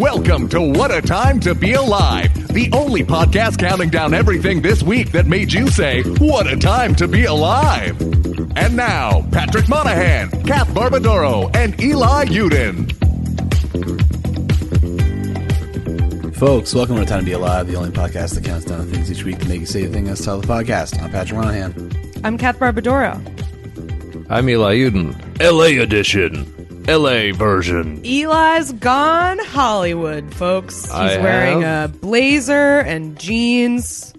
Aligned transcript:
Welcome 0.00 0.48
to 0.48 0.62
What 0.62 0.90
a 0.90 1.02
Time 1.02 1.40
to 1.40 1.54
Be 1.54 1.74
Alive, 1.74 2.32
the 2.54 2.70
only 2.72 3.04
podcast 3.04 3.58
counting 3.58 3.90
down 3.90 4.14
everything 4.14 4.62
this 4.62 4.82
week 4.82 5.12
that 5.12 5.26
made 5.26 5.52
you 5.52 5.68
say, 5.68 6.02
What 6.02 6.50
a 6.50 6.56
Time 6.56 6.94
to 6.94 7.06
Be 7.06 7.26
Alive. 7.26 8.00
And 8.56 8.74
now, 8.74 9.28
Patrick 9.30 9.68
Monahan, 9.68 10.30
Kath 10.46 10.68
Barbadoro, 10.68 11.54
and 11.54 11.78
Eli 11.78 12.24
Yudin. 12.24 12.90
Folks, 16.34 16.74
welcome 16.74 16.96
to 16.96 17.04
Time 17.04 17.20
to 17.20 17.26
Be 17.26 17.32
Alive, 17.32 17.66
the 17.66 17.76
only 17.76 17.90
podcast 17.90 18.36
that 18.36 18.44
counts 18.44 18.64
down 18.64 18.86
things 18.86 19.12
each 19.12 19.24
week 19.24 19.38
to 19.40 19.48
make 19.50 19.60
you 19.60 19.66
say 19.66 19.84
the 19.84 19.92
thing 19.92 20.04
that's 20.04 20.24
title 20.24 20.40
of 20.40 20.46
the 20.46 20.50
podcast. 20.50 20.98
I'm 20.98 21.10
Patrick 21.10 21.38
Monahan. 21.38 22.22
I'm 22.24 22.38
Kath 22.38 22.58
Barbadoro. 22.58 23.20
I'm 24.30 24.48
Eli 24.48 24.76
Yudin. 24.76 25.14
LA 25.40 25.82
edition. 25.82 26.59
LA 26.88 27.32
version. 27.32 28.00
Eli's 28.04 28.72
gone 28.72 29.38
Hollywood, 29.38 30.34
folks. 30.34 30.82
He's 30.84 30.90
I 30.92 31.18
wearing 31.18 31.62
have. 31.62 31.94
a 31.94 31.98
blazer 31.98 32.80
and 32.80 33.18
jeans. 33.18 34.12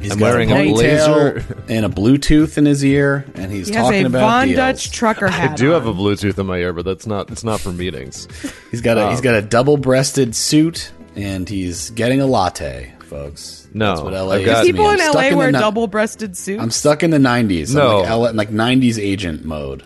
He's 0.00 0.12
I'm 0.12 0.18
wearing 0.20 0.50
a 0.50 0.54
ponytail 0.54 0.72
blazer. 0.74 1.44
and 1.68 1.84
a 1.84 1.88
Bluetooth 1.90 2.56
in 2.56 2.64
his 2.64 2.82
ear, 2.82 3.26
and 3.34 3.52
he's 3.52 3.68
He 3.68 3.74
has 3.74 3.84
talking 3.84 4.04
a 4.04 4.06
about 4.06 4.20
Von 4.20 4.46
deals. 4.46 4.56
Dutch 4.56 4.90
trucker 4.92 5.28
hat. 5.28 5.50
I 5.50 5.54
do 5.56 5.70
have 5.70 5.86
a. 5.86 5.92
Bluetooth 5.92 6.38
in 6.38 6.46
my 6.46 6.56
ear, 6.56 6.72
but 6.72 6.86
that's 6.86 7.06
not. 7.06 7.30
It's 7.30 7.44
not 7.44 7.60
for 7.60 7.70
meetings. 7.70 8.26
He's 8.70 8.80
got 8.80 8.96
a 8.96 9.10
he's 9.10 9.20
got 9.20 9.34
a 9.34 9.42
double-breasted 9.42 10.34
suit, 10.34 10.90
and 11.16 11.46
he's 11.48 11.90
getting 11.90 12.20
a 12.22 12.26
latte, 12.26 12.94
folks. 13.00 13.68
No, 13.74 13.88
That's 13.90 14.00
what 14.02 14.12
LA 14.14 14.30
I've 14.36 14.40
is 14.40 14.46
got- 14.46 14.60
to. 14.62 14.66
People 14.72 14.90
in 14.90 14.98
LA 15.00 15.30
the 15.30 15.36
wear 15.36 15.52
ni- 15.52 15.58
double-breasted 15.58 16.34
suits. 16.36 16.62
I'm 16.62 16.70
stuck 16.70 17.02
in 17.02 17.10
the 17.10 17.18
'90s. 17.18 17.74
No. 17.74 18.02
I'm 18.04 18.20
like, 18.20 18.30
L- 18.30 18.34
like 18.34 18.50
'90s 18.50 18.98
agent 18.98 19.44
mode. 19.44 19.84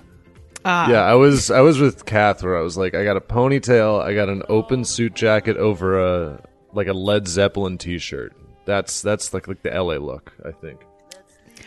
Ah. 0.64 0.88
Yeah, 0.90 1.02
I 1.02 1.14
was. 1.14 1.50
I 1.50 1.60
was 1.60 1.78
with 1.78 2.04
Kath, 2.06 2.42
where 2.42 2.56
I 2.56 2.62
was 2.62 2.76
like, 2.76 2.94
I 2.94 3.04
got 3.04 3.16
a 3.16 3.20
ponytail, 3.20 4.00
I 4.02 4.14
got 4.14 4.28
an 4.28 4.42
open 4.48 4.84
suit 4.84 5.14
jacket 5.14 5.56
over 5.56 6.00
a 6.00 6.40
like 6.72 6.86
a 6.86 6.92
Led 6.94 7.28
Zeppelin 7.28 7.78
T-shirt. 7.78 8.34
That's 8.64 9.02
that's 9.02 9.34
like 9.34 9.46
like 9.46 9.62
the 9.62 9.70
LA 9.70 9.94
look. 9.96 10.32
I 10.44 10.52
think. 10.52 10.80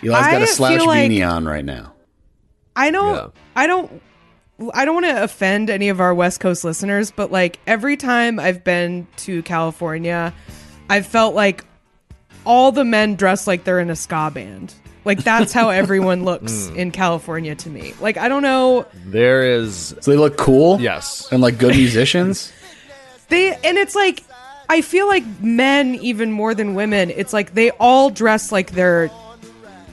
Eli's 0.02 0.12
got 0.12 0.34
I 0.36 0.40
a 0.40 0.48
slouch 0.48 0.78
feel 0.80 0.88
like- 0.88 1.10
beanie 1.12 1.28
on 1.30 1.46
right 1.46 1.66
now. 1.66 1.94
I 2.76 2.92
don't. 2.92 3.14
Yeah. 3.16 3.28
I 3.56 3.68
don't. 3.68 4.02
I 4.74 4.86
don't 4.86 4.96
want 4.96 5.06
to 5.06 5.24
offend 5.24 5.70
any 5.70 5.90
of 5.90 6.00
our 6.02 6.14
West 6.16 6.40
Coast 6.40 6.64
listeners, 6.64 7.12
but 7.12 7.32
like 7.32 7.60
every 7.68 7.96
time 7.98 8.40
I've 8.40 8.64
been 8.64 9.08
to 9.18 9.44
California, 9.44 10.34
I've 10.90 11.06
felt 11.06 11.36
like 11.36 11.64
all 12.44 12.72
the 12.72 12.84
men 12.84 13.16
dress 13.16 13.46
like 13.46 13.64
they're 13.64 13.80
in 13.80 13.92
a 13.92 13.96
ska 13.96 14.32
band. 14.34 14.74
Like 15.08 15.24
that's 15.24 15.54
how 15.54 15.70
everyone 15.82 16.24
looks 16.24 16.68
in 16.76 16.92
California 16.92 17.56
to 17.56 17.70
me. 17.70 17.94
Like 18.00 18.18
I 18.18 18.28
don't 18.30 18.44
know. 18.44 18.86
There 19.06 19.44
is 19.44 19.96
So 20.02 20.12
they 20.12 20.18
look 20.18 20.38
cool, 20.38 20.80
yes. 20.80 21.28
and 21.32 21.42
like 21.42 21.58
good 21.58 21.76
musicians. 21.76 22.54
They 23.30 23.54
and 23.56 23.78
it's 23.78 23.94
like 23.96 24.24
I 24.70 24.80
feel 24.82 25.06
like 25.08 25.24
men 25.42 25.96
even 25.96 26.32
more 26.32 26.54
than 26.56 26.76
women. 26.76 27.10
It's 27.10 27.34
like 27.34 27.54
they 27.56 27.72
all 27.72 28.10
dress 28.10 28.54
like 28.54 28.72
they're 28.72 29.10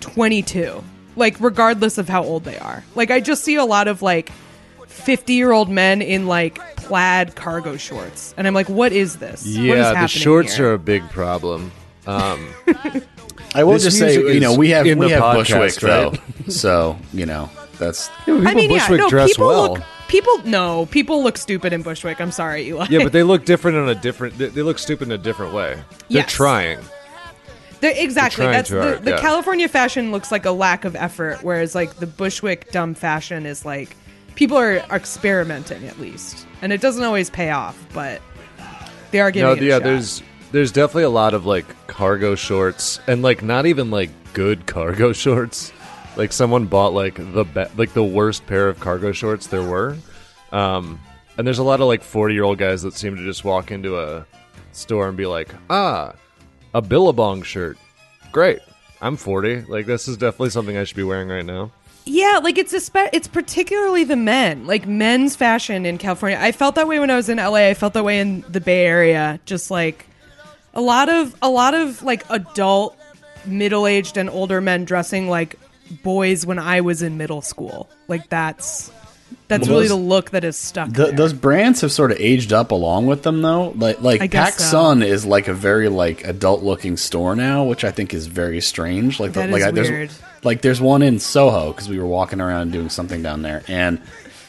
22. 0.01 0.85
Like 1.17 1.41
regardless 1.41 1.99
of 1.99 2.09
how 2.09 2.23
old 2.23 2.45
they 2.45 2.59
are. 2.59 2.85
Like 2.95 3.11
I 3.11 3.19
just 3.21 3.43
see 3.43 3.57
a 3.57 3.65
lot 3.65 3.89
of 3.89 4.03
like 4.03 4.31
50-year-old 4.83 5.69
men 5.69 6.01
in 6.01 6.27
like 6.29 6.59
plaid 6.77 7.35
cargo 7.35 7.77
shorts. 7.77 8.35
And 8.37 8.47
I'm 8.47 8.55
like 8.55 8.69
what 8.69 8.93
is 8.93 9.17
this? 9.17 9.43
What 9.45 9.51
is 9.51 9.57
Yeah, 9.57 9.75
the 9.75 9.85
happening 9.97 10.09
shorts 10.09 10.55
here? 10.57 10.69
are 10.69 10.75
a 10.75 10.79
big 10.79 11.03
problem. 11.11 11.73
Um, 12.07 12.49
I 13.55 13.65
will 13.65 13.75
This 13.75 13.85
just 13.85 13.99
say, 13.99 14.15
you 14.35 14.41
know, 14.41 14.55
we 14.55 14.71
have 14.71 14.87
in 14.87 14.99
we 14.99 15.09
the 15.09 15.15
have 15.15 15.23
podcast, 15.23 15.55
Bushwick 15.61 15.83
right? 15.83 16.21
though, 16.47 16.51
so 16.53 16.99
you 17.13 17.27
know 17.27 17.49
that's 17.79 18.09
people 18.25 18.47
I 18.49 18.55
mean, 18.55 18.71
yeah, 18.71 18.87
no, 18.89 19.09
dress 19.09 19.31
people 19.31 19.47
well. 19.49 19.73
look 19.75 19.83
people 20.09 20.39
no, 20.45 20.87
people 20.87 21.23
look 21.23 21.37
stupid 21.39 21.73
in 21.73 21.83
Bushwick. 21.83 22.21
I'm 22.21 22.31
sorry, 22.33 22.67
Eli. 22.69 22.87
yeah, 22.91 23.03
but 23.05 23.13
they 23.13 23.23
look 23.23 23.45
different 23.53 23.77
in 23.79 23.89
a 23.89 23.95
different. 23.95 24.37
They, 24.39 24.47
they 24.49 24.63
look 24.63 24.79
stupid 24.79 25.09
in 25.09 25.13
a 25.13 25.19
different 25.19 25.55
way. 25.55 25.75
They're 25.75 26.21
Yes. 26.23 26.33
trying. 26.33 26.79
They're- 27.81 27.95
exactly. 27.97 28.45
trying 28.45 28.53
That's 28.53 28.71
the, 28.71 28.83
hard, 28.83 29.05
the 29.05 29.11
yeah. 29.13 29.21
California 29.21 29.69
fashion 29.69 30.11
looks 30.13 30.33
like 30.33 30.45
a 30.47 30.51
lack 30.53 30.85
of 30.85 30.97
effort, 30.97 31.43
whereas 31.43 31.75
like 31.75 31.95
the 31.97 32.07
Bushwick 32.07 32.71
dumb 32.73 32.95
fashion 32.95 33.45
is 33.47 33.65
like 33.65 33.97
people 34.35 34.57
are, 34.57 34.81
are 34.91 34.97
experimenting 34.97 35.85
at 35.87 35.99
least, 36.01 36.47
and 36.63 36.73
it 36.73 36.81
doesn't 36.81 37.05
always 37.05 37.29
pay 37.31 37.51
off, 37.51 37.77
but 37.93 38.21
they 39.11 39.21
are 39.21 39.31
giving 39.31 39.47
No, 39.49 39.53
it 39.55 39.63
a 39.63 39.65
yeah, 39.65 39.75
shot. 39.77 39.83
there's 39.85 40.23
there's 40.55 40.71
definitely 40.71 41.03
a 41.03 41.11
lot 41.11 41.35
of 41.35 41.45
like 41.47 41.67
cargo 41.89 42.37
shorts 42.37 43.01
and 43.09 43.23
like 43.23 43.43
not 43.43 43.67
even 43.67 43.91
like 43.91 44.11
good 44.35 44.67
cargo 44.67 45.13
shorts. 45.25 45.73
Like 46.17 46.33
someone 46.33 46.67
bought 46.67 46.95
like 46.95 47.17
the 47.17 47.43
be- 47.43 47.67
like 47.77 47.93
the 47.93 48.05
worst 48.05 48.47
pair 48.47 48.69
of 48.69 48.79
cargo 48.79 49.11
shorts 49.11 49.49
there 49.49 49.65
were. 49.65 49.97
Um, 50.53 51.01
and 51.37 51.45
there's 51.45 51.59
a 51.59 51.65
lot 51.65 51.81
of 51.81 51.89
like 51.89 52.05
40 52.05 52.35
year 52.35 52.45
old 52.45 52.59
guys 52.59 52.83
that 52.83 52.95
seem 52.95 53.17
to 53.17 53.25
just 53.25 53.45
walk 53.45 53.73
into 53.73 53.99
a 53.99 54.25
store 54.71 55.09
and 55.09 55.17
be 55.17 55.27
like, 55.27 55.53
ah, 55.71 56.15
a 56.73 56.81
Billabong 56.81 57.43
shirt, 57.43 57.77
great. 58.31 58.61
I'm 59.03 59.17
40. 59.17 59.63
Like 59.63 59.87
this 59.87 60.07
is 60.07 60.17
definitely 60.17 60.51
something 60.51 60.77
I 60.77 60.85
should 60.85 60.97
be 60.97 61.03
wearing 61.03 61.31
right 61.31 61.45
now. 61.45 61.73
Yeah, 62.05 62.39
like 62.41 62.59
it's 62.59 62.73
a 62.73 62.81
spe- 62.81 63.13
it's 63.13 63.27
particularly 63.27 64.05
the 64.05 64.15
men, 64.15 64.69
like 64.69 64.87
men's 64.87 65.35
fashion 65.35 65.85
in 65.85 65.99
California. 65.99 66.39
I 66.41 66.53
felt 66.53 66.77
that 66.77 66.87
way 66.87 67.01
when 67.01 67.11
I 67.11 67.17
was 67.17 67.29
in 67.29 67.39
LA. 67.39 67.71
I 67.71 67.75
felt 67.75 67.95
that 67.95 68.05
way 68.05 68.21
in 68.21 68.45
the 68.49 68.61
Bay 68.61 68.87
Area. 68.87 69.41
Just 69.47 69.69
like 69.69 70.07
a 70.75 70.81
lot 70.81 71.09
of 71.09 71.35
a 71.43 71.49
lot 71.51 71.75
of 71.75 72.03
like 72.03 72.25
adult, 72.31 72.97
middle 73.47 73.87
aged 73.87 74.17
and 74.17 74.29
older 74.31 74.61
men 74.61 74.85
dressing 74.85 75.29
like 75.29 75.57
boys 76.03 76.45
when 76.47 76.59
I 76.59 76.81
was 76.81 77.03
in 77.03 77.17
middle 77.17 77.43
school. 77.43 77.89
Like 78.09 78.29
that's 78.29 78.91
that's 79.49 79.67
Well, 79.69 79.77
really 79.77 79.89
those- 79.89 79.99
the 79.99 80.03
look 80.05 80.31
that 80.31 80.45
is 80.45 80.57
stuck. 80.57 80.91
the, 80.91 81.07
those 81.13 81.33
brands 81.33 81.81
have 81.83 81.93
sort 81.93 82.13
of 82.13 82.19
aged 82.19 82.53
up 82.53 82.71
along 82.71 83.07
with 83.07 83.23
them 83.23 83.43
though. 83.43 83.71
Like 83.77 84.01
like 84.01 84.31
Pac 84.31 84.55
so. 84.55 84.65
Sun 84.65 85.03
is 85.03 85.25
like 85.27 85.49
a 85.49 85.55
very 85.55 85.89
like 85.89 86.25
adult 86.25 86.63
looking 86.63 86.97
store 86.97 87.37
now, 87.37 87.65
which 87.65 87.85
I 87.85 87.91
think 87.91 88.15
is 88.15 88.27
very 88.27 88.61
strange. 88.61 89.21
Like 89.21 89.33
the, 89.33 89.47
like 89.47 89.63
I, 89.63 89.71
there's 89.71 90.21
like 90.43 90.63
there's 90.63 90.81
one 90.81 91.03
in 91.03 91.19
Soho 91.19 91.73
because 91.73 91.89
we 91.89 91.99
were 91.99 92.07
walking 92.07 92.41
around 92.41 92.73
doing 92.73 92.89
something 92.89 93.23
down 93.23 93.43
there, 93.43 93.63
and 93.69 94.01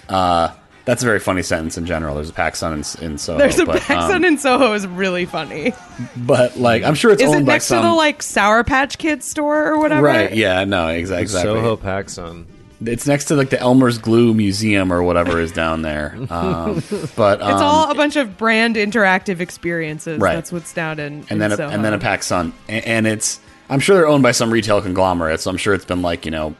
uh, 0.09 0.49
that's 0.85 1.01
a 1.01 1.05
very 1.05 1.19
funny 1.19 1.41
sentence 1.41 1.77
in 1.77 1.85
general. 1.85 2.15
There's 2.15 2.29
a 2.29 2.33
Pac 2.33 2.55
Sun 2.55 2.73
in, 2.73 3.03
in 3.03 3.17
Soho. 3.17 3.39
There's 3.39 3.59
a 3.59 3.65
but, 3.65 3.81
PacSun 3.81 4.15
um, 4.17 4.25
in 4.25 4.37
Soho 4.37 4.73
is 4.73 4.85
really 4.85 5.25
funny. 5.25 5.73
but 6.15 6.57
like 6.57 6.83
I'm 6.83 6.95
sure 6.95 7.11
it's 7.11 7.21
Is 7.21 7.29
owned 7.29 7.41
it 7.41 7.45
by 7.45 7.53
next 7.53 7.65
some 7.65 7.81
to 7.81 7.89
the 7.89 7.93
like 7.93 8.21
Sour 8.21 8.63
Patch 8.63 8.97
Kids 8.97 9.25
store 9.25 9.67
or 9.67 9.79
whatever? 9.79 10.05
right. 10.05 10.33
Yeah, 10.33 10.63
no, 10.63 10.85
exa- 10.85 11.19
exactly. 11.19 11.53
Soho 11.53 11.75
PacSun. 11.75 12.45
It's 12.85 13.07
next 13.07 13.25
to 13.25 13.35
like 13.35 13.49
the 13.49 13.59
Elmer's 13.59 13.97
Glue 13.97 14.33
Museum 14.33 14.91
or 14.91 15.01
whatever 15.01 15.39
is 15.39 15.51
down 15.51 15.81
there. 15.81 16.15
Um, 16.29 16.83
but 17.15 17.41
um, 17.41 17.51
It's 17.51 17.61
all 17.61 17.89
a 17.89 17.95
bunch 17.95 18.15
of 18.15 18.37
brand 18.37 18.75
interactive 18.75 19.39
experiences. 19.39 20.19
Right. 20.19 20.35
That's 20.35 20.51
what's 20.51 20.73
down 20.73 20.99
in, 20.99 21.13
in 21.21 21.25
and 21.29 21.41
then 21.41 21.51
a, 21.53 21.57
Soho. 21.57 21.69
and 21.73 21.83
then 21.83 21.93
a 21.93 21.99
Pac 21.99 22.21
Sun, 22.21 22.53
and, 22.67 22.85
and 22.85 23.07
it's 23.07 23.39
I'm 23.69 23.79
sure 23.79 23.95
they're 23.95 24.07
owned 24.07 24.21
by 24.21 24.31
some 24.33 24.51
retail 24.51 24.81
conglomerate, 24.81 25.39
so 25.39 25.49
I'm 25.49 25.57
sure 25.57 25.73
it's 25.73 25.85
been 25.85 26.01
like 26.03 26.25
you 26.25 26.31
know 26.31 26.55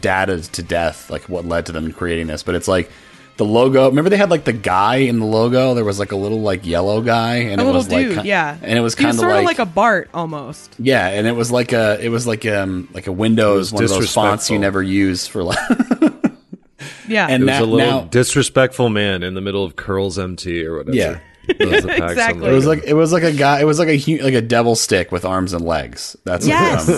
data 0.00 0.40
to 0.42 0.62
death, 0.62 1.10
like 1.10 1.28
what 1.28 1.44
led 1.44 1.66
to 1.66 1.72
them 1.72 1.92
creating 1.92 2.26
this. 2.26 2.42
But 2.42 2.56
it's 2.56 2.66
like 2.66 2.90
the 3.38 3.44
logo. 3.46 3.88
Remember 3.88 4.10
they 4.10 4.16
had 4.18 4.28
like 4.30 4.44
the 4.44 4.52
guy 4.52 4.96
in 4.96 5.18
the 5.20 5.24
logo. 5.24 5.72
There 5.74 5.84
was 5.84 5.98
like 5.98 6.12
a 6.12 6.16
little 6.16 6.42
like 6.42 6.66
yellow 6.66 7.00
guy, 7.00 7.36
and 7.36 7.60
a 7.60 7.62
it 7.62 7.66
little 7.66 7.72
was 7.80 7.88
dude, 7.88 8.16
like 8.18 8.26
yeah, 8.26 8.58
and 8.62 8.78
it 8.78 8.82
was 8.82 8.94
kind 8.94 9.10
of 9.10 9.16
sort 9.16 9.30
like, 9.30 9.38
of 9.38 9.44
like 9.46 9.58
a 9.60 9.64
Bart 9.66 10.10
almost. 10.12 10.74
yeah, 10.78 11.08
and 11.08 11.26
it 11.26 11.32
was 11.32 11.50
like 11.50 11.72
a 11.72 11.98
it 12.04 12.10
was 12.10 12.26
like 12.26 12.44
um 12.44 12.88
like 12.92 13.06
a 13.06 13.12
Windows 13.12 13.72
It 13.72 13.80
was 13.80 13.90
one 13.90 13.96
of 13.96 14.00
those 14.02 14.12
fonts 14.12 14.50
you 14.50 14.58
never 14.58 14.82
use 14.82 15.26
for 15.26 15.42
like 15.42 15.58
Yeah, 17.08 17.26
And 17.28 17.42
It 17.42 17.46
was 17.46 17.58
now- 17.58 17.62
a 17.62 17.66
little 17.66 17.90
now- 18.02 18.08
disrespectful 18.08 18.88
man 18.90 19.22
in 19.22 19.34
the 19.34 19.40
middle 19.40 19.64
of 19.64 19.76
Curlz 19.76 20.22
MT 20.22 20.64
or 20.66 20.76
whatever. 20.78 20.94
Yeah. 20.96 21.18
That 21.46 21.58
was 21.68 21.82
the 21.84 21.88
PacSun 21.92 22.10
Exactly. 22.10 22.48
it 22.48 22.52
was 22.52 22.66
like 22.66 22.82
it 22.84 22.92
was 22.94 23.12
like 23.12 23.22
a 23.22 23.32
guy 23.32 23.60
it 23.60 23.64
was 23.64 23.78
like 23.78 23.88
a 23.88 23.96
hu- 23.96 24.18
like 24.22 24.34
a 24.34 24.42
devil 24.42 24.76
stick 24.76 25.10
with 25.10 25.24
arms 25.24 25.54
and 25.54 25.64
legs. 25.64 26.14
That's 26.24 26.44
what, 26.44 26.50
yes. 26.50 26.88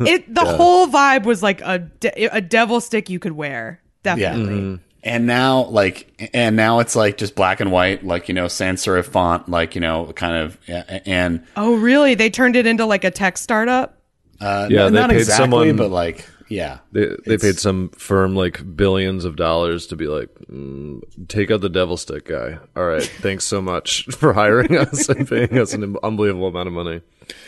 it 0.00 0.34
the 0.34 0.44
whole 0.44 0.88
vibe 0.88 1.22
was 1.24 1.42
like 1.44 1.60
a 1.60 1.78
de- 1.78 2.24
a 2.26 2.40
devil 2.40 2.80
stick 2.80 3.08
you 3.08 3.20
could 3.20 3.32
wear. 3.32 3.80
Definitely. 4.02 4.70
Yeah. 4.72 4.76
And 5.02 5.26
now, 5.26 5.64
like, 5.64 6.30
and 6.34 6.56
now 6.56 6.80
it's 6.80 6.94
like 6.94 7.16
just 7.16 7.34
black 7.34 7.60
and 7.60 7.72
white, 7.72 8.04
like 8.04 8.28
you 8.28 8.34
know, 8.34 8.48
sans 8.48 8.84
serif 8.84 9.06
font, 9.06 9.48
like 9.48 9.74
you 9.74 9.80
know, 9.80 10.12
kind 10.14 10.36
of, 10.36 10.58
and 10.68 11.42
Oh, 11.56 11.76
really? 11.76 12.14
They 12.14 12.28
turned 12.28 12.54
it 12.56 12.66
into 12.66 12.84
like 12.84 13.04
a 13.04 13.10
tech 13.10 13.38
startup. 13.38 13.98
uh, 14.40 14.66
Yeah, 14.70 14.86
n- 14.86 14.92
they 14.92 15.00
not 15.00 15.10
paid 15.10 15.18
exactly, 15.20 15.42
someone- 15.44 15.76
but 15.76 15.90
like, 15.90 16.26
yeah. 16.50 16.78
They 16.92 17.16
they 17.24 17.38
paid 17.38 17.58
some 17.58 17.88
firm 17.90 18.34
like 18.36 18.76
billions 18.76 19.24
of 19.24 19.36
dollars 19.36 19.86
to 19.86 19.96
be 19.96 20.06
like, 20.06 20.28
mm, 20.52 21.00
take 21.28 21.50
out 21.50 21.60
the 21.62 21.68
devil 21.70 21.96
stick 21.96 22.26
guy. 22.26 22.58
All 22.76 22.84
right, 22.84 23.02
thanks 23.22 23.44
so 23.46 23.62
much 23.62 24.04
for 24.06 24.32
hiring 24.34 24.76
us 24.76 25.08
and 25.08 25.26
paying 25.26 25.56
us 25.56 25.72
an 25.72 25.96
unbelievable 26.02 26.48
amount 26.48 26.66
of 26.68 26.74
money. 26.74 27.00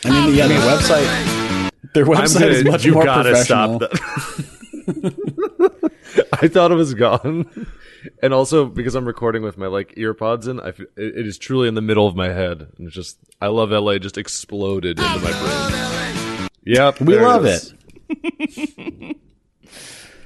I 0.05 0.09
mean, 0.09 0.33
yeah, 0.35 0.47
their 0.47 0.59
website. 0.61 1.69
Their 1.93 2.05
website 2.05 2.47
is 2.47 2.63
much 2.63 2.83
you 2.85 2.93
more 2.93 3.03
gotta 3.05 3.29
professional. 3.31 3.79
stop 3.79 3.91
that. 3.91 4.63
I 6.43 6.47
thought 6.47 6.71
it 6.71 6.75
was 6.75 6.93
gone, 6.93 7.67
and 8.21 8.33
also 8.33 8.65
because 8.65 8.95
I'm 8.95 9.05
recording 9.05 9.43
with 9.43 9.57
my 9.57 9.67
like 9.67 9.95
earpods 9.95 10.47
in, 10.47 10.59
I 10.59 10.69
f- 10.69 10.79
it, 10.79 10.89
it 10.97 11.27
is 11.27 11.37
truly 11.37 11.67
in 11.67 11.75
the 11.75 11.81
middle 11.81 12.05
of 12.07 12.15
my 12.15 12.29
head, 12.29 12.67
and 12.77 12.87
it's 12.87 12.95
just 12.95 13.17
I 13.41 13.47
love 13.47 13.71
LA 13.71 13.97
just 13.99 14.17
exploded 14.17 14.99
into 14.99 15.19
my 15.19 15.31
brain. 15.31 16.49
Yep, 16.65 17.01
We 17.01 17.17
love 17.19 17.45
is. 17.45 17.73
it. 18.09 19.17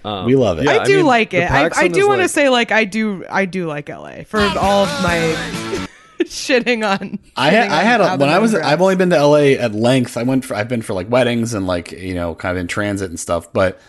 we 0.03 0.35
love 0.35 0.59
it. 0.59 0.65
yeah. 0.65 0.71
I 0.71 0.79
I 0.79 0.85
do 0.85 0.97
mean, 0.97 1.05
like 1.05 1.33
it. 1.33 1.49
I, 1.51 1.69
I 1.75 1.87
do 1.87 2.07
want 2.07 2.19
to 2.19 2.23
like- 2.23 2.29
say 2.31 2.49
like 2.49 2.71
I 2.71 2.85
do 2.85 3.25
I 3.29 3.45
do 3.45 3.67
like 3.67 3.89
LA 3.89 4.23
for 4.23 4.39
all 4.39 4.85
of 4.85 5.03
my 5.03 5.87
shitting 6.21 6.87
on. 6.87 7.19
I 7.35 7.49
had, 7.49 7.69
shitting 7.69 7.71
I 7.73 7.83
had 7.83 8.01
a, 8.01 8.17
when 8.17 8.29
I 8.29 8.39
was 8.39 8.53
men 8.53 8.63
I've 8.63 8.81
only 8.81 8.95
been 8.95 9.09
to 9.11 9.23
LA 9.25 9.55
at 9.59 9.73
length. 9.73 10.17
I 10.17 10.23
went 10.23 10.45
for 10.45 10.55
I've 10.55 10.67
been 10.69 10.81
for 10.81 10.93
like 10.93 11.09
weddings 11.09 11.53
and 11.53 11.67
like 11.67 11.91
you 11.91 12.13
know 12.15 12.35
kind 12.35 12.57
of 12.57 12.61
in 12.61 12.67
transit 12.67 13.09
and 13.09 13.19
stuff. 13.19 13.51
But 13.53 13.79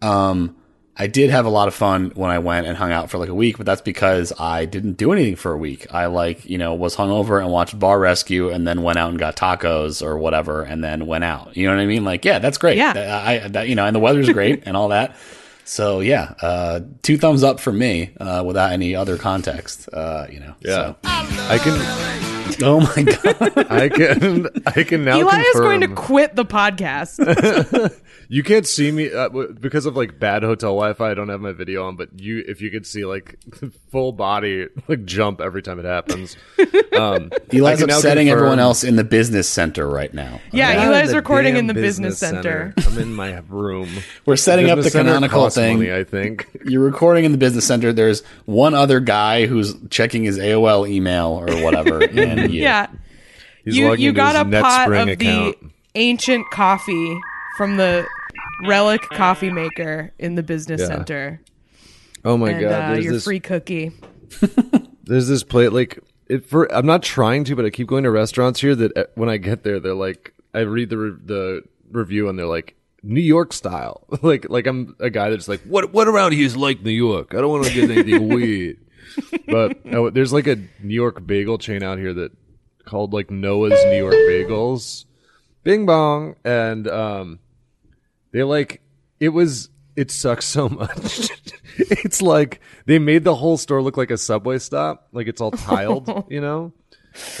um, 0.00 0.56
I 0.96 1.06
did 1.06 1.30
have 1.30 1.46
a 1.46 1.50
lot 1.50 1.68
of 1.68 1.74
fun 1.74 2.12
when 2.14 2.30
I 2.30 2.38
went 2.38 2.66
and 2.66 2.76
hung 2.76 2.92
out 2.92 3.10
for 3.10 3.16
like 3.18 3.30
a 3.30 3.34
week. 3.34 3.56
But 3.56 3.66
that's 3.66 3.80
because 3.80 4.32
I 4.38 4.66
didn't 4.66 4.94
do 4.94 5.12
anything 5.12 5.36
for 5.36 5.52
a 5.52 5.56
week. 5.56 5.92
I 5.92 6.06
like 6.06 6.44
you 6.48 6.58
know 6.58 6.74
was 6.74 6.96
hungover 6.96 7.40
and 7.40 7.50
watched 7.50 7.78
Bar 7.78 7.98
Rescue 7.98 8.50
and 8.50 8.66
then 8.66 8.82
went 8.82 8.98
out 8.98 9.10
and 9.10 9.18
got 9.18 9.36
tacos 9.36 10.02
or 10.02 10.18
whatever 10.18 10.62
and 10.62 10.84
then 10.84 11.06
went 11.06 11.24
out. 11.24 11.56
You 11.56 11.66
know 11.66 11.74
what 11.74 11.82
I 11.82 11.86
mean? 11.86 12.04
Like 12.04 12.24
yeah, 12.24 12.38
that's 12.38 12.58
great. 12.58 12.76
Yeah. 12.76 13.22
I 13.24 13.48
that, 13.48 13.68
you 13.68 13.74
know 13.74 13.86
and 13.86 13.96
the 13.96 14.00
weather's 14.00 14.30
great 14.30 14.64
and 14.66 14.76
all 14.76 14.88
that. 14.88 15.16
So 15.64 16.00
yeah, 16.00 16.34
uh, 16.42 16.80
two 17.02 17.18
thumbs 17.18 17.42
up 17.42 17.60
for 17.60 17.72
me 17.72 18.12
uh, 18.18 18.42
without 18.46 18.72
any 18.72 18.94
other 18.94 19.16
context. 19.16 19.88
Uh, 19.92 20.26
you 20.30 20.40
know. 20.40 20.54
Yeah, 20.60 20.74
So. 20.74 20.96
I 21.04 21.58
can, 21.58 22.22
Oh 22.62 22.80
my 22.80 23.02
god. 23.02 23.70
I 23.70 23.88
can, 23.88 24.48
I 24.66 24.82
can 24.82 25.04
now. 25.04 25.18
Eli 25.18 25.40
is 25.40 25.60
going 25.60 25.80
to 25.80 25.88
quit 25.88 26.36
the 26.36 26.44
podcast. 26.44 27.18
You 28.32 28.42
can't 28.42 28.66
see 28.66 28.90
me 28.90 29.12
uh, 29.12 29.28
because 29.28 29.84
of 29.84 29.94
like 29.94 30.18
bad 30.18 30.42
hotel 30.42 30.70
Wi-Fi. 30.70 31.10
I 31.10 31.12
don't 31.12 31.28
have 31.28 31.42
my 31.42 31.52
video 31.52 31.86
on, 31.86 31.96
but 31.96 32.18
you, 32.18 32.42
if 32.48 32.62
you 32.62 32.70
could 32.70 32.86
see 32.86 33.04
like 33.04 33.38
full 33.90 34.12
body 34.12 34.68
like 34.88 35.04
jump 35.04 35.42
every 35.42 35.60
time 35.60 35.78
it 35.78 35.84
happens. 35.84 36.34
Um, 36.58 37.30
I 37.32 37.56
Eli's 37.56 37.80
can 37.80 37.90
upsetting 37.90 38.30
everyone 38.30 38.58
else 38.58 38.84
in 38.84 38.96
the 38.96 39.04
business 39.04 39.50
center 39.50 39.86
right 39.86 40.14
now. 40.14 40.40
yeah, 40.50 40.68
I'm 40.68 40.92
Eli's 40.92 41.14
recording 41.14 41.56
in 41.56 41.66
the 41.66 41.74
business, 41.74 42.18
center. 42.18 42.72
I'm 42.86 42.96
in 42.96 43.12
my 43.12 43.42
room. 43.48 43.90
We're 44.24 44.36
setting 44.36 44.70
up 44.70 44.78
the 44.78 44.90
canonical 44.90 45.44
costs 45.52 45.58
thing. 45.58 45.76
Money, 45.78 45.92
I 45.92 46.04
think. 46.04 46.48
You're 46.64 46.82
recording 46.84 47.24
in 47.24 47.32
the 47.32 47.38
business 47.38 47.66
center. 47.66 47.92
There's 47.92 48.22
one 48.44 48.74
other 48.74 49.00
guy 49.00 49.46
who's 49.46 49.74
checking 49.90 50.24
his 50.24 50.38
AOL 50.38 50.88
email 50.88 51.28
or 51.28 51.62
whatever, 51.62 52.02
and 52.10 52.52
you. 52.52 52.62
Yeah, 52.62 52.88
He's 53.64 53.76
you 53.76 53.88
logging 53.88 54.04
you 54.04 54.12
got 54.12 54.34
his 54.46 54.54
a 54.54 54.62
pot 54.62 54.88
NetSpring 54.88 55.12
of 55.12 55.18
the 55.18 55.56
ancient 55.94 56.50
coffee 56.50 57.16
from 57.56 57.76
the 57.76 58.06
relic 58.66 59.02
coffee 59.10 59.50
maker 59.50 60.12
in 60.18 60.34
the 60.36 60.42
business 60.42 60.80
Yeah. 60.80 60.86
center, 60.88 61.40
Oh 62.24 62.36
my 62.36 62.50
and 62.50 62.60
god! 62.60 62.96
uh, 62.96 63.00
your 63.00 63.12
this 63.14 63.24
free 63.24 63.40
cookie. 63.40 63.92
there's 65.04 65.28
this 65.28 65.42
plate 65.42 65.72
like 65.72 65.98
it 66.28 66.46
for 66.46 66.72
i'm 66.74 66.86
not 66.86 67.02
trying 67.02 67.44
to 67.44 67.54
but 67.54 67.66
i 67.66 67.70
keep 67.70 67.86
going 67.86 68.04
to 68.04 68.10
restaurants 68.10 68.60
here 68.60 68.74
that 68.74 68.96
uh, 68.96 69.04
when 69.14 69.28
i 69.28 69.36
get 69.36 69.62
there 69.62 69.78
they're 69.78 69.92
like 69.94 70.32
i 70.54 70.60
read 70.60 70.88
the 70.88 70.96
re- 70.96 71.18
the 71.24 71.62
review 71.90 72.28
and 72.30 72.38
they're 72.38 72.46
like 72.46 72.74
new 73.02 73.20
york 73.20 73.52
style. 73.52 74.06
Like 74.22 74.48
like 74.48 74.66
i'm 74.66 74.94
a 75.00 75.10
guy 75.10 75.30
that's 75.30 75.48
like 75.48 75.62
what 75.62 75.92
what 75.92 76.06
around 76.06 76.32
here 76.32 76.46
is 76.46 76.56
like 76.56 76.82
new 76.82 76.90
york? 76.90 77.34
I 77.34 77.40
don't 77.40 77.50
want 77.50 77.66
to 77.66 77.74
get 77.74 77.90
anything 77.90 78.28
weird. 78.34 78.78
But 79.46 79.78
oh, 79.92 80.10
there's 80.10 80.32
like 80.32 80.46
a 80.46 80.56
new 80.56 80.94
york 80.94 81.26
bagel 81.26 81.58
chain 81.58 81.82
out 81.82 81.98
here 81.98 82.14
that 82.14 82.32
called 82.84 83.12
like 83.12 83.30
noah's 83.30 83.84
new 83.84 83.96
york 83.96 84.14
bagels. 84.14 85.04
Bing 85.64 85.86
bong. 85.86 86.36
And 86.44 86.86
um 86.88 87.40
they 88.32 88.42
like 88.42 88.80
it 89.18 89.30
was 89.30 89.70
it 89.96 90.10
sucks 90.10 90.46
so 90.46 90.68
much. 90.68 91.30
It's 91.78 92.20
like 92.20 92.60
they 92.84 92.98
made 92.98 93.24
the 93.24 93.34
whole 93.34 93.56
store 93.56 93.80
look 93.80 93.96
like 93.96 94.10
a 94.10 94.18
subway 94.18 94.58
stop. 94.58 95.08
Like 95.10 95.26
it's 95.26 95.40
all 95.40 95.50
tiled 95.50 96.26
you 96.28 96.40
know? 96.40 96.72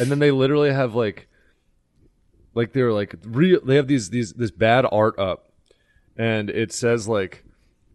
And 0.00 0.10
then 0.10 0.18
they 0.18 0.30
literally 0.30 0.72
have 0.72 0.94
like 0.94 1.28
like 2.54 2.72
they're 2.72 2.92
like 2.92 3.14
real 3.24 3.60
they 3.64 3.76
have 3.76 3.86
these 3.86 4.10
these 4.10 4.32
this 4.32 4.50
bad 4.50 4.86
art 4.90 5.18
up 5.18 5.51
and 6.16 6.50
it 6.50 6.72
says 6.72 7.08
like 7.08 7.44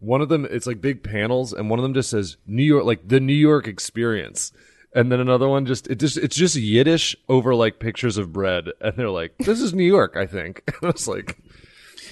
one 0.00 0.20
of 0.20 0.28
them 0.28 0.46
it's 0.50 0.66
like 0.66 0.80
big 0.80 1.02
panels 1.02 1.52
and 1.52 1.68
one 1.70 1.78
of 1.78 1.82
them 1.82 1.94
just 1.94 2.10
says 2.10 2.36
new 2.46 2.62
york 2.62 2.84
like 2.84 3.06
the 3.08 3.20
new 3.20 3.32
york 3.34 3.66
experience 3.66 4.52
and 4.94 5.10
then 5.12 5.20
another 5.20 5.48
one 5.48 5.66
just 5.66 5.86
it 5.88 5.96
just 5.96 6.16
it's 6.16 6.36
just 6.36 6.56
yiddish 6.56 7.16
over 7.28 7.54
like 7.54 7.78
pictures 7.78 8.16
of 8.16 8.32
bread 8.32 8.66
and 8.80 8.96
they're 8.96 9.10
like 9.10 9.36
this 9.38 9.60
is 9.60 9.74
new 9.74 9.84
york 9.84 10.16
i 10.16 10.26
think 10.26 10.62
i 10.82 10.86
was 10.86 11.06
like 11.08 11.36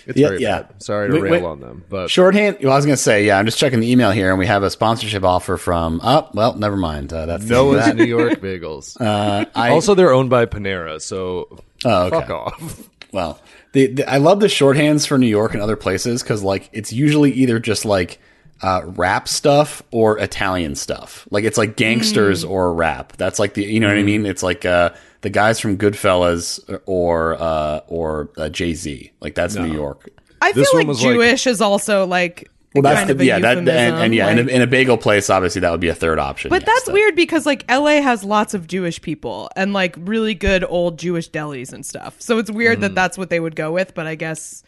it's 0.08 0.16
Yeah, 0.18 0.28
very 0.28 0.42
yeah. 0.42 0.62
bad 0.62 0.82
sorry 0.82 1.08
to 1.08 1.14
Wait, 1.14 1.22
rail 1.22 1.32
wait. 1.32 1.44
on 1.44 1.60
them 1.60 1.84
but 1.90 2.10
Shorthand. 2.10 2.58
Well, 2.62 2.72
I 2.72 2.76
was 2.76 2.84
gonna 2.86 2.96
say, 2.96 3.26
yeah. 3.26 3.38
I'm 3.40 3.44
just 3.44 3.58
checking 3.58 3.80
the 3.80 3.90
email 3.90 4.12
here, 4.12 4.30
and 4.30 4.38
we 4.38 4.46
have 4.46 4.62
a 4.62 4.70
sponsorship 4.70 5.24
offer 5.24 5.56
from. 5.56 6.00
Oh, 6.04 6.28
well, 6.32 6.54
never 6.54 6.76
mind. 6.76 7.12
Uh, 7.12 7.26
that's 7.26 7.44
noah's 7.44 7.84
that. 7.86 7.96
new 7.96 8.04
york 8.04 8.34
bagels 8.34 8.96
Uh, 9.00 9.46
I, 9.56 9.70
also 9.70 9.96
they're 9.96 10.12
owned 10.12 10.30
by 10.30 10.46
panera 10.46 11.00
so 11.02 11.58
Oh, 11.84 12.04
okay. 12.06 12.20
fuck 12.20 12.30
off 12.30 12.88
Well, 13.12 13.40
the, 13.72 13.86
the 13.88 14.10
I 14.10 14.18
love 14.18 14.40
the 14.40 14.46
shorthands 14.46 15.06
for 15.06 15.18
New 15.18 15.26
York 15.26 15.54
and 15.54 15.62
other 15.62 15.76
places 15.76 16.22
because 16.22 16.42
like 16.42 16.68
it's 16.72 16.92
usually 16.92 17.32
either 17.32 17.58
just 17.58 17.84
like 17.84 18.18
uh, 18.62 18.82
rap 18.84 19.28
stuff 19.28 19.82
or 19.90 20.18
Italian 20.18 20.74
stuff. 20.74 21.26
Like 21.30 21.44
it's 21.44 21.58
like 21.58 21.76
gangsters 21.76 22.42
or 22.44 22.72
rap. 22.72 23.12
That's 23.16 23.38
like 23.38 23.54
the 23.54 23.64
you 23.64 23.80
know 23.80 23.88
what 23.88 23.98
I 23.98 24.02
mean. 24.02 24.26
It's 24.26 24.42
like 24.42 24.64
uh, 24.64 24.90
the 25.20 25.30
guys 25.30 25.60
from 25.60 25.76
Goodfellas 25.76 26.80
or 26.86 27.36
uh, 27.40 27.80
or 27.88 28.30
uh, 28.36 28.48
Jay 28.48 28.74
Z. 28.74 29.12
Like 29.20 29.34
that's 29.34 29.54
New 29.54 29.72
York. 29.72 30.08
I 30.40 30.52
feel 30.52 30.62
This 30.62 30.72
one 30.72 30.80
like 30.82 30.88
was 30.88 31.02
like- 31.04 31.14
Jewish 31.14 31.46
is 31.46 31.60
also 31.60 32.06
like 32.06 32.50
Well, 32.76 32.82
that's 32.94 33.00
kind 33.00 33.10
the 33.10 33.14
of 33.14 33.20
a 33.20 33.24
yeah 33.24 33.38
that 33.40 33.58
and, 33.58 33.68
and 33.68 34.14
yeah 34.14 34.30
in, 34.30 34.38
a, 34.38 34.42
in 34.50 34.62
a 34.62 34.66
bagel 34.66 34.96
place 34.98 35.28
obviously 35.30 35.60
that 35.60 35.70
would 35.70 35.80
be 35.80 35.88
a 35.88 35.94
third 35.94 36.18
option. 36.18 36.48
But 36.50 36.62
yes, 36.62 36.66
that's 36.74 36.84
that- 36.86 36.92
weird 36.92 37.14
because 37.16 37.46
like 37.46 37.64
LA 37.70 38.00
has 38.02 38.22
lots 38.24 38.54
of 38.54 38.66
Jewish 38.66 39.00
people 39.00 39.50
and 39.56 39.72
like 39.72 39.94
really 39.98 40.34
good 40.34 40.64
old 40.68 40.98
Jewish 40.98 41.30
delis 41.30 41.72
and 41.72 41.84
stuff. 41.84 42.20
So 42.20 42.38
it's 42.38 42.50
weird 42.50 42.78
Mm. 42.78 42.82
that 42.82 42.94
that's 42.94 43.16
what 43.18 43.30
they 43.30 43.40
would 43.40 43.56
go 43.56 43.72
with, 43.72 43.94
but 43.94 44.06
I 44.06 44.14
guess 44.14 44.62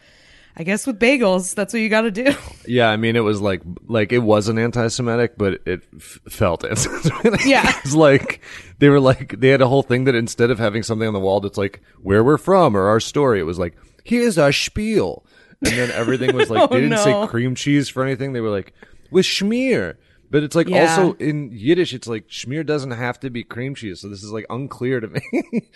I 0.57 0.63
guess 0.63 0.85
with 0.85 0.99
bagels, 0.99 1.55
that's 1.55 1.73
what 1.73 1.79
you 1.79 1.87
got 1.89 2.01
to 2.01 2.11
do. 2.11 2.33
Yeah, 2.67 2.89
I 2.89 2.97
mean, 2.97 3.15
it 3.15 3.21
was 3.21 3.39
like 3.41 3.61
like 3.87 4.11
it 4.11 4.19
wasn't 4.19 4.59
anti-Semitic, 4.59 5.37
but 5.37 5.61
it 5.65 5.83
f- 5.95 6.19
felt 6.29 6.63
anti-Semitic. 6.65 7.41
Yeah. 7.45 7.63
it's 7.83 7.95
like 7.95 8.41
they 8.79 8.89
were 8.89 8.99
like 8.99 9.39
they 9.39 9.47
had 9.49 9.61
a 9.61 9.67
whole 9.67 9.83
thing 9.83 10.03
that 10.03 10.15
instead 10.15 10.51
of 10.51 10.59
having 10.59 10.83
something 10.83 11.07
on 11.07 11.13
the 11.13 11.19
wall 11.19 11.39
that's 11.39 11.57
like 11.57 11.81
where 12.01 12.23
we're 12.23 12.37
from 12.37 12.75
or 12.75 12.87
our 12.87 12.99
story, 12.99 13.39
it 13.39 13.43
was 13.43 13.57
like 13.57 13.75
here's 14.03 14.37
our 14.37 14.51
spiel, 14.51 15.23
and 15.65 15.73
then 15.73 15.91
everything 15.91 16.35
was 16.35 16.49
like 16.49 16.61
Oh, 16.63 16.67
they 16.67 16.81
didn't 16.81 16.91
no. 16.91 17.03
say 17.23 17.27
cream 17.27 17.55
cheese 17.55 17.89
for 17.89 18.03
anything. 18.03 18.33
They 18.33 18.41
were 18.41 18.49
like 18.49 18.73
with 19.11 19.25
schmear. 19.25 19.95
But 20.31 20.43
it's 20.43 20.55
like 20.55 20.67
Yeah. 20.69 20.81
also 20.95 21.13
in 21.13 21.49
Yiddish, 21.51 21.93
it's 21.93 22.07
like 22.07 22.27
schmear 22.27 22.65
doesn't 22.65 22.91
have 22.91 23.19
to 23.21 23.29
be 23.31 23.43
cream 23.43 23.73
cheese, 23.73 23.99
so 23.99 24.07
this 24.09 24.23
is 24.23 24.31
like 24.31 24.45
unclear 24.49 24.99
to 24.99 25.07
me. 25.07 25.21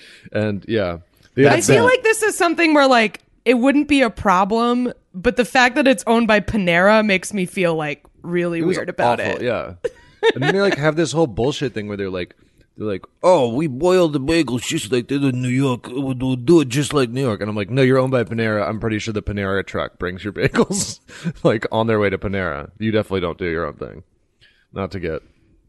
and 0.32 0.64
yeah, 0.68 1.00
I 1.36 1.60
feel 1.62 1.84
like 1.84 2.04
this 2.04 2.22
is 2.22 2.38
something 2.38 2.74
where 2.76 2.88
like 2.88 3.22
it 3.46 3.56
wouldn't 3.56 3.88
be 3.88 4.02
a 4.02 4.10
problem, 4.12 4.94
but 5.14 5.36
the 5.38 5.46
fact 5.46 5.76
that 5.76 5.88
it's 5.88 6.04
owned 6.08 6.28
by 6.28 6.40
Panera 6.40 7.04
makes 7.06 7.34
me 7.34 7.46
feel 7.46 7.76
like 7.76 8.04
really 8.22 8.62
weird 8.62 8.90
about 8.90 9.20
awful, 9.20 9.38
it. 9.38 9.42
Yeah. 9.42 9.74
and 10.36 10.44
then 10.44 10.54
they 10.54 10.62
like 10.62 10.78
have 10.78 10.96
this 10.96 11.12
whole 11.12 11.28
bullshit 11.28 11.74
thing 11.74 11.88
where 11.88 11.98
they're 11.98 12.10
like, 12.12 12.36
they're 12.78 12.88
like, 12.88 13.06
oh, 13.22 13.54
we 13.54 13.68
boil 13.68 14.08
the 14.08 14.20
bagels 14.20 14.62
just 14.62 14.92
like 14.92 15.08
they 15.08 15.20
do 15.20 15.28
in 15.28 15.42
New 15.42 15.48
York. 15.50 15.88
We'll 15.90 16.14
do- 16.16 16.36
do 16.36 16.62
it 16.62 16.70
just 16.70 16.92
like 16.94 17.10
New 17.10 17.22
York. 17.22 17.40
And 17.42 17.50
I'm 17.50 17.56
like, 17.56 17.70
no, 17.70 17.82
you're 17.84 18.00
owned 18.00 18.12
by 18.12 18.24
Panera. 18.24 18.68
I'm 18.68 18.80
pretty 18.80 18.98
sure 19.00 19.14
the 19.14 19.22
Panera 19.22 19.66
truck 19.66 20.00
brings 20.00 20.24
your 20.24 20.34
bagels 20.34 21.00
like 21.44 21.66
on 21.72 21.88
their 21.88 22.00
way 22.00 22.10
to 22.10 22.18
Panera. 22.18 22.72
You 22.80 22.92
definitely 22.92 23.22
don't 23.22 23.38
do 23.38 23.46
your 23.46 23.66
own 23.68 23.76
thing. 23.76 24.04
Not 24.72 24.92
to 24.92 25.00
get 25.00 25.22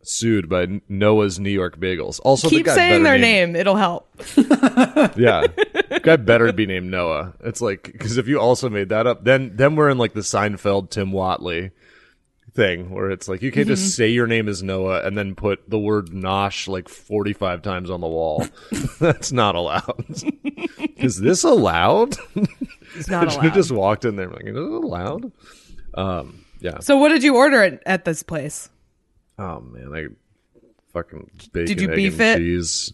sued 0.06 0.48
by 0.48 0.80
Noah's 0.88 1.38
New 1.38 1.50
York 1.50 1.78
Bagels. 1.78 2.20
Also, 2.24 2.48
the 2.48 2.56
Keep 2.56 2.66
guy 2.66 2.74
saying 2.74 3.02
their 3.02 3.18
name- 3.18 3.52
name, 3.52 3.56
it'll 3.56 3.76
help. 3.76 4.08
yeah, 5.16 5.46
guy 6.02 6.16
better 6.16 6.52
be 6.52 6.66
named 6.66 6.90
Noah. 6.90 7.34
It's 7.40 7.60
like 7.60 7.84
because 7.92 8.16
if 8.18 8.28
you 8.28 8.38
also 8.40 8.68
made 8.70 8.88
that 8.90 9.06
up, 9.06 9.24
then 9.24 9.52
then 9.56 9.76
we're 9.76 9.90
in 9.90 9.98
like 9.98 10.14
the 10.14 10.20
Seinfeld 10.20 10.90
Tim 10.90 11.10
Whatley 11.10 11.70
thing 12.54 12.90
where 12.90 13.10
it's 13.10 13.26
like 13.28 13.42
you 13.42 13.50
can't 13.50 13.66
Mm-hmm. 13.66 13.74
just 13.74 13.96
say 13.96 14.08
your 14.08 14.26
name 14.26 14.46
is 14.48 14.62
Noah 14.62 15.02
and 15.04 15.18
then 15.18 15.34
put 15.34 15.68
the 15.68 15.78
word 15.78 16.10
Nosh 16.10 16.68
like 16.68 16.88
forty 16.88 17.32
five 17.32 17.62
times 17.62 17.90
on 17.90 18.00
the 18.00 18.06
wall. 18.08 18.46
That's 19.00 19.32
not 19.32 19.54
allowed. 19.54 20.04
is 20.96 21.20
this 21.20 21.42
allowed? 21.44 22.16
It's 22.96 23.08
not 23.08 23.24
allowed. 23.32 23.44
have 23.44 23.54
just 23.54 23.72
walked 23.72 24.04
in 24.04 24.16
there 24.16 24.28
like, 24.30 24.44
is 24.44 24.56
it 24.56 24.62
allowed? 24.62 25.32
Um, 25.94 26.44
yeah. 26.60 26.78
So 26.80 26.96
what 26.96 27.08
did 27.10 27.22
you 27.22 27.36
order 27.36 27.62
at, 27.62 27.82
at 27.86 28.04
this 28.04 28.22
place? 28.22 28.70
Oh 29.38 29.60
man, 29.60 29.92
I 29.92 30.06
fucking 30.92 31.30
bacon, 31.52 31.78
you 31.78 31.88
egg, 31.90 31.96
beef 31.96 32.20
and 32.20 32.40
it? 32.40 32.44
cheese. 32.44 32.92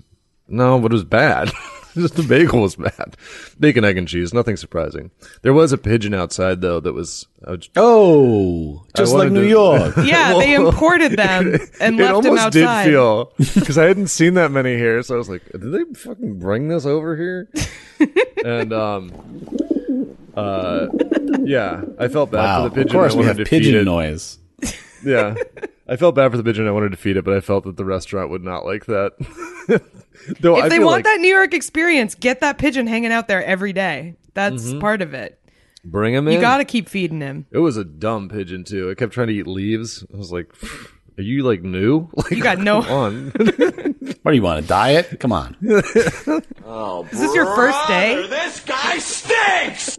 No, 0.49 0.79
but 0.81 0.91
it 0.91 0.95
was 0.95 1.05
bad. 1.05 1.51
Just 1.95 2.15
the 2.17 2.23
bagel 2.23 2.63
was 2.63 2.77
bad. 2.77 3.17
Bacon, 3.59 3.85
egg, 3.85 3.99
and 3.99 4.07
cheese. 4.07 4.33
Nothing 4.33 4.57
surprising. 4.57 5.11
There 5.43 5.53
was 5.53 5.73
a 5.73 5.79
pigeon 5.79 6.15
outside 6.15 6.61
though 6.61 6.81
that 6.81 6.93
was. 6.93 7.27
Was 7.47 7.69
Oh, 7.75 8.85
just 8.95 9.15
like 9.15 9.33
New 9.33 9.43
to- 9.43 9.49
York. 9.49 9.95
Yeah, 10.05 10.35
they 10.35 10.55
imported 10.55 11.13
them 11.13 11.55
and 11.81 11.99
it 11.99 12.03
left 12.03 12.15
almost 12.27 12.53
them 12.53 12.65
outside. 12.67 12.85
did 12.85 12.91
feel 12.91 13.33
because 13.39 13.79
I 13.79 13.85
hadn't 13.87 14.09
seen 14.09 14.35
that 14.35 14.51
many 14.51 14.77
here, 14.77 15.03
so 15.03 15.15
I 15.15 15.19
was 15.19 15.29
like, 15.31 15.43
"Did 15.51 15.73
they 15.73 15.85
fucking 15.99 16.39
bring 16.39 16.69
this 16.69 16.85
over 16.87 17.17
here?" 17.17 17.49
and 18.45 18.73
um, 18.73 19.13
uh, 20.37 20.87
yeah, 21.41 21.83
I 21.99 22.09
felt 22.09 22.31
bad 22.31 22.39
wow. 22.45 22.63
for 22.65 22.69
the 22.69 22.75
pigeon. 22.75 22.89
Of 22.89 22.93
course, 22.93 23.15
I 23.15 23.19
we 23.19 23.25
have 23.25 23.39
pigeon 23.39 23.85
noise. 23.85 24.39
Yeah, 25.05 25.35
I 25.91 25.97
felt 25.97 26.15
bad 26.15 26.31
for 26.31 26.37
the 26.37 26.45
pigeon. 26.45 26.69
I 26.69 26.71
wanted 26.71 26.93
to 26.93 26.97
feed 26.97 27.17
it, 27.17 27.25
but 27.25 27.37
I 27.37 27.41
felt 27.41 27.65
that 27.65 27.77
the 27.77 27.85
restaurant 27.85 28.31
would 28.31 28.45
not 28.45 28.65
like 28.65 28.87
that. 28.87 29.13
Though 30.41 30.57
If 30.59 30.65
I 30.65 30.69
they 30.69 30.79
want 30.79 30.99
like 30.99 31.05
that 31.05 31.19
New 31.21 31.29
York 31.35 31.53
experience, 31.53 32.15
get 32.15 32.41
that 32.41 32.59
pigeon 32.59 32.87
hanging 32.87 33.11
out 33.13 33.27
there 33.27 33.43
every 33.45 33.73
day. 33.73 34.15
That's 34.35 34.65
Mm-hmm. 34.69 34.79
part 34.81 35.03
of 35.03 35.13
it. 35.15 35.39
bring 35.85 36.15
him 36.15 36.29
in. 36.29 36.35
You 36.35 36.41
got 36.41 36.59
to 36.59 36.65
keep 36.65 36.89
feeding 36.89 37.21
him. 37.21 37.47
It 37.51 37.59
was 37.59 37.77
a 37.77 37.85
dumb 37.85 38.29
pigeon 38.29 38.63
too. 38.65 38.89
It 38.91 38.99
kept 38.99 39.13
trying 39.13 39.27
to 39.29 39.33
eat 39.35 39.47
leaves. 39.49 40.05
I 40.15 40.17
was 40.17 40.31
like, 40.31 40.53
"Are 41.19 41.23
you 41.23 41.43
like 41.43 41.63
new? 41.63 42.09
Like, 42.15 42.31
You 42.31 42.43
got 42.43 42.59
no- 42.59 42.83
on." 42.83 43.33
What 44.23 44.33
do 44.33 44.37
you 44.37 44.43
want? 44.43 44.63
A 44.63 44.69
diet? 44.69 45.19
Come 45.19 45.33
on. 45.33 45.57
Is 45.63 45.83
this 45.91 47.35
your 47.35 47.47
first 47.57 47.89
day? 47.89 48.27
This 48.29 48.61
guy 48.61 48.99
stinks! 48.99 49.99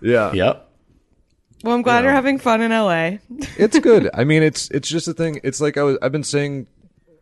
yeah, 0.00 0.32
Yep. 0.32 0.63
Well, 1.64 1.74
I'm 1.74 1.80
glad 1.80 2.04
you're 2.04 2.12
having 2.12 2.38
fun 2.38 2.60
in 2.60 2.70
LA. 2.72 3.18
it's 3.56 3.78
good. 3.78 4.10
I 4.14 4.24
mean, 4.24 4.42
it's 4.42 4.70
it's 4.70 4.86
just 4.88 5.08
a 5.08 5.14
thing. 5.14 5.40
It's 5.42 5.62
like 5.62 5.78
I 5.78 5.82
was. 5.82 5.96
I've 6.02 6.12
been 6.12 6.22
saying, 6.22 6.66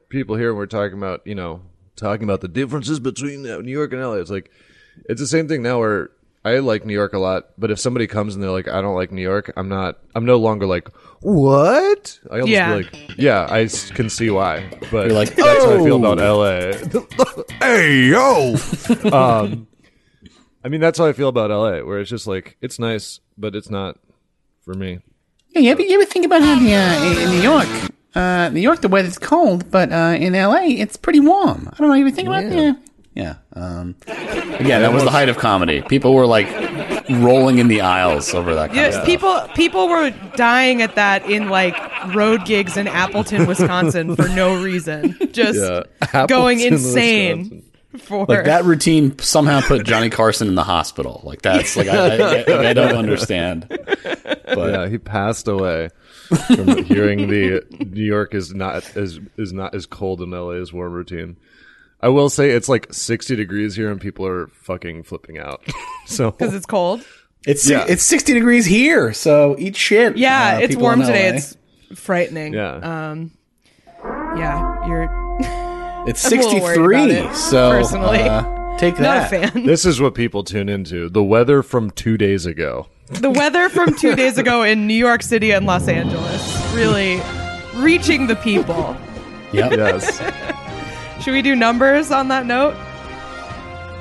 people 0.09 0.35
here. 0.37 0.53
We're 0.53 0.67
talking 0.67 0.99
about 0.99 1.25
you 1.25 1.37
know 1.37 1.63
talking 1.95 2.25
about 2.25 2.41
the 2.41 2.49
differences 2.49 2.99
between 2.99 3.43
New 3.45 3.71
York 3.71 3.93
and 3.93 4.03
LA. 4.03 4.15
It's 4.15 4.31
like 4.31 4.51
it's 5.09 5.21
the 5.21 5.29
same 5.29 5.47
thing 5.47 5.63
now. 5.63 5.79
Where 5.79 6.11
I 6.45 6.59
like 6.59 6.85
New 6.85 6.93
York 6.93 7.13
a 7.13 7.21
lot, 7.21 7.51
but 7.57 7.71
if 7.71 7.79
somebody 7.79 8.09
comes 8.09 8.35
and 8.35 8.43
they're 8.43 8.51
like, 8.51 8.67
I 8.67 8.81
don't 8.81 8.97
like 8.97 9.13
New 9.13 9.23
York, 9.23 9.53
I'm 9.57 9.69
not. 9.69 10.01
I'm 10.17 10.25
no 10.25 10.39
longer 10.39 10.67
like 10.67 10.89
what. 11.21 12.19
I 12.29 12.35
almost 12.41 12.51
Yeah. 12.51 12.79
be 12.79 12.83
like, 12.83 13.19
yeah, 13.19 13.47
I 13.49 13.69
can 13.95 14.11
see 14.11 14.29
why. 14.29 14.69
But 14.91 15.07
You're 15.07 15.15
like, 15.15 15.37
that's 15.37 15.65
how 15.65 15.75
I 15.75 15.85
feel 15.85 16.05
"Oh." 16.05 16.13
about 16.13 16.19
LA. 16.19 17.45
hey 17.61 18.07
yo. 18.09 18.57
um, 19.13 19.69
I 20.65 20.69
mean, 20.69 20.81
that's 20.81 20.99
how 20.99 21.07
I 21.07 21.13
feel 21.13 21.29
about 21.29 21.51
LA. 21.51 21.87
Where 21.87 22.01
it's 22.01 22.11
just 22.11 22.27
like 22.27 22.57
it's 22.61 22.81
nice, 22.81 23.21
but 23.39 23.55
it's 23.55 23.71
not 23.71 23.99
for 24.64 24.75
me. 24.75 24.99
Yeah, 25.50 25.61
you 25.61 25.71
ever, 25.73 25.83
you 25.83 25.95
ever 26.00 26.04
think 26.11 26.25
about 26.25 26.42
how 26.42 26.59
the, 26.59 26.75
uh, 26.75 27.04
in- 27.04 27.19
in 27.23 27.31
New 27.31 27.42
York, 27.42 27.69
uh, 28.14 28.49
New 28.50 28.61
York, 28.61 28.81
the 28.81 28.88
weather's 28.88 29.19
cold, 29.19 29.71
but 29.71 29.92
uh, 29.92 30.16
in 30.19 30.33
LA, 30.35 30.62
it's 30.64 30.97
pretty 30.97 31.21
warm. 31.21 31.69
I 31.73 31.76
don't 31.76 31.88
know. 31.88 31.95
You 31.95 32.07
ever 32.07 32.14
think 32.14 32.28
about 32.28 32.45
that? 32.50 32.78
Yeah. 33.14 33.35
Um, 33.54 33.95
again, 34.07 34.81
that 34.81 34.92
was 34.92 35.04
the 35.04 35.11
height 35.11 35.28
of 35.28 35.37
comedy. 35.37 35.83
People 35.83 36.14
were 36.14 36.26
like 36.26 36.47
rolling 37.11 37.59
in 37.59 37.69
the 37.69 37.83
aisles 37.83 38.33
over 38.33 38.54
that 38.54 38.69
kind 38.69 38.78
of 38.81 38.85
Yeah, 38.87 38.90
stuff. 38.92 39.04
people 39.07 39.40
people 39.54 39.88
were 39.88 40.11
dying 40.37 40.81
at 40.81 40.95
that 40.95 41.28
in 41.28 41.50
like 41.50 41.76
road 42.14 42.47
gigs 42.47 42.78
in 42.78 42.88
Appleton, 42.88 43.47
Wisconsin 43.47 44.16
for 44.16 44.28
no 44.31 44.62
reason. 44.62 45.19
Just 45.33 45.59
Yeah. 45.59 46.26
going 46.26 46.61
insane 46.61 47.62
Wisconsin. 47.92 48.07
for 48.07 48.25
like 48.26 48.45
that 48.47 48.64
routine 48.64 49.19
somehow 49.19 49.61
put 49.61 49.85
Johnny 49.85 50.09
Carson 50.09 50.49
in 50.49 50.54
the 50.54 50.64
hospital. 50.64 51.21
Like 51.25 51.42
that's 51.42 51.76
like 51.76 51.88
I, 51.88 52.16
I, 52.16 52.45
I, 52.49 52.69
I 52.71 52.73
don't 52.73 52.97
understand. 52.97 53.66
But 54.55 54.73
Yeah, 54.73 54.89
he 54.89 54.99
passed 54.99 55.49
away 55.49 55.91
from 56.47 56.85
hearing 56.85 57.29
the 57.29 57.65
New 57.91 58.05
York 58.05 58.35
is 58.35 58.55
not 58.55 58.97
as 58.97 59.21
is 59.37 59.53
not 59.53 59.75
as 59.75 59.87
cold 59.87 60.21
in 60.23 60.31
LA 60.31 60.51
as 60.53 60.73
warm 60.73 60.93
routine. 60.93 61.37
I 62.01 62.09
will 62.09 62.29
say 62.31 62.51
it's 62.51 62.69
like 62.69 62.93
60 62.93 63.37
degrees 63.37 63.77
here 63.77 63.91
and 63.91 64.01
people 64.01 64.27
are 64.27 64.49
fucking 64.49 65.05
flipping 65.05 65.39
out. 65.39 65.63
so 66.07 66.31
because 66.33 66.55
it's 66.55 66.67
cold. 66.67 67.05
it's 67.47 67.69
Yeah. 67.69 67.85
it's 67.89 68.03
sixty 68.03 68.33
degrees 68.35 68.67
here, 68.67 69.13
so 69.13 69.55
eat 69.59 69.77
shit. 69.77 70.17
Yeah, 70.17 70.57
uh, 70.57 70.61
it's 70.61 70.75
warm 70.77 71.01
today. 71.01 71.29
It's 71.37 71.57
frightening. 71.95 72.55
yeah. 72.55 72.75
Um, 73.11 73.31
yeah, 74.37 74.87
you're 74.89 75.09
it's 76.09 76.25
I'm 76.27 76.33
a 76.33 76.37
little 76.37 76.51
sixty 76.51 76.61
worried 76.61 76.75
three. 76.75 76.97
about 77.21 77.31
it, 77.33 77.37
So 77.37 77.71
personally. 77.71 78.19
uh, 78.21 78.43
take 78.79 78.95
not 78.99 79.31
that. 79.31 79.33
a 79.33 79.49
fan. 79.50 79.67
this 79.67 79.85
is 79.85 80.00
what 80.00 80.14
people 80.14 80.45
tune 80.45 80.69
into. 80.69 81.09
The 81.09 81.23
weather 81.23 81.62
from 81.62 81.91
2 81.91 82.17
days 82.17 82.47
ago. 82.47 82.87
the 83.09 83.31
weather 83.31 83.69
from 83.69 83.95
two 83.95 84.14
days 84.17 84.38
ago 84.38 84.62
in 84.62 84.87
New 84.87 84.95
York 84.95 85.23
City 85.23 85.50
and 85.52 85.67
Los 85.67 85.87
Angeles 85.88 86.73
really 86.75 87.21
reaching 87.75 88.26
the 88.26 88.37
people. 88.37 88.97
Yep. 89.52 89.73
Yes. 89.76 91.23
Should 91.23 91.35
we 91.35 91.43
do 91.43 91.55
numbers 91.55 92.11
on 92.11 92.29
that 92.29 92.47
note? 92.47 92.75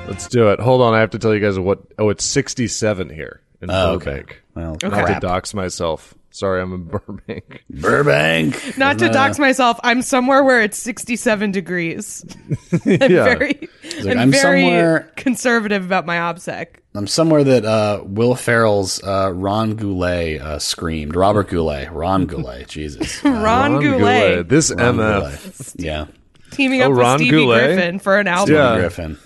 Let's 0.08 0.26
do 0.28 0.48
it. 0.48 0.58
Hold 0.60 0.80
on, 0.82 0.94
I 0.94 1.00
have 1.00 1.10
to 1.10 1.18
tell 1.18 1.32
you 1.34 1.40
guys 1.40 1.58
what 1.58 1.80
Oh, 1.98 2.08
it's 2.08 2.24
67 2.24 3.08
here 3.10 3.40
in 3.60 3.70
Oh, 3.70 3.92
okay. 3.92 4.10
Burbank. 4.10 4.42
Well, 4.54 4.76
oh, 4.82 4.88
Not 4.88 5.08
have 5.08 5.20
to 5.20 5.26
dox 5.26 5.54
myself. 5.54 6.14
Sorry, 6.32 6.60
I'm 6.62 6.72
in 6.72 6.84
Burbank. 6.88 7.62
Burbank. 7.70 8.78
Not 8.78 8.98
to 9.00 9.08
dox 9.10 9.38
myself, 9.38 9.78
I'm 9.84 10.02
somewhere 10.02 10.42
where 10.42 10.60
it's 10.62 10.78
67 10.78 11.52
degrees. 11.52 12.24
I'm 12.72 12.80
Yeah. 13.10 13.24
very, 13.24 13.68
like, 13.98 14.06
I'm, 14.06 14.18
I'm 14.18 14.30
very 14.30 14.62
somewhere- 14.62 15.12
conservative 15.16 15.84
about 15.84 16.06
my 16.06 16.16
opsec. 16.16 16.76
I'm 16.94 17.06
somewhere 17.06 17.42
that 17.44 17.64
uh, 17.64 18.02
Will 18.04 18.34
Ferrell's 18.34 19.02
uh, 19.02 19.32
Ron 19.34 19.76
Goulet 19.76 20.40
uh, 20.42 20.58
screamed. 20.58 21.16
Robert 21.16 21.48
Goulet. 21.48 21.90
Ron 21.90 22.26
Goulet. 22.26 22.68
Jesus. 22.68 23.24
Uh, 23.24 23.30
Ron, 23.30 23.80
Goulet, 23.80 24.48
This 24.48 24.70
Ron 24.70 24.96
MF. 24.96 25.20
Goulet. 25.20 25.72
Yeah. 25.76 26.06
teaming 26.50 26.82
Oh, 26.82 26.86
up 26.86 26.90
with 26.90 26.98
Ron 26.98 27.18
Stevie 27.18 27.30
Goulet? 27.30 27.64
Griffin 27.76 27.98
for 27.98 28.18
an 28.18 28.26
album. 28.26 28.54
Yeah. 28.54 28.76
Griffin. 28.78 29.18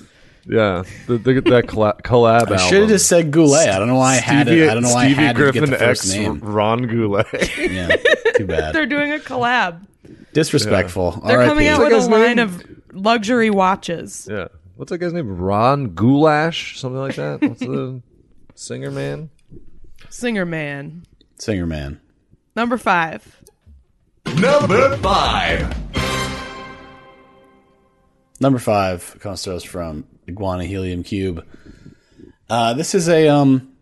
Yeah, 0.49 0.85
the, 1.09 1.19
the, 1.19 1.41
that 1.41 1.67
colla- 1.67 1.97
collab 2.05 2.53
I 2.53 2.57
should 2.57 2.83
have 2.83 2.89
just 2.89 3.09
said 3.09 3.33
Goulet. 3.33 3.69
I 3.69 3.79
don't 3.81 3.89
know 3.89 3.97
why 3.97 4.13
I 4.13 4.17
had 4.17 4.47
it. 4.47 4.69
I 4.69 4.75
don't 4.75 4.85
know 4.85 4.95
why 4.95 5.07
Stevie 5.07 5.23
I 5.23 5.27
had 5.27 5.37
Griffin 5.37 5.63
to 5.65 5.71
get 5.71 5.79
the 5.79 5.85
first 5.85 6.05
X 6.07 6.15
name. 6.15 6.39
Ron 6.41 6.83
Goulet. 6.87 7.27
Yeah. 7.59 7.97
Too 8.37 8.47
bad. 8.47 8.73
They're 8.75 8.87
doing 8.87 9.13
a 9.13 9.19
collab. 9.19 9.85
Disrespectful. 10.33 11.23
They're 11.27 11.39
R.I.P. 11.39 11.49
coming 11.49 11.67
out 11.69 11.81
with 11.81 11.93
a 11.93 11.99
line 12.09 12.37
name? 12.37 12.39
of 12.39 12.65
luxury 12.93 13.51
watches. 13.51 14.29
yeah, 14.31 14.47
what's 14.77 14.91
that 14.91 14.99
guy's 14.99 15.13
name? 15.13 15.37
Ron 15.37 15.95
Goulash, 15.95 16.79
something 16.79 17.01
like 17.01 17.17
that. 17.17 17.43
What's 17.43 17.61
the 17.61 18.03
singer 18.55 18.91
man? 18.93 19.31
Singer 20.11 20.47
man. 20.47 21.05
Singer 21.41 21.67
man. 21.67 22.01
Number 22.55 22.79
five. 22.79 23.43
Number 24.39 24.97
five. 24.99 25.75
Number 28.41 28.59
five 28.59 29.17
comes 29.21 29.43
to 29.43 29.55
us 29.57 29.65
from 29.65 30.05
Iguana 30.29 30.65
Helium 30.65 31.03
Cube. 31.03 31.45
Uh, 32.49 32.75
this 32.75 32.95
is 32.95 33.09
a 33.09 33.29
um 33.29 33.73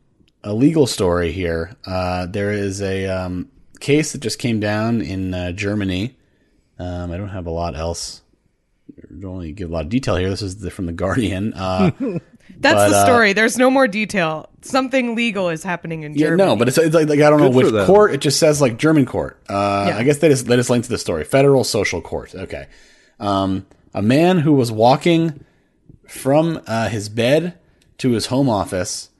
a 0.42 0.52
legal 0.52 0.86
story 0.86 1.32
here. 1.32 1.74
Uh, 1.86 2.26
there 2.26 2.50
is 2.52 2.82
a 2.82 3.06
um, 3.06 3.50
case 3.80 4.12
that 4.12 4.20
just 4.20 4.38
came 4.38 4.60
down 4.60 5.00
in 5.00 5.32
uh, 5.32 5.52
Germany. 5.52 6.16
Um, 6.78 7.10
I 7.10 7.16
don't 7.16 7.30
have 7.30 7.46
a 7.46 7.50
lot 7.50 7.74
else. 7.74 8.20
I 8.98 9.06
don't 9.08 9.36
really 9.36 9.52
give 9.52 9.70
a 9.70 9.72
lot 9.72 9.84
of 9.84 9.88
detail 9.88 10.16
here. 10.16 10.28
This 10.28 10.42
is 10.42 10.58
the, 10.58 10.70
from 10.70 10.84
the 10.86 10.92
Guardian. 10.92 11.54
Uh, 11.54 11.90
That's 12.56 12.74
But, 12.74 12.88
the 12.90 12.96
uh, 12.96 13.04
story. 13.06 13.32
There's 13.32 13.56
no 13.56 13.70
more 13.70 13.88
detail. 13.88 14.50
Something 14.60 15.14
legal 15.14 15.48
is 15.48 15.62
happening 15.64 16.02
in 16.02 16.12
Yeah, 16.12 16.26
Germany. 16.28 16.50
no, 16.50 16.56
but 16.56 16.68
it's, 16.68 16.76
it's 16.76 16.94
like, 16.94 17.08
like 17.08 17.20
I 17.20 17.30
don't 17.30 17.40
know 17.40 17.50
Good 17.50 17.68
for 17.70 17.72
which 17.78 17.86
court. 17.86 18.12
It 18.12 18.20
just 18.20 18.38
says 18.38 18.60
like 18.60 18.76
German 18.76 19.06
court. 19.06 19.40
Uh, 19.48 19.86
Yeah. 19.88 19.96
I 19.98 20.02
guess 20.04 20.18
they 20.18 20.28
just 20.28 20.46
they 20.46 20.56
just 20.56 20.68
linked 20.68 20.84
to 20.84 20.90
the 20.90 20.98
story. 20.98 21.24
Federal 21.24 21.64
Social 21.64 22.02
Court. 22.02 22.34
Okay. 22.34 22.66
Um, 23.18 23.66
a 23.94 24.02
man 24.02 24.38
who 24.38 24.52
was 24.52 24.70
walking 24.70 25.42
from 26.08 26.60
uh, 26.66 26.88
his 26.88 27.08
bed 27.08 27.58
to 27.98 28.10
his 28.10 28.26
home 28.26 28.48
office 28.48 29.10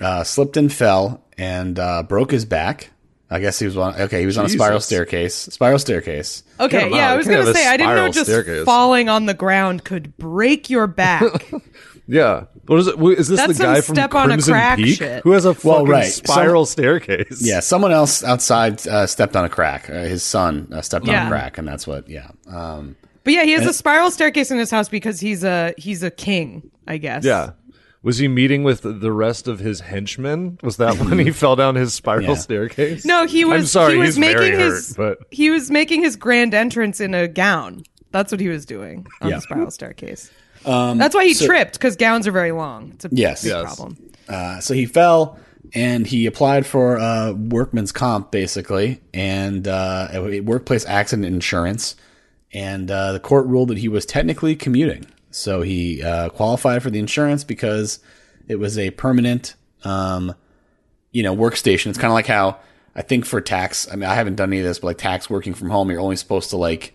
uh, 0.00 0.24
slipped 0.24 0.56
and 0.56 0.72
fell 0.72 1.22
and 1.38 1.78
uh, 1.78 2.02
broke 2.02 2.30
his 2.30 2.44
back. 2.44 2.90
I 3.28 3.40
guess 3.40 3.58
he 3.58 3.66
was 3.66 3.76
on. 3.76 4.00
Okay, 4.02 4.20
he 4.20 4.26
was 4.26 4.38
on 4.38 4.44
a 4.46 4.48
spiral 4.48 4.78
staircase. 4.78 5.34
Spiral 5.34 5.80
staircase. 5.80 6.44
Okay, 6.60 6.78
Get 6.78 6.86
'em 6.86 6.92
yeah. 6.94 7.10
I 7.10 7.16
was 7.16 7.26
gonna 7.26 7.52
say 7.52 7.66
I 7.66 7.76
didn't 7.76 7.96
know 7.96 8.08
just 8.08 8.26
staircase. 8.26 8.64
falling 8.64 9.08
on 9.08 9.26
the 9.26 9.34
ground 9.34 9.82
could 9.84 10.16
break 10.16 10.70
your 10.70 10.86
back. 10.86 11.22
Yeah, 12.08 12.44
what 12.66 12.78
is 12.78 12.86
it? 12.86 12.94
wh- 13.00 13.18
Is 13.18 13.26
this 13.26 13.40
That's 13.40 13.58
the 13.58 13.64
guy 13.64 13.74
some 13.80 13.82
from 13.82 13.94
step 13.96 14.14
on 14.14 14.26
a 14.26 14.34
Crimson 14.34 14.52
crack 14.52 14.78
Peak 14.78 14.96
shit. 14.98 15.22
who 15.24 15.32
has 15.32 15.44
a 15.44 15.52
fucking 15.54 15.68
Well, 15.68 15.86
right. 15.86 16.04
spiral 16.04 16.64
staircase? 16.64 17.42
Yeah, 17.44 17.58
someone 17.58 17.90
else 17.90 18.22
outside 18.22 18.86
uh, 18.86 19.08
stepped 19.08 19.34
on 19.34 19.44
a 19.44 19.48
crack. 19.48 19.90
Uh, 19.90 20.04
his 20.04 20.22
son 20.22 20.68
uh, 20.72 20.82
stepped 20.82 21.08
on 21.08 21.16
a 21.16 21.28
crack, 21.28 21.58
and 21.58 21.66
that's 21.66 21.84
what. 21.84 22.08
Yeah. 22.08 22.28
Um, 22.48 22.94
but 23.26 23.34
yeah, 23.34 23.42
he 23.44 23.52
has 23.52 23.66
a 23.66 23.74
spiral 23.74 24.10
staircase 24.10 24.50
in 24.50 24.56
his 24.56 24.70
house 24.70 24.88
because 24.88 25.20
he's 25.20 25.44
a 25.44 25.74
he's 25.76 26.02
a 26.02 26.10
king, 26.10 26.70
I 26.86 26.96
guess. 26.96 27.22
yeah. 27.24 27.50
Was 28.02 28.18
he 28.18 28.28
meeting 28.28 28.62
with 28.62 28.82
the 28.82 29.10
rest 29.10 29.48
of 29.48 29.58
his 29.58 29.80
henchmen? 29.80 30.58
Was 30.62 30.76
that 30.76 30.96
when 30.98 31.18
he 31.18 31.30
fell 31.32 31.56
down 31.56 31.74
his 31.74 31.92
spiral 31.92 32.22
Yeah. 32.22 32.34
staircase? 32.36 33.04
No, 33.04 33.26
he 33.26 33.44
was. 33.44 33.62
I'm 33.62 33.66
sorry, 33.66 33.92
he 33.94 33.98
was 33.98 34.08
he's 34.10 34.18
making 34.20 34.38
very 34.38 34.56
his. 34.56 34.96
hurt, 34.96 35.18
but 35.18 35.26
he 35.32 35.50
was 35.50 35.70
making 35.72 36.02
his 36.04 36.14
grand 36.14 36.54
entrance 36.54 37.00
in 37.00 37.14
a 37.14 37.26
gown. 37.28 37.82
That's 38.12 38.30
what 38.32 38.40
he 38.40 38.48
was 38.48 38.64
doing 38.64 39.06
on 39.20 39.30
Yeah. 39.30 39.36
the 39.36 39.40
spiral 39.42 39.70
staircase. 39.72 40.30
That's 40.64 41.14
why 41.16 41.24
he 41.26 41.34
tripped 41.34 41.72
because 41.74 41.96
gowns 41.96 42.26
are 42.28 42.32
very 42.32 42.52
long. 42.52 42.92
It's 42.94 43.04
a 43.06 43.08
Yes. 43.10 43.42
big 43.42 43.50
Yes. 43.52 43.62
problem. 43.74 43.96
Uh, 44.28 44.60
so 44.60 44.72
he 44.72 44.86
fell 44.86 45.38
and 45.74 46.06
he 46.06 46.26
applied 46.26 46.64
for 46.64 46.98
uh, 46.98 47.32
workman's 47.32 47.90
comp 47.90 48.30
basically 48.30 49.00
and 49.12 49.66
uh, 49.66 50.08
a 50.12 50.40
workplace 50.40 50.86
accident 50.86 51.26
insurance 51.26 51.96
and 52.56 52.90
uh, 52.90 53.12
the 53.12 53.20
court 53.20 53.46
ruled 53.46 53.68
that 53.68 53.78
he 53.78 53.88
was 53.88 54.06
technically 54.06 54.56
commuting, 54.56 55.06
so 55.30 55.60
he 55.62 56.02
uh, 56.02 56.30
qualified 56.30 56.82
for 56.82 56.90
the 56.90 56.98
insurance 56.98 57.44
because 57.44 58.00
it 58.48 58.56
was 58.56 58.78
a 58.78 58.90
permanent, 58.92 59.54
um, 59.84 60.34
you 61.12 61.22
know, 61.22 61.36
workstation. 61.36 61.88
It's 61.88 61.98
kind 61.98 62.10
of 62.10 62.14
like 62.14 62.26
how 62.26 62.58
I 62.94 63.02
think 63.02 63.26
for 63.26 63.40
tax. 63.40 63.86
I 63.92 63.96
mean, 63.96 64.08
I 64.08 64.14
haven't 64.14 64.36
done 64.36 64.48
any 64.50 64.60
of 64.60 64.64
this, 64.64 64.78
but 64.78 64.86
like 64.88 64.98
tax 64.98 65.28
working 65.28 65.52
from 65.52 65.68
home, 65.68 65.90
you're 65.90 66.00
only 66.00 66.16
supposed 66.16 66.50
to 66.50 66.56
like, 66.56 66.94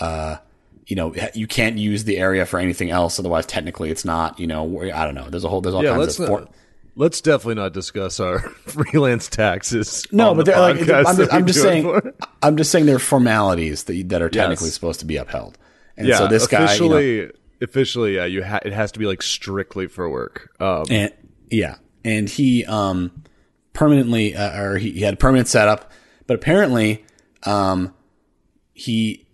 uh, 0.00 0.38
you 0.86 0.96
know, 0.96 1.14
you 1.34 1.46
can't 1.46 1.78
use 1.78 2.04
the 2.04 2.18
area 2.18 2.44
for 2.46 2.58
anything 2.58 2.90
else. 2.90 3.18
Otherwise, 3.18 3.46
technically, 3.46 3.90
it's 3.90 4.04
not. 4.04 4.40
You 4.40 4.46
know, 4.48 4.82
I 4.82 5.04
don't 5.04 5.14
know. 5.14 5.30
There's 5.30 5.44
a 5.44 5.48
whole. 5.48 5.60
There's 5.60 5.74
all 5.74 5.84
Yeah, 5.84 5.96
kinds 5.96 6.18
of. 6.18 6.28
not, 6.28 6.52
let's 6.96 7.20
definitely 7.20 7.54
not 7.54 7.72
discuss 7.72 8.18
our 8.18 8.38
freelance 8.66 9.28
taxes. 9.28 10.06
No, 10.10 10.34
but 10.34 10.46
the 10.46 10.52
they're 10.52 10.60
like, 10.60 11.06
I'm, 11.06 11.16
just, 11.16 11.32
I'm 11.34 11.46
just 11.46 11.62
saying. 11.62 12.12
I'm 12.42 12.56
just 12.56 12.72
saying 12.72 12.86
there 12.86 12.96
are 12.96 12.98
formalities 12.98 13.84
that 13.84 14.08
that 14.08 14.22
are 14.22 14.28
technically 14.30 14.66
Yes. 14.66 14.74
supposed 14.74 15.00
to 15.00 15.06
be 15.06 15.16
upheld. 15.16 15.58
And 15.96 16.08
Yeah, 16.08 16.18
so 16.18 16.26
this 16.26 16.46
guy, 16.46 16.58
you 16.74 16.88
know, 16.88 16.96
officially, 16.96 17.30
officially, 17.62 18.14
yeah, 18.16 18.24
you 18.24 18.42
ha- 18.42 18.60
it 18.64 18.72
has 18.72 18.92
to 18.92 18.98
be 18.98 19.06
like 19.06 19.22
strictly 19.22 19.86
for 19.86 20.08
work. 20.10 20.50
Um, 20.60 20.84
and 20.90 21.12
yeah, 21.50 21.76
and 22.04 22.28
he 22.28 22.64
um 22.66 23.22
permanently 23.72 24.34
uh, 24.34 24.60
or 24.60 24.78
he, 24.78 24.90
he 24.92 25.00
had 25.02 25.14
a 25.14 25.16
permanent 25.16 25.48
setup, 25.48 25.90
but 26.26 26.34
apparently 26.34 27.04
um 27.44 27.94
he, 28.72 29.26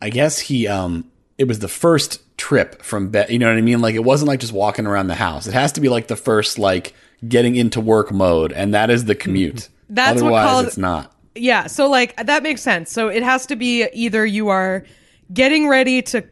I 0.00 0.10
guess 0.10 0.38
he 0.40 0.66
um 0.66 1.10
it 1.38 1.44
was 1.48 1.58
the 1.60 1.68
first 1.68 2.31
trip 2.42 2.82
from 2.82 3.08
bed. 3.08 3.30
You 3.30 3.38
know 3.38 3.46
what 3.46 3.56
I 3.56 3.60
mean? 3.60 3.80
Like 3.80 3.94
it 3.94 4.02
wasn't 4.02 4.26
like 4.26 4.40
just 4.40 4.52
walking 4.52 4.84
around 4.84 5.06
the 5.06 5.14
house. 5.14 5.46
It 5.46 5.54
has 5.54 5.70
to 5.72 5.80
be 5.80 5.88
like 5.88 6.08
the 6.08 6.16
first 6.16 6.58
like 6.58 6.92
getting 7.28 7.54
into 7.54 7.80
work 7.80 8.10
mode, 8.10 8.52
and 8.52 8.74
that 8.74 8.90
is 8.90 9.04
the 9.04 9.14
commute. 9.14 9.68
That's 9.88 10.20
what 10.20 10.32
Otherwise, 10.32 10.48
called- 10.48 10.66
it's 10.66 10.76
not. 10.76 11.14
Yeah, 11.36 11.68
so 11.68 11.88
like 11.88 12.16
that 12.16 12.42
makes 12.42 12.60
sense. 12.60 12.90
So 12.90 13.06
it 13.08 13.22
has 13.22 13.46
to 13.46 13.54
be 13.54 13.86
either 13.92 14.26
you 14.26 14.48
are 14.48 14.84
getting 15.32 15.68
ready 15.68 16.02
to 16.02 16.24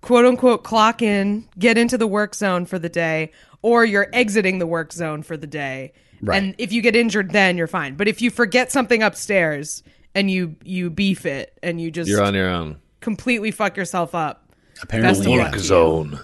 quote 0.00 0.24
unquote 0.24 0.64
clock 0.64 1.02
in, 1.02 1.46
get 1.58 1.76
into 1.76 1.98
the 1.98 2.06
work 2.06 2.34
zone 2.34 2.64
for 2.64 2.78
the 2.78 2.88
day, 2.88 3.30
or 3.60 3.84
you're 3.84 4.08
exiting 4.14 4.58
the 4.58 4.66
work 4.66 4.90
zone 4.92 5.22
for 5.22 5.36
the 5.36 5.46
day. 5.46 5.92
Right. 6.22 6.42
And 6.42 6.54
if 6.56 6.72
you 6.72 6.80
get 6.80 6.96
injured 6.96 7.30
then 7.30 7.58
you're 7.58 7.66
fine. 7.68 7.94
But 7.94 8.08
if 8.08 8.22
you 8.22 8.30
forget 8.30 8.72
something 8.72 9.02
upstairs 9.02 9.82
and 10.14 10.30
you 10.30 10.56
you 10.64 10.88
beef 10.88 11.26
it 11.26 11.56
and 11.62 11.78
you 11.78 11.90
just 11.90 12.08
you're 12.08 12.24
on 12.24 12.34
your 12.34 12.48
own. 12.48 12.78
completely 13.00 13.50
fuck 13.50 13.76
yourself 13.76 14.14
up. 14.14 14.47
Apparently, 14.82 15.10
Best 15.10 15.20
of 15.26 15.26
yeah. 15.32 15.42
luck 15.42 15.52
to 15.52 15.58
you. 15.58 15.64
Zone. 15.64 16.20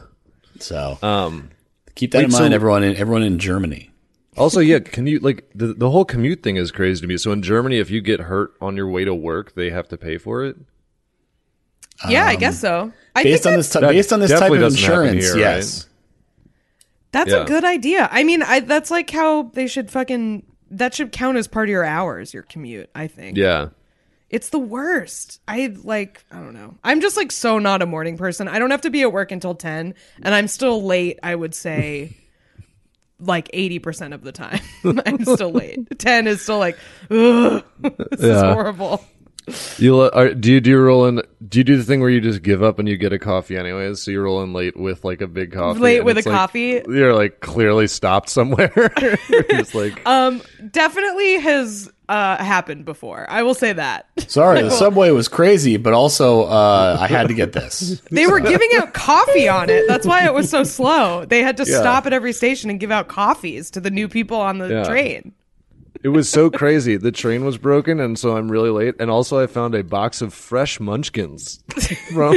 So 0.60 0.98
Um, 1.02 1.50
keep 1.94 2.12
that 2.12 2.18
wait, 2.18 2.24
in 2.26 2.30
mind, 2.32 2.50
so- 2.52 2.54
everyone. 2.54 2.84
In, 2.84 2.96
everyone 2.96 3.22
in 3.22 3.38
Germany. 3.38 3.90
Also, 4.36 4.58
yeah, 4.60 4.80
can 4.80 5.06
you 5.06 5.20
like 5.20 5.48
the 5.54 5.68
the 5.74 5.90
whole 5.90 6.04
commute 6.04 6.42
thing 6.42 6.56
is 6.56 6.72
crazy 6.72 7.00
to 7.00 7.06
me. 7.06 7.16
So 7.16 7.30
in 7.30 7.40
Germany, 7.42 7.78
if 7.78 7.88
you 7.90 8.00
get 8.00 8.18
hurt 8.20 8.52
on 8.60 8.76
your 8.76 8.88
way 8.88 9.04
to 9.04 9.14
work, 9.14 9.54
they 9.54 9.70
have 9.70 9.86
to 9.88 9.96
pay 9.96 10.18
for 10.18 10.44
it. 10.44 10.56
Yeah, 12.08 12.26
I 12.26 12.34
guess 12.34 12.60
so. 12.60 12.92
I 13.14 13.20
Um, 13.20 13.24
Based 13.24 13.44
think 13.44 13.52
on 13.52 13.58
this, 13.60 13.70
t- 13.70 13.80
based 13.80 14.12
on 14.12 14.18
this 14.20 14.30
type 14.32 14.50
of 14.52 14.60
insurance, 14.60 15.24
here, 15.24 15.36
yes. 15.38 15.86
that's 17.12 17.30
Yeah. 17.30 17.44
a 17.44 17.46
good 17.46 17.62
idea. 17.64 18.08
I 18.10 18.24
mean, 18.24 18.42
I 18.42 18.58
that's 18.58 18.90
like 18.90 19.08
how 19.10 19.44
they 19.54 19.68
should 19.68 19.90
fucking 19.92 20.42
that 20.72 20.94
should 20.94 21.12
count 21.12 21.38
as 21.38 21.46
part 21.46 21.68
of 21.68 21.70
your 21.70 21.84
hours, 21.84 22.34
your 22.34 22.42
commute, 22.42 22.90
I 22.96 23.06
think. 23.06 23.36
Yeah, 23.36 23.68
It's 24.34 24.48
the 24.48 24.58
worst. 24.58 25.40
I 25.46 25.72
like, 25.84 26.24
I 26.28 26.40
don't 26.40 26.54
know. 26.54 26.74
I'm 26.82 27.00
just 27.00 27.16
like 27.16 27.30
so 27.30 27.60
not 27.60 27.82
a 27.82 27.86
morning 27.86 28.18
person. 28.18 28.48
I 28.48 28.58
don't 28.58 28.72
have 28.72 28.80
to 28.80 28.90
be 28.90 29.02
at 29.02 29.12
work 29.12 29.30
until 29.30 29.54
10, 29.54 29.94
and 30.22 30.34
I'm 30.34 30.48
still 30.48 30.82
late, 30.82 31.20
I 31.22 31.36
would 31.36 31.54
say, 31.54 32.16
like 33.20 33.48
80% 33.52 34.12
of 34.12 34.24
the 34.24 34.32
time. 34.32 34.58
I'm 35.06 35.24
still 35.24 35.52
late. 35.52 36.00
10 36.00 36.26
is 36.26 36.42
still 36.42 36.58
like, 36.58 36.76
ugh, 37.12 37.64
this 37.78 38.20
is 38.22 38.42
horrible. 38.42 39.04
You 39.78 40.00
are, 40.00 40.32
do 40.32 40.52
you 40.52 40.60
do 40.60 40.70
you 40.70 40.80
roll 40.80 41.06
in? 41.06 41.22
Do 41.46 41.58
you 41.58 41.64
do 41.64 41.76
the 41.76 41.84
thing 41.84 42.00
where 42.00 42.08
you 42.10 42.20
just 42.20 42.42
give 42.42 42.62
up 42.62 42.78
and 42.78 42.88
you 42.88 42.96
get 42.96 43.12
a 43.12 43.18
coffee 43.18 43.56
anyways? 43.56 44.00
So 44.02 44.10
you 44.10 44.20
roll 44.22 44.42
in 44.42 44.52
late 44.52 44.76
with 44.76 45.04
like 45.04 45.20
a 45.20 45.26
big 45.26 45.52
coffee. 45.52 45.80
Late 45.80 46.04
with 46.04 46.16
a 46.16 46.28
like- 46.28 46.34
coffee? 46.34 46.80
You're 46.88 47.14
like 47.14 47.40
clearly 47.40 47.86
stopped 47.86 48.28
somewhere. 48.30 48.72
You're 49.28 49.42
just 49.44 49.74
like 49.74 50.00
Um, 50.06 50.40
definitely 50.70 51.38
has 51.40 51.90
uh 52.08 52.42
happened 52.42 52.84
before. 52.84 53.26
I 53.30 53.42
will 53.42 53.54
say 53.54 53.72
that. 53.74 54.06
Sorry, 54.28 54.62
the 54.62 54.70
subway 54.70 55.10
was 55.10 55.28
crazy, 55.28 55.76
but 55.76 55.92
also 55.92 56.44
uh, 56.44 56.96
I 57.00 57.06
had 57.06 57.28
to 57.28 57.34
get 57.34 57.52
this. 57.52 58.00
They 58.10 58.26
were 58.26 58.40
giving 58.40 58.70
out 58.76 58.94
coffee 58.94 59.48
on 59.48 59.68
it. 59.70 59.84
That's 59.88 60.06
why 60.06 60.24
it 60.24 60.32
was 60.34 60.48
so 60.48 60.64
slow. 60.64 61.24
They 61.26 61.42
had 61.42 61.56
to 61.58 61.64
Yeah. 61.66 61.80
stop 61.80 62.06
at 62.06 62.12
every 62.12 62.32
station 62.32 62.70
and 62.70 62.80
give 62.80 62.90
out 62.90 63.08
coffees 63.08 63.70
to 63.72 63.80
the 63.80 63.90
new 63.90 64.08
people 64.08 64.38
on 64.38 64.58
the 64.58 64.68
Yeah. 64.68 64.84
train. 64.84 65.32
It 66.04 66.10
was 66.10 66.28
so 66.28 66.50
crazy. 66.50 66.98
The 66.98 67.10
train 67.10 67.46
was 67.46 67.56
broken, 67.56 67.98
and 67.98 68.18
so 68.18 68.36
I'm 68.36 68.52
really 68.52 68.68
late. 68.68 68.94
And 69.00 69.10
also, 69.10 69.42
I 69.42 69.46
found 69.46 69.74
a 69.74 69.82
box 69.82 70.20
of 70.20 70.34
fresh 70.34 70.78
Munchkins 70.78 71.64
from 72.12 72.34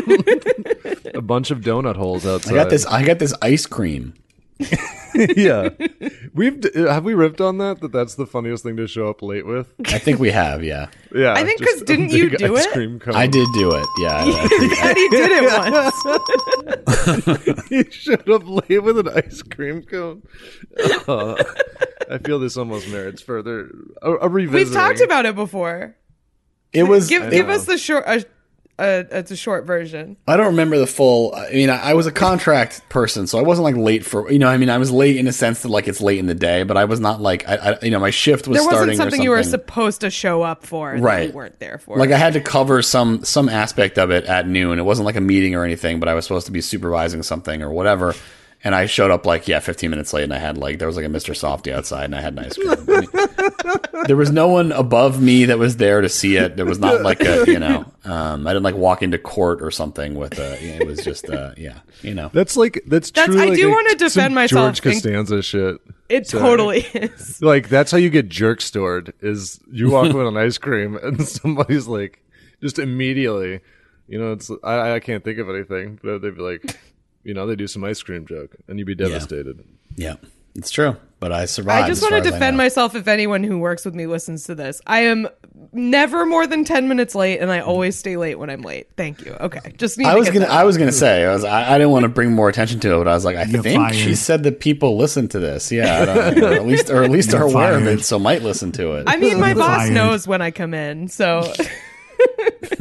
a 1.14 1.22
bunch 1.22 1.52
of 1.52 1.60
donut 1.60 1.98
holes 1.98 2.26
outside. 2.26 2.54
I 2.54 2.56
got 2.56 2.70
this. 2.70 2.86
I 2.86 3.04
got 3.04 3.20
this 3.20 3.34
ice 3.42 3.66
cream. 3.66 4.14
yeah, 5.36 5.70
we've 6.34 6.64
have 6.76 7.04
we 7.04 7.14
ripped 7.14 7.42
on 7.42 7.58
that? 7.60 7.80
That 7.82 7.92
that's 7.92 8.16
the 8.16 8.26
funniest 8.26 8.64
thing 8.64 8.76
to 8.78 8.88
show 8.88 9.08
up 9.10 9.22
late 9.22 9.46
with. 9.46 9.72
I 9.88 10.00
think 10.00 10.20
we 10.20 10.32
have. 10.32 10.64
Yeah, 10.64 10.88
Yeah, 11.14 11.34
I 11.34 11.44
think 11.44 11.60
just 11.60 11.72
'cause 11.74 11.82
a 11.82 11.86
didn't 11.86 12.10
you 12.12 12.30
do 12.36 12.56
it? 12.56 12.72
cream 12.72 13.00
cone. 13.00 13.16
I 13.16 13.28
did 13.28 13.48
do 13.54 13.72
it. 13.74 13.86
Yeah, 14.00 14.16
I- 14.16 14.24
I- 14.26 14.94
he 14.96 15.10
did 15.10 15.32
it 15.32 15.44
once. 17.58 17.70
he 17.70 17.84
showed 17.92 18.30
up 18.30 18.44
late 18.48 18.80
with 18.84 18.98
an 19.00 19.10
ice 19.10 19.42
cream 19.44 19.84
cone. 19.84 20.24
Uh, 21.08 21.36
I 22.10 22.18
feel 22.20 22.40
this 22.40 22.58
almost 22.58 22.88
merits 22.90 23.22
further 23.22 23.70
a, 24.02 24.12
a 24.14 24.28
We've 24.30 24.72
talked 24.74 25.02
about 25.02 25.26
it 25.26 25.36
before. 25.36 25.96
it 26.74 26.84
was. 26.84 27.08
Give 27.10 27.30
give 27.30 27.50
us 27.50 27.66
the 27.66 27.78
short. 27.78 28.04
Uh, 28.08 28.22
uh, 28.80 29.04
it's 29.12 29.32
a 29.32 29.36
short 29.36 29.66
version. 29.66 30.18
I 30.28 30.38
don't 30.38 30.48
remember 30.48 30.78
the 30.78 30.86
full. 30.88 31.34
I 31.34 31.50
mean, 31.52 31.70
I, 31.70 31.78
I 31.78 31.94
was 31.96 32.06
a 32.06 32.12
contract 32.12 32.88
person, 32.90 33.26
so 33.26 33.40
I 33.40 33.42
wasn't 33.42 33.64
like 33.64 33.76
late 33.76 34.06
for. 34.06 34.32
You 34.32 34.38
know, 34.40 34.48
I 34.48 34.58
mean, 34.58 34.70
I 34.70 34.78
was 34.78 34.92
late 34.92 35.18
in 35.18 35.28
a 35.28 35.32
sense 35.34 35.62
that 35.64 35.70
like 35.70 35.88
it's 35.88 36.00
late 36.02 36.20
in 36.20 36.28
the 36.28 36.36
day, 36.36 36.64
but 36.64 36.78
I 36.78 36.86
was 36.86 37.00
not 37.00 37.20
like. 37.22 37.48
I, 37.50 37.56
I 37.56 37.78
you 37.82 37.90
know, 37.92 38.00
my 38.00 38.12
shift 38.12 38.48
was 38.48 38.58
There 38.58 38.66
wasn't 38.66 38.76
starting. 38.76 38.98
something, 38.98 39.22
or 39.22 39.24
you 39.24 39.30
were 39.32 39.44
supposed 39.44 40.02
to 40.02 40.10
show 40.12 40.44
up 40.44 40.66
for, 40.66 40.96
Right. 40.96 41.30
you 41.30 41.34
weren't 41.36 41.60
there 41.60 41.80
for. 41.80 41.98
Like 41.98 42.12
I 42.12 42.18
had 42.18 42.34
to 42.34 42.42
cover 42.42 42.82
some 42.82 43.24
some 43.24 43.50
aspect 43.50 43.98
of 43.98 44.12
it 44.12 44.26
at 44.26 44.48
noon. 44.48 44.78
It 44.80 44.84
wasn't 44.84 45.06
like 45.08 45.16
a 45.16 45.22
meeting 45.22 45.56
or 45.56 45.64
anything, 45.64 46.00
but 46.00 46.08
I 46.08 46.14
was 46.14 46.26
supposed 46.26 46.46
to 46.46 46.52
be 46.52 46.62
supervising 46.62 47.24
something 47.24 47.62
or 47.64 47.72
whatever. 47.72 48.14
And 48.64 48.74
I 48.74 48.88
showed 48.88 49.12
up 49.12 49.26
like 49.26 49.48
yeah, 49.48 49.60
15 49.60 49.90
minutes 49.90 50.14
late, 50.14 50.24
and 50.24 50.34
I 50.34 50.40
had 50.40 50.58
like 50.58 50.80
there 50.80 50.88
was 50.88 50.98
like 50.98 51.06
a 51.06 51.10
Mr. 51.10 51.36
Softy 51.36 51.72
outside, 51.72 52.06
and 52.06 52.16
I 52.16 52.22
had 52.22 52.34
an 52.34 52.40
ice 52.40 52.56
cream. 52.58 53.08
There 54.08 54.16
was 54.16 54.32
no 54.32 54.48
one 54.48 54.72
above 54.72 55.22
me 55.22 55.46
that 55.46 55.58
was 55.60 55.78
there 55.78 56.02
to 56.02 56.08
see 56.08 56.38
it. 56.38 56.56
There 56.56 56.66
was 56.66 56.80
not 56.80 57.02
like 57.02 57.20
a 57.22 57.44
you 57.48 57.60
know, 57.60 57.86
um, 58.06 58.48
I 58.48 58.52
didn't 58.52 58.64
like 58.64 58.76
walk 58.76 59.02
into 59.04 59.18
court 59.18 59.62
or 59.62 59.70
something 59.72 60.16
with 60.16 60.38
a. 60.40 60.64
It 60.64 60.88
was 60.88 61.04
just 61.04 61.30
uh, 61.30 61.52
yeah, 61.58 61.80
you 62.02 62.14
know. 62.14 62.30
That's 62.34 62.56
like 62.56 62.82
that's, 62.88 63.12
That's- 63.12 63.28
truly 63.28 63.42
I 63.42 63.50
like 63.50 63.58
do 63.58 63.68
a- 63.70 63.72
wanna 63.72 63.90
defend 63.96 64.12
some 64.12 64.34
myself. 64.34 64.76
George 64.76 64.82
Costanza 64.82 65.42
shit. 65.42 65.82
it 66.10 66.28
Sorry. 66.28 66.42
totally 66.44 66.80
is. 66.94 67.42
Like 67.42 67.70
that's 67.70 67.92
how 67.92 67.98
you 67.98 68.10
get 68.10 68.30
jerk 68.30 68.62
stored. 68.62 69.14
Is 69.22 69.60
you 69.72 69.90
walk 69.92 70.14
with 70.14 70.28
an 70.28 70.38
ice 70.38 70.58
cream 70.58 70.96
and 71.04 71.28
somebody's 71.28 71.88
like, 71.88 72.24
just 72.62 72.80
immediately, 72.80 73.60
you 74.08 74.20
know, 74.20 74.32
it's 74.34 74.50
I 74.64 74.94
I 74.96 75.00
can't 75.00 75.24
think 75.24 75.40
of 75.40 75.50
anything, 75.50 76.00
but 76.02 76.20
they'd 76.22 76.36
be 76.36 76.42
like, 76.42 76.78
you 77.28 77.34
know, 77.34 77.46
they 77.46 77.56
do 77.56 77.68
some 77.68 77.84
ice 77.84 78.02
cream 78.02 78.26
joke 78.26 78.56
and 78.68 78.80
you'd 78.80 78.86
be 78.86 78.96
devastated. 78.96 79.64
Yeah, 79.96 80.16
it's 80.56 80.72
true. 80.72 80.96
But 81.20 81.32
I 81.32 81.46
survived. 81.46 81.86
I 81.86 81.88
just 81.88 82.02
want 82.04 82.24
to 82.24 82.30
defend 82.32 82.56
myself 82.58 82.96
if 82.96 83.08
anyone 83.08 83.44
who 83.44 83.58
works 83.58 83.84
with 83.84 83.96
me 83.96 84.06
listens 84.06 84.44
to 84.46 84.56
this. 84.56 84.82
I 84.86 85.00
am 85.02 85.28
never 85.74 86.26
more 86.28 86.46
than 86.46 86.64
10 86.64 86.88
minutes 86.88 87.16
late 87.16 87.40
and 87.40 87.52
I 87.52 87.60
always 87.60 87.98
stay 87.98 88.18
late 88.18 88.36
when 88.40 88.50
I'm 88.52 88.62
late. 88.62 88.88
Thank 88.96 89.26
you. 89.26 89.34
Okay. 89.34 89.74
Just 89.78 89.98
need 89.98 90.06
I 90.06 90.14
to 90.14 90.20
was 90.20 90.30
gonna. 90.30 90.46
I 90.46 90.64
was 90.64 90.78
gonna 90.78 90.92
say. 90.92 91.26
I 91.26 91.34
was. 91.34 91.44
I, 91.44 91.74
I 91.74 91.78
didn't 91.80 91.92
want 91.92 92.04
to 92.04 92.10
bring 92.10 92.32
more 92.34 92.48
attention 92.50 92.80
to 92.82 92.96
it, 92.96 92.98
but 93.00 93.08
I 93.08 93.14
was 93.16 93.26
like, 93.26 93.36
I 93.36 93.44
You're 93.44 93.64
think 93.64 93.82
fired. 93.82 93.96
she 93.96 94.14
said 94.16 94.44
that 94.44 94.60
people 94.60 94.96
listen 94.96 95.28
to 95.30 95.40
this. 95.40 95.72
Yeah, 95.72 96.02
I 96.02 96.06
don't 96.06 96.38
know. 96.40 96.54
at 96.54 96.66
least, 96.68 96.90
or 96.92 97.04
at 97.04 97.10
least 97.10 97.34
are 97.34 97.40
You're 97.40 97.48
aware 97.50 97.74
of 97.76 97.88
it, 97.88 98.06
so 98.06 98.20
might 98.20 98.44
listen 98.44 98.72
to 98.74 98.94
it. 98.94 99.06
I 99.08 99.18
mean, 99.18 99.40
my 99.40 99.48
You're 99.50 99.56
boss 99.58 99.78
fired. 99.80 99.94
knows 99.94 100.28
when 100.28 100.42
I 100.44 100.52
come 100.52 100.74
in, 100.76 101.08
so 101.08 101.40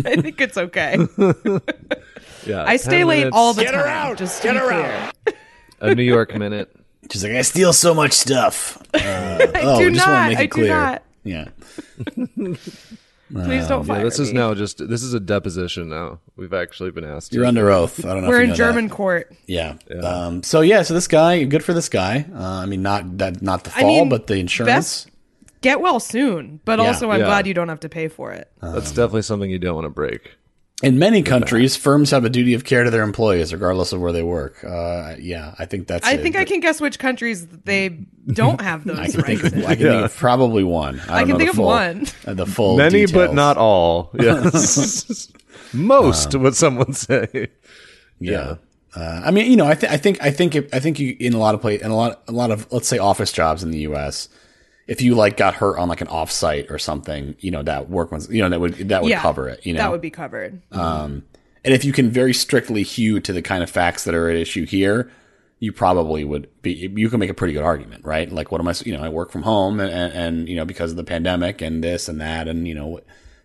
I 0.05 0.17
think 0.21 0.41
it's 0.41 0.59
okay. 0.59 0.99
Yeah, 2.47 2.63
I 2.65 2.77
10 2.77 2.79
stay 2.79 3.05
late 3.05 3.19
minutes, 3.19 3.37
all 3.37 3.53
the 3.55 3.63
Get 3.65 3.75
her 3.75 3.83
time. 3.85 4.11
out! 4.13 4.19
Just 4.19 4.43
to 4.43 4.49
Get 4.49 4.57
her 4.57 5.11
clear. 5.25 5.37
a 5.81 5.95
New 5.95 6.03
York 6.03 6.35
minute. 6.37 6.75
She's 7.11 7.23
like, 7.23 7.33
I 7.35 7.43
steal 7.43 7.73
so 7.73 7.95
much 7.95 8.13
stuff. 8.13 8.83
Uh, 8.97 9.39
oh, 9.57 9.79
do 9.79 9.91
just 9.93 10.07
want 10.07 10.19
not. 10.19 10.23
to 10.25 10.29
make 10.31 10.39
it 10.39 10.41
I 10.41 10.45
do 10.47 10.49
clear. 10.49 10.69
not. 10.69 11.03
Yeah. 11.25 11.49
Please 13.33 13.67
don't 13.67 13.85
fire 13.85 13.99
Yeah, 13.99 14.05
this 14.05 14.19
is 14.21 14.33
now 14.33 14.55
just 14.55 14.79
this 14.89 15.03
is 15.03 15.13
a 15.15 15.21
deposition. 15.21 15.89
Now 15.89 16.21
we've 16.37 16.55
actually 16.55 16.93
been 16.93 17.05
asked. 17.05 17.33
You're 17.35 17.43
to. 17.45 17.49
under 17.49 17.71
oath. 17.71 18.05
I 18.05 18.15
don't 18.15 18.23
know. 18.23 18.29
We're 18.29 18.37
if 18.37 18.39
you 18.41 18.45
in 18.45 18.49
know 18.51 18.57
German 18.57 18.87
that. 18.89 18.95
court. 18.95 19.35
Yeah. 19.47 19.75
Um, 20.03 20.43
so 20.45 20.61
yeah. 20.61 20.83
So 20.83 20.95
this 20.95 21.09
guy, 21.09 21.43
good 21.45 21.65
for 21.65 21.75
this 21.75 21.89
guy. 21.89 22.25
Uh, 22.33 22.39
I 22.63 22.67
mean, 22.67 22.83
not 22.83 23.19
that, 23.19 23.43
not 23.43 23.65
the 23.65 23.71
I 23.77 23.81
fall, 23.81 23.89
mean, 23.89 24.09
but 24.09 24.27
the 24.29 24.37
insurance. 24.37 25.05
best- 25.05 25.11
Get 25.63 25.81
well 25.81 25.99
soon, 25.99 26.61
but 26.65 26.79
Yeah. 26.79 26.85
also 26.87 27.11
I'm 27.11 27.21
Yeah. 27.21 27.27
glad 27.27 27.47
you 27.49 27.55
don't 27.55 27.69
have 27.69 27.81
to 27.81 27.89
pay 27.89 28.07
for 28.09 28.31
it. 28.33 28.51
That's 28.63 28.91
definitely 28.91 29.23
something 29.23 29.51
you 29.51 29.59
don't 29.59 29.75
want 29.75 29.87
to 29.87 29.91
break. 29.91 30.33
In 30.83 30.99
many 30.99 31.23
countries, 31.23 31.75
firms 31.75 32.11
have 32.11 32.27
a 32.27 32.29
duty 32.29 32.53
of 32.53 32.65
care 32.65 32.85
to 32.85 32.91
their 32.91 33.03
employees, 33.03 33.51
regardless 33.51 33.95
of 33.95 34.01
where 34.03 34.13
they 34.13 34.23
work. 34.23 34.63
Uh, 34.63 35.15
yeah, 35.19 35.55
I 35.59 35.65
think 35.65 35.87
that's. 35.87 36.07
I 36.07 36.13
it. 36.13 36.21
think 36.23 36.37
I 36.37 36.45
can 36.45 36.61
guess 36.61 36.83
which 36.83 36.99
countries 36.99 37.47
they 37.47 38.01
don't 38.27 38.61
have 38.61 38.85
those 38.87 38.99
I 38.99 39.07
can 39.09 39.23
think 39.23 39.45
of. 39.45 39.55
I 39.65 39.75
can 39.75 39.87
think 39.87 40.05
of 40.05 40.17
probably 40.17 40.65
one. 40.65 41.01
I, 41.09 41.21
I 41.21 41.25
can 41.25 41.39
think 41.39 41.53
the 41.53 41.59
of 41.63 41.65
one. 41.65 42.07
uh, 42.27 42.35
the 42.35 42.45
full 42.45 42.77
Many, 42.77 43.07
details. 43.07 43.13
but 43.13 43.35
not 43.35 43.57
all. 43.57 44.11
Yes. 44.21 45.33
Most 45.73 46.35
would 46.35 46.55
someone 46.55 46.93
say. 46.93 47.49
Yeah. 48.21 48.57
Uh, 48.95 49.23
I 49.25 49.31
mean, 49.31 49.51
you 49.51 49.57
know, 49.57 49.67
I, 49.67 49.75
th- 49.75 49.91
I 49.93 49.97
think, 49.97 50.23
I 50.23 50.31
think, 50.31 50.55
if, 50.55 50.73
I 50.75 50.79
think 50.79 50.99
you 50.99 51.17
in 51.19 51.33
a 51.33 51.39
lot 51.39 51.55
of 51.55 51.61
play, 51.61 51.81
in 51.81 51.91
a 51.91 51.97
lot, 51.97 52.23
a 52.29 52.33
lot 52.33 52.51
of, 52.51 52.71
let's 52.71 52.87
say, 52.89 52.99
office 52.99 53.33
jobs 53.33 53.63
in 53.63 53.71
the 53.71 53.81
U.S. 53.81 54.29
If 54.87 55.03
you 55.03 55.15
like 55.15 55.37
got 55.37 55.55
hurt 55.55 55.79
on 55.79 55.89
like 55.89 56.01
an 56.01 56.07
offsite 56.07 56.71
or 56.71 56.79
something, 56.79 57.35
you 57.41 57.51
know, 57.51 57.63
that 57.63 57.91
work 57.91 58.13
ones, 58.13 58.29
you 58.31 58.43
know, 58.43 58.49
that 58.49 58.61
would 58.61 58.75
that 58.89 59.03
would 59.03 59.11
yeah, 59.11 59.21
cover 59.21 59.49
it. 59.49 59.67
You 59.67 59.73
know, 59.73 59.79
that 59.79 59.91
would 59.91 60.01
be 60.01 60.11
covered. 60.11 60.63
Um, 60.73 61.25
and 61.65 61.75
if 61.75 61.85
you 61.85 61.93
can 61.93 62.11
very 62.11 62.33
strictly 62.33 62.85
hew 62.85 63.19
to 63.21 63.33
the 63.33 63.43
kind 63.43 63.65
of 63.65 63.69
facts 63.71 64.05
that 64.05 64.15
are 64.15 64.31
at 64.31 64.37
issue 64.37 64.65
here, 64.65 65.11
you 65.59 65.73
probably 65.73 66.25
would 66.25 66.49
be. 66.63 66.73
You 66.73 67.09
can 67.09 67.19
make 67.19 67.31
a 67.31 67.35
pretty 67.35 67.55
good 67.55 67.65
argument, 67.65 68.05
right? 68.05 68.31
Like, 68.31 68.53
what 68.53 68.61
am 68.61 68.69
I? 68.69 68.75
You 68.85 68.97
know, 68.97 69.03
I 69.03 69.09
work 69.09 69.33
from 69.33 69.43
home, 69.43 69.81
and, 69.81 69.91
and, 69.91 70.13
and 70.13 70.49
you 70.49 70.55
know, 70.57 70.65
because 70.65 70.93
of 70.93 70.97
the 70.97 71.05
pandemic 71.05 71.63
and 71.63 71.83
this 71.83 72.09
and 72.09 72.21
that, 72.21 72.49
and 72.49 72.67
you 72.69 72.75
know, 72.75 73.01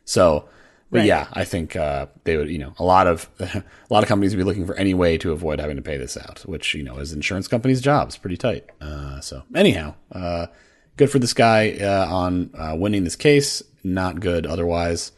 so. 0.06 0.48
But 0.92 0.98
Right. 1.00 1.06
yeah, 1.08 1.28
I 1.32 1.46
think 1.46 1.78
uh, 1.78 2.08
they 2.26 2.36
would. 2.36 2.50
You 2.50 2.58
know, 2.58 2.74
a 2.78 2.84
lot 2.84 3.08
of 3.08 3.30
a 3.40 3.64
lot 3.90 4.04
of 4.04 4.10
companies 4.10 4.36
would 4.36 4.42
be 4.42 4.44
looking 4.44 4.66
for 4.66 4.76
any 4.76 4.94
way 4.94 5.18
to 5.20 5.32
avoid 5.32 5.62
having 5.62 5.78
to 5.78 5.82
pay 5.82 5.96
this 5.96 6.18
out, 6.18 6.40
which 6.42 6.74
you 6.76 6.84
know 6.84 6.98
is 6.98 7.14
insurance 7.14 7.48
companies' 7.48 7.80
jobs. 7.80 8.18
Pretty 8.18 8.36
tight. 8.36 8.66
Uh, 8.82 9.22
so 9.22 9.44
anyhow, 9.56 9.96
uh, 10.12 10.48
good 10.98 11.10
for 11.12 11.20
this 11.20 11.34
guy 11.34 11.78
uh, 11.82 12.08
on 12.10 12.52
uh, 12.58 12.76
winning 12.78 13.04
this 13.04 13.16
case. 13.16 13.64
Not 13.84 14.20
good 14.20 14.46
otherwise. 14.46 15.12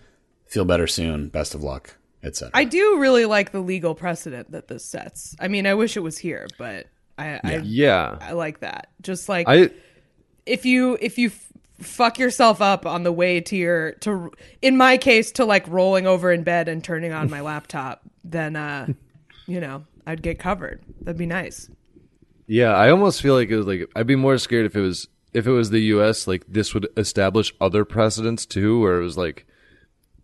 Feel 0.47 0.65
better 0.65 0.87
soon. 0.87 1.29
Best 1.29 1.55
of 1.55 1.63
luck, 1.63 1.97
etc. 2.23 2.51
I 2.53 2.63
do 2.63 2.97
really 2.99 3.25
like 3.25 3.51
the 3.51 3.59
legal 3.59 3.95
precedent 3.95 4.51
that 4.51 4.67
this 4.67 4.85
sets. 4.85 5.35
I 5.39 5.47
mean, 5.47 5.65
I 5.67 5.73
wish 5.73 5.97
it 5.97 6.01
was 6.01 6.17
here, 6.17 6.47
but 6.57 6.87
I 7.17 7.39
I, 7.43 7.55
Yeah. 7.63 8.17
I 8.21 8.33
like 8.33 8.59
that. 8.61 8.89
Just 9.01 9.27
like 9.29 9.47
I 9.49 9.71
if 10.45 10.65
you 10.65 10.97
if 11.01 11.17
you 11.17 11.27
f- 11.29 11.47
fuck 11.79 12.19
yourself 12.19 12.61
up 12.61 12.85
on 12.85 13.03
the 13.03 13.11
way 13.11 13.41
to 13.41 13.55
your 13.57 13.93
to 14.01 14.31
in 14.61 14.77
my 14.77 14.97
case 14.97 15.31
to 15.33 15.45
like 15.45 15.67
rolling 15.67 16.05
over 16.07 16.31
in 16.31 16.43
bed 16.43 16.67
and 16.69 16.83
turning 16.83 17.11
on 17.13 17.29
my 17.29 17.41
laptop, 17.51 18.01
then 18.23 18.55
uh 18.55 18.87
you 19.47 19.59
know, 19.59 19.83
I'd 20.07 20.21
get 20.21 20.39
covered. 20.39 20.81
That'd 21.01 21.17
be 21.17 21.25
nice. 21.25 21.69
Yeah, 22.47 22.73
I 22.73 22.91
almost 22.91 23.21
feel 23.21 23.33
like 23.35 23.49
it 23.49 23.57
was 23.57 23.65
like 23.67 23.89
I'd 23.95 24.07
be 24.07 24.15
more 24.15 24.37
scared 24.37 24.65
if 24.65 24.75
it 24.75 24.81
was 24.81 25.07
if 25.33 25.47
it 25.47 25.51
was 25.51 25.69
the 25.69 25.79
U.S. 25.79 26.27
Like 26.27 26.45
this 26.47 26.73
would 26.73 26.87
establish 26.97 27.53
other 27.59 27.85
precedents 27.85 28.45
too, 28.45 28.79
where 28.79 28.99
it 28.99 29.03
was 29.03 29.17
like, 29.17 29.45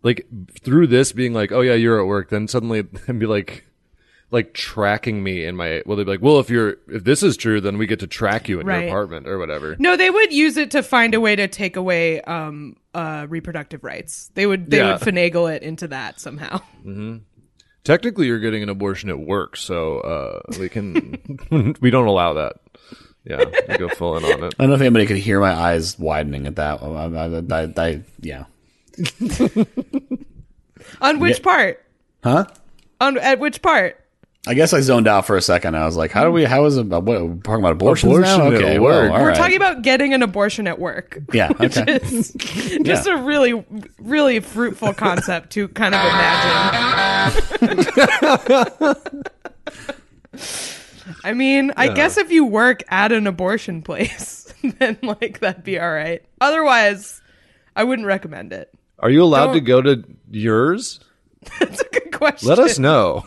like 0.02 0.26
through 0.62 0.86
this 0.86 1.12
being 1.12 1.32
like, 1.34 1.52
oh 1.52 1.60
yeah, 1.60 1.74
you're 1.74 2.00
at 2.00 2.06
work, 2.06 2.30
then 2.30 2.48
suddenly 2.48 2.78
it'd 2.92 3.18
be 3.18 3.26
like, 3.26 3.66
like 4.32 4.54
tracking 4.54 5.22
me 5.22 5.44
in 5.44 5.56
my. 5.56 5.82
Well, 5.84 5.96
they'd 5.96 6.04
be 6.04 6.10
like, 6.12 6.22
well, 6.22 6.38
if 6.38 6.48
you're 6.50 6.76
if 6.88 7.02
this 7.04 7.22
is 7.24 7.36
true, 7.36 7.60
then 7.60 7.78
we 7.78 7.86
get 7.88 7.98
to 8.00 8.06
track 8.06 8.48
you 8.48 8.60
in 8.60 8.66
Right. 8.66 8.80
your 8.82 8.88
apartment 8.88 9.26
or 9.26 9.38
whatever. 9.38 9.74
No, 9.80 9.96
they 9.96 10.08
would 10.08 10.32
use 10.32 10.56
it 10.56 10.70
to 10.70 10.82
find 10.84 11.14
a 11.14 11.20
way 11.20 11.34
to 11.34 11.48
take 11.48 11.74
away 11.76 12.20
um 12.22 12.76
uh 12.94 13.26
reproductive 13.28 13.82
rights. 13.82 14.30
They 14.34 14.46
would 14.46 14.70
they 14.70 14.78
Yeah. 14.78 14.92
would 14.92 15.00
finagle 15.02 15.52
it 15.54 15.62
into 15.64 15.88
that 15.88 16.20
somehow. 16.20 16.60
Technically, 17.82 18.26
you're 18.26 18.38
getting 18.38 18.62
an 18.62 18.68
abortion 18.68 19.08
at 19.08 19.18
work, 19.18 19.56
so 19.56 19.98
uh, 20.00 20.40
we 20.60 20.68
can 20.68 21.18
we 21.80 21.90
don't 21.90 22.06
allow 22.06 22.34
that. 22.34 22.56
Yeah, 23.24 23.44
we 23.68 23.76
go 23.78 23.88
full 23.88 24.16
in 24.16 24.24
on 24.24 24.44
it. 24.44 24.54
I 24.58 24.62
don't 24.62 24.70
know 24.70 24.74
if 24.76 24.80
anybody 24.80 25.06
could 25.06 25.18
hear 25.18 25.40
my 25.40 25.52
eyes 25.52 25.98
widening 25.98 26.46
at 26.46 26.56
that. 26.56 26.82
I, 26.82 26.86
I, 26.86 27.60
I, 27.60 27.72
I- 27.88 28.02
yeah. 28.20 28.44
On 31.02 31.20
which 31.20 31.38
Yeah. 31.38 31.44
part? 31.44 31.84
Huh? 32.24 32.46
On 33.00 33.18
at 33.18 33.38
which 33.38 33.60
part? 33.62 33.96
I 34.46 34.54
guess 34.54 34.72
I 34.72 34.80
zoned 34.80 35.06
out 35.06 35.26
for 35.26 35.36
a 35.36 35.42
second. 35.42 35.76
I 35.76 35.84
was 35.84 35.96
like, 35.98 36.10
"How 36.10 36.24
do 36.24 36.30
we? 36.32 36.44
How 36.44 36.64
is 36.64 36.78
it? 36.78 36.86
What, 36.86 37.04
we're 37.04 37.18
talking 37.36 37.60
about 37.62 37.72
abortions 37.72 38.10
Abortion 38.14 38.38
now? 38.38 38.46
Okay, 38.56 38.78
well, 38.78 39.12
We're 39.12 39.28
right. 39.28 39.36
talking 39.36 39.56
about 39.56 39.82
getting 39.82 40.14
an 40.14 40.22
abortion 40.22 40.66
at 40.66 40.78
work. 40.78 41.18
Yeah. 41.32 41.50
Okay. 41.60 41.98
Just, 41.98 42.38
just 42.84 43.06
a 43.06 43.18
really, 43.18 43.62
really 43.98 44.40
fruitful 44.40 44.94
concept 44.94 45.50
to 45.50 45.68
kind 45.68 45.94
of 45.94 46.00
imagine. 46.00 47.20
I 51.24 51.32
mean, 51.32 51.72
I 51.76 51.88
guess 51.88 52.16
if 52.16 52.30
you 52.30 52.44
work 52.44 52.82
at 52.88 53.12
an 53.12 53.26
abortion 53.26 53.82
place, 53.82 54.52
then 54.78 54.98
like 55.02 55.40
that'd 55.40 55.64
be 55.64 55.78
all 55.78 55.90
right. 55.92 56.24
Otherwise, 56.40 57.20
I 57.76 57.84
wouldn't 57.84 58.06
recommend 58.06 58.52
it. 58.52 58.72
Are 58.98 59.10
you 59.10 59.22
allowed 59.22 59.46
Don't- 59.46 59.54
to 59.54 59.60
go 59.60 59.82
to 59.82 60.04
yours? 60.30 61.00
That's 61.58 61.80
a 61.80 61.88
good 61.88 61.99
question. 62.20 62.48
Let 62.48 62.58
us 62.58 62.78
know. 62.78 63.24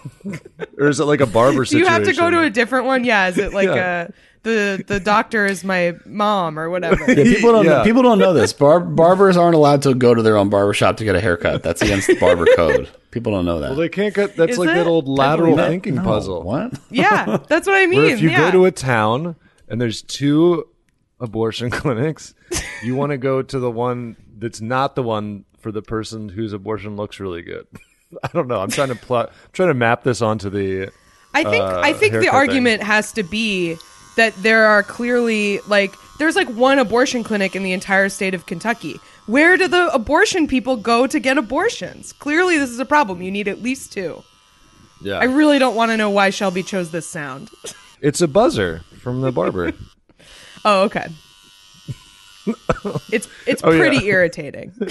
or 0.78 0.88
is 0.88 1.00
it 1.00 1.06
like 1.06 1.20
a 1.22 1.26
barber 1.28 1.60
Do 1.60 1.66
situation? 1.66 1.86
you 1.86 1.92
have 1.92 2.04
to 2.06 2.14
go 2.14 2.30
to 2.30 2.42
a 2.42 2.50
different 2.50 2.86
one? 2.86 3.04
Yeah. 3.04 3.28
Is 3.28 3.38
it 3.38 3.54
like 3.54 3.68
Yeah. 3.68 4.08
uh 4.10 4.12
the 4.44 4.84
the 4.86 5.00
doctor 5.00 5.46
is 5.46 5.64
my 5.64 5.94
mom 6.06 6.60
or 6.60 6.70
whatever? 6.70 7.06
Yeah, 7.08 7.24
people 7.24 7.54
don't. 7.54 7.66
Yeah. 7.66 7.84
People 7.84 8.02
don't 8.04 8.20
know 8.20 8.34
this. 8.34 8.52
Bar- 8.52 8.82
barbers 8.82 9.38
aren't 9.38 9.56
allowed 9.56 9.82
to 9.84 9.94
go 9.96 10.14
to 10.14 10.22
their 10.22 10.36
own 10.38 10.50
barber 10.50 10.74
shop 10.74 10.98
to 10.98 11.06
get 11.06 11.16
a 11.16 11.22
haircut. 11.22 11.64
That's 11.64 11.82
against 11.82 12.08
the 12.08 12.16
barber 12.20 12.46
code. 12.56 12.90
People 13.12 13.32
don't 13.32 13.46
know 13.46 13.60
that. 13.60 13.70
Well, 13.70 13.80
they 13.80 13.88
can't 13.90 14.14
get. 14.14 14.36
That's 14.36 14.54
Is 14.54 14.58
like 14.58 14.70
it? 14.70 14.74
that 14.76 14.88
old 14.88 15.08
lateral 15.08 15.56
No, 15.56 15.68
thinking 15.70 15.96
no. 15.96 16.04
puzzle. 16.04 16.44
What? 16.44 16.74
Yeah, 16.90 17.38
that's 17.48 17.68
what 17.68 17.76
I 17.78 17.86
mean. 17.86 18.00
Where 18.04 18.14
if 18.14 18.22
you 18.22 18.32
yeah. 18.32 18.40
go 18.40 18.52
to 18.52 18.66
a 18.66 18.72
town 18.72 19.38
and 19.70 19.80
there's 19.80 20.02
two 20.02 20.68
abortion 21.22 21.70
clinics, 21.80 22.34
you 22.84 22.96
want 22.96 23.12
to 23.12 23.18
go 23.18 23.42
to 23.44 23.60
the 23.60 23.72
one 23.72 24.18
that's 24.38 24.60
not 24.60 24.96
the 24.96 25.04
one 25.04 25.46
for 25.60 25.72
the 25.72 25.82
person 25.82 26.28
whose 26.28 26.52
abortion 26.52 26.98
looks 26.98 27.22
really 27.22 27.44
good. 27.44 27.66
I 28.24 28.30
don't 28.34 28.48
know. 28.48 28.60
I'm 28.60 28.70
trying 28.70 28.90
to 28.90 28.96
plot. 28.96 29.30
I'm 29.30 29.50
trying 29.54 29.70
to 29.70 29.74
map 29.74 30.04
this 30.04 30.22
onto 30.22 30.50
the. 30.50 30.92
I 31.34 31.44
think 31.44 31.64
uh, 31.64 31.82
I 31.84 31.94
think 31.94 32.14
the 32.14 32.30
argument 32.30 32.84
has 32.84 33.12
to 33.14 33.24
be 33.24 33.78
that 34.18 34.36
there 34.44 34.66
are 34.66 34.84
clearly 34.84 35.60
like 35.68 35.94
there's 36.20 36.36
like 36.36 36.50
one 36.50 36.78
abortion 36.80 37.24
clinic 37.24 37.56
in 37.56 37.64
the 37.64 37.72
entire 37.72 38.10
state 38.10 38.34
of 38.34 38.46
Kentucky. 38.46 39.00
Where 39.26 39.58
do 39.58 39.68
the 39.68 39.88
abortion 39.94 40.48
people 40.48 40.76
go 40.78 41.08
to 41.08 41.20
get 41.20 41.38
abortions? 41.38 42.14
Clearly 42.14 42.58
this 42.58 42.70
is 42.70 42.80
a 42.80 42.86
problem. 42.86 43.22
You 43.22 43.32
need 43.32 43.48
at 43.48 43.64
least 43.64 43.92
two. 43.94 44.24
Yeah, 45.02 45.18
I 45.18 45.24
really 45.26 45.60
don't 45.60 45.76
want 45.76 45.92
to 45.92 45.98
know 45.98 46.10
why 46.10 46.30
Shelby 46.30 46.62
chose 46.64 46.92
this 46.92 47.08
sound. 47.08 47.50
it's 48.02 48.22
a 48.22 48.28
buzzer 48.28 48.82
from 49.00 49.22
the 49.22 49.32
barber. 49.32 49.74
Oh, 50.66 50.84
okay. 50.84 51.08
It's 53.12 53.28
it's 53.48 53.64
Oh, 53.64 53.72
yeah. 53.72 53.78
pretty 53.80 54.06
irritating. 54.08 54.74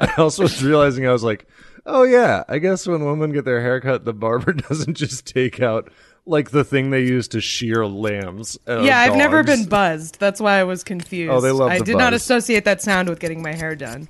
I 0.00 0.14
also 0.18 0.44
was 0.44 0.62
realizing 0.62 1.06
I 1.06 1.12
was 1.12 1.22
like, 1.24 1.46
oh 1.86 2.02
yeah, 2.04 2.44
I 2.48 2.58
guess 2.58 2.86
when 2.86 3.04
women 3.04 3.32
get 3.32 3.44
their 3.44 3.60
haircut, 3.60 4.04
the 4.04 4.12
barber 4.12 4.52
doesn't 4.68 4.94
just 4.94 5.26
take 5.26 5.60
out 5.60 5.90
like 6.24 6.50
the 6.50 6.64
thing 6.64 6.90
they 6.90 7.02
use 7.02 7.26
to 7.28 7.40
shear 7.40 7.84
lambs. 7.86 8.58
uh, 8.68 8.80
yeah, 8.80 9.00
I've 9.00 9.16
never 9.16 9.42
been 9.42 9.64
buzzed. 9.66 10.18
That's 10.20 10.40
why 10.40 10.58
I 10.58 10.64
was 10.64 10.84
confused. 10.84 11.32
Oh, 11.32 11.40
they 11.40 11.50
love 11.50 11.70
I 11.70 11.78
the 11.78 11.84
did 11.84 11.96
not 11.98 12.14
associate 12.14 12.64
that 12.64 12.80
sound 12.80 13.08
with 13.08 13.18
getting 13.20 13.42
my 13.42 13.52
hair 13.52 13.74
done. 13.74 14.08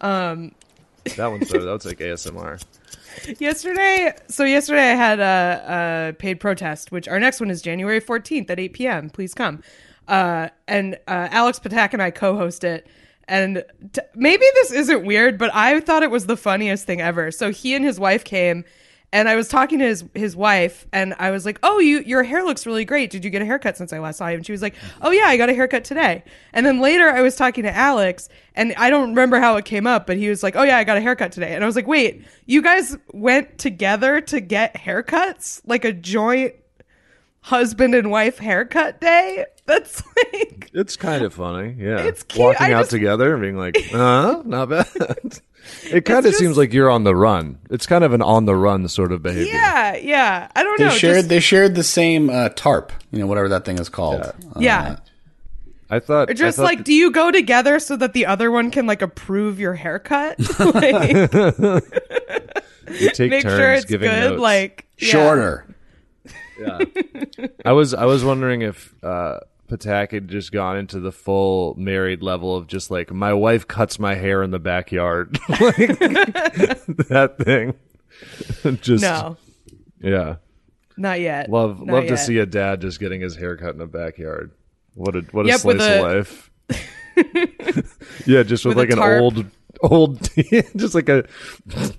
Um, 0.00 0.52
That 1.16 1.28
one's 1.28 1.50
better. 1.50 1.64
That's 1.64 1.86
like 1.86 1.98
ASMR. 1.98 2.62
Yesterday, 3.38 4.12
so 4.28 4.44
yesterday 4.44 4.92
I 4.92 4.94
had 4.94 5.18
a, 5.18 6.10
a 6.10 6.12
paid 6.18 6.40
protest, 6.40 6.92
which 6.92 7.08
our 7.08 7.18
next 7.18 7.40
one 7.40 7.50
is 7.50 7.62
January 7.62 8.00
14th 8.02 8.50
at 8.50 8.60
8 8.60 8.72
p.m. 8.74 9.08
Please 9.10 9.32
come. 9.32 9.62
Uh, 10.10 10.48
and 10.66 10.96
uh, 11.06 11.28
Alex 11.30 11.60
Patak 11.60 11.92
and 11.94 12.02
I 12.02 12.10
co 12.10 12.36
host 12.36 12.64
it. 12.64 12.86
And 13.28 13.64
t- 13.92 14.00
maybe 14.16 14.44
this 14.54 14.72
isn't 14.72 15.06
weird, 15.06 15.38
but 15.38 15.54
I 15.54 15.78
thought 15.78 16.02
it 16.02 16.10
was 16.10 16.26
the 16.26 16.36
funniest 16.36 16.84
thing 16.84 17.00
ever. 17.00 17.30
So 17.30 17.52
he 17.52 17.76
and 17.76 17.84
his 17.84 18.00
wife 18.00 18.24
came, 18.24 18.64
and 19.12 19.28
I 19.28 19.36
was 19.36 19.46
talking 19.46 19.78
to 19.78 19.84
his 19.84 20.04
his 20.14 20.34
wife, 20.34 20.84
and 20.92 21.14
I 21.20 21.30
was 21.30 21.46
like, 21.46 21.60
"Oh, 21.62 21.78
you 21.78 22.00
your 22.00 22.24
hair 22.24 22.42
looks 22.42 22.66
really 22.66 22.84
great. 22.84 23.10
Did 23.10 23.24
you 23.24 23.30
get 23.30 23.40
a 23.40 23.44
haircut 23.44 23.76
since 23.76 23.92
I 23.92 24.00
last 24.00 24.18
saw 24.18 24.26
you?" 24.26 24.36
And 24.36 24.44
she 24.44 24.50
was 24.50 24.62
like, 24.62 24.74
"Oh 25.00 25.12
yeah, 25.12 25.26
I 25.26 25.36
got 25.36 25.48
a 25.48 25.54
haircut 25.54 25.84
today." 25.84 26.24
And 26.52 26.66
then 26.66 26.80
later, 26.80 27.08
I 27.08 27.20
was 27.22 27.36
talking 27.36 27.62
to 27.62 27.72
Alex, 27.72 28.28
and 28.56 28.74
I 28.76 28.90
don't 28.90 29.10
remember 29.10 29.38
how 29.38 29.56
it 29.58 29.64
came 29.64 29.86
up, 29.86 30.08
but 30.08 30.16
he 30.16 30.28
was 30.28 30.42
like, 30.42 30.56
"Oh 30.56 30.64
yeah, 30.64 30.78
I 30.78 30.82
got 30.82 30.96
a 30.96 31.00
haircut 31.00 31.30
today." 31.30 31.54
And 31.54 31.62
I 31.62 31.66
was 31.68 31.76
like, 31.76 31.86
"Wait, 31.86 32.24
you 32.46 32.62
guys 32.62 32.98
went 33.12 33.58
together 33.58 34.20
to 34.22 34.40
get 34.40 34.74
haircuts, 34.74 35.60
like 35.64 35.84
a 35.84 35.92
joint 35.92 36.54
husband 37.42 37.94
and 37.94 38.10
wife 38.10 38.38
haircut 38.38 39.00
day?" 39.00 39.44
That's 39.70 40.02
like 40.16 40.70
It's 40.72 40.96
kind 40.96 41.24
of 41.24 41.32
funny, 41.34 41.74
yeah. 41.78 41.98
It's 42.00 42.22
cute. 42.22 42.44
Walking 42.44 42.66
I 42.66 42.72
out 42.72 42.80
just- 42.80 42.90
together 42.90 43.32
and 43.34 43.42
being 43.42 43.56
like, 43.56 43.76
"Uh, 43.94 44.42
not 44.44 44.68
bad." 44.68 44.86
it 45.90 46.04
kind 46.04 46.18
of 46.26 46.32
just- 46.32 46.38
seems 46.38 46.56
like 46.56 46.72
you're 46.72 46.90
on 46.90 47.04
the 47.04 47.14
run. 47.14 47.58
It's 47.70 47.86
kind 47.86 48.02
of 48.04 48.12
an 48.12 48.22
on 48.22 48.44
the 48.46 48.54
run 48.56 48.88
sort 48.88 49.12
of 49.12 49.22
behavior. 49.22 49.52
yeah, 49.52 49.96
yeah. 49.96 50.48
I 50.56 50.62
don't 50.62 50.78
They 50.78 50.84
know. 50.86 50.90
shared. 50.90 51.16
just- 51.16 51.28
they 51.28 51.40
shared 51.40 51.74
the 51.74 51.84
same 51.84 52.30
uh, 52.30 52.48
tarp. 52.50 52.92
You 53.12 53.20
know, 53.20 53.26
whatever 53.26 53.48
that 53.50 53.64
thing 53.64 53.78
is 53.78 53.88
called. 53.88 54.22
Uh, 54.22 54.32
yeah. 54.58 54.96
I 55.92 55.98
thought 55.98 56.30
Or 56.30 56.34
just 56.34 56.56
I 56.58 56.62
thought 56.62 56.64
like, 56.68 56.84
do 56.84 56.92
you 56.94 57.10
go 57.10 57.32
together 57.32 57.80
so 57.80 57.96
that 57.96 58.12
the 58.12 58.26
other 58.26 58.50
one 58.52 58.70
can 58.70 58.86
like 58.86 59.02
approve 59.02 59.58
your 59.58 59.74
haircut? 59.74 60.38
like, 60.60 61.32
you 62.90 63.10
take 63.10 63.30
make 63.30 63.42
turns 63.42 63.56
sure 63.58 63.72
it's 63.72 63.84
giving 63.86 64.10
good. 64.10 64.30
notes. 64.30 64.40
Like 64.40 64.86
yeah. 64.98 65.08
Shorter. 65.08 65.66
Yeah. 66.60 66.78
I 67.64 67.72
was 67.72 67.94
I 67.94 68.04
was 68.04 68.22
wondering 68.24 68.62
if 68.62 68.94
uh, 69.02 69.40
Patak 69.70 70.10
had 70.12 70.28
just 70.28 70.50
gone 70.52 70.76
into 70.76 70.98
the 71.00 71.12
full 71.12 71.74
married 71.78 72.22
level 72.22 72.56
of 72.56 72.66
just 72.66 72.90
like 72.90 73.12
my 73.12 73.32
wife 73.32 73.68
cuts 73.68 73.98
my 73.98 74.14
hair 74.16 74.42
in 74.42 74.50
the 74.50 74.58
backyard, 74.58 75.38
like 75.48 75.76
that 75.98 77.36
thing. 77.38 77.74
just 78.80 79.02
No, 79.02 79.36
yeah, 80.02 80.36
not 80.96 81.20
yet. 81.20 81.48
love 81.48 81.78
Not 81.80 81.92
love 81.94 82.06
to 82.08 82.16
see 82.16 82.38
a 82.38 82.46
dad 82.46 82.80
just 82.80 82.98
getting 83.00 83.20
his 83.20 83.36
hair 83.36 83.56
cut 83.56 83.70
in 83.70 83.78
the 83.78 83.86
backyard. 83.86 84.50
What 84.94 85.14
a 85.16 85.20
what 85.30 85.46
a 85.46 85.48
Yep, 85.50 85.60
slice 85.60 85.74
with 85.76 85.80
of 85.82 86.00
life. 86.02 86.50
yeah, 88.26 88.42
just 88.42 88.64
with, 88.64 88.76
With 88.76 88.90
like 88.90 88.90
an 88.90 88.98
old 88.98 89.46
old, 89.82 90.20
just 90.76 90.94
like 90.94 91.08
a 91.08 91.24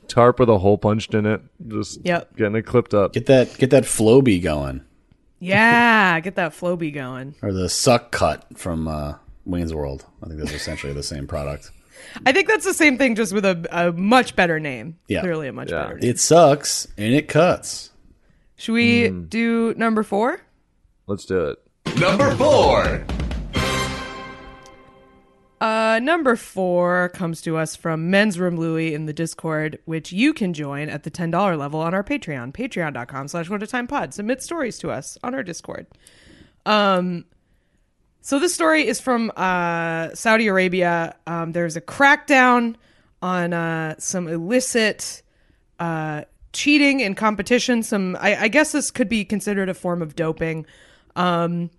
tarp 0.07 0.39
with 0.39 0.49
a 0.49 0.57
hole 0.57 0.77
punched 0.77 1.13
in 1.13 1.25
it. 1.25 1.41
Just 1.67 2.05
Yep. 2.05 2.35
getting 2.35 2.55
it 2.55 2.63
clipped 2.65 2.93
up. 2.93 3.13
Get 3.13 3.27
that 3.27 3.57
get 3.57 3.69
that 3.71 3.83
Flowbee 3.83 4.41
going, 4.43 4.81
Yeah, 5.41 6.19
get 6.21 6.35
that 6.35 6.51
Flowbee 6.53 6.93
going. 6.93 7.35
or 7.41 7.51
the 7.51 7.67
suck 7.67 8.11
cut 8.11 8.45
from 8.57 8.87
uh, 8.87 9.15
Wayne's 9.45 9.73
World. 9.73 10.05
I 10.23 10.27
think 10.27 10.39
that's 10.39 10.53
essentially 10.53 10.93
the 10.93 11.03
same 11.03 11.27
product. 11.27 11.71
I 12.25 12.31
think 12.31 12.47
that's 12.47 12.65
the 12.65 12.73
same 12.73 12.97
thing, 12.97 13.15
just 13.15 13.33
with 13.33 13.43
a, 13.45 13.67
a 13.71 13.91
much 13.91 14.35
better 14.35 14.59
name. 14.59 14.97
Yeah. 15.07 15.21
Clearly 15.21 15.47
a 15.47 15.53
much 15.53 15.71
Yeah. 15.71 15.83
better 15.83 15.97
name. 15.99 16.09
It 16.11 16.19
sucks 16.19 16.87
and 16.97 17.13
it 17.13 17.27
cuts. 17.27 17.89
Should 18.55 18.73
we 18.73 19.07
Hmm. 19.07 19.23
do 19.25 19.73
number 19.75 20.03
four? 20.03 20.41
Let's 21.07 21.25
do 21.25 21.45
it. 21.49 21.59
Number 21.99 22.31
four. 22.35 23.03
Uh, 25.61 25.99
number 26.01 26.35
four 26.35 27.09
comes 27.09 27.39
to 27.39 27.55
us 27.55 27.75
from 27.75 28.09
Men's 28.09 28.39
Room 28.39 28.57
Louie 28.57 28.95
in 28.95 29.05
the 29.05 29.13
Discord, 29.13 29.77
which 29.85 30.11
you 30.11 30.33
can 30.33 30.53
join 30.53 30.89
at 30.89 31.03
the 31.03 31.11
$10 31.11 31.31
level 31.55 31.79
on 31.79 31.93
our 31.93 32.03
Patreon, 32.03 32.51
patreon.com 32.51 33.27
slash 33.27 33.47
one 33.47 33.61
at 33.61 33.69
time 33.69 33.85
pod. 33.85 34.11
Submit 34.11 34.41
stories 34.41 34.79
to 34.79 34.89
us 34.89 35.19
on 35.23 35.35
our 35.35 35.43
Discord. 35.43 35.85
Um, 36.65 37.25
so 38.21 38.39
this 38.39 38.55
story 38.55 38.87
is 38.87 38.99
from 38.99 39.31
uh, 39.37 40.15
Saudi 40.15 40.47
Arabia. 40.47 41.15
Um, 41.27 41.51
there's 41.51 41.75
a 41.75 41.81
crackdown 41.81 42.73
on 43.21 43.53
uh, 43.53 43.93
some 43.99 44.27
illicit 44.27 45.21
uh, 45.79 46.23
cheating 46.53 47.01
in 47.01 47.13
competition. 47.13 47.83
Some, 47.83 48.17
I, 48.19 48.35
I 48.35 48.47
guess 48.47 48.71
this 48.71 48.89
could 48.89 49.09
be 49.09 49.23
considered 49.23 49.69
a 49.69 49.75
form 49.75 50.01
of 50.01 50.15
doping. 50.15 50.65
Um, 51.15 51.69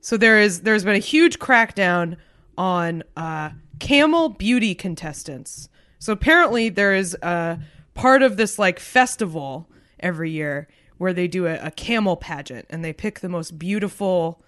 so 0.00 0.16
there 0.16 0.40
is 0.40 0.62
there's 0.62 0.82
been 0.82 0.96
a 0.96 0.98
huge 0.98 1.38
crackdown 1.38 2.16
on 2.60 3.02
uh, 3.16 3.48
camel 3.78 4.28
beauty 4.28 4.74
contestants. 4.74 5.70
So 5.98 6.12
apparently 6.12 6.68
there 6.68 6.94
is 6.94 7.14
a 7.22 7.58
part 7.94 8.22
of 8.22 8.36
this 8.36 8.58
like 8.58 8.78
festival 8.78 9.66
every 9.98 10.30
year 10.30 10.68
where 10.98 11.14
they 11.14 11.26
do 11.26 11.46
a, 11.46 11.54
a 11.56 11.70
camel 11.70 12.16
pageant 12.16 12.66
and 12.68 12.84
they 12.84 12.92
pick 12.92 13.20
the 13.20 13.30
most 13.30 13.58
beautiful 13.58 14.42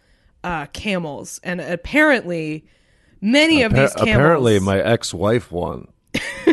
uh, 0.45 0.67
camels. 0.75 1.41
And 1.43 1.63
apparently 1.63 2.67
many 3.23 3.63
of 3.63 3.73
Appa- 3.73 3.81
these 3.81 3.95
camels. 3.95 4.11
apparently, 4.11 4.61
my 4.61 4.79
ex-wife 4.79 5.51
won. 5.51 5.89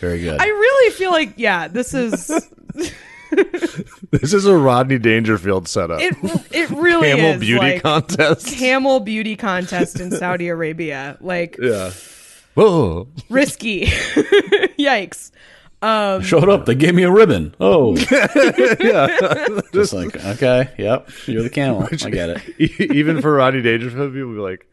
Very 0.00 0.22
good. 0.22 0.40
I 0.40 0.46
really 0.46 0.94
feel 0.94 1.10
like 1.10 1.34
yeah, 1.36 1.68
this 1.68 1.92
is 1.92 2.30
This 4.10 4.32
is 4.32 4.46
a 4.46 4.56
Rodney 4.56 4.98
Dangerfield 4.98 5.68
setup. 5.68 6.00
it. 6.00 6.16
It 6.50 6.70
really 6.70 7.08
Camel 7.08 7.32
is 7.32 7.40
beauty 7.40 7.58
like 7.60 7.82
contest. 7.82 8.46
camel 8.46 9.00
beauty 9.00 9.36
contest 9.36 10.00
in 10.00 10.10
Saudi 10.10 10.48
Arabia. 10.48 11.16
Like 11.20 11.56
yeah. 11.60 11.90
Whoa. 12.54 13.08
risky. 13.28 13.86
Yikes. 14.78 15.30
Um, 15.80 16.22
Showed 16.22 16.48
up. 16.48 16.66
They 16.66 16.74
gave 16.74 16.94
me 16.94 17.04
a 17.04 17.10
ribbon. 17.10 17.54
Oh, 17.60 17.96
yeah. 18.80 19.60
Just 19.72 19.92
like 19.92 20.16
okay, 20.24 20.70
yep. 20.76 21.08
You're 21.26 21.42
the 21.44 21.50
camel. 21.50 21.84
I 21.84 22.10
get 22.10 22.30
it. 22.58 22.80
Even 22.80 23.20
for 23.22 23.32
Rodney 23.32 23.62
Dangerfield, 23.62 24.12
people 24.12 24.32
be 24.32 24.38
like, 24.40 24.66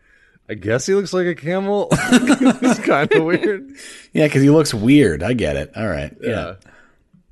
I 0.50 0.56
guess 0.56 0.86
he 0.88 0.96
looks 0.96 1.14
like 1.14 1.28
a 1.28 1.36
camel. 1.36 1.90
it's 1.92 2.80
kind 2.80 3.12
of 3.14 3.24
weird. 3.24 3.70
Yeah, 4.14 4.26
because 4.26 4.42
he 4.42 4.50
looks 4.50 4.74
weird. 4.74 5.22
I 5.22 5.34
get 5.34 5.58
it. 5.58 5.74
All 5.76 5.88
right. 5.88 6.16
Yeah. 6.22 6.56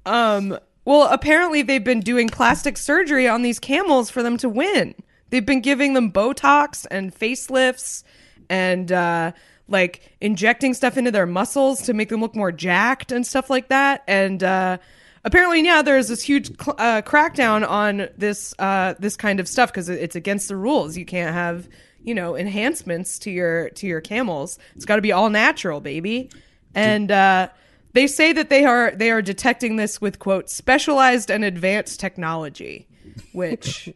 Yeah. 0.06 0.36
Um, 0.36 0.60
Well, 0.86 1.08
apparently 1.10 1.62
they've 1.62 1.84
been 1.84 2.02
doing 2.02 2.30
plastic 2.30 2.78
surgery 2.78 3.28
on 3.28 3.42
these 3.42 3.60
camels 3.60 4.10
for 4.10 4.22
them 4.22 4.38
to 4.38 4.50
win. 4.50 4.96
They've 5.30 5.46
been 5.46 5.62
giving 5.62 5.94
them 5.94 6.12
Botox 6.12 6.86
and 6.92 7.14
facelifts 7.14 8.04
and 8.50 8.92
uh, 8.92 9.32
like 9.68 10.16
injecting 10.20 10.74
stuff 10.74 10.98
into 10.98 11.12
their 11.12 11.26
muscles 11.26 11.84
to 11.84 11.94
make 11.94 12.10
them 12.10 12.22
look 12.22 12.36
more 12.36 12.52
jacked 12.52 13.12
and 13.12 13.26
stuff 13.26 13.50
like 13.50 13.70
that. 13.70 14.04
And 14.08 14.44
uh, 14.44 14.78
apparently, 15.24 15.64
yeah, 15.64 15.82
there's 15.82 16.10
this 16.10 16.22
huge 16.22 16.52
uh, 16.68 17.02
crackdown 17.02 17.68
on 17.68 18.10
this 18.18 18.54
uh, 18.60 18.96
this 19.00 19.16
kind 19.16 19.40
of 19.40 19.48
stuff 19.48 19.72
because 19.72 19.90
it's 19.90 20.16
against 20.16 20.50
the 20.50 20.56
rules. 20.56 20.98
You 20.98 21.06
can't 21.06 21.34
have 21.34 21.68
you 22.04 22.14
know 22.14 22.36
enhancements 22.36 23.20
to 23.20 23.32
your 23.32 23.70
to 23.72 23.88
your 23.88 24.02
camels. 24.02 24.60
It's 24.76 24.86
got 24.86 24.98
to 24.98 25.02
be 25.02 25.14
all 25.14 25.30
natural, 25.30 25.80
baby. 25.80 26.30
And 26.76 27.12
uh, 27.12 27.50
they 27.94 28.08
say 28.08 28.34
that 28.34 28.50
they 28.50 28.66
are 28.66 28.92
they 28.92 29.12
are 29.12 29.22
detecting 29.22 29.76
this 29.76 30.02
with 30.02 30.20
quote 30.20 30.50
specialized 30.50 31.32
and 31.32 31.44
advanced 31.44 32.00
technology, 32.00 32.88
which 33.32 33.94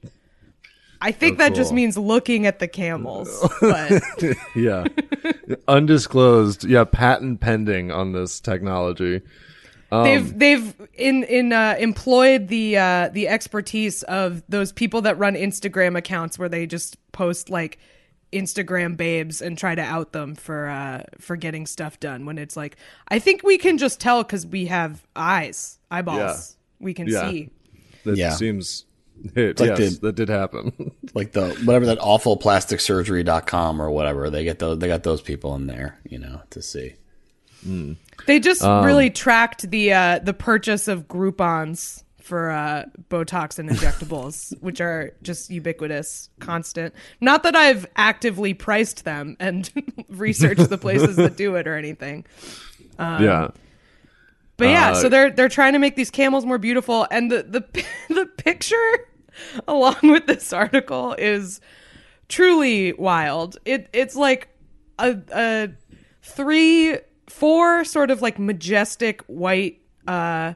I 1.02 1.12
think 1.12 1.38
that 1.38 1.54
just 1.54 1.74
means 1.74 1.98
looking 1.98 2.46
at 2.46 2.60
the 2.60 2.68
camels. 2.68 3.28
But 3.62 4.02
Yeah. 4.56 4.86
Undisclosed. 5.68 6.64
Yeah. 6.64 6.84
Patent 6.86 7.40
pending 7.40 7.92
on 7.92 8.14
this 8.14 8.40
technology. 8.40 9.22
they've 9.92 10.38
they've 10.38 10.76
in 10.94 11.24
in 11.24 11.54
uh, 11.54 11.76
employed 11.80 12.50
the 12.50 12.78
uh, 12.78 13.10
the 13.10 13.28
expertise 13.28 14.04
of 14.04 14.44
those 14.50 14.72
people 14.72 15.02
that 15.04 15.18
run 15.18 15.36
Instagram 15.36 15.98
accounts 15.98 16.38
where 16.38 16.50
they 16.50 16.66
just 16.66 16.98
post 17.12 17.50
like 17.50 17.80
Instagram 18.34 18.98
babes 18.98 19.42
and 19.42 19.58
try 19.58 19.74
to 19.76 19.82
out 19.82 20.12
them 20.12 20.36
for 20.36 20.68
uh, 20.68 21.04
for 21.20 21.36
getting 21.36 21.66
stuff 21.66 22.00
done. 22.00 22.26
When 22.26 22.38
it's 22.38 22.58
like, 22.58 22.78
I 23.08 23.20
think 23.20 23.44
we 23.44 23.58
can 23.58 23.78
just 23.78 24.00
tell 24.00 24.24
because 24.24 24.46
we 24.46 24.66
have 24.66 25.06
eyes, 25.16 25.80
eyeballs. 25.90 26.18
Yeah. 26.80 26.86
We 26.86 26.94
can 26.94 27.08
Yeah. 27.08 27.30
see. 27.30 27.50
That 28.06 28.18
Yeah. 28.18 28.32
seems. 28.34 28.84
It, 29.36 29.60
like 29.60 29.80
yes, 29.80 29.96
the- 29.98 30.08
that 30.08 30.16
did 30.16 30.30
happen. 30.30 30.92
Like 31.16 31.32
the 31.32 31.50
whatever 31.66 31.88
that 31.88 31.98
awful 32.00 32.38
plastic 32.38 32.80
surgery.com 32.80 33.82
or 33.82 33.90
whatever. 33.90 34.30
They 34.30 34.44
get 34.44 34.60
those. 34.60 34.78
They 34.78 34.88
got 34.88 35.02
those 35.02 35.22
people 35.22 35.56
in 35.56 35.66
there. 35.66 35.98
You 36.08 36.20
know 36.20 36.42
to 36.52 36.62
see. 36.62 36.94
They 38.28 38.40
just 38.40 38.62
really 38.62 39.10
tracked 39.10 39.70
the 39.72 39.94
uh, 39.94 40.20
the 40.20 40.34
purchase 40.34 40.88
of 40.88 41.08
Groupons 41.08 42.04
for 42.28 42.52
uh, 42.52 42.84
Botox 43.10 43.58
and 43.58 43.70
injectables, 43.70 44.54
which 44.62 44.82
are 44.82 45.14
just 45.24 45.50
ubiquitous, 45.50 46.30
constant. 46.40 46.94
Not 47.22 47.44
that 47.44 47.56
I've 47.56 47.86
actively 47.96 48.54
priced 48.54 49.06
them 49.06 49.38
and 49.40 49.70
researched 50.10 50.70
the 50.70 50.78
places 50.78 51.16
that 51.16 51.38
do 51.38 51.56
it 51.56 51.68
or 51.68 51.76
anything. 51.76 52.26
yeah. 53.00 53.48
But 54.58 54.66
yeah, 54.70 54.90
Uh, 54.90 54.96
so 54.96 55.10
they're 55.10 55.30
they're 55.32 55.50
trying 55.50 55.74
to 55.74 55.80
make 55.80 55.96
these 55.96 56.10
camels 56.10 56.44
more 56.46 56.58
beautiful, 56.58 57.08
and 57.12 57.32
the 57.32 57.44
the 57.44 57.86
the 58.14 58.26
picture 58.26 58.76
along 59.68 59.98
with 60.02 60.26
this 60.26 60.52
article 60.52 61.14
is 61.18 61.62
truly 62.28 62.94
wild. 62.94 63.58
It 63.66 63.88
it's 63.94 64.16
like 64.16 64.50
a 64.98 65.18
a 65.32 65.70
three 66.24 66.98
four 67.30 67.86
sort 67.86 68.10
of 68.10 68.22
like 68.24 68.40
majestic 68.40 69.22
white 69.28 69.80
uh 70.08 70.54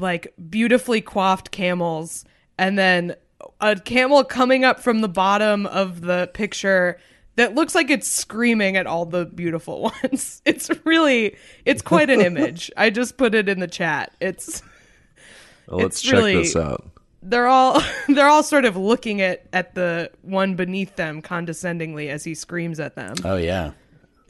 like 0.00 0.32
beautifully 0.48 1.00
coiffed 1.00 1.50
camels 1.50 2.24
and 2.58 2.78
then 2.78 3.14
a 3.60 3.78
camel 3.78 4.24
coming 4.24 4.64
up 4.64 4.80
from 4.80 5.00
the 5.00 5.08
bottom 5.08 5.66
of 5.66 6.00
the 6.02 6.30
picture 6.34 6.98
that 7.36 7.54
looks 7.54 7.74
like 7.74 7.88
it's 7.90 8.08
screaming 8.08 8.76
at 8.76 8.86
all 8.86 9.06
the 9.06 9.24
beautiful 9.26 9.82
ones. 10.02 10.42
It's 10.44 10.70
really 10.84 11.36
it's 11.64 11.82
quite 11.82 12.10
an 12.10 12.20
image. 12.20 12.70
I 12.76 12.90
just 12.90 13.16
put 13.16 13.34
it 13.34 13.48
in 13.48 13.60
the 13.60 13.68
chat. 13.68 14.12
It's 14.20 14.62
Well, 15.68 15.80
let's 15.80 15.96
It's 15.96 16.02
check 16.02 16.12
really- 16.14 16.36
this 16.36 16.56
out. 16.56 16.84
they're 17.22 17.46
all 17.46 17.80
they're 18.08 18.28
all 18.28 18.42
sort 18.42 18.64
of 18.64 18.76
looking 18.76 19.20
at 19.20 19.46
at 19.52 19.74
the 19.74 20.10
one 20.22 20.54
beneath 20.54 20.96
them 20.96 21.22
condescendingly 21.22 22.08
as 22.10 22.24
he 22.24 22.34
screams 22.34 22.80
at 22.80 22.94
them. 22.96 23.14
Oh 23.24 23.36
yeah. 23.36 23.72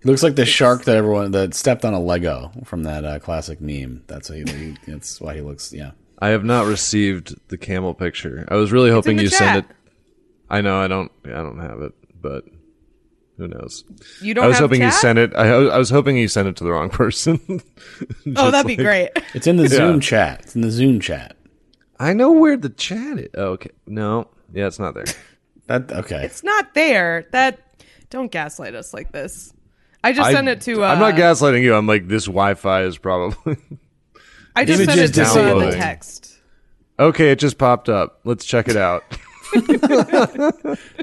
He 0.02 0.08
looks 0.08 0.22
like 0.22 0.36
the 0.36 0.46
shark 0.46 0.84
that 0.84 0.96
everyone 0.96 1.32
that 1.32 1.54
stepped 1.54 1.84
on 1.84 1.92
a 1.92 2.00
Lego 2.00 2.52
from 2.64 2.84
that 2.84 3.04
uh, 3.04 3.18
classic 3.18 3.60
meme. 3.60 4.02
That's 4.06 4.30
why 4.30 4.36
he, 4.36 4.76
that's 4.86 5.20
why 5.20 5.34
he 5.34 5.42
looks. 5.42 5.72
Yeah. 5.72 5.92
I 6.18 6.28
have 6.28 6.44
not 6.44 6.66
received 6.66 7.34
the 7.48 7.58
camel 7.58 7.94
picture. 7.94 8.46
I 8.48 8.56
was 8.56 8.72
really 8.72 8.90
hoping 8.90 9.18
you 9.18 9.28
chat. 9.28 9.38
send 9.38 9.58
it. 9.58 9.64
I 10.48 10.60
know 10.62 10.80
I 10.80 10.88
don't. 10.88 11.12
I 11.24 11.28
don't 11.30 11.60
have 11.60 11.80
it, 11.80 11.92
but 12.20 12.44
who 13.36 13.48
knows? 13.48 13.84
You 14.20 14.34
don't 14.34 14.44
I 14.44 14.48
was 14.48 14.58
have 14.58 14.64
hoping 14.70 14.82
you 14.82 14.90
sent 14.90 15.18
it. 15.18 15.32
I, 15.34 15.48
I 15.48 15.78
was 15.78 15.88
hoping 15.88 16.16
you 16.16 16.28
sent 16.28 16.48
it 16.48 16.56
to 16.56 16.64
the 16.64 16.70
wrong 16.72 16.90
person. 16.90 17.62
Oh, 18.36 18.50
that'd 18.50 18.66
be 18.66 18.76
great. 18.76 19.10
It's 19.34 19.46
in 19.46 19.56
the 19.56 19.68
Zoom 19.68 20.00
chat. 20.00 20.40
It's 20.40 20.54
in 20.54 20.62
the 20.62 20.70
Zoom 20.70 21.00
chat. 21.00 21.36
I 21.98 22.12
know 22.12 22.32
where 22.32 22.56
the 22.56 22.70
chat 22.70 23.18
is. 23.18 23.28
Oh, 23.34 23.52
okay, 23.52 23.70
no, 23.86 24.28
yeah, 24.52 24.66
it's 24.66 24.78
not 24.78 24.94
there. 24.94 25.04
That 25.66 25.92
okay. 25.92 26.24
It's 26.24 26.42
not 26.42 26.74
there. 26.74 27.26
That 27.32 27.60
don't 28.10 28.32
gaslight 28.32 28.74
us 28.74 28.92
like 28.92 29.12
this. 29.12 29.52
I 30.02 30.12
just 30.12 30.28
I, 30.28 30.32
sent 30.32 30.48
it 30.48 30.60
to. 30.62 30.82
Uh, 30.84 30.88
I'm 30.88 30.98
not 30.98 31.14
gaslighting 31.14 31.62
you. 31.62 31.74
I'm 31.74 31.86
like 31.86 32.08
this 32.08 32.24
Wi-Fi 32.26 32.82
is 32.84 32.96
probably. 32.98 33.56
I 34.56 34.64
just 34.64 34.78
sent 34.84 34.98
Images 34.98 35.18
it 35.18 35.24
to 35.24 35.56
uh, 35.56 35.58
the 35.66 35.72
text. 35.72 36.38
okay, 36.98 37.30
it 37.30 37.38
just 37.38 37.58
popped 37.58 37.88
up. 37.88 38.20
Let's 38.24 38.44
check 38.44 38.68
it 38.68 38.76
out. 38.76 39.04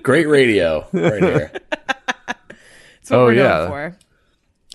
Great 0.03 0.27
radio 0.27 0.87
right 0.93 1.21
here. 1.23 1.51
That's 1.69 3.11
what 3.11 3.19
Oh, 3.19 3.25
we're 3.25 3.33
yeah. 3.33 3.67
going 3.67 3.69
for. 3.93 3.97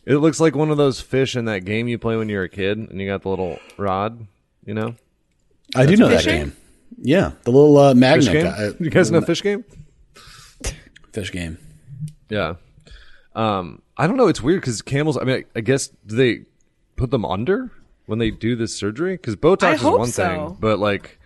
It 0.06 0.16
looks 0.16 0.40
like 0.40 0.56
one 0.56 0.70
of 0.70 0.76
those 0.78 1.00
fish 1.00 1.36
in 1.36 1.44
that 1.44 1.64
game 1.64 1.86
you 1.86 1.98
play 1.98 2.16
when 2.16 2.28
you're 2.28 2.42
a 2.44 2.48
kid, 2.48 2.78
and 2.78 3.00
you 3.00 3.06
got 3.06 3.22
the 3.22 3.28
little 3.28 3.58
rod. 3.76 4.26
You 4.64 4.74
know, 4.74 4.94
I 5.76 5.86
do 5.86 5.96
know 5.96 6.08
that 6.08 6.22
Fishing? 6.24 6.38
game. 6.44 6.56
Yeah, 6.98 7.32
the 7.44 7.50
little 7.52 7.76
uh, 7.76 7.92
fish 7.92 8.00
magnet 8.00 8.32
game. 8.32 8.44
guy- 8.44 8.70
you 8.80 8.90
guys 8.90 9.10
know 9.10 9.20
fish 9.20 9.42
game? 9.42 9.64
fish 11.12 11.30
game. 11.32 11.58
Yeah. 12.28 12.54
Um, 13.34 13.82
I 13.96 14.06
don't 14.06 14.16
know. 14.16 14.28
It's 14.28 14.42
weird 14.42 14.60
because 14.60 14.82
camels. 14.82 15.16
I 15.16 15.24
mean, 15.24 15.36
I, 15.36 15.58
I 15.58 15.60
guess 15.60 15.88
do 16.06 16.16
they 16.16 16.44
put 16.96 17.10
them 17.10 17.24
under 17.24 17.70
when 18.06 18.18
they 18.18 18.30
do 18.30 18.56
this 18.56 18.74
surgery? 18.74 19.14
Because 19.14 19.36
Botox 19.36 19.62
I 19.64 19.74
is 19.74 19.82
one 19.82 20.08
so. 20.08 20.26
thing, 20.26 20.56
but 20.60 20.78
like 20.78 21.18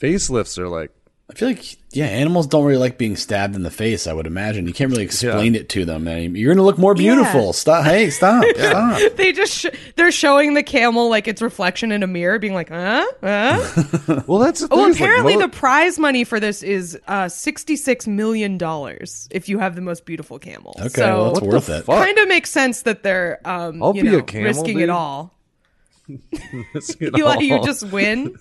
facelifts 0.00 0.58
are 0.58 0.68
like 0.68 0.90
I 1.32 1.34
feel 1.34 1.48
like 1.48 1.78
yeah, 1.92 2.04
animals 2.04 2.46
don't 2.46 2.62
really 2.64 2.78
like 2.78 2.98
being 2.98 3.16
stabbed 3.16 3.56
in 3.56 3.62
the 3.62 3.70
face. 3.70 4.06
I 4.06 4.12
would 4.12 4.26
imagine 4.26 4.66
you 4.66 4.74
can't 4.74 4.90
really 4.90 5.04
explain 5.04 5.54
it 5.54 5.70
to 5.70 5.86
them. 5.86 6.06
I 6.06 6.18
you're 6.18 6.48
going 6.48 6.58
to 6.58 6.62
look 6.62 6.76
more 6.76 6.94
beautiful. 6.94 7.46
Yeah. 7.46 7.52
Stop! 7.52 7.84
Hey, 7.86 8.10
stop! 8.10 8.44
Stop! 8.56 9.00
They 9.16 9.32
just 9.32 9.54
sh- 9.54 9.92
they're 9.96 10.12
showing 10.12 10.52
the 10.52 10.62
camel 10.62 11.08
like 11.08 11.26
its 11.26 11.40
reflection 11.40 11.90
in 11.90 12.02
a 12.02 12.06
mirror, 12.06 12.38
being 12.38 12.52
like, 12.52 12.68
"Huh, 12.68 13.06
huh." 13.22 14.22
well. 14.26 14.40
That's 14.40 14.60
the 14.60 14.68
oh, 14.70 14.76
thing, 14.76 14.90
is, 14.90 15.00
like, 15.00 15.08
apparently 15.08 15.36
mo- 15.36 15.42
the 15.42 15.48
prize 15.48 15.98
money 15.98 16.24
for 16.24 16.38
this 16.38 16.62
is 16.62 16.98
uh, 17.08 17.30
sixty 17.30 17.76
six 17.76 18.06
million 18.06 18.58
dollars 18.58 19.26
if 19.30 19.48
you 19.48 19.58
have 19.58 19.74
the 19.74 19.80
most 19.80 20.04
beautiful 20.04 20.38
camel. 20.38 20.74
Okay, 20.78 20.88
so 20.88 21.16
well, 21.16 21.32
that's 21.32 21.46
worth 21.46 21.68
it. 21.70 21.86
kind 21.86 22.18
of 22.18 22.28
makes 22.28 22.50
sense 22.50 22.82
that 22.82 23.02
they're 23.02 23.40
um, 23.46 23.82
I'll 23.82 23.96
you 23.96 24.02
be 24.02 24.08
a 24.08 24.12
know, 24.12 24.22
camel, 24.22 24.48
risking 24.48 24.76
dude. 24.76 24.82
it 24.84 24.90
all. 24.90 25.34
Risk 26.74 27.00
it 27.00 27.16
You, 27.16 27.40
you 27.40 27.64
just 27.64 27.84
win. 27.90 28.36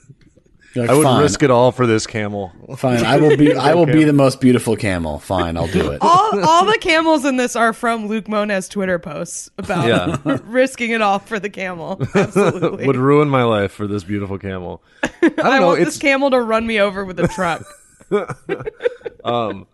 You're 0.74 0.86
like, 0.86 0.92
I 0.92 0.98
would 0.98 1.04
fine, 1.04 1.22
risk 1.22 1.44
it 1.44 1.52
all 1.52 1.72
for 1.74 1.86
this 1.86 2.08
camel. 2.08 2.52
Fine, 2.78 3.04
I 3.06 3.18
will 3.18 3.36
be. 3.36 3.54
I 3.56 3.74
will 3.74 3.86
be 3.86 4.04
the 4.06 4.14
most 4.14 4.40
beautiful 4.40 4.76
camel. 4.78 5.20
Fine, 5.20 5.58
I'll 5.58 5.68
do 5.68 5.92
it. 5.92 5.98
all 6.02 6.46
all 6.46 6.66
the 6.66 6.78
camels 6.80 7.26
in 7.26 7.36
this 7.38 7.56
are 7.58 7.74
from 7.74 8.08
Luke 8.08 8.28
Moniz 8.30 8.70
Twitter 8.70 8.98
posts 8.98 9.50
about 9.58 9.88
Yeah. 9.88 10.38
risking 10.46 10.92
it 10.92 11.02
all 11.02 11.20
for 11.20 11.40
the 11.40 11.50
camel. 11.50 12.02
Absolutely. 12.16 12.88
Would 12.88 12.96
ruin 12.96 13.28
my 13.30 13.44
life 13.44 13.72
for 13.74 13.86
this 13.86 14.04
beautiful 14.06 14.38
camel. 14.38 14.82
I 15.04 15.10
don't 15.22 15.40
I 15.40 15.60
know. 15.60 15.68
want 15.68 15.82
It's 15.82 15.92
this 15.92 15.98
camel 16.00 16.30
to 16.32 16.42
run 16.42 16.66
me 16.66 16.80
over 16.80 17.04
with 17.04 17.20
a 17.20 17.28
truck. 17.28 17.64
um, 19.24 19.68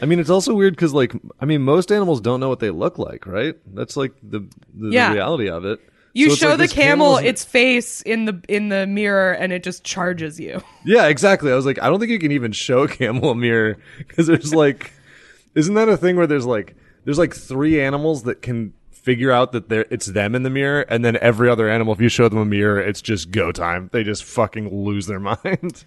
I 0.00 0.06
mean, 0.06 0.18
it's 0.18 0.30
also 0.30 0.54
weird 0.54 0.74
because, 0.74 0.92
like, 0.94 1.12
I 1.40 1.44
mean, 1.44 1.62
most 1.62 1.90
animals 1.92 2.20
don't 2.20 2.40
know 2.40 2.48
what 2.48 2.60
they 2.60 2.70
look 2.70 2.98
like, 2.98 3.26
right? 3.26 3.56
That's 3.74 3.96
like 3.96 4.12
the 4.22 4.40
the, 4.74 4.90
the 4.90 5.10
reality 5.12 5.48
of 5.48 5.64
it. 5.64 5.80
You 6.14 6.30
So 6.30 6.36
show 6.36 6.48
like 6.50 6.58
the 6.58 6.68
camel 6.68 7.16
its 7.16 7.44
face 7.44 8.02
in 8.02 8.26
the 8.26 8.40
in 8.48 8.68
the 8.68 8.86
mirror, 8.86 9.32
and 9.32 9.52
it 9.52 9.62
just 9.62 9.84
charges 9.84 10.38
you. 10.38 10.62
Yeah, 10.84 11.06
exactly. 11.06 11.52
I 11.52 11.54
was 11.54 11.64
like, 11.64 11.80
I 11.80 11.88
don't 11.88 12.00
think 12.00 12.10
you 12.10 12.18
can 12.18 12.32
even 12.32 12.50
show 12.50 12.82
a 12.82 12.88
camel 12.88 13.30
a 13.30 13.34
mirror 13.36 13.76
because 13.98 14.26
there's 14.26 14.52
like, 14.52 14.90
isn't 15.54 15.74
that 15.74 15.88
a 15.88 15.96
thing 15.96 16.16
where 16.16 16.26
there's 16.26 16.44
like, 16.44 16.74
there's 17.04 17.18
like 17.18 17.32
three 17.34 17.80
animals 17.80 18.24
that 18.24 18.42
can 18.42 18.72
figure 18.90 19.30
out 19.30 19.52
that 19.52 19.68
they're 19.68 19.86
it's 19.90 20.06
them 20.06 20.34
in 20.34 20.42
the 20.42 20.50
mirror, 20.50 20.80
and 20.88 21.04
then 21.04 21.16
every 21.18 21.48
other 21.48 21.68
animal, 21.68 21.94
if 21.94 22.00
you 22.00 22.08
show 22.08 22.28
them 22.28 22.38
a 22.40 22.44
mirror, 22.44 22.80
it's 22.80 23.00
just 23.00 23.30
go 23.30 23.52
time. 23.52 23.90
They 23.92 24.02
just 24.02 24.24
fucking 24.24 24.84
lose 24.84 25.06
their 25.06 25.20
mind. 25.30 25.84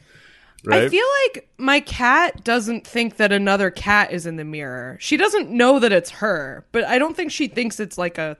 right? 0.66 0.84
I 0.84 0.90
feel 0.90 1.06
like 1.26 1.50
my 1.58 1.82
cat 1.82 2.44
doesn't 2.46 2.88
think 2.88 3.18
that 3.18 3.34
another 3.34 3.70
cat 3.70 4.12
is 4.14 4.26
in 4.26 4.38
the 4.38 4.46
mirror. 4.46 4.98
She 5.02 5.18
doesn't 5.18 5.50
know 5.50 5.80
that 5.80 5.92
it's 5.92 6.10
her, 6.10 6.66
but 6.72 6.86
I 6.86 7.00
don't 7.00 7.18
think 7.18 7.32
she 7.32 7.48
thinks 7.50 7.80
it's 7.82 7.98
like 7.98 8.18
a 8.18 8.38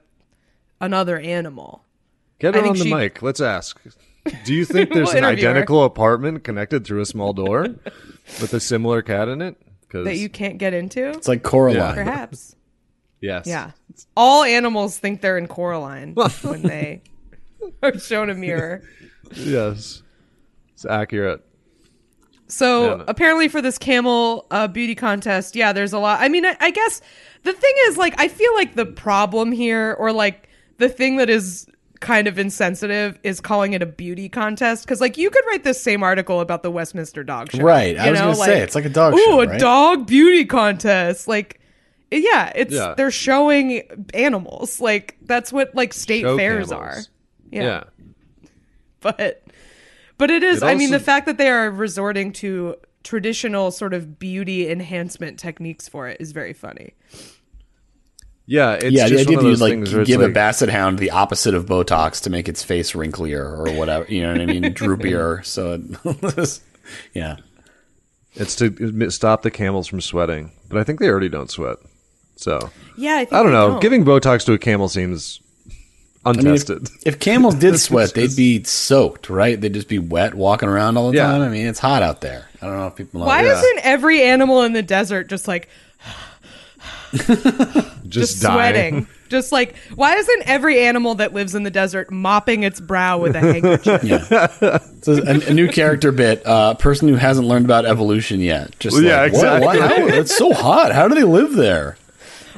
another 0.80 1.18
animal. 1.18 1.84
Get 2.38 2.54
I 2.56 2.60
her 2.60 2.66
on 2.66 2.76
the 2.78 2.84
she- 2.84 2.94
mic. 2.94 3.22
Let's 3.22 3.40
ask. 3.40 3.80
Do 4.44 4.52
you 4.54 4.64
think 4.64 4.90
there's 4.92 5.08
We'll 5.08 5.18
an 5.18 5.24
interview 5.24 5.44
her. 5.44 5.50
identical 5.50 5.84
apartment 5.84 6.44
connected 6.44 6.84
through 6.84 7.00
a 7.00 7.06
small 7.06 7.32
door 7.32 7.62
with 8.40 8.52
a 8.52 8.60
similar 8.60 9.00
cat 9.02 9.28
in 9.28 9.40
it? 9.40 9.56
Because 9.82 10.04
That 10.04 10.16
you 10.16 10.28
can't 10.28 10.58
get 10.58 10.74
into? 10.74 11.10
It's 11.10 11.28
like 11.28 11.42
Coraline. 11.44 11.94
Perhaps. 11.94 12.56
yes, 13.20 13.46
Yeah. 13.46 13.70
All 14.16 14.42
animals 14.42 14.98
think 14.98 15.20
they're 15.22 15.38
in 15.38 15.46
Coraline 15.46 16.14
when 16.42 16.62
they 16.62 17.02
are 17.82 17.98
shown 17.98 18.28
a 18.28 18.34
mirror. 18.34 18.82
yes, 19.34 20.02
it's 20.74 20.84
accurate. 20.84 21.42
So 22.48 22.98
Yeah, 22.98 23.04
apparently, 23.08 23.48
for 23.48 23.60
this 23.62 23.78
camel 23.78 24.46
uh, 24.50 24.68
beauty 24.68 24.94
contest, 24.94 25.56
yeah, 25.56 25.72
there's 25.72 25.92
a 25.92 25.98
lot. 25.98 26.20
I 26.20 26.28
mean, 26.28 26.44
I, 26.46 26.56
I 26.60 26.70
guess 26.70 27.00
the 27.42 27.52
thing 27.52 27.74
is, 27.86 27.96
like, 27.96 28.14
I 28.20 28.28
feel 28.28 28.54
like 28.54 28.74
the 28.74 28.86
problem 28.86 29.50
here, 29.50 29.94
or 29.98 30.12
like 30.12 30.45
the 30.78 30.88
thing 30.88 31.16
that 31.16 31.30
is 31.30 31.66
kind 32.00 32.28
of 32.28 32.38
insensitive, 32.38 33.18
is 33.22 33.40
calling 33.40 33.72
it 33.72 33.82
a 33.82 33.86
beauty 33.86 34.28
contest. 34.28 34.84
Because, 34.84 35.00
like, 35.00 35.16
you 35.16 35.30
could 35.30 35.44
write 35.46 35.64
this 35.64 35.80
same 35.82 36.02
article 36.02 36.40
about 36.40 36.62
the 36.62 36.70
Westminster 36.70 37.24
Dog 37.24 37.50
Show, 37.52 37.62
Right, 37.62 37.96
I 37.96 38.10
was 38.10 38.18
know? 38.18 38.24
gonna 38.32 38.44
say, 38.44 38.60
it's 38.60 38.74
like 38.74 38.84
a 38.84 38.90
dog 38.90 39.14
show. 39.14 39.18
Ooh, 39.18 39.24
show, 39.24 39.40
a 39.40 39.46
right? 39.46 39.60
dog 39.60 40.06
beauty 40.06 40.44
contest, 40.44 41.26
like. 41.28 41.60
Yeah, 42.10 42.52
it's 42.54 42.72
Yeah. 42.72 42.94
they're 42.96 43.10
showing 43.10 43.82
animals. 44.14 44.80
Like 44.80 45.16
that's 45.22 45.52
what 45.52 45.74
like 45.74 45.92
state 45.92 46.20
Show 46.20 46.36
fairs 46.36 46.68
camels. 46.68 46.72
are. 46.72 46.98
Yeah. 47.50 47.62
yeah. 47.62 47.84
but 49.00 49.42
but 50.16 50.30
it 50.30 50.42
is 50.44 50.62
It 50.62 50.66
i 50.66 50.74
mean 50.74 50.90
the 50.92 51.00
fact 51.00 51.26
that 51.26 51.36
they 51.38 51.48
are 51.48 51.68
resorting 51.70 52.32
to 52.34 52.76
traditional 53.02 53.70
sort 53.72 53.92
of 53.92 54.18
beauty 54.18 54.70
enhancement 54.70 55.38
techniques 55.38 55.88
for 55.88 56.08
it 56.08 56.20
is 56.20 56.30
very 56.32 56.52
funny 56.52 56.94
Yeah, 58.46 58.74
it's 58.74 58.84
yeah, 58.92 59.04
the 59.04 59.10
just 59.10 59.26
idea 59.26 59.36
one 59.38 59.46
of 59.46 59.50
you 59.50 59.56
those 59.56 59.68
things 59.68 59.90
where 59.92 59.98
like 60.02 60.08
it's 60.08 60.16
give 60.16 60.20
a 60.20 60.28
basset 60.32 60.68
hound 60.68 60.98
the 60.98 61.10
opposite 61.10 61.54
of 61.54 61.66
Botox 61.66 62.22
to 62.22 62.30
make 62.30 62.48
its 62.48 62.62
face 62.62 62.92
wrinklier 62.92 63.42
or 63.44 63.72
whatever. 63.72 64.06
You 64.08 64.22
know 64.22 64.32
what 64.32 64.40
I 64.40 64.46
mean? 64.46 64.62
Droopier. 64.74 65.44
So, 65.44 65.80
it, 66.04 66.60
yeah. 67.14 67.36
It's 68.34 68.54
to 68.56 69.10
stop 69.10 69.42
the 69.42 69.50
camels 69.50 69.88
from 69.88 70.00
sweating, 70.00 70.52
but 70.68 70.78
I 70.78 70.84
think 70.84 71.00
they 71.00 71.08
already 71.08 71.28
don't 71.28 71.50
sweat. 71.50 71.78
So 72.36 72.70
yeah 72.98 73.16
i, 73.16 73.24
think 73.24 73.32
I 73.32 73.42
don't 73.42 73.46
they 73.46 73.52
know. 73.52 73.80
Giving 73.80 74.04
Botox 74.04 74.44
to 74.44 74.52
a 74.52 74.58
camel 74.58 74.88
seems 74.90 75.40
I 76.24 76.32
mean, 76.32 76.40
if, 76.40 76.68
untested. 76.68 76.88
if 77.06 77.18
camels 77.18 77.54
did 77.54 77.78
sweat, 77.80 78.12
they'd 78.14 78.36
be 78.36 78.62
soaked, 78.64 79.30
right? 79.30 79.58
They'd 79.60 79.72
just 79.72 79.88
be 79.88 79.98
wet, 79.98 80.34
walking 80.34 80.68
around 80.68 80.96
all 80.98 81.10
the 81.10 81.16
Yeah. 81.16 81.28
time. 81.28 81.40
I 81.42 81.48
mean, 81.48 81.66
it's 81.66 81.78
hot 81.78 82.02
out 82.02 82.20
there. 82.20 82.46
I 82.60 82.66
don't 82.66 82.76
know 82.76 82.86
if 82.88 82.96
people 82.96 83.20
know. 83.20 83.26
why 83.26 83.42
that. 83.44 83.56
isn't 83.56 83.86
every 83.86 84.22
animal 84.22 84.62
in 84.64 84.72
the 84.74 84.82
desert 84.82 85.28
just 85.28 85.48
like 85.48 85.68
just, 87.12 88.08
just 88.08 88.42
dying. 88.42 88.54
sweating 88.54 89.06
just 89.28 89.50
like 89.52 89.74
why 89.94 90.14
isn't 90.14 90.42
every 90.48 90.80
animal 90.80 91.16
that 91.16 91.32
lives 91.32 91.54
in 91.54 91.62
the 91.64 91.70
desert 91.70 92.10
mopping 92.12 92.62
its 92.62 92.80
brow 92.80 93.18
with 93.18 93.34
a 93.34 93.40
handkerchief 93.40 94.28
It's 94.30 95.08
a, 95.08 95.22
a, 95.22 95.50
a 95.50 95.54
new 95.54 95.68
character 95.68 96.12
bit. 96.12 96.42
A 96.44 96.48
uh, 96.48 96.74
person 96.74 97.08
who 97.08 97.14
hasn't 97.16 97.46
learned 97.46 97.64
about 97.64 97.86
evolution 97.86 98.40
yet. 98.40 98.76
Just 98.78 99.00
Yeah, 99.00 99.22
like, 99.22 99.32
what- 99.32 99.38
exactly. 99.38 99.66
why- 99.66 99.78
how- 99.88 100.06
it's 100.18 100.36
so 100.36 100.52
hot. 100.52 100.92
How 100.92 101.08
do 101.08 101.14
they 101.14 101.24
live 101.24 101.54
there? 101.54 101.96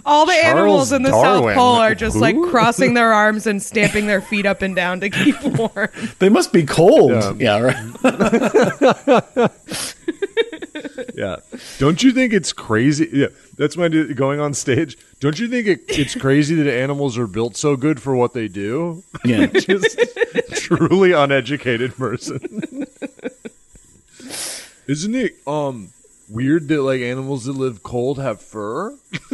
All 0.08 0.26
the 0.26 0.32
animals 0.32 0.90
in 0.90 1.02
the 1.02 1.10
Darwin. 1.10 1.54
south 1.54 1.56
pole 1.56 1.76
are 1.76 1.94
just 1.94 2.16
like 2.16 2.34
crossing 2.50 2.94
their 2.94 3.12
arms 3.24 3.46
and 3.46 3.62
stamping 3.62 4.06
their 4.06 4.20
feet 4.22 4.46
up 4.46 4.62
and 4.62 4.74
down 4.74 5.00
to 5.00 5.10
keep 5.10 5.40
warm 5.42 5.88
They 6.18 6.28
must 6.30 6.52
be 6.52 6.64
cold. 6.64 7.10
Yeah. 7.38 7.60
Yeah, 7.60 7.74
right. 8.04 9.50
Yeah. 11.14 11.36
Don't 11.78 12.02
you 12.02 12.12
think 12.12 12.32
it's 12.32 12.52
crazy? 12.52 13.08
Yeah, 13.12 13.26
that's 13.56 13.76
my 13.76 13.88
d- 13.88 14.14
going 14.14 14.38
on 14.38 14.54
stage. 14.54 14.96
Don't 15.18 15.38
you 15.40 15.48
think 15.48 15.66
it, 15.66 15.80
it's 15.88 16.14
crazy 16.14 16.54
that 16.54 16.72
animals 16.72 17.18
are 17.18 17.26
built 17.26 17.56
so 17.56 17.74
good 17.74 18.00
for 18.00 18.14
what 18.14 18.34
they 18.34 18.46
do? 18.46 19.02
Yeah. 19.24 19.46
Just 19.46 19.98
truly 20.52 21.10
uneducated 21.12 21.96
person. 21.96 22.86
Isn't 24.86 25.14
it 25.16 25.36
um 25.46 25.90
weird 26.30 26.68
that 26.68 26.82
like 26.82 27.00
animals 27.00 27.44
that 27.46 27.52
live 27.52 27.82
cold 27.82 28.18
have 28.18 28.40
fur? 28.40 28.90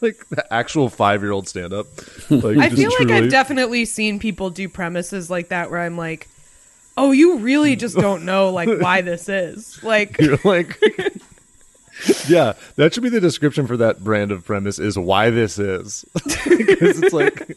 like 0.00 0.26
the 0.28 0.44
actual 0.50 0.88
five 0.88 1.22
year 1.22 1.32
old 1.32 1.48
stand 1.48 1.72
up. 1.72 1.86
Like, 2.30 2.58
I 2.58 2.70
feel 2.70 2.90
like 2.98 3.10
I've 3.10 3.30
definitely 3.30 3.84
seen 3.84 4.18
people 4.18 4.50
do 4.50 4.68
premises 4.68 5.30
like 5.30 5.48
that 5.48 5.70
where 5.70 5.80
I'm 5.80 5.96
like, 5.96 6.28
oh, 6.96 7.12
you 7.12 7.38
really 7.38 7.76
just 7.76 7.96
don't 7.96 8.24
know 8.24 8.50
like 8.50 8.68
why 8.80 9.00
this 9.02 9.28
is. 9.28 9.82
Like, 9.82 10.18
You're 10.20 10.38
like, 10.44 10.78
yeah, 12.28 12.54
that 12.76 12.94
should 12.94 13.02
be 13.02 13.08
the 13.08 13.20
description 13.20 13.66
for 13.66 13.76
that 13.78 14.02
brand 14.02 14.32
of 14.32 14.44
premise 14.44 14.78
is 14.78 14.98
why 14.98 15.30
this 15.30 15.58
is. 15.58 16.04
Because 16.14 17.02
it's 17.02 17.12
like, 17.12 17.56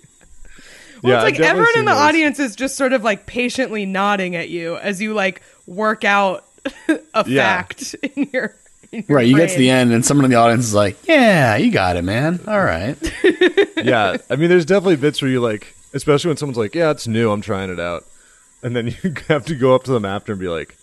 well, 1.04 1.14
yeah, 1.14 1.28
it's 1.28 1.40
like 1.40 1.40
everyone 1.40 1.78
in 1.78 1.86
the 1.86 1.92
those. 1.92 2.00
audience 2.02 2.40
is 2.40 2.56
just 2.56 2.76
sort 2.76 2.94
of 2.94 3.04
like 3.04 3.26
patiently 3.26 3.86
nodding 3.86 4.36
at 4.36 4.50
you 4.50 4.78
as 4.78 5.02
you 5.02 5.14
like 5.14 5.42
work 5.66 6.04
out 6.04 6.46
a 7.14 7.24
Yeah. 7.28 7.44
fact 7.64 7.96
in 8.16 8.30
your. 8.34 8.56
in 8.98 9.06
your 9.08 9.18
Right, 9.18 9.28
you 9.28 9.36
get 9.36 9.50
to 9.52 9.58
the 9.58 9.70
end, 9.70 9.92
and 9.94 10.06
someone 10.06 10.26
in 10.26 10.32
the 10.32 10.38
audience 10.38 10.66
is 10.66 10.74
like, 10.74 10.98
"Yeah, 11.08 11.56
you 11.58 11.72
got 11.72 11.96
it, 11.98 12.04
man. 12.04 12.40
All 12.48 12.64
right." 12.64 12.96
yeah, 13.78 14.18
I 14.30 14.36
mean, 14.36 14.50
there's 14.50 14.66
definitely 14.66 14.98
bits 14.98 15.22
where 15.22 15.32
you 15.32 15.40
like, 15.42 15.74
especially 15.94 16.30
when 16.30 16.38
someone's 16.38 16.58
like, 16.58 16.76
"Yeah, 16.76 16.92
it's 16.92 17.08
new. 17.08 17.32
I'm 17.32 17.42
trying 17.42 17.70
it 17.70 17.80
out," 17.80 18.06
and 18.64 18.76
then 18.76 18.88
you 19.04 19.14
have 19.30 19.46
to 19.46 19.56
go 19.56 19.74
up 19.76 19.84
to 19.86 19.92
them 19.92 20.06
after 20.06 20.34
and 20.34 20.42
be 20.42 20.48
like, 20.50 20.76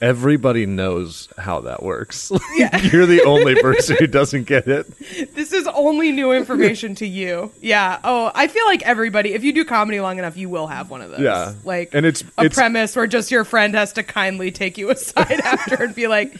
"Everybody 0.00 0.66
knows 0.66 1.28
how 1.38 1.60
that 1.62 1.82
works. 1.82 2.30
Like, 2.30 2.92
You're 2.92 3.06
the 3.06 3.22
only 3.24 3.54
person 3.54 3.96
who 3.98 4.06
doesn't 4.06 4.44
get 4.44 4.66
it." 4.66 4.86
This 5.34 5.52
is 5.52 5.66
only 5.68 6.12
new 6.12 6.32
information 6.32 6.94
to 6.96 7.06
you. 7.06 7.50
Yeah. 7.62 8.00
Oh, 8.04 8.30
I 8.34 8.48
feel 8.48 8.66
like 8.66 8.82
everybody, 8.82 9.32
if 9.34 9.44
you 9.44 9.52
do 9.52 9.64
comedy 9.64 10.00
long 10.00 10.18
enough, 10.18 10.36
you 10.36 10.48
will 10.48 10.66
have 10.66 10.90
one 10.90 11.00
of 11.00 11.10
those. 11.12 11.20
Yeah. 11.20 11.54
Like, 11.64 11.90
And 11.94 12.04
it's- 12.04 12.22
a 12.38 12.44
it's- 12.46 12.54
premise 12.54 12.94
where 12.96 13.06
just 13.06 13.30
your 13.30 13.44
friend 13.44 13.74
has 13.74 13.92
to 13.94 14.02
kindly 14.02 14.50
take 14.50 14.76
you 14.78 14.90
aside 14.90 15.40
after 15.40 15.82
and 15.82 15.94
be 15.94 16.08
like, 16.08 16.36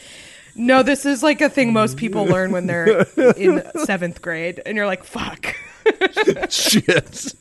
no, 0.57 0.83
this 0.83 1.05
is 1.05 1.23
like 1.23 1.41
a 1.41 1.49
thing 1.49 1.71
most 1.73 1.97
people 1.97 2.25
learn 2.25 2.51
when 2.51 2.67
they're 2.67 3.01
in 3.37 3.63
seventh 3.85 4.21
grade. 4.21 4.61
And 4.65 4.75
you're 4.75 4.85
like, 4.87 5.03
fuck. 5.03 5.55
Shit. 6.49 7.33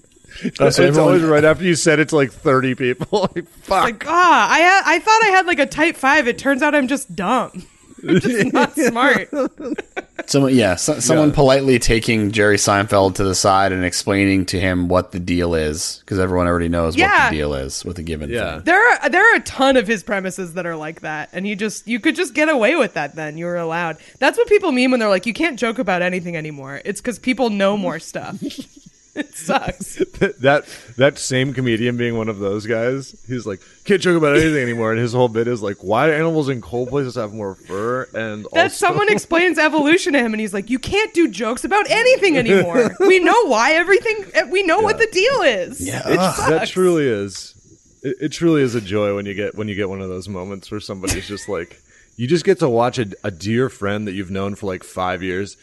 Uh, 0.61 0.67
it's 0.67 0.77
so 0.77 0.85
everyone- 0.85 0.99
always 0.99 1.23
right 1.23 1.45
after 1.45 1.65
you 1.65 1.75
said 1.75 1.99
it 1.99 2.11
to 2.11 2.17
like 2.17 2.31
30 2.31 2.75
people. 2.75 3.31
like, 3.35 3.49
fuck. 3.49 3.85
Like, 3.85 4.05
ah, 4.07 4.51
I, 4.53 4.61
ha- 4.61 4.83
I 4.87 4.99
thought 4.99 5.23
I 5.25 5.29
had 5.29 5.47
like 5.47 5.59
a 5.59 5.67
type 5.67 5.97
five. 5.97 6.29
It 6.29 6.39
turns 6.39 6.63
out 6.63 6.75
I'm 6.75 6.89
just 6.89 7.15
dumb. 7.17 7.67
just 8.21 8.53
not 8.53 8.75
smart. 8.75 9.29
Someone, 10.29 10.55
yeah, 10.57 10.75
so, 10.75 10.99
someone 10.99 11.31
politely 11.31 11.79
taking 11.79 12.33
Jerry 12.33 12.57
Seinfeld 12.57 13.15
to 13.17 13.23
the 13.25 13.35
side 13.35 13.71
and 13.71 13.85
explaining 13.85 14.47
to 14.47 14.59
him 14.59 14.89
what 14.89 15.13
the 15.13 15.21
deal 15.21 15.55
is, 15.55 15.99
because 16.01 16.19
everyone 16.19 16.49
already 16.49 16.69
knows 16.69 16.97
Yeah. 16.97 17.27
what 17.27 17.31
the 17.31 17.37
deal 17.37 17.55
is 17.55 17.85
with 17.85 17.99
a 17.99 18.03
given 18.03 18.31
Yeah. 18.31 18.55
thing. 18.57 18.65
There 18.65 18.89
are 19.03 19.09
there 19.09 19.23
are 19.33 19.37
a 19.37 19.41
ton 19.41 19.77
of 19.77 19.87
his 19.87 20.03
premises 20.03 20.55
that 20.55 20.67
are 20.67 20.75
like 20.75 21.03
that, 21.03 21.29
and 21.33 21.47
you 21.47 21.55
just 21.55 21.87
you 21.87 22.01
could 22.01 22.17
just 22.17 22.35
get 22.35 22.49
away 22.49 22.75
with 22.75 22.95
that. 22.95 23.15
Then 23.15 23.39
you 23.39 23.45
were 23.45 23.57
allowed. 23.57 23.99
That's 24.19 24.37
what 24.37 24.49
people 24.49 24.73
mean 24.73 24.91
when 24.91 24.99
they're 24.99 25.09
like, 25.09 25.27
you 25.27 25.35
can't 25.35 25.59
joke 25.61 25.79
about 25.79 26.03
anything 26.03 26.35
anymore. 26.37 26.81
It's 26.85 27.01
because 27.01 27.19
people 27.21 27.51
know 27.51 27.77
more 27.77 27.99
stuff. 28.01 28.37
it 29.17 29.35
sucks. 29.35 29.97
that 30.41 30.65
that 30.97 31.19
same 31.19 31.53
comedian 31.55 31.97
being 31.97 32.17
one 32.17 32.29
of 32.29 32.39
those 32.39 32.67
guys, 32.67 33.15
he's 33.27 33.47
like, 33.47 33.61
can't 33.85 34.01
joke 34.01 34.17
about 34.17 34.37
anything 34.37 34.63
anymore, 34.63 34.93
and 34.93 35.01
his 35.01 35.13
whole 35.13 35.29
bit 35.29 35.49
is 35.49 35.63
like, 35.63 35.77
why 35.79 36.07
do 36.07 36.13
animals 36.13 36.49
in 36.49 36.61
cold 36.61 36.89
places 36.89 37.15
have 37.15 37.33
more 37.33 37.55
fur? 37.55 38.09
And 38.15 38.45
That 38.53 38.65
also, 38.65 38.87
someone 38.87 39.09
explains 39.13 39.59
evolution 39.59 40.13
to 40.15 40.19
him, 40.19 40.33
and 40.35 40.41
he's 40.41 40.55
like, 40.55 40.71
"You 40.71 40.79
can't 40.79 41.13
do 41.15 41.29
jokes 41.29 41.65
about 41.65 41.91
anything 41.91 42.37
anymore. 42.37 42.91
we 43.01 43.19
know 43.19 43.47
why 43.47 43.73
everything. 43.73 44.25
Eh, 44.35 44.45
we 44.51 44.63
know 44.63 44.81
what 44.81 44.99
the 44.99 45.07
deal 45.13 45.43
is. 45.43 45.87
Yeah, 45.87 46.03
It 46.07 46.17
sucks. 46.17 46.49
that 46.49 46.69
truly 46.69 47.07
is. 47.07 47.55
It, 48.03 48.17
it 48.21 48.29
truly 48.33 48.63
is 48.63 48.75
a 48.75 48.81
joy 48.81 49.15
when 49.15 49.27
you 49.27 49.35
get 49.35 49.55
when 49.55 49.69
you 49.69 49.75
get 49.75 49.89
one 49.89 50.01
of 50.01 50.09
those 50.09 50.29
moments 50.29 50.71
where 50.71 50.81
somebody's 50.81 51.27
just 51.27 51.49
like, 51.49 51.81
you 52.17 52.27
just 52.27 52.45
get 52.45 52.59
to 52.61 52.69
watch 52.69 52.99
a, 52.99 53.07
a 53.25 53.31
dear 53.31 53.69
friend 53.69 54.07
that 54.07 54.13
you've 54.13 54.31
known 54.31 54.55
for 54.55 54.67
like 54.67 54.85
five 54.85 55.23
years 55.23 55.57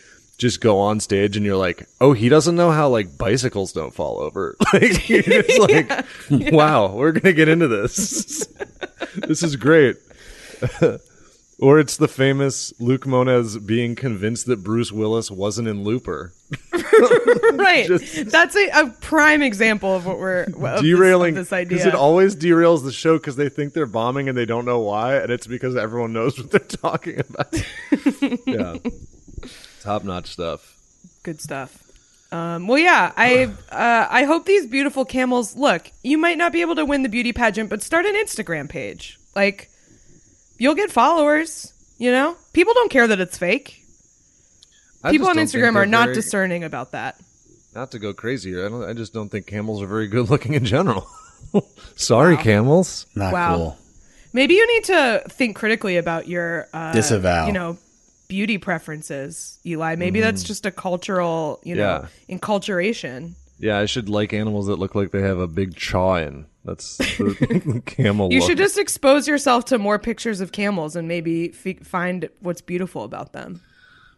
just 0.44 0.62
go 0.62 0.78
on 0.78 1.00
stage 1.00 1.38
and 1.38 1.46
you're 1.46 1.56
like, 1.58 1.88
oh, 2.02 2.14
he 2.14 2.28
doesn't 2.30 2.56
know 2.56 2.70
how 2.70 2.90
like 2.90 3.18
bicycles 3.18 3.72
don't 3.74 3.94
fall 3.94 4.20
over. 4.20 4.56
Like 4.74 5.08
you're 5.10 5.22
just 5.24 5.60
like, 6.30 6.52
wow, 6.52 6.94
we're 6.94 7.14
gonna 7.14 7.34
get 7.34 7.48
into 7.50 7.68
this. 7.68 8.46
this 9.16 9.42
is 9.42 9.56
great. 9.56 9.96
or 11.60 11.80
it's 11.80 11.98
the 11.98 12.08
famous 12.08 12.74
Luke 12.80 13.06
Moniz 13.06 13.58
being 13.58 13.96
convinced 13.96 14.48
that 14.48 14.64
Bruce 14.64 14.92
Willis 14.92 15.32
wasn't 15.32 15.68
in 15.68 15.84
Looper. 15.84 16.34
right. 17.54 17.86
Just- 17.88 18.26
That's 18.32 18.56
a, 18.56 18.68
a 18.70 18.90
prime 19.02 19.42
example 19.42 19.96
of 19.96 20.06
what 20.06 20.20
we're 20.20 20.44
of 20.44 20.54
this- 20.54 20.82
derailing 20.82 21.38
of 21.38 21.48
this, 21.50 21.68
because 21.68 21.86
it 21.86 21.96
always 21.96 22.36
derails 22.36 22.84
the 22.84 22.92
show 22.92 23.18
because 23.18 23.36
they 23.36 23.50
think 23.50 23.74
they're 23.74 23.86
bombing 23.86 24.28
and 24.30 24.38
they 24.38 24.46
don't 24.46 24.66
know 24.66 24.80
why, 24.80 25.16
and 25.18 25.32
it's 25.32 25.48
because 25.48 25.76
everyone 25.76 26.12
knows 26.14 26.38
what 26.38 26.52
they're 26.52 26.60
talking 26.60 27.20
about. 27.20 27.54
yeah, 28.46 28.76
top 29.84 30.04
notch 30.04 30.28
stuff. 30.32 30.76
Good 31.24 31.42
stuff. 31.42 31.80
Um, 32.32 32.68
well, 32.68 32.80
yeah, 32.80 33.12
I 33.16 33.46
uh, 33.72 34.08
I 34.10 34.24
hope 34.24 34.46
these 34.46 34.66
beautiful 34.66 35.06
camels. 35.06 35.56
Look, 35.56 35.92
you 36.04 36.18
might 36.18 36.38
not 36.38 36.52
be 36.52 36.62
able 36.62 36.76
to 36.76 36.86
win 36.86 37.04
the 37.04 37.10
beauty 37.10 37.34
pageant, 37.34 37.70
but 37.70 37.82
start 37.84 38.06
an 38.06 38.16
Instagram 38.16 38.68
page. 38.70 39.20
Like, 39.36 39.70
you'll 40.58 40.76
get 40.76 40.92
followers. 40.92 41.74
You 42.00 42.12
know, 42.12 42.36
people 42.54 42.74
don't 42.74 42.90
care 42.92 43.08
that 43.08 43.20
it's 43.20 43.38
fake. 43.38 43.80
I 45.04 45.12
People 45.12 45.28
on 45.28 45.36
Instagram 45.36 45.74
they're 45.74 45.86
not 45.86 46.06
very- 46.08 46.16
discerning 46.16 46.64
about 46.64 46.92
that. 46.92 47.18
Not 47.76 47.92
to 47.92 48.00
go 48.00 48.14
crazy 48.14 48.52
here, 48.52 48.66
I 48.66 48.70
don't. 48.70 48.84
I 48.84 48.94
just 48.94 49.14
don't 49.14 49.30
think 49.30 49.48
camels 49.48 49.82
are 49.82 49.88
very 49.88 50.08
good 50.08 50.30
looking 50.32 50.54
in 50.54 50.66
general. 50.66 51.08
Sorry, 51.96 52.38
camels. 52.38 53.06
Not 53.16 53.34
Wow. 53.34 53.56
cool. 53.56 53.78
Maybe 54.32 54.56
you 54.56 54.66
need 54.68 54.84
to 54.86 55.24
think 55.30 55.56
critically 55.56 55.98
about 55.98 56.28
your 56.28 56.68
uh, 56.74 56.94
Disavow. 56.94 57.46
You 57.48 57.54
know, 57.54 57.78
beauty 58.28 58.58
preferences, 58.58 59.60
Eli. 59.66 59.96
Maybe 59.96 60.20
that's 60.22 60.44
mm. 60.44 60.48
just 60.48 60.66
a 60.66 60.72
cultural, 60.72 61.60
you 61.64 61.76
know, 61.76 62.08
Yeah. 62.30 62.38
enculturation. 62.38 63.34
Yeah, 63.60 63.80
I 63.80 63.86
should 63.86 64.10
like 64.10 64.34
animals 64.34 64.68
that 64.68 64.78
look 64.78 64.96
like 64.96 65.12
they 65.12 65.22
have 65.22 65.40
a 65.40 65.48
big 65.48 65.76
chaw 65.76 66.16
in. 66.16 66.46
That's 66.66 66.98
the 66.98 67.82
camel. 67.86 68.32
You 68.32 68.40
look. 68.40 68.50
should 68.50 68.58
just 68.58 68.78
expose 68.78 69.28
yourself 69.28 69.66
to 69.66 69.78
more 69.78 70.00
pictures 70.00 70.42
of 70.42 70.52
camels 70.52 70.96
and 70.96 71.08
maybe 71.08 71.54
f- 71.66 71.86
find 71.86 72.30
what's 72.40 72.62
beautiful 72.62 73.04
about 73.04 73.34
them. 73.34 73.62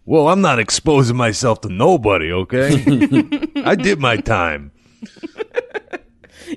Well, 0.06 0.30
I'm 0.30 0.42
not 0.42 0.60
exposing 0.60 1.16
myself 1.18 1.62
to 1.62 1.70
nobody, 1.70 2.32
okay? 2.32 2.74
I 3.66 3.76
did 3.76 4.00
my 4.00 4.18
time. 4.18 4.72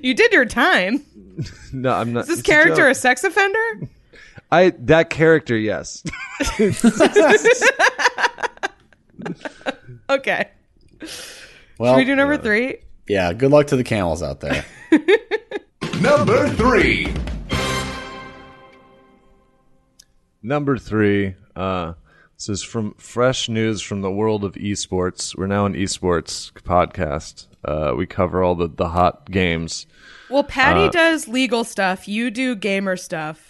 You 0.03 0.13
did 0.13 0.31
your 0.31 0.45
time. 0.45 1.03
No, 1.73 1.93
I'm 1.93 2.13
not. 2.13 2.21
Is 2.21 2.27
this 2.27 2.39
it's 2.39 2.47
a 2.47 2.51
character 2.51 2.87
a, 2.87 2.95
sex 2.95 3.23
offender? 3.23 3.89
I 4.51 4.71
that 4.79 5.09
character, 5.09 5.57
yes. 5.57 6.03
Okay. 10.09 10.49
Well, 11.77 11.93
Should 11.93 11.97
we 11.97 12.05
do 12.05 12.15
number 12.15 12.37
three? 12.37 12.77
yeah. 13.07 13.31
Good 13.33 13.51
luck 13.51 13.67
to 13.67 13.75
the 13.75 13.83
camels 13.83 14.23
out 14.23 14.39
there. 14.39 14.65
Number 16.01 16.47
three. 16.49 17.13
Number 20.41 20.77
three. 20.77 21.35
Uh, 21.55 21.93
this 22.37 22.49
is 22.49 22.63
from 22.63 22.93
fresh 22.95 23.49
news 23.49 23.81
from 23.81 24.01
the 24.01 24.09
world 24.11 24.43
of 24.43 24.53
esports. 24.53 25.37
We're 25.37 25.47
now 25.47 25.65
an 25.65 25.73
esports 25.75 26.51
podcast. 26.53 27.47
Uh, 27.63 27.93
we 27.97 28.05
cover 28.07 28.41
all 28.41 28.55
the 28.55 28.67
the 28.69 28.89
hot 28.89 29.29
games. 29.29 29.85
Well, 30.29 30.43
Patty 30.43 30.85
Uh, 30.87 30.89
does 30.91 31.27
legal 31.27 31.63
stuff. 31.63 32.07
You 32.07 32.31
do 32.31 32.55
gamer 32.55 32.95
stuff. 32.95 33.48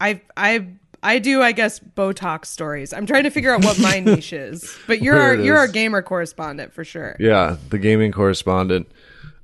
I 0.00 0.20
I 0.36 0.68
I 1.02 1.18
do, 1.18 1.42
I 1.42 1.52
guess, 1.52 1.78
Botox 1.80 2.46
stories. 2.46 2.92
I'm 2.94 3.04
trying 3.04 3.24
to 3.24 3.30
figure 3.30 3.52
out 3.52 3.62
what 3.64 3.78
my 3.78 4.00
niche 4.04 4.32
is. 4.32 4.74
But 4.86 5.02
you're 5.02 5.20
our, 5.20 5.34
you're 5.34 5.58
our 5.58 5.68
gamer 5.68 6.00
correspondent 6.00 6.72
for 6.72 6.82
sure. 6.84 7.14
Yeah, 7.20 7.56
the 7.68 7.78
gaming 7.78 8.10
correspondent. 8.10 8.90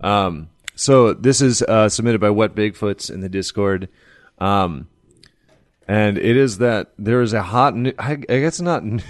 Um, 0.01 0.49
so 0.75 1.13
this 1.13 1.43
is 1.43 1.61
uh, 1.63 1.91
submitted 1.91 2.21
by 2.21 2.31
Wet 2.31 2.55
Bigfoots 2.55 3.11
in 3.13 3.21
the 3.21 3.29
Discord, 3.29 3.91
um, 4.39 4.89
and 5.87 6.17
it 6.17 6.37
is 6.37 6.59
that 6.59 6.93
there 6.99 7.21
is 7.21 7.35
a 7.35 7.43
hot. 7.43 7.77
New- 7.77 7.93
I, 7.99 8.13
I 8.13 8.17
guess 8.41 8.61
not. 8.63 8.83
new- 8.83 9.03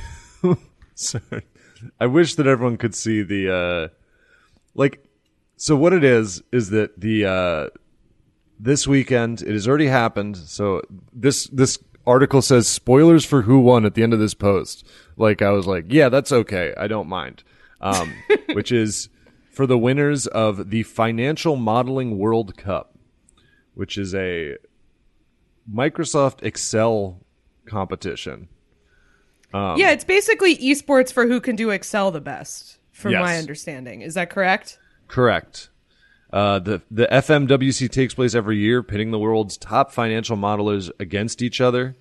Sorry, 0.97 1.45
I 2.01 2.07
wish 2.07 2.35
that 2.35 2.49
everyone 2.49 2.77
could 2.77 2.95
see 2.97 3.23
the 3.23 3.55
uh, 3.55 3.89
like. 4.75 5.05
So 5.57 5.77
what 5.77 5.93
it 5.93 6.03
is 6.03 6.43
is 6.51 6.71
that 6.71 7.01
the 7.01 7.25
uh, 7.27 7.69
this 8.63 8.87
weekend 8.87 9.43
it 9.43 9.53
has 9.53 9.67
already 9.67 9.87
happened. 9.87 10.37
So 10.37 10.83
this 11.13 11.47
this 11.49 11.79
article 12.07 12.43
says 12.43 12.67
spoilers 12.69 13.25
for 13.25 13.43
who 13.43 13.61
won 13.61 13.85
at 13.85 13.95
the 13.95 14.03
end 14.03 14.13
of 14.13 14.19
this 14.19 14.35
post. 14.35 14.87
Like 15.17 15.43
I 15.43 15.51
was 15.51 15.67
like, 15.67 15.87
yeah, 15.89 16.09
that's 16.09 16.33
okay. 16.33 16.75
I 16.77 16.87
don't 16.87 17.09
mind. 17.09 17.43
Um, 17.81 18.13
which 18.53 18.71
is 18.73 19.09
for 19.51 19.67
the 19.67 19.79
winners 19.79 20.27
of 20.27 20.71
the 20.71 20.83
Financial 20.83 21.57
Modeling 21.57 22.19
World 22.19 22.57
Cup, 22.57 22.97
which 23.75 23.97
is 23.97 24.15
a 24.15 24.57
Microsoft 25.73 26.43
Excel 26.43 27.21
competition. 27.67 28.49
Um, 29.53 29.79
yeah, 29.79 29.91
it's 29.91 30.05
basically 30.05 30.57
esports 30.59 31.13
for 31.13 31.27
who 31.27 31.41
can 31.41 31.57
do 31.57 31.71
Excel 31.71 32.11
the 32.11 32.21
best, 32.21 32.79
from 32.93 33.13
Yes. 33.13 33.21
my 33.23 33.37
understanding. 33.39 34.01
Is 34.03 34.15
that 34.15 34.31
correct? 34.31 34.79
Correct. 35.09 35.70
Uh, 36.33 36.59
the 36.61 36.81
the 36.91 37.07
FMWC 37.11 37.91
takes 37.91 38.15
place 38.15 38.35
every 38.35 38.59
year, 38.59 38.83
pitting 38.83 39.11
the 39.11 39.19
world's 39.19 39.57
top 39.57 39.91
financial 39.93 40.37
modelers 40.37 40.91
against 41.01 41.43
each 41.43 41.61
other. 41.61 41.97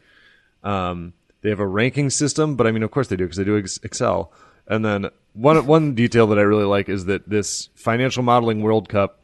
Um, 0.63 1.13
they 1.41 1.49
have 1.49 1.59
a 1.59 1.65
ranking 1.67 2.09
system, 2.09 2.55
but 2.55 2.67
I 2.67 2.71
mean, 2.71 2.83
of 2.83 2.91
course 2.91 3.07
they 3.07 3.15
do 3.15 3.23
because 3.25 3.37
they 3.37 3.43
do 3.43 3.57
ex- 3.57 3.79
Excel. 3.83 4.31
And 4.67 4.85
then 4.85 5.07
one 5.33 5.65
one 5.65 5.95
detail 5.95 6.27
that 6.27 6.37
I 6.37 6.43
really 6.43 6.65
like 6.65 6.89
is 6.89 7.05
that 7.05 7.27
this 7.27 7.69
financial 7.75 8.21
modeling 8.23 8.61
World 8.61 8.87
Cup 8.89 9.15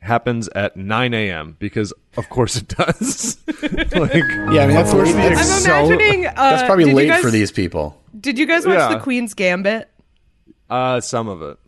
happens 0.00 0.48
at 0.50 0.76
9 0.76 1.14
a.m. 1.14 1.56
because 1.58 1.92
of 2.16 2.28
course 2.28 2.56
it 2.56 2.68
does. 2.68 3.38
like, 3.62 4.14
Yeah, 4.14 4.62
I 4.62 4.66
mean 4.66 4.76
that's, 4.76 4.92
late, 4.94 5.14
I'm 5.16 5.34
that's, 5.34 5.64
imagining. 5.66 6.26
Uh, 6.26 6.32
that's 6.34 6.62
probably 6.62 6.84
did 6.84 6.90
you 6.90 6.96
late 6.96 7.08
guys- 7.08 7.22
for 7.22 7.30
these 7.30 7.50
people. 7.52 8.00
Did 8.18 8.38
you 8.38 8.46
guys 8.46 8.64
watch 8.66 8.78
Yeah. 8.78 8.94
the 8.94 9.00
Queen's 9.00 9.34
Gambit? 9.34 9.90
uh, 10.70 11.00
some 11.00 11.28
of 11.28 11.42
it. 11.42 11.58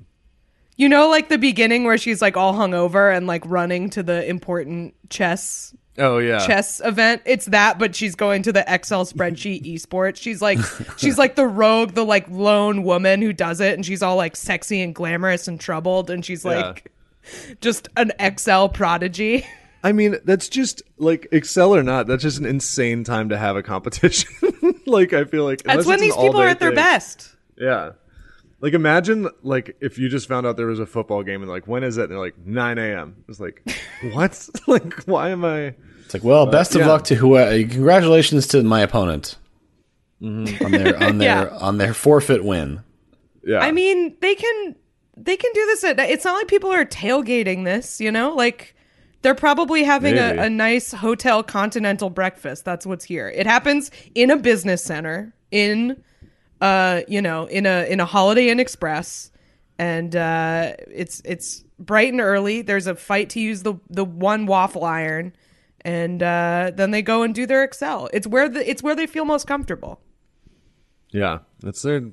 You 0.79 0.89
know, 0.89 1.11
like 1.11 1.29
the 1.29 1.39
beginning 1.39 1.85
where 1.85 1.99
she's 1.99 2.23
like 2.23 2.37
all 2.37 2.55
hungover 2.55 3.15
and 3.15 3.27
like 3.27 3.43
running 3.45 3.91
to 3.91 4.03
the 4.03 4.27
important 4.27 4.95
chess 5.11 5.75
Oh 5.99 6.19
yeah, 6.19 6.47
chess 6.47 6.81
event. 6.85 7.23
It's 7.25 7.47
that, 7.47 7.79
but 7.79 7.97
she's 7.97 8.15
going 8.15 8.45
to 8.45 8.53
the 8.53 8.65
Excel 8.73 9.05
spreadsheet 9.05 9.65
esports. 9.75 10.17
She's 10.17 10.41
like 10.41 10.59
she's 10.97 11.19
like 11.19 11.35
the 11.35 11.47
rogue, 11.47 11.95
the 11.95 12.05
like 12.05 12.29
lone 12.31 12.85
woman 12.85 13.21
who 13.21 13.33
does 13.33 13.61
it, 13.61 13.75
and 13.75 13.85
she's 13.85 14.03
all 14.03 14.15
like 14.15 14.37
sexy 14.37 14.81
and 14.81 14.95
glamorous 14.95 15.49
and 15.49 15.61
troubled, 15.61 16.09
and 16.09 16.25
she's 16.25 16.45
like 16.45 16.93
just 17.61 17.89
an 17.97 18.13
Excel 18.21 18.69
prodigy. 18.69 19.45
I 19.83 19.93
mean, 19.93 20.19
that's 20.25 20.49
just 20.49 20.83
like 20.99 21.27
Excel 21.33 21.75
or 21.75 21.83
not. 21.83 22.07
That's 22.07 22.23
just 22.23 22.39
an 22.39 22.47
insane 22.47 23.03
time 23.03 23.31
to 23.31 23.37
have 23.37 23.57
a 23.57 23.63
competition. 23.63 24.31
like 24.87 25.13
I 25.13 25.25
feel 25.25 25.45
like 25.45 25.65
That's 25.65 25.87
when 25.87 26.01
these 26.01 26.17
people 26.17 26.41
are 26.41 26.47
at 26.47 26.61
their 26.61 26.73
best. 26.73 27.35
Yeah. 27.57 27.93
Like 28.61 28.75
imagine 28.75 29.29
like 29.43 29.77
if 29.81 29.99
you 29.99 30.09
just 30.09 30.27
found 30.29 30.47
out 30.47 30.57
there 30.57 30.67
was 30.67 30.81
a 30.81 30.87
football 30.87 31.23
game 31.23 31.43
and 31.43 31.51
like 31.51 31.67
when 31.69 31.85
is 31.85 31.97
it? 31.97 32.03
And 32.05 32.13
they're 32.13 32.19
like 32.19 32.39
nine 32.45 32.79
a.m. 32.79 33.25
It's 33.29 33.39
like 33.41 33.63
what? 34.13 34.49
like 34.67 35.05
why 35.05 35.31
am 35.31 35.45
I? 35.45 35.75
It's 36.05 36.15
like, 36.15 36.25
well, 36.25 36.47
best 36.47 36.75
of 36.75 36.81
yeah. 36.81 36.89
luck 36.89 37.05
to 37.05 37.15
who. 37.15 37.37
Uh, 37.37 37.51
congratulations 37.51 38.47
to 38.49 38.63
my 38.63 38.81
opponent 38.81 39.37
on 40.23 40.45
their 40.45 41.03
on 41.03 41.19
their 41.19 41.49
Yeah. 41.51 41.59
on 41.61 41.79
their 41.79 41.95
forfeit 41.95 42.45
win. 42.45 42.83
Yeah. 43.45 43.59
I 43.61 43.73
mean, 43.73 44.17
they 44.21 44.35
can 44.35 44.75
they 45.17 45.37
can 45.37 45.53
do 45.53 45.67
this. 45.67 45.85
At, 45.85 46.01
it's 46.01 46.25
not 46.25 46.35
like 46.35 46.49
people 46.49 46.71
are 46.73 46.85
tailgating 46.85 47.65
this, 47.65 48.01
you 48.01 48.11
know. 48.11 48.35
Like 48.35 48.75
They're 49.23 49.35
probably 49.35 49.85
having 49.85 50.17
a, 50.17 50.43
a 50.43 50.51
nice 50.51 50.93
hotel 50.93 51.43
continental 51.43 52.09
breakfast. 52.11 52.65
That's 52.65 52.87
what's 52.87 53.05
here. 53.05 53.29
It 53.29 53.47
happens 53.47 53.91
in 54.15 54.31
a 54.31 54.37
business 54.37 54.83
center 54.83 55.35
in 55.51 56.03
uh 56.61 57.03
you 57.09 57.23
know 57.23 57.47
in 57.47 57.67
a 57.67 57.85
in 57.91 58.01
a 58.01 58.05
Holiday 58.07 58.49
Inn 58.49 58.61
Express, 58.61 59.31
and 59.79 60.15
uh 60.17 60.73
it's 60.91 61.21
it's 61.25 61.65
bright 61.79 62.13
and 62.13 62.21
early. 62.21 62.63
There's 62.63 62.87
a 62.87 62.95
fight 62.97 63.31
to 63.31 63.41
use 63.41 63.63
the 63.63 63.75
the 63.89 64.05
one 64.05 64.47
waffle 64.47 64.85
iron, 64.85 65.35
and 65.83 66.23
uh 66.23 66.73
then 66.75 66.91
they 66.91 67.03
go 67.03 67.23
and 67.23 67.35
do 67.35 67.47
their 67.47 67.63
Excel. 67.65 68.09
It's 68.13 68.27
where 68.27 68.49
the 68.49 68.69
it's 68.69 68.83
where 68.83 68.97
they 68.97 69.07
feel 69.07 69.25
most 69.25 69.47
comfortable. 69.47 70.01
Yeah, 71.11 71.39
it's 71.65 71.83
their 71.83 72.11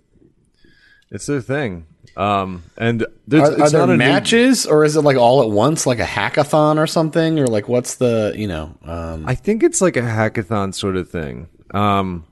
it's 1.12 1.26
their 1.28 1.42
thing. 1.42 1.86
Um, 2.18 2.64
and 2.78 3.06
there's, 3.28 3.50
Are, 3.50 3.54
are 3.54 3.62
it's 3.64 3.72
there 3.72 3.82
not 3.82 3.90
a 3.90 3.94
new- 3.94 3.98
matches, 3.98 4.66
or 4.66 4.86
is 4.86 4.96
it 4.96 5.02
like 5.02 5.18
all 5.18 5.42
at 5.42 5.50
once, 5.50 5.86
like 5.86 6.00
a 6.00 6.06
hackathon 6.06 6.78
or 6.78 6.88
something, 6.88 7.40
or 7.40 7.48
like 7.48 7.68
what's 7.68 7.96
the 7.96 8.34
you 8.38 8.48
know? 8.48 8.76
Um, 8.86 9.26
I 9.28 9.36
think 9.36 9.64
it's 9.64 9.82
like 9.82 9.98
a 9.98 10.02
hackathon 10.02 10.74
sort 10.74 10.96
of 10.96 11.10
thing. 11.10 11.48
Um, 11.72 12.26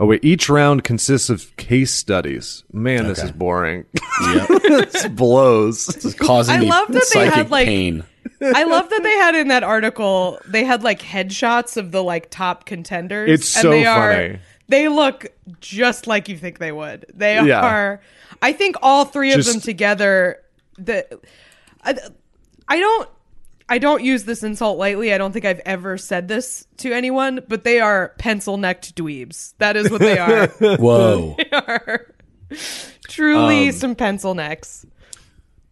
oh 0.00 0.06
wait, 0.06 0.24
each 0.24 0.48
round 0.48 0.84
consists 0.84 1.30
of 1.30 1.54
case 1.56 1.92
studies. 1.92 2.64
Man, 2.72 3.06
this 3.08 3.18
Okay. 3.18 3.28
is 3.28 3.32
boring. 3.32 3.84
yeah, 4.22 4.46
this 4.48 5.06
blows. 5.08 5.88
it's 5.88 6.14
causing 6.14 6.56
I 6.56 6.60
me 6.60 6.68
love 6.68 6.88
that 6.88 6.94
they 6.94 7.20
psychic 7.20 7.34
had, 7.34 7.50
like- 7.50 7.66
pain. 7.66 8.04
I 8.40 8.64
love 8.64 8.88
that 8.90 9.02
they 9.02 9.12
had 9.16 9.34
in 9.34 9.48
that 9.48 9.62
article 9.62 10.38
they 10.46 10.64
had 10.64 10.82
like 10.82 11.00
headshots 11.00 11.76
of 11.76 11.92
the 11.92 12.02
like 12.02 12.30
top 12.30 12.64
contenders. 12.66 13.30
It's 13.30 13.54
and 13.56 13.62
so 13.62 13.70
they 13.70 13.86
are, 13.86 14.12
funny. 14.12 14.38
They 14.68 14.88
look 14.88 15.26
just 15.60 16.06
like 16.06 16.28
you 16.28 16.36
think 16.38 16.58
they 16.58 16.72
would. 16.72 17.06
They 17.14 17.34
Yeah. 17.44 17.60
are. 17.60 18.00
I 18.42 18.52
think 18.52 18.76
all 18.82 19.04
three 19.04 19.32
of 19.32 19.44
them 19.44 19.60
together. 19.60 20.40
The 20.78 21.06
I, 21.84 21.96
I 22.68 22.80
don't. 22.80 23.08
I 23.68 23.78
don't 23.78 24.02
use 24.02 24.24
this 24.24 24.42
insult 24.42 24.78
lightly. 24.78 25.14
I 25.14 25.18
don't 25.18 25.32
think 25.32 25.44
I've 25.44 25.60
ever 25.60 25.96
said 25.96 26.28
this 26.28 26.66
to 26.78 26.92
anyone, 26.92 27.40
but 27.48 27.64
they 27.64 27.80
are 27.80 28.12
pencil 28.18 28.56
necked 28.58 28.94
dweebs. 28.94 29.54
That 29.58 29.76
is 29.76 29.90
what 29.90 30.00
they 30.00 30.18
are. 30.18 30.46
Whoa, 30.76 31.34
they 31.38 31.50
are 31.50 32.14
truly 33.08 33.68
Um, 33.68 33.72
some 33.72 33.94
pencil 33.94 34.34
necks. 34.34 34.84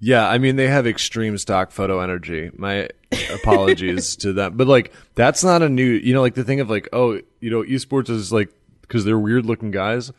Yeah, 0.01 0.29
I 0.29 0.39
mean 0.39 0.57
they 0.57 0.67
have 0.69 0.87
extreme 0.87 1.39
stock 1.39 1.71
photo 1.71 2.01
energy. 2.01 2.51
My 2.57 2.89
apologies 3.33 4.17
to 4.23 4.33
them, 4.33 4.57
but 4.57 4.67
like 4.67 4.93
that's 5.15 5.45
not 5.45 5.63
a 5.63 5.69
new. 5.69 5.85
You 5.85 6.15
know, 6.15 6.23
like 6.23 6.35
the 6.35 6.45
thing 6.45 6.61
of 6.61 6.69
like, 6.71 6.89
oh, 6.93 7.21
you 7.41 7.51
know, 7.51 7.63
esports 7.63 8.11
is 8.11 8.33
like 8.33 8.51
because 8.81 9.05
they're 9.05 9.19
weird 9.19 9.47
looking 9.47 9.71
guys. 9.71 10.11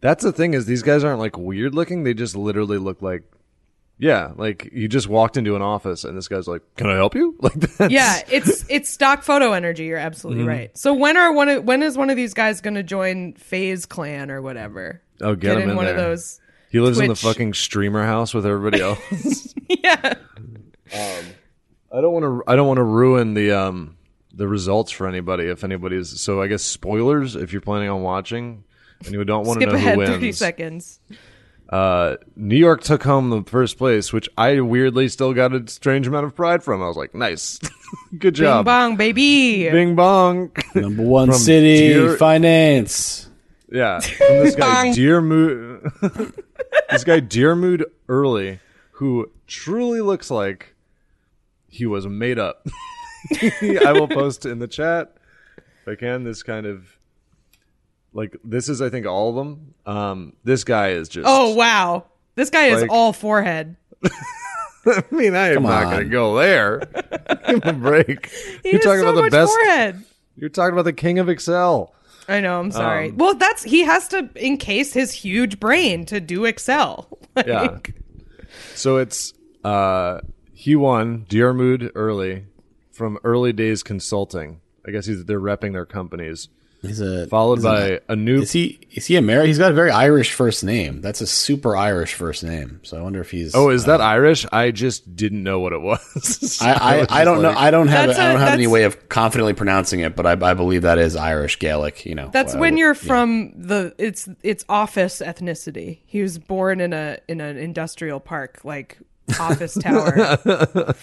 That's 0.00 0.22
the 0.22 0.32
thing 0.32 0.52
is 0.52 0.66
these 0.66 0.82
guys 0.82 1.04
aren't 1.04 1.20
like 1.20 1.38
weird 1.38 1.74
looking. 1.74 2.04
They 2.04 2.12
just 2.12 2.36
literally 2.36 2.76
look 2.76 3.00
like, 3.00 3.22
yeah, 3.98 4.32
like 4.36 4.70
you 4.72 4.88
just 4.88 5.08
walked 5.08 5.36
into 5.36 5.54
an 5.56 5.62
office 5.62 6.04
and 6.04 6.16
this 6.16 6.28
guy's 6.28 6.48
like, 6.48 6.62
"Can 6.76 6.88
I 6.88 6.94
help 6.94 7.14
you?" 7.14 7.36
Like 7.40 7.54
that. 7.54 7.90
Yeah, 7.90 8.22
it's 8.30 8.64
it's 8.68 8.90
stock 8.90 9.22
photo 9.22 9.52
energy. 9.52 9.84
You're 9.84 9.98
absolutely 9.98 10.42
Mm-hmm. 10.42 10.48
right. 10.48 10.78
So 10.78 10.94
when 10.94 11.16
are 11.16 11.32
one 11.32 11.48
of, 11.48 11.64
when 11.64 11.82
is 11.82 11.96
one 11.96 12.10
of 12.10 12.16
these 12.16 12.34
guys 12.34 12.60
going 12.60 12.74
to 12.74 12.82
join 12.82 13.34
FaZe 13.34 13.86
Clan 13.86 14.30
or 14.30 14.42
whatever? 14.42 15.00
Oh, 15.20 15.34
get 15.34 15.56
him 15.56 15.62
in, 15.64 15.70
in 15.70 15.76
one 15.76 15.86
of 15.86 15.96
those. 15.96 16.40
He 16.70 16.80
lives 16.80 16.98
in 16.98 17.08
the 17.08 17.14
fucking 17.14 17.54
streamer 17.54 18.04
house 18.04 18.34
with 18.34 18.44
everybody 18.46 18.80
else. 18.82 19.54
Yeah, 19.68 20.14
I 20.92 22.00
don't 22.00 22.12
want 22.12 22.24
to. 22.24 22.42
I 22.50 22.56
don't 22.56 22.66
want 22.66 22.78
to 22.78 22.82
ruin 22.84 23.34
the 23.34 23.52
um 23.52 23.96
the 24.32 24.48
results 24.48 24.90
for 24.90 25.06
anybody. 25.06 25.44
If 25.44 25.62
anybody's 25.62 26.20
so, 26.20 26.42
I 26.42 26.48
guess 26.48 26.62
spoilers. 26.62 27.36
If 27.36 27.52
you're 27.52 27.60
planning 27.62 27.88
on 27.90 28.02
watching 28.02 28.64
and 29.04 29.12
you 29.14 29.24
don't 29.24 29.46
want 29.46 29.60
to 29.60 29.66
skip 29.66 29.72
know 29.72 29.76
ahead 29.78 29.98
who 29.98 30.06
thirty 30.06 30.32
seconds. 30.32 30.98
Uh, 31.74 32.16
New 32.36 32.56
York 32.56 32.82
took 32.82 33.02
home 33.02 33.30
the 33.30 33.42
first 33.50 33.78
place, 33.78 34.12
which 34.12 34.28
I 34.38 34.60
weirdly 34.60 35.08
still 35.08 35.32
got 35.34 35.52
a 35.52 35.66
strange 35.68 36.06
amount 36.06 36.24
of 36.26 36.34
pride 36.36 36.62
from. 36.62 36.80
I 36.80 36.86
was 36.86 36.96
like, 36.96 37.14
nice, 37.16 37.58
good 38.18 38.36
job. 38.36 38.64
Bing 38.64 38.72
bong, 38.72 38.96
baby. 38.96 39.68
Bing 39.70 39.96
bong. 39.96 40.52
number 40.76 41.02
one 41.02 41.30
From 41.30 41.38
city 41.38 41.88
Dear- 41.88 42.16
finance. 42.16 43.28
yeah, 43.72 43.98
from 43.98 44.28
this 44.28 44.54
guy 44.54 44.84
Bong. 44.84 44.94
Dear 44.94 45.20
Mood, 45.20 45.90
this 46.90 47.02
guy 47.02 47.18
Dear 47.18 47.56
Mood 47.56 47.84
Early, 48.08 48.60
who 48.92 49.32
truly 49.48 50.00
looks 50.00 50.30
like 50.30 50.76
he 51.68 51.86
was 51.86 52.06
made 52.06 52.38
up. 52.38 52.64
I 53.42 53.90
will 53.92 54.06
post 54.06 54.46
in 54.46 54.60
the 54.60 54.68
chat 54.68 55.16
if 55.56 55.88
I 55.88 55.94
can. 55.96 56.22
This 56.22 56.44
kind 56.44 56.66
of 56.66 56.93
like 58.14 58.36
this 58.44 58.68
is 58.70 58.80
I 58.80 58.88
think 58.88 59.06
all 59.06 59.28
of 59.30 59.34
them. 59.36 59.74
Um, 59.84 60.32
this 60.44 60.64
guy 60.64 60.90
is 60.92 61.08
just. 61.10 61.26
Oh 61.28 61.54
wow, 61.54 62.06
this 62.36 62.48
guy 62.48 62.66
is 62.68 62.80
Like- 62.82 62.90
all 62.90 63.12
forehead. 63.12 63.76
I 64.86 65.02
mean, 65.10 65.34
I 65.34 65.48
am 65.54 65.62
not 65.62 65.84
on. 65.84 65.92
going 65.92 66.04
to 66.04 66.10
go 66.10 66.34
there. 66.36 66.78
Give 67.48 67.62
him 67.62 67.62
a 67.64 67.72
break. 67.72 68.26
He 68.62 68.72
You're 68.72 68.80
talking 68.80 69.00
so 69.00 69.12
about 69.12 69.24
the 69.24 69.30
best. 69.30 69.50
forehead. 69.50 70.04
You're 70.36 70.50
talking 70.50 70.74
about 70.74 70.82
the 70.84 70.92
king 70.92 71.18
of 71.18 71.28
Excel. 71.30 71.94
I 72.28 72.40
know. 72.40 72.60
I'm 72.60 72.70
sorry. 72.70 73.08
Um, 73.10 73.16
well, 73.16 73.34
that's 73.34 73.62
he 73.62 73.84
has 73.84 74.08
to 74.08 74.28
encase 74.36 74.92
his 74.92 75.12
huge 75.12 75.58
brain 75.58 76.04
to 76.06 76.20
do 76.20 76.44
Excel. 76.44 77.08
Like, 77.36 77.46
Yeah. 77.48 77.78
So 78.76 78.98
it's 78.98 79.32
uh 79.64 80.20
he 80.52 80.76
won 80.76 81.26
Diarmuid 81.28 81.90
early 81.96 82.44
from 82.92 83.18
Early 83.24 83.52
Days 83.52 83.82
Consulting. 83.82 84.60
I 84.86 84.90
guess 84.92 85.06
he's 85.06 85.24
they're 85.24 85.40
repping 85.40 85.72
their 85.72 85.86
companies. 85.86 86.48
He's 86.86 87.00
a 87.00 87.26
Followed 87.28 87.56
he's 87.56 87.64
by 87.64 87.86
a, 87.86 88.00
a 88.10 88.16
new 88.16 88.42
Is 88.42 88.52
he 88.52 88.80
is 88.92 89.06
he 89.06 89.16
American? 89.16 89.48
He's 89.48 89.58
got 89.58 89.72
a 89.72 89.74
very 89.74 89.90
Irish 89.90 90.32
first 90.32 90.62
name. 90.64 91.00
That's 91.00 91.20
a 91.20 91.26
super 91.26 91.76
Irish 91.76 92.14
first 92.14 92.44
name. 92.44 92.80
So 92.84 92.96
I 92.96 93.00
wonder 93.00 93.20
if 93.20 93.30
he's. 93.30 93.54
Oh, 93.54 93.70
is 93.70 93.84
that 93.86 94.00
uh, 94.00 94.04
Irish? 94.04 94.46
I 94.52 94.70
just 94.70 95.16
didn't 95.16 95.42
know 95.42 95.60
what 95.60 95.72
it 95.72 95.80
was. 95.80 96.58
I, 96.62 96.72
was 96.72 96.80
I, 96.80 96.98
just 97.00 97.12
I 97.12 97.24
don't 97.24 97.42
know. 97.42 97.50
I 97.50 97.70
don't 97.70 97.88
have 97.88 98.08
That's 98.08 98.18
I 98.18 98.28
a- 98.28 98.32
don't 98.32 98.40
have 98.40 98.54
any 98.54 98.66
way 98.66 98.84
of 98.84 99.08
confidently 99.08 99.54
pronouncing 99.54 100.00
it, 100.00 100.14
but 100.16 100.26
I, 100.26 100.50
I 100.50 100.54
believe 100.54 100.82
that 100.82 100.98
is 100.98 101.16
Irish 101.16 101.58
Gaelic. 101.58 102.06
You 102.06 102.14
know, 102.14 102.30
That's 102.32 102.54
when 102.54 102.74
I- 102.74 102.78
you're 102.78 102.94
yeah. 102.94 103.00
from 103.08 103.52
the 103.56 103.94
it's 103.98 104.28
it's 104.42 104.64
office 104.68 105.20
ethnicity. 105.24 106.00
He 106.06 106.22
was 106.22 106.38
born 106.38 106.80
in 106.80 106.92
a 106.92 107.18
in 107.28 107.40
an 107.40 107.56
industrial 107.56 108.20
park 108.20 108.60
like 108.64 108.98
office 109.40 109.74
tower. 109.74 110.12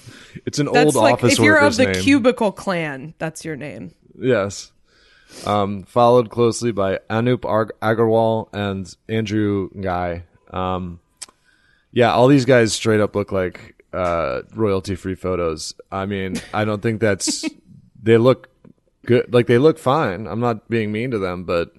it's 0.46 0.60
an 0.60 0.68
That's 0.72 0.86
old 0.86 0.96
like 0.96 1.14
office 1.16 1.34
if 1.34 1.40
you're 1.40 1.58
of 1.58 1.76
the 1.76 1.86
name. 1.86 1.96
cubicle 1.96 2.52
clan, 2.52 3.14
that's 3.18 3.44
your 3.44 3.56
name. 3.56 3.94
Yes. 4.18 4.72
Um, 5.46 5.84
followed 5.84 6.30
closely 6.30 6.72
by 6.72 7.00
Anup 7.10 7.46
Ag- 7.46 7.72
Agarwal 7.82 8.50
and 8.54 8.94
Andrew 9.10 9.70
Ngai. 9.72 10.24
Um, 10.54 11.00
yeah, 11.92 12.12
all 12.14 12.28
these 12.28 12.46
guys 12.46 12.74
straight 12.74 13.00
up 13.00 13.16
look 13.16 13.32
like 13.32 13.84
uh, 13.94 14.42
royalty 14.54 14.96
free 14.96 15.16
photos. 15.16 15.74
I 15.92 16.06
mean, 16.06 16.36
I 16.54 16.66
don't 16.66 16.82
think 16.82 17.02
that's. 17.02 17.46
they 18.04 18.18
look 18.18 18.50
good. 19.06 19.34
Like, 19.34 19.48
they 19.48 19.58
look 19.58 19.78
fine. 19.80 20.28
I'm 20.28 20.40
not 20.40 20.70
being 20.70 20.92
mean 20.92 21.12
to 21.12 21.18
them, 21.20 21.44
but 21.44 21.74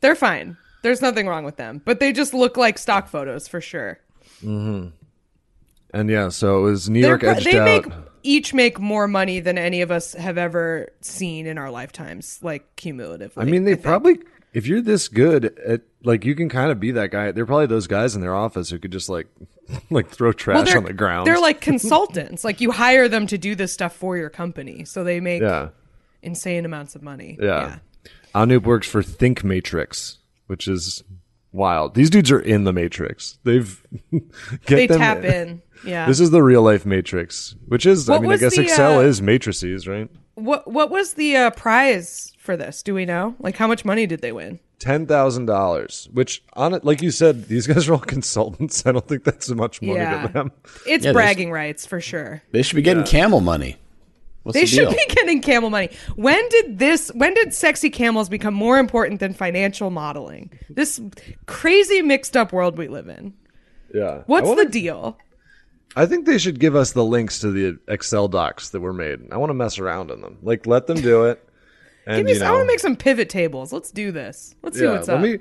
They're 0.00 0.14
fine. 0.16 0.56
There's 0.82 1.00
nothing 1.00 1.26
wrong 1.26 1.44
with 1.44 1.56
them, 1.56 1.80
but 1.84 1.98
they 2.00 2.12
just 2.12 2.34
look 2.34 2.56
like 2.56 2.76
stock 2.78 3.08
photos 3.08 3.48
for 3.48 3.60
sure. 3.60 3.98
Mm-hmm. 4.42 4.88
And 5.94 6.10
yeah, 6.10 6.28
so 6.28 6.58
it 6.58 6.62
was 6.62 6.90
New 6.90 7.00
York 7.00 7.24
edged 7.24 7.46
they 7.46 7.58
out. 7.58 7.86
make 7.86 7.94
each 8.24 8.52
make 8.52 8.80
more 8.80 9.06
money 9.06 9.38
than 9.38 9.58
any 9.58 9.82
of 9.82 9.90
us 9.90 10.14
have 10.14 10.38
ever 10.38 10.88
seen 11.00 11.46
in 11.46 11.58
our 11.58 11.70
lifetimes, 11.70 12.40
like 12.42 12.74
cumulatively. 12.74 13.40
I 13.42 13.44
mean, 13.44 13.64
they 13.64 13.74
think. 13.74 13.84
probably, 13.84 14.18
if 14.52 14.66
you're 14.66 14.80
this 14.80 15.08
good 15.08 15.56
at, 15.58 15.82
like, 16.02 16.24
you 16.24 16.34
can 16.34 16.48
kind 16.48 16.72
of 16.72 16.80
be 16.80 16.90
that 16.92 17.10
guy. 17.10 17.30
They're 17.30 17.46
probably 17.46 17.66
those 17.66 17.86
guys 17.86 18.14
in 18.16 18.22
their 18.22 18.34
office 18.34 18.70
who 18.70 18.78
could 18.78 18.90
just 18.92 19.08
like, 19.08 19.28
like 19.90 20.08
throw 20.08 20.32
trash 20.32 20.66
they're, 20.66 20.78
on 20.78 20.84
the 20.84 20.92
ground. 20.92 21.26
They're 21.26 21.40
like 21.40 21.60
consultants. 21.60 22.42
like 22.42 22.60
you 22.60 22.72
hire 22.72 23.08
them 23.08 23.26
to 23.28 23.38
do 23.38 23.54
this 23.54 23.72
stuff 23.72 23.94
for 23.94 24.16
your 24.16 24.30
company, 24.30 24.84
so 24.84 25.04
they 25.04 25.20
make 25.20 25.42
yeah. 25.42 25.68
insane 26.22 26.64
amounts 26.64 26.96
of 26.96 27.02
money. 27.02 27.38
Yeah. 27.40 27.78
Anup 28.34 28.64
works 28.64 28.88
for 28.88 29.02
Think 29.02 29.44
Matrix, 29.44 30.18
which 30.48 30.66
is 30.66 31.04
wild. 31.52 31.94
These 31.94 32.10
dudes 32.10 32.32
are 32.32 32.40
in 32.40 32.64
the 32.64 32.72
Matrix. 32.72 33.38
They've 33.44 33.80
get 34.10 34.30
they 34.66 34.86
them- 34.86 34.98
tap 34.98 35.24
in. 35.24 35.62
Yeah. 35.84 36.06
This 36.06 36.20
is 36.20 36.30
the 36.30 36.42
real 36.42 36.62
life 36.62 36.84
Matrix, 36.86 37.54
which 37.66 37.86
is 37.86 38.08
I 38.10 38.18
mean 38.18 38.32
I 38.32 38.36
guess 38.36 38.56
the, 38.56 38.62
Excel 38.62 38.98
uh, 38.98 39.02
is 39.02 39.20
matrices, 39.22 39.86
right? 39.86 40.08
what 40.34 40.70
What 40.70 40.90
was 40.90 41.14
the 41.14 41.36
uh, 41.36 41.50
prize 41.50 42.32
for 42.38 42.56
this? 42.56 42.82
Do 42.82 42.94
we 42.94 43.04
know? 43.04 43.34
Like, 43.38 43.56
how 43.56 43.66
much 43.66 43.84
money 43.84 44.06
did 44.06 44.20
they 44.20 44.32
win? 44.32 44.60
Ten 44.80 45.06
thousand 45.06 45.46
dollars, 45.46 46.08
which 46.12 46.42
on 46.54 46.74
it, 46.74 46.84
like 46.84 47.00
you 47.02 47.10
said, 47.10 47.46
these 47.48 47.66
guys 47.68 47.88
are 47.88 47.94
all 47.94 47.98
consultants. 48.00 48.84
I 48.86 48.92
don't 48.92 49.06
think 49.06 49.24
that's 49.24 49.48
much 49.50 49.80
money 49.80 49.94
Yeah. 50.00 50.26
to 50.26 50.32
them. 50.32 50.52
It's 50.64 50.86
Yeah, 50.86 50.96
there's- 50.98 51.14
bragging 51.14 51.50
rights 51.50 51.86
for 51.86 52.00
sure. 52.00 52.42
They 52.52 52.62
should 52.62 52.76
be 52.76 52.82
getting 52.82 53.04
camel 53.04 53.40
money. 53.40 53.76
What's 54.42 54.54
They 54.56 54.62
the 54.62 54.66
should 54.66 54.90
be 54.90 55.04
getting 55.14 55.40
camel 55.40 55.70
money. 55.70 55.88
When 56.16 56.46
did 56.50 56.78
this? 56.78 57.10
When 57.14 57.32
did 57.34 57.54
sexy 57.54 57.88
camels 57.88 58.28
become 58.28 58.52
more 58.52 58.78
important 58.78 59.20
than 59.20 59.32
financial 59.32 59.88
modeling? 59.90 60.50
This 60.68 61.00
crazy 61.46 62.02
mixed 62.02 62.36
up 62.36 62.52
world 62.52 62.76
we 62.76 62.88
live 62.88 63.08
in. 63.08 63.32
Yeah. 63.94 64.22
What's 64.26 64.46
I 64.46 64.48
wanna- 64.50 64.64
the 64.64 64.70
deal? 64.70 65.16
I 65.96 66.06
think 66.06 66.26
they 66.26 66.38
should 66.38 66.58
give 66.58 66.74
us 66.74 66.92
the 66.92 67.04
links 67.04 67.38
to 67.40 67.50
the 67.50 67.78
Excel 67.88 68.26
docs 68.28 68.70
that 68.70 68.80
were 68.80 68.92
made. 68.92 69.32
I 69.32 69.36
want 69.36 69.50
to 69.50 69.54
mess 69.54 69.78
around 69.78 70.10
in 70.10 70.20
them. 70.20 70.38
Like, 70.42 70.66
let 70.66 70.86
them 70.86 71.00
do 71.00 71.24
it. 71.26 71.42
And, 72.06 72.18
Give 72.18 72.26
me. 72.26 72.32
you 72.32 72.38
some- 72.40 72.48
I 72.48 72.50
want 72.50 72.62
to 72.64 72.66
make 72.66 72.80
some 72.80 72.96
pivot 72.96 73.30
tables. 73.30 73.72
Let's 73.72 73.90
do 73.90 74.12
this. 74.12 74.54
Let's 74.62 74.78
see 74.78 74.86
what's 74.86 75.08
let 75.08 75.16
up. 75.16 75.22
me 75.22 75.38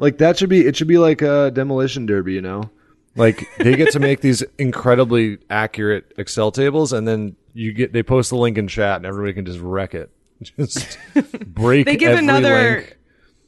like 0.00 0.18
that 0.18 0.36
should 0.38 0.48
be 0.50 0.66
it 0.66 0.74
should 0.74 0.88
be 0.88 0.98
like 0.98 1.22
a 1.22 1.52
demolition 1.52 2.04
derby, 2.04 2.32
you 2.32 2.40
know? 2.42 2.68
Like 3.14 3.46
they 3.58 3.76
get 3.76 3.92
to 3.92 4.00
make 4.08 4.20
these 4.20 4.42
incredibly 4.58 5.38
accurate 5.50 6.12
Excel 6.18 6.50
tables 6.50 6.92
and 6.92 7.06
then 7.06 7.36
you 7.54 7.72
get 7.72 7.92
they 7.92 8.02
post 8.02 8.30
the 8.30 8.36
link 8.36 8.58
in 8.58 8.66
chat 8.66 8.96
and 8.96 9.06
everybody 9.06 9.34
can 9.34 9.44
just 9.46 9.60
wreck 9.60 9.94
it. 9.94 10.10
Just 10.56 10.98
break. 11.46 11.86
They 11.86 11.94
give 11.96 12.18
another 12.18 12.78
link. 12.78 12.96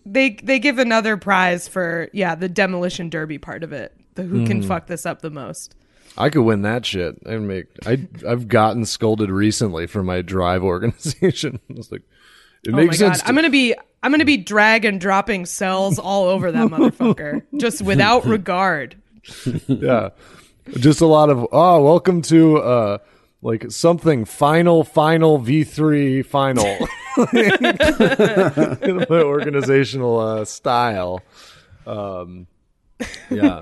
they 0.07 0.31
they 0.41 0.61
give 0.61 0.79
another 0.79 1.17
prize 1.17 1.67
for 1.67 2.11
yeah, 2.13 2.37
the 2.37 2.49
demolition 2.49 3.11
derby 3.11 3.39
part 3.39 3.65
of 3.65 3.73
it. 3.73 3.93
The 4.15 4.23
who 4.23 4.41
Hmm. 4.43 4.47
can 4.47 4.63
fuck 4.63 4.87
this 4.87 5.05
up 5.05 5.21
the 5.21 5.31
most. 5.31 5.75
I 6.19 6.29
could 6.31 6.43
win 6.43 6.63
that 6.63 6.85
shit. 6.85 7.17
I 7.27 7.37
make. 7.39 7.67
I 7.87 8.07
I've 8.29 8.49
gotten 8.49 8.85
scolded 8.85 9.31
recently 9.31 9.87
for 9.87 10.03
my 10.03 10.23
drive 10.23 10.63
organization. 10.65 11.59
It's 11.71 11.91
like 11.91 12.03
it 12.65 12.73
Oh 12.73 12.77
makes 12.77 12.99
sense. 12.99 13.21
to- 13.23 13.29
I'm 13.29 13.35
gonna 13.35 13.51
be 13.51 13.75
I'm 14.03 14.11
gonna 14.11 14.25
be 14.25 14.37
drag 14.37 14.85
and 14.85 15.01
dropping 15.01 15.47
cells 15.47 15.99
all 15.99 16.25
over 16.29 16.53
that 16.53 16.69
motherfucker. 16.71 17.43
Just 17.59 17.83
without 17.83 18.25
regard. 18.27 18.97
yeah, 19.67 20.11
just 20.71 21.01
a 21.01 21.07
lot 21.07 21.31
of 21.31 21.47
oh, 21.53 21.83
welcome 21.83 22.23
to 22.23 22.59
uh 22.59 22.99
like 23.41 23.71
something 23.73 24.25
final 24.25 24.85
final 24.85 25.39
V 25.39 25.65
three 25.65 26.23
final 26.23 26.65
in 27.33 28.97
my 29.09 29.23
organizational 29.23 30.19
uh, 30.21 30.45
style. 30.45 31.21
Um, 31.87 32.47
yeah. 33.31 33.61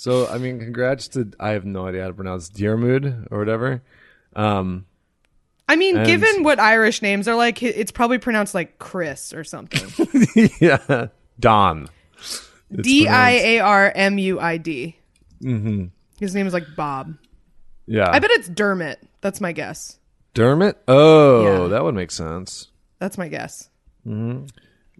So 0.00 0.28
I 0.28 0.38
mean, 0.38 0.60
congrats 0.60 1.08
to 1.08 1.28
I 1.40 1.50
have 1.50 1.64
no 1.64 1.88
idea 1.88 2.02
how 2.02 2.06
to 2.06 2.14
pronounce 2.14 2.48
Dearmood 2.50 3.26
or 3.32 3.38
whatever. 3.40 3.82
Um, 4.36 4.86
I 5.68 5.74
mean, 5.74 5.96
And- 5.96 6.06
given 6.06 6.44
what 6.44 6.60
Irish 6.60 7.02
names 7.02 7.26
are 7.26 7.34
like, 7.34 7.64
it's 7.64 7.90
probably 7.90 8.18
pronounced 8.18 8.54
like 8.54 8.78
Chris 8.78 9.32
or 9.32 9.42
something. 9.42 9.90
yeah, 10.60 11.08
Don. 11.40 11.88
D 12.70 13.08
I 13.08 13.30
A 13.32 13.58
R 13.58 13.90
M 13.92 14.18
U 14.18 14.38
I 14.38 14.56
D. 14.58 14.96
Mm-hmm. 15.42 15.86
His 16.20 16.32
name 16.32 16.46
is 16.46 16.52
like 16.52 16.66
Bob. 16.76 17.16
Yeah, 17.86 18.08
I 18.08 18.20
bet 18.20 18.30
it's 18.30 18.48
Dermot. 18.48 19.00
That's 19.20 19.40
my 19.40 19.50
guess. 19.50 19.98
Dermot. 20.32 20.80
Oh, 20.86 21.42
Yeah. 21.64 21.68
that 21.70 21.82
would 21.82 21.96
make 21.96 22.12
sense. 22.12 22.68
That's 23.00 23.18
my 23.18 23.26
guess. 23.26 23.68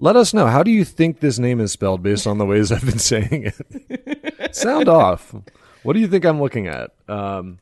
Let 0.01 0.16
us 0.16 0.32
know. 0.32 0.46
How 0.46 0.62
do 0.62 0.70
you 0.70 0.84
think 0.84 1.20
this 1.20 1.38
name 1.38 1.61
is 1.61 1.72
spelled 1.72 2.03
based 2.03 2.26
on 2.26 2.38
the 2.38 2.46
ways 2.46 2.70
I've 2.70 2.84
been 2.84 2.99
saying 2.99 3.53
it? 3.53 4.55
Sound 4.55 4.88
off. 4.88 5.34
What 5.82 5.92
do 5.94 6.01
you 6.01 6.09
think 6.09 6.24
I'm 6.24 6.40
looking 6.40 6.66
at? 6.68 6.90
Um, 7.09 7.59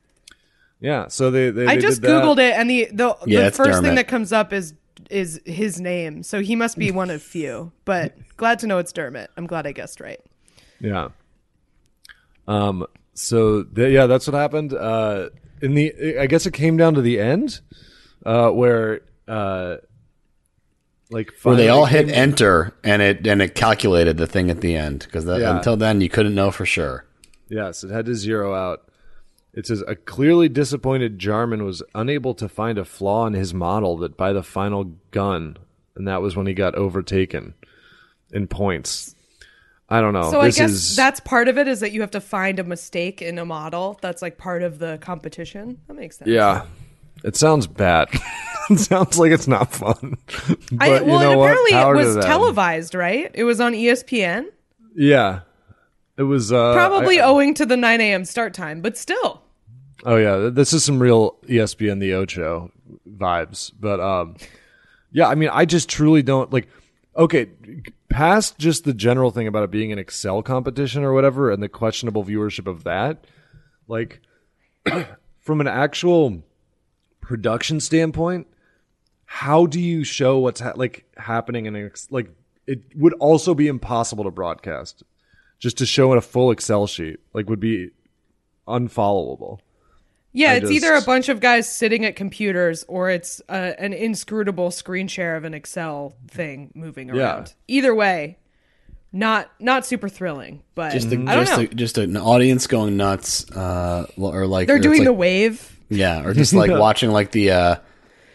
yeah. 0.80 1.08
So 1.08 1.30
they. 1.30 1.50
they 1.50 1.66
I 1.66 1.76
just 1.78 2.02
did 2.02 2.10
that. 2.10 2.22
googled 2.24 2.38
it, 2.38 2.54
and 2.54 2.68
the 2.68 2.88
the, 2.92 3.16
Yeah, 3.26 3.40
the 3.40 3.46
it's 3.46 3.56
first 3.56 3.82
thing 3.82 3.94
that 3.94 4.08
comes 4.08 4.32
up 4.32 4.52
is 4.52 4.74
is 5.10 5.40
his 5.44 5.80
name. 5.80 6.22
So 6.22 6.40
he 6.40 6.56
must 6.56 6.78
be 6.78 6.90
one 6.90 7.10
of 7.10 7.22
few. 7.22 7.72
But 7.84 8.16
glad 8.36 8.58
to 8.60 8.66
know 8.66 8.78
it's 8.78 8.92
Dermot. 8.92 9.30
I'm 9.36 9.46
glad 9.46 9.66
I 9.66 9.72
guessed 9.72 10.00
right. 10.00 10.20
Yeah. 10.80 11.08
Um. 12.46 12.86
So 13.14 13.62
th- 13.64 13.92
yeah, 13.92 14.06
that's 14.06 14.26
what 14.26 14.34
happened. 14.34 14.74
Uh, 14.74 15.30
in 15.62 15.74
the, 15.74 16.18
I 16.18 16.26
guess 16.26 16.44
it 16.46 16.52
came 16.52 16.76
down 16.76 16.94
to 16.94 17.00
the 17.00 17.18
end, 17.18 17.60
uh, 18.26 18.50
where, 18.50 19.00
uh, 19.26 19.76
like 21.10 21.32
Where 21.42 21.54
they 21.56 21.68
all 21.68 21.86
hit 21.86 22.08
enter 22.08 22.74
and 22.82 23.00
it 23.02 23.26
and 23.26 23.40
it 23.40 23.54
calculated 23.54 24.16
the 24.16 24.26
thing 24.26 24.50
at 24.50 24.60
the 24.60 24.74
end 24.76 25.00
because 25.00 25.24
Yeah. 25.26 25.56
until 25.56 25.76
then 25.76 26.00
you 26.00 26.08
couldn't 26.08 26.34
know 26.34 26.50
for 26.50 26.66
sure. 26.66 27.04
Yes, 27.48 27.84
it 27.84 27.90
had 27.90 28.06
to 28.06 28.14
zero 28.14 28.54
out. 28.54 28.82
It 29.54 29.66
says 29.66 29.82
a 29.86 29.94
clearly 29.96 30.48
disappointed 30.48 31.18
Jarman 31.18 31.64
was 31.64 31.82
unable 31.94 32.34
to 32.34 32.48
find 32.48 32.76
a 32.76 32.84
flaw 32.84 33.26
in 33.26 33.32
his 33.34 33.54
model 33.54 33.96
that 33.98 34.16
by 34.16 34.32
the 34.32 34.42
final 34.42 34.96
gun, 35.12 35.56
and 35.94 36.06
that 36.08 36.20
was 36.20 36.36
when 36.36 36.46
he 36.46 36.52
got 36.54 36.74
overtaken 36.74 37.54
in 38.32 38.48
points. 38.48 39.14
I 39.88 40.00
don't 40.00 40.12
know. 40.12 40.30
So 40.32 40.40
I 40.40 40.46
guess 40.50 40.58
is, 40.72 40.96
that's 40.96 41.20
part 41.20 41.46
of 41.46 41.56
it 41.56 41.68
is 41.68 41.80
that 41.80 41.92
you 41.92 42.00
have 42.00 42.10
to 42.10 42.20
find 42.20 42.58
a 42.58 42.64
mistake 42.64 43.22
in 43.22 43.38
a 43.38 43.44
model. 43.44 43.96
That's 44.02 44.20
like 44.20 44.36
part 44.36 44.62
of 44.64 44.78
the 44.80 44.98
competition. 45.00 45.78
That 45.86 45.94
makes 45.94 46.18
sense. 46.18 46.28
yeah. 46.28 46.66
It 47.24 47.36
sounds 47.36 47.66
bad. 47.66 48.08
it 48.70 48.78
sounds 48.78 49.18
like 49.18 49.32
it's 49.32 49.48
not 49.48 49.72
fun. 49.72 50.16
but 50.72 50.80
I, 50.80 50.88
well, 50.88 51.00
you 51.00 51.06
know 51.06 51.32
and 51.32 51.40
apparently 51.40 52.02
it 52.02 52.06
was 52.14 52.24
televised, 52.24 52.94
right? 52.94 53.30
It 53.34 53.44
was 53.44 53.60
on 53.60 53.72
ESPN, 53.72 54.46
Yeah, 54.94 55.40
it 56.16 56.22
was 56.22 56.52
uh, 56.52 56.74
probably 56.74 57.20
I- 57.20 57.26
owing 57.26 57.54
to 57.54 57.66
the 57.66 57.76
9 57.76 58.00
a.m. 58.00 58.24
start 58.24 58.54
time, 58.54 58.80
but 58.80 58.96
still. 58.96 59.42
Oh 60.04 60.16
yeah, 60.16 60.50
this 60.50 60.72
is 60.72 60.84
some 60.84 61.00
real 61.00 61.36
ESPN 61.48 62.00
the 62.00 62.14
Ocho 62.14 62.70
vibes. 63.08 63.72
But 63.78 63.98
um 63.98 64.36
yeah, 65.10 65.26
I 65.26 65.34
mean 65.34 65.48
I 65.52 65.64
just 65.64 65.88
truly 65.88 66.22
don't 66.22 66.52
like 66.52 66.68
okay, 67.16 67.48
past 68.10 68.58
just 68.58 68.84
the 68.84 68.92
general 68.92 69.30
thing 69.30 69.46
about 69.46 69.64
it 69.64 69.70
being 69.70 69.92
an 69.92 69.98
Excel 69.98 70.42
competition 70.42 71.02
or 71.02 71.12
whatever 71.12 71.50
and 71.50 71.62
the 71.62 71.68
questionable 71.68 72.24
viewership 72.24 72.66
of 72.66 72.84
that, 72.84 73.24
like 73.88 74.20
from 75.40 75.60
an 75.60 75.66
actual 75.66 76.42
production 77.26 77.80
standpoint, 77.80 78.46
how 79.24 79.66
do 79.66 79.80
you 79.80 80.04
show 80.04 80.38
what's 80.38 80.60
ha- 80.60 80.72
like 80.76 81.04
happening 81.16 81.66
in 81.66 81.74
an 81.76 81.86
ex- 81.86 82.06
like 82.10 82.30
it 82.66 82.82
would 82.96 83.12
also 83.14 83.54
be 83.54 83.66
impossible 83.68 84.24
to 84.24 84.30
broadcast. 84.30 85.02
Just 85.58 85.78
to 85.78 85.86
show 85.86 86.12
in 86.12 86.18
a 86.18 86.22
full 86.22 86.50
Excel 86.50 86.86
sheet 86.86 87.18
like 87.32 87.48
would 87.48 87.60
be 87.60 87.90
unfollowable. 88.68 89.58
Yeah, 90.32 90.52
I 90.52 90.54
it's 90.56 90.70
either 90.70 90.94
a 90.94 91.00
bunch 91.00 91.28
of 91.30 91.40
guys 91.40 91.70
sitting 91.70 92.04
at 92.04 92.14
computers 92.14 92.84
or 92.88 93.08
it's 93.10 93.40
uh, 93.48 93.72
an 93.78 93.92
inscrutable 93.94 94.70
screen 94.70 95.08
share 95.08 95.36
of 95.36 95.44
an 95.44 95.54
Excel 95.54 96.14
thing 96.28 96.70
moving 96.74 97.08
around 97.10 97.18
Yeah. 97.18 97.32
around. 97.34 97.54
Either 97.68 97.94
way, 97.94 98.36
not 99.12 99.50
not 99.58 99.86
super 99.86 100.10
thrilling, 100.10 100.62
but 100.74 100.92
Just 100.92 101.08
a, 101.10 101.14
I 101.14 101.34
don't 101.34 101.46
just 101.46 101.56
know. 101.58 101.64
a, 101.64 101.66
just 101.68 101.98
an 101.98 102.16
audience 102.18 102.66
going 102.66 102.96
nuts, 102.98 103.50
uh, 103.52 104.06
or 104.18 104.46
like 104.46 104.66
They're 104.68 104.78
doing 104.78 104.98
like- 105.00 105.06
the 105.06 105.12
wave. 105.14 105.72
Yeah, 105.88 106.24
or 106.24 106.34
just 106.34 106.52
like 106.52 106.70
watching 106.70 107.10
like 107.10 107.30
the 107.32 107.50
uh 107.50 107.76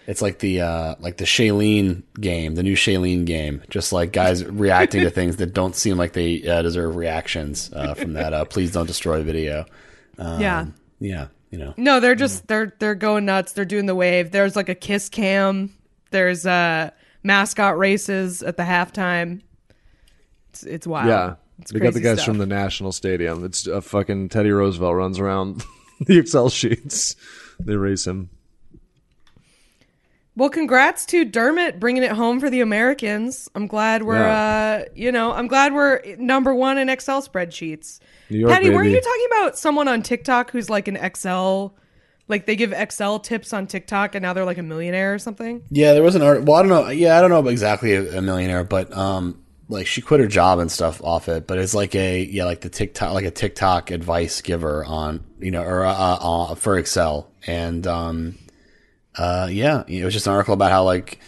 it's 0.08 0.22
like 0.22 0.40
the 0.40 0.62
uh 0.62 0.96
like 1.00 1.18
the 1.18 1.26
Shailene 1.26 2.04
game, 2.20 2.56
the 2.56 2.64
new 2.64 2.76
Shailene 2.76 3.26
game. 3.26 3.62
Just 3.70 3.94
like 3.94 4.12
guys 4.12 4.44
reacting 4.46 5.02
to 5.04 5.10
things 5.10 5.38
that 5.38 5.54
don't 5.54 5.76
seem 5.76 5.98
like 5.98 6.14
they 6.14 6.48
uh, 6.48 6.62
deserve 6.62 6.96
reactions 6.96 7.72
uh, 7.74 7.94
from 7.94 8.14
that 8.14 8.34
uh 8.34 8.46
please 8.46 8.72
don't 8.72 8.88
destroy 8.88 9.24
video. 9.24 9.66
yeah. 10.18 10.68
Yeah, 11.00 11.28
you 11.50 11.58
know. 11.58 11.74
No, 11.78 12.00
they're 12.00 12.14
just 12.14 12.48
they're 12.48 12.76
they're 12.78 12.94
going 12.94 13.26
nuts. 13.26 13.54
They're 13.54 13.66
doing 13.66 13.88
the 13.88 13.96
wave. 13.96 14.30
There's 14.30 14.56
like 14.56 14.70
a 14.70 14.76
kiss 14.76 15.10
cam. 15.10 15.74
There's 16.12 16.46
uh 16.46 16.92
mascot 17.24 17.78
races 17.78 18.44
at 18.44 18.56
the 18.58 18.64
halftime. 18.64 19.42
It's 20.52 20.64
it's 20.64 20.88
wild. 20.88 21.08
Yeah. 21.08 21.36
It's 21.60 21.72
they 21.72 21.80
got 21.80 21.94
the 21.94 22.02
guys 22.02 22.18
stuff. 22.18 22.26
from 22.26 22.38
the 22.40 22.46
National 22.46 22.92
Stadium. 22.92 23.46
It's 23.46 23.68
a 23.68 23.82
fucking 23.82 24.30
Teddy 24.30 24.52
Roosevelt 24.52 24.96
runs 24.96 25.20
around 25.20 25.64
the 26.02 26.18
Excel 26.18 26.50
sheets. 26.50 27.16
They 27.66 27.76
raise 27.76 28.06
him. 28.06 28.30
Well, 30.36 30.50
congrats 30.50 31.06
to 31.08 31.26
Dermot 31.26 31.80
bringing 31.80 32.04
it 32.04 32.14
home 32.14 32.40
for 32.40 32.50
the 32.50 32.62
Americans. 32.62 33.50
I'm 33.54 33.68
glad 33.68 34.04
we're, 34.04 34.16
uh, 34.16 34.86
you 34.96 35.12
know, 35.12 35.34
I'm 35.34 35.48
glad 35.48 35.74
we're 35.74 36.02
number 36.18 36.56
one 36.56 36.78
in 36.78 36.88
Excel 36.88 37.22
spreadsheets. 37.22 38.00
New 38.30 38.40
York, 38.40 38.54
Patty, 38.54 38.70
weren't 38.70 38.90
you 38.90 39.02
talking 39.02 39.28
about 39.28 39.58
someone 39.58 39.90
on 39.90 40.02
TikTok 40.02 40.52
who's 40.52 40.70
like 40.70 40.88
an 40.88 40.96
Excel, 40.96 41.76
like 42.30 42.46
they 42.46 42.56
give 42.56 42.72
Excel 42.72 43.20
tips 43.20 43.52
on 43.52 43.68
TikTok 43.68 44.16
and 44.16 44.24
now 44.24 44.32
they're 44.32 44.46
like 44.46 44.58
a 44.58 44.64
millionaire 44.64 45.14
or 45.14 45.20
something? 45.20 45.64
Yeah, 45.70 45.92
there 45.92 46.04
was 46.04 46.16
an 46.16 46.22
art. 46.22 46.44
Well, 46.44 46.56
I 46.56 46.62
don't 46.62 46.70
know. 46.70 46.90
Yeah, 46.90 47.18
I 47.18 47.22
don't 47.22 47.30
know 47.30 47.46
exactly 47.50 47.94
a, 47.96 48.20
a 48.20 48.22
millionaire, 48.22 48.64
but 48.64 48.96
um, 48.96 49.44
like 49.68 49.88
she 49.88 50.02
quit 50.02 50.20
her 50.20 50.28
job 50.28 50.60
and 50.60 50.72
stuff 50.72 51.04
off 51.04 51.28
it. 51.28 51.48
But 51.48 51.58
it's 51.58 51.74
like 51.74 51.96
a 51.96 52.24
yeah, 52.24 52.46
like 52.46 52.62
the 52.62 52.70
TikTok, 52.70 53.14
like 53.14 53.26
a 53.26 53.32
TikTok 53.32 53.92
advice 53.92 54.42
giver 54.42 54.86
on 54.86 55.24
you 55.40 55.52
know 55.52 55.64
or 55.64 55.86
uh, 55.86 55.94
uh, 55.94 56.56
for 56.56 56.78
Excel, 56.78 57.31
and 57.48 57.86
um, 57.88 58.38
uh, 59.18 59.48
yeah, 59.52 59.84
it 59.88 60.04
was 60.04 60.14
just 60.14 60.28
an 60.28 60.34
article 60.34 60.54
about 60.54 60.72
how 60.72 60.84
like 60.84 61.20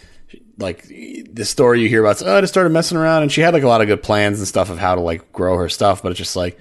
like 0.58 0.84
the 0.86 1.44
story 1.44 1.80
you 1.80 1.88
hear 1.88 2.04
about. 2.04 2.22
Oh, 2.22 2.36
I 2.36 2.40
just 2.40 2.52
started 2.52 2.70
messing 2.70 2.96
around, 2.96 3.22
and 3.22 3.32
she 3.32 3.40
had 3.40 3.54
like 3.54 3.62
a 3.62 3.68
lot 3.68 3.80
of 3.80 3.86
good 3.86 4.02
plans 4.02 4.38
and 4.38 4.46
stuff 4.48 4.70
of 4.70 4.78
how 4.78 4.94
to 4.94 5.00
like 5.00 5.32
grow 5.32 5.56
her 5.58 5.68
stuff, 5.68 6.02
but 6.02 6.10
it's 6.12 6.18
just 6.18 6.36
like. 6.36 6.58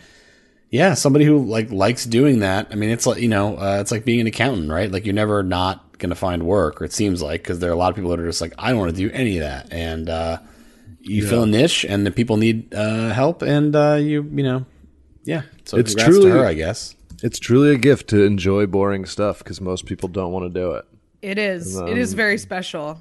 Yeah, 0.70 0.96
somebody 0.96 1.24
who 1.24 1.46
like 1.46 1.70
likes 1.72 2.04
doing 2.04 2.40
that. 2.40 2.70
I 2.72 2.74
mean, 2.74 2.90
it's 2.90 3.06
like 3.06 3.22
you 3.22 3.28
know, 3.28 3.58
uh, 3.58 3.78
it's 3.80 3.92
like 3.92 4.06
being 4.06 4.22
an 4.22 4.26
accountant, 4.26 4.72
right? 4.72 4.92
Like 4.92 5.06
you're 5.06 5.14
never 5.14 5.44
not 5.44 6.00
going 6.00 6.10
to 6.10 6.16
find 6.16 6.42
work, 6.48 6.82
or 6.82 6.86
it 6.86 6.92
seems 6.92 7.22
like, 7.22 7.44
because 7.44 7.60
there 7.60 7.70
are 7.70 7.74
a 7.74 7.78
lot 7.78 7.90
of 7.92 7.96
people 7.96 8.10
that 8.10 8.20
are 8.20 8.26
just 8.26 8.42
like, 8.42 8.56
I 8.58 8.72
don't 8.72 8.80
want 8.80 8.90
to 8.90 8.98
do 8.98 9.12
any 9.14 9.38
of 9.38 9.44
that, 9.44 9.72
and 9.72 10.10
uh, 10.10 10.40
you 11.00 11.28
fill 11.28 11.44
a 11.44 11.46
niche, 11.46 11.86
and 11.88 12.08
the 12.08 12.10
people 12.10 12.38
need 12.38 12.74
uh, 12.74 13.12
help, 13.12 13.44
and 13.44 13.76
uh, 13.76 14.00
you 14.02 14.28
you 14.34 14.42
know, 14.42 14.66
yeah. 15.26 15.44
So 15.66 15.78
It's 15.78 15.94
truly- 15.94 16.32
to 16.32 16.38
her, 16.40 16.44
I 16.44 16.56
guess. 16.56 16.96
It's 17.24 17.40
truly 17.40 17.74
a 17.74 17.78
gift 17.78 18.10
to 18.10 18.22
enjoy 18.24 18.66
boring 18.68 19.06
stuff 19.06 19.40
because 19.40 19.62
most 19.62 19.86
people 19.86 20.10
don't 20.10 20.34
want 20.34 20.54
to 20.54 20.60
do 20.60 20.72
it. 20.74 20.86
It 21.22 21.38
is. 21.38 21.80
it 21.80 21.98
is 21.98 22.14
very 22.14 22.38
special. 22.38 23.00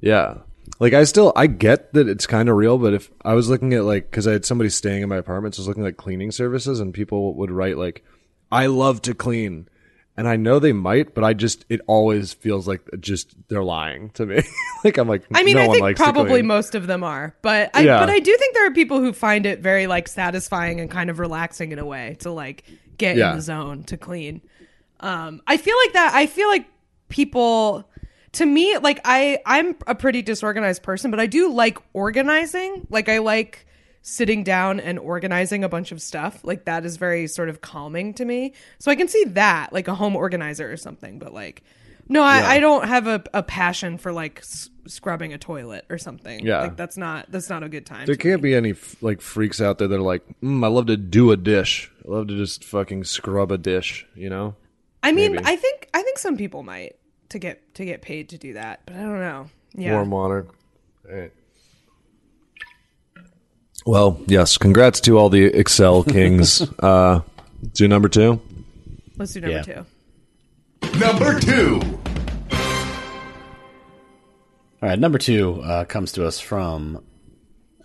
Yeah. 0.00 0.38
Like 0.80 0.92
I 0.92 1.04
still 1.04 1.32
I 1.36 1.46
get 1.46 1.92
that 1.94 2.08
it's 2.08 2.26
kind 2.26 2.48
of 2.48 2.56
real, 2.56 2.78
but 2.78 2.94
if 2.94 3.10
I 3.24 3.34
was 3.34 3.48
looking 3.48 3.72
at 3.74 3.84
like 3.84 4.10
because 4.10 4.26
I 4.26 4.32
had 4.32 4.44
somebody 4.44 4.70
staying 4.70 5.02
in 5.02 5.08
my 5.08 5.16
apartment, 5.16 5.54
so 5.54 5.60
I 5.60 5.62
was 5.62 5.68
looking 5.68 5.86
at 5.86 5.96
cleaning 5.96 6.30
services, 6.32 6.80
and 6.80 6.92
people 6.92 7.34
would 7.34 7.50
write 7.50 7.78
like, 7.78 8.04
"I 8.52 8.66
love 8.66 9.00
to 9.02 9.14
clean," 9.14 9.68
and 10.16 10.28
I 10.28 10.36
know 10.36 10.58
they 10.58 10.72
might, 10.72 11.14
but 11.14 11.24
I 11.24 11.32
just 11.32 11.64
it 11.68 11.80
always 11.86 12.34
feels 12.34 12.68
like 12.68 12.82
just 13.00 13.34
they're 13.48 13.64
lying 13.64 14.10
to 14.10 14.26
me. 14.26 14.42
like 14.84 14.98
I'm 14.98 15.08
like, 15.08 15.24
I 15.32 15.42
mean, 15.42 15.56
no 15.56 15.62
I 15.62 15.68
think 15.68 15.96
probably 15.96 16.42
most 16.42 16.74
of 16.74 16.86
them 16.86 17.02
are, 17.02 17.34
but 17.40 17.70
I 17.72 17.80
Yeah. 17.80 18.00
but 18.00 18.10
I 18.10 18.18
do 18.18 18.36
think 18.36 18.54
there 18.54 18.66
are 18.66 18.72
people 18.72 19.00
who 19.00 19.12
find 19.12 19.46
it 19.46 19.60
very 19.60 19.86
like 19.86 20.06
satisfying 20.06 20.80
and 20.80 20.90
kind 20.90 21.08
of 21.08 21.18
relaxing 21.18 21.72
in 21.72 21.78
a 21.78 21.86
way 21.86 22.16
to 22.20 22.30
like 22.30 22.64
get 22.98 23.16
Yeah. 23.16 23.30
in 23.30 23.36
the 23.36 23.42
zone 23.42 23.84
to 23.84 23.96
clean. 23.96 24.42
Um, 25.00 25.40
I 25.46 25.56
feel 25.56 25.76
like 25.84 25.92
that. 25.94 26.12
I 26.14 26.26
feel 26.26 26.48
like 26.48 26.66
people 27.08 27.88
to 28.32 28.44
me 28.44 28.76
like 28.78 29.00
I 29.04 29.38
I'm 29.46 29.74
a 29.86 29.94
pretty 29.94 30.22
disorganized 30.22 30.82
person, 30.82 31.10
but 31.10 31.20
I 31.20 31.26
do 31.26 31.52
like 31.52 31.78
organizing. 31.92 32.86
Like 32.90 33.08
I 33.08 33.18
like 33.18 33.64
sitting 34.02 34.42
down 34.44 34.80
and 34.80 34.98
organizing 34.98 35.64
a 35.64 35.68
bunch 35.68 35.92
of 35.92 36.00
stuff. 36.00 36.40
Like 36.44 36.64
that 36.66 36.84
is 36.84 36.96
very 36.96 37.26
sort 37.26 37.48
of 37.48 37.60
calming 37.60 38.14
to 38.14 38.24
me. 38.24 38.52
So 38.78 38.90
I 38.90 38.96
can 38.96 39.08
see 39.08 39.24
that 39.24 39.72
like 39.72 39.88
a 39.88 39.94
home 39.94 40.16
organizer 40.16 40.70
or 40.70 40.76
something, 40.76 41.18
but 41.18 41.32
like 41.32 41.62
no, 42.10 42.22
I, 42.22 42.54
I 42.54 42.60
don't 42.60 42.88
have 42.88 43.06
a, 43.06 43.22
a 43.34 43.42
passion 43.42 43.98
for 43.98 44.12
like 44.12 44.38
s- 44.38 44.70
scrubbing 44.86 45.34
a 45.34 45.38
toilet 45.38 45.84
or 45.90 45.98
something. 45.98 46.44
Yeah. 46.44 46.62
like 46.62 46.76
that's 46.76 46.96
not 46.96 47.30
that's 47.30 47.50
not 47.50 47.62
a 47.62 47.68
good 47.68 47.84
time. 47.84 48.06
There 48.06 48.14
can't 48.16 48.42
me. 48.42 48.50
be 48.50 48.54
any 48.54 48.70
f- 48.70 48.96
like 49.02 49.20
freaks 49.20 49.60
out 49.60 49.76
there 49.78 49.88
that 49.88 49.96
are 49.96 50.00
like, 50.00 50.22
mm, 50.42 50.64
I 50.64 50.68
love 50.68 50.86
to 50.86 50.96
do 50.96 51.30
a 51.32 51.36
dish. 51.36 51.90
I 52.08 52.12
love 52.12 52.28
to 52.28 52.36
just 52.36 52.64
fucking 52.64 53.04
scrub 53.04 53.52
a 53.52 53.58
dish. 53.58 54.06
You 54.14 54.30
know? 54.30 54.54
I 55.02 55.12
mean, 55.12 55.32
maybe. 55.32 55.44
I 55.44 55.56
think 55.56 55.88
I 55.92 56.02
think 56.02 56.18
some 56.18 56.36
people 56.36 56.62
might 56.62 56.96
to 57.30 57.38
get 57.38 57.74
to 57.74 57.84
get 57.84 58.02
paid 58.02 58.30
to 58.30 58.38
do 58.38 58.54
that, 58.54 58.80
but 58.86 58.96
I 58.96 59.00
don't 59.00 59.20
know. 59.20 59.50
Yeah. 59.74 59.92
Warm 59.92 60.10
water. 60.10 60.46
Alright. 61.08 61.32
Well, 63.86 64.20
yes. 64.26 64.58
Congrats 64.58 65.00
to 65.02 65.18
all 65.18 65.28
the 65.28 65.44
Excel 65.44 66.02
kings. 66.02 66.62
uh, 66.80 67.20
do 67.74 67.88
number 67.88 68.08
two. 68.08 68.40
Let's 69.16 69.32
do 69.34 69.40
number 69.40 69.56
Yeah. 69.56 69.84
two. 70.82 70.98
Number 70.98 71.38
two. 71.38 71.80
All 74.80 74.88
right, 74.88 74.98
number 74.98 75.18
two 75.18 75.60
uh, 75.62 75.84
comes 75.84 76.12
to 76.12 76.24
us 76.24 76.38
from. 76.38 77.02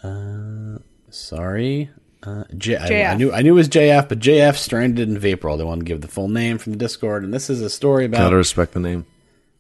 Uh, 0.04 0.78
sorry, 1.10 1.90
uh, 2.26 2.44
J- 2.58 2.78
I, 2.78 2.86
I 2.86 2.90
JF. 2.90 3.18
knew 3.18 3.32
I 3.34 3.42
knew 3.42 3.52
it 3.54 3.56
was 3.56 3.70
JF, 3.70 4.10
but 4.10 4.20
JF 4.20 4.56
stranded 4.58 5.10
in 5.10 5.18
Vaporl. 5.20 5.58
They 5.58 5.64
want 5.64 5.80
to 5.82 5.86
give 5.86 6.02
the 6.02 6.08
full 6.08 6.28
name 6.30 6.58
from 6.58 6.72
the 6.74 6.78
Discord, 6.78 7.24
and 7.24 7.34
this 7.34 7.50
is 7.50 7.62
a 7.62 7.70
story 7.70 8.06
about 8.06 8.18
Gotta 8.20 8.36
respect 8.38 8.74
the 8.74 8.80
name. 8.80 9.06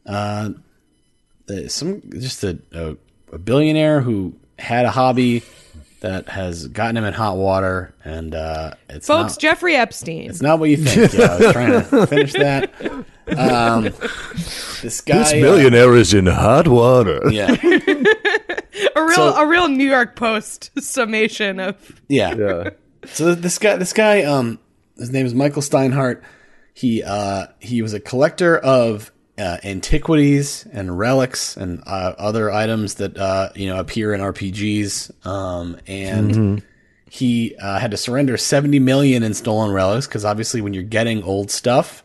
uh, 0.06 0.50
some 1.68 2.02
just 2.20 2.44
a, 2.44 2.58
a, 2.72 2.96
a 3.34 3.38
billionaire 3.38 4.02
who 4.02 4.34
had 4.60 4.86
a 4.86 4.92
hobby 4.92 5.44
that 6.00 6.28
has 6.30 6.68
gotten 6.68 6.98
him 6.98 7.04
in 7.06 7.14
hot 7.14 7.38
water, 7.38 7.94
and 8.04 8.36
uh, 8.36 8.74
it's 8.90 9.08
Folks, 9.08 9.34
not, 9.34 9.40
Jeffrey 9.40 9.76
Epstein. 9.76 10.30
it's 10.30 10.42
not 10.42 10.60
what 10.60 10.70
you 10.70 10.78
think. 10.78 11.14
yeah, 11.14 11.26
I 11.26 11.38
was 11.40 11.52
trying 11.54 11.72
to 11.72 12.08
finish 12.08 12.34
that. 12.34 12.74
Um, 13.28 13.84
this 14.82 15.00
guy, 15.02 15.18
this 15.40 15.74
uh, 15.74 15.92
is 15.94 16.14
in 16.14 16.26
hot 16.26 16.68
water. 16.68 17.22
yeah, 17.32 17.56
a 18.96 19.04
real 19.04 19.16
so- 19.16 19.36
a 19.36 19.46
real 19.48 19.68
New 19.68 19.90
York 19.90 20.16
Post 20.16 20.72
summation 20.82 21.60
of 21.60 22.02
yeah, 22.08 22.36
Yeah. 22.36 22.70
So 23.06 23.36
this 23.36 23.58
guy, 23.60 23.76
this 23.76 23.92
guy, 23.94 24.24
um, 24.24 24.60
his 24.98 25.12
name 25.12 25.26
is 25.26 25.34
Michael 25.34 25.62
Steinhardt. 25.62 26.22
He 26.74 27.04
uh, 27.04 27.48
he 27.60 27.82
was 27.82 27.94
a 27.94 28.00
collector 28.00 28.58
of 28.58 29.12
uh, 29.38 29.58
antiquities 29.64 30.66
and 30.72 30.98
relics 30.98 31.58
and 31.58 31.82
uh, 31.86 32.14
other 32.18 32.50
items 32.52 32.96
that 32.96 33.18
uh, 33.18 33.50
you 33.56 33.68
know 33.68 33.80
appear 33.80 34.14
in 34.14 34.22
RPGs. 34.22 35.26
Um, 35.28 35.78
and 35.88 36.64
he 37.10 37.56
uh, 37.58 37.78
had 37.80 37.92
to 37.92 37.98
surrender 37.98 38.38
seventy 38.38 38.80
million 38.80 39.22
in 39.24 39.34
stolen 39.34 39.72
relics 39.72 40.08
because 40.08 40.26
obviously, 40.26 40.62
when 40.62 40.74
you're 40.74 40.84
getting 40.84 41.22
old 41.24 41.52
stuff, 41.52 42.04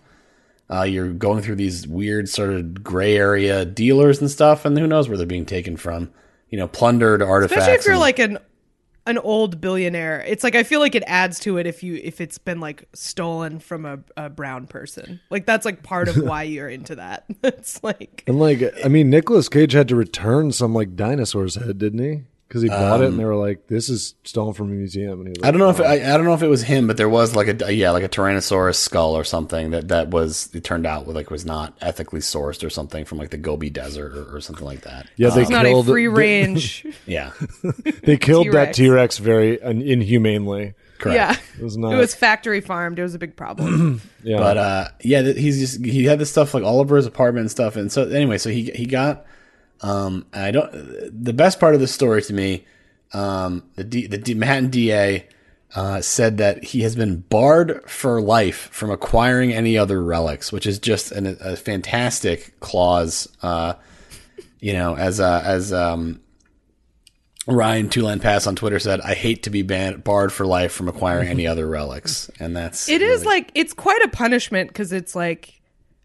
uh, 0.70 0.82
you're 0.82 1.12
going 1.12 1.42
through 1.42 1.56
these 1.56 1.86
weird 1.86 2.28
sort 2.28 2.50
of 2.50 2.82
gray 2.82 3.16
area 3.16 3.64
dealers 3.64 4.20
and 4.20 4.30
stuff, 4.30 4.64
and 4.64 4.76
who 4.76 4.86
knows 4.86 5.08
where 5.08 5.16
they're 5.16 5.26
being 5.26 5.46
taken 5.46 5.76
from. 5.76 6.10
You 6.50 6.58
know, 6.58 6.68
plundered 6.68 7.22
artifacts. 7.22 7.62
especially 7.62 7.78
if 7.78 7.84
you're 7.84 7.92
and- 7.94 8.00
like 8.00 8.18
an 8.18 8.38
an 9.06 9.16
old 9.18 9.58
billionaire. 9.60 10.22
It's 10.26 10.44
like 10.44 10.54
I 10.54 10.62
feel 10.64 10.80
like 10.80 10.94
it 10.94 11.02
adds 11.06 11.40
to 11.40 11.56
it 11.56 11.66
if 11.66 11.82
you 11.82 11.98
if 12.02 12.20
it's 12.20 12.36
been 12.36 12.60
like 12.60 12.86
stolen 12.94 13.58
from 13.58 13.86
a, 13.86 13.98
a 14.18 14.28
brown 14.28 14.66
person. 14.66 15.18
Like 15.30 15.46
that's 15.46 15.64
like 15.64 15.82
part 15.82 16.08
of 16.08 16.16
why 16.18 16.42
you're 16.54 16.68
into 16.68 16.96
that. 16.96 17.24
It's 17.42 17.82
like 17.82 18.22
And 18.26 18.38
like, 18.38 18.62
I 18.84 18.88
mean, 18.88 19.08
Nicolas 19.08 19.48
Cage 19.48 19.72
had 19.72 19.88
to 19.88 19.96
return 19.96 20.52
some 20.52 20.74
like 20.74 20.94
dinosaur's 20.94 21.54
head, 21.54 21.78
didn't 21.78 22.00
he? 22.00 22.22
Because 22.48 22.62
he 22.62 22.70
bought 22.70 23.02
it, 23.02 23.08
and 23.08 23.18
they 23.18 23.26
were 23.26 23.36
like, 23.36 23.66
"This 23.66 23.90
is 23.90 24.14
stolen 24.24 24.54
from 24.54 24.68
a 24.70 24.74
museum." 24.74 25.20
And 25.20 25.26
he 25.28 25.30
was 25.38 25.46
I 25.46 25.50
don't 25.50 25.58
know 25.58 25.66
like, 25.66 25.80
if 25.80 25.84
I, 26.08 26.14
I 26.14 26.16
don't 26.16 26.24
know 26.24 26.32
if 26.32 26.40
it 26.42 26.48
was 26.48 26.62
him, 26.62 26.86
but 26.86 26.96
there 26.96 27.08
was 27.08 27.36
like 27.36 27.60
a 27.62 27.74
yeah, 27.74 27.90
like 27.90 28.04
a 28.04 28.08
Tyrannosaurus 28.08 28.76
skull 28.76 29.14
or 29.14 29.22
something 29.22 29.72
that 29.72 29.88
that 29.88 30.08
was 30.08 30.48
it 30.54 30.64
turned 30.64 30.86
out 30.86 31.06
like 31.06 31.30
was 31.30 31.44
not 31.44 31.76
ethically 31.82 32.20
sourced 32.20 32.64
or 32.64 32.70
something 32.70 33.04
from 33.04 33.18
like 33.18 33.28
the 33.28 33.36
Gobi 33.36 33.68
Desert 33.68 34.16
or, 34.16 34.34
or 34.36 34.40
something 34.40 34.64
like 34.64 34.80
that. 34.82 35.06
Yeah, 35.16 35.28
they 35.28 35.42
it's 35.42 35.50
not 35.50 35.66
a 35.66 35.68
killed 35.68 35.86
free 35.88 36.06
they- 36.06 36.08
range. 36.08 36.86
Yeah, 37.06 37.32
They 38.02 38.16
killed 38.16 38.46
that 38.52 38.72
T-Rex. 38.72 38.76
T 38.78 38.88
Rex 38.88 39.18
very 39.18 39.60
un- 39.62 39.82
inhumanely. 39.82 40.72
correct. 40.98 41.16
yeah, 41.16 41.36
It 41.60 41.64
was 41.64 41.76
not. 41.76 41.92
it 41.92 41.96
was 41.96 42.14
factory 42.14 42.62
farmed. 42.62 42.98
It 42.98 43.02
was 43.02 43.14
a 43.14 43.18
big 43.18 43.36
problem. 43.36 44.00
yeah, 44.22 44.38
But 44.40 44.56
uh, 44.56 44.88
yeah, 45.02 45.20
he's 45.32 45.58
just 45.58 45.84
he 45.84 46.04
had 46.04 46.18
this 46.18 46.30
stuff 46.30 46.54
like 46.54 46.62
all 46.64 46.80
over 46.80 46.96
his 46.96 47.04
apartment 47.04 47.42
and 47.42 47.50
stuff. 47.50 47.76
And 47.76 47.92
so 47.92 48.08
anyway, 48.08 48.38
so 48.38 48.48
he 48.48 48.70
he 48.74 48.86
got 48.86 49.26
um 49.80 50.26
I 50.32 50.50
don't 50.50 50.70
the 50.72 51.32
best 51.32 51.60
part 51.60 51.74
of 51.74 51.80
the 51.80 51.88
story 51.88 52.22
to 52.22 52.32
me, 52.32 52.66
um 53.12 53.62
the 53.76 53.84
D, 53.84 54.06
the 54.06 54.18
D, 54.18 54.34
Manhattan 54.34 54.70
DA 54.70 55.26
uh, 55.74 56.00
said 56.00 56.38
that 56.38 56.64
he 56.64 56.82
has 56.82 56.96
been 56.96 57.20
barred 57.20 57.88
for 57.88 58.20
life 58.20 58.68
from 58.72 58.90
acquiring 58.90 59.52
any 59.52 59.76
other 59.76 60.02
relics, 60.02 60.50
which 60.50 60.66
is 60.66 60.78
just 60.78 61.12
an, 61.12 61.36
a 61.40 61.56
fantastic 61.56 62.58
clause. 62.60 63.28
Uh, 63.42 63.74
you 64.60 64.72
know, 64.72 64.96
as 64.96 65.20
uh, 65.20 65.42
as 65.44 65.72
um. 65.72 66.20
Ryan 67.46 67.88
Tulan 67.88 68.20
Pass 68.20 68.46
on 68.46 68.56
Twitter 68.56 68.78
said, 68.78 69.00
"I 69.00 69.14
hate 69.14 69.44
to 69.44 69.50
be 69.50 69.62
banned, 69.62 70.04
barred 70.04 70.34
for 70.34 70.44
life 70.44 70.70
from 70.70 70.86
acquiring 70.86 71.28
any 71.28 71.46
other 71.52 71.66
relics," 71.66 72.30
and 72.38 72.54
that's 72.54 72.90
It 72.90 73.00
is 73.00 73.24
like 73.24 73.50
it's 73.54 73.72
quite 73.72 74.02
a 74.02 74.08
punishment 74.08 74.68
because 74.68 74.92
it's 74.92 75.16
like, 75.16 75.62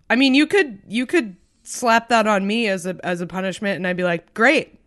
I 0.09 0.15
mean, 0.15 0.35
you 0.35 0.47
could 0.47 0.79
you 0.87 1.05
could 1.05 1.35
slap 1.63 2.09
that 2.09 2.27
on 2.27 2.45
me 2.45 2.67
as 2.67 2.85
a 2.85 2.97
as 3.03 3.21
a 3.21 3.27
punishment, 3.27 3.77
and 3.77 3.87
I'd 3.87 3.97
be 3.97 4.03
like, 4.03 4.33
great, 4.33 4.79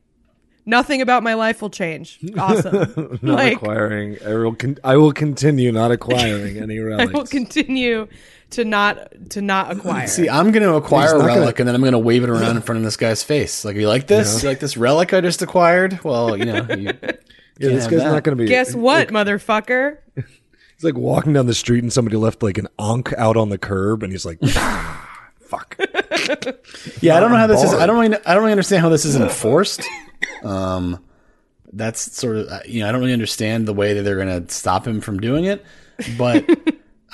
nothing 0.64 1.01
about 1.01 1.22
my 1.22 1.35
life 1.35 1.61
will 1.62 1.70
change. 1.70 2.18
Awesome, 2.39 3.18
not 3.22 3.22
like 3.39 3.57
acquiring. 3.57 4.18
I 4.24 4.35
will, 4.35 4.55
con- 4.55 4.79
I 4.85 4.97
will 4.97 5.12
continue 5.12 5.72
not 5.72 5.91
acquiring 5.91 6.59
any 6.62 6.79
relics. 6.79 7.11
I 7.12 7.16
will 7.16 7.27
continue 7.27 8.09
to 8.51 8.64
not 8.64 9.09
to 9.31 9.41
not 9.43 9.72
acquire. 9.72 10.07
See, 10.07 10.29
I'm 10.29 10.53
going 10.53 10.62
to 10.62 10.74
acquire 10.74 11.14
a 11.16 11.24
relic 11.24 11.57
gonna- 11.57 11.59
and 11.59 11.68
then 11.68 11.74
I'm 11.74 11.81
going 11.81 11.93
to 11.93 11.99
wave 11.99 12.22
it 12.22 12.31
around 12.31 12.57
in 12.57 12.62
front 12.62 12.79
of 12.79 12.85
this 12.85 12.97
guy's 12.97 13.24
face. 13.24 13.64
Like, 13.64 13.77
you 13.77 13.89
like 13.89 14.07
this? 14.07 14.43
You 14.43 14.49
like 14.49 14.61
this 14.61 14.77
relic 14.77 15.12
I 15.12 15.20
just 15.20 15.43
acquired? 15.43 16.03
Well, 16.05 16.37
you 16.37 16.45
know, 16.45 16.66
you, 16.70 16.93
yeah, 17.59 17.70
this 17.70 17.87
guy's 17.87 18.01
that. 18.01 18.12
not 18.12 18.22
going 18.22 18.37
to 18.37 18.43
be. 18.45 18.49
Guess 18.49 18.74
what, 18.74 19.09
motherfucker? 19.09 19.99
He's 20.14 20.85
like 20.85 20.95
walking 20.95 21.33
down 21.33 21.47
the 21.47 21.55
street, 21.55 21.83
and 21.83 21.93
somebody 21.93 22.16
left 22.16 22.43
like 22.43 22.59
an 22.59 22.68
ankh 22.79 23.12
out 23.16 23.37
on 23.37 23.49
the 23.49 23.57
curb, 23.59 24.03
and 24.03 24.12
he's 24.12 24.27
like, 24.27 24.39
"Fuck." 25.41 25.79
Yeah. 27.01 27.16
I 27.16 27.20
don't 27.20 27.31
know 27.31 27.37
how 27.37 27.47
this 27.47 27.62
is. 27.62 27.72
I 27.72 27.87
don't. 27.87 27.99
Really, 27.99 28.16
I 28.24 28.35
don't 28.35 28.43
really 28.43 28.53
understand 28.53 28.83
how 28.83 28.89
this 28.89 29.05
is 29.05 29.16
enforced. 29.16 29.83
Um, 30.43 31.03
that's 31.72 32.01
sort 32.16 32.37
of 32.37 32.49
uh, 32.49 32.61
you 32.66 32.81
know 32.81 32.89
I 32.89 32.93
don't 32.93 33.01
really 33.01 33.12
understand 33.12 33.66
the 33.66 33.74
way 33.74 33.95
that 33.95 34.03
they're 34.03 34.16
going 34.16 34.47
to 34.47 34.53
stop 34.53 34.87
him 34.87 35.01
from 35.01 35.20
doing 35.20 35.45
it, 35.45 35.64
but. 36.18 36.49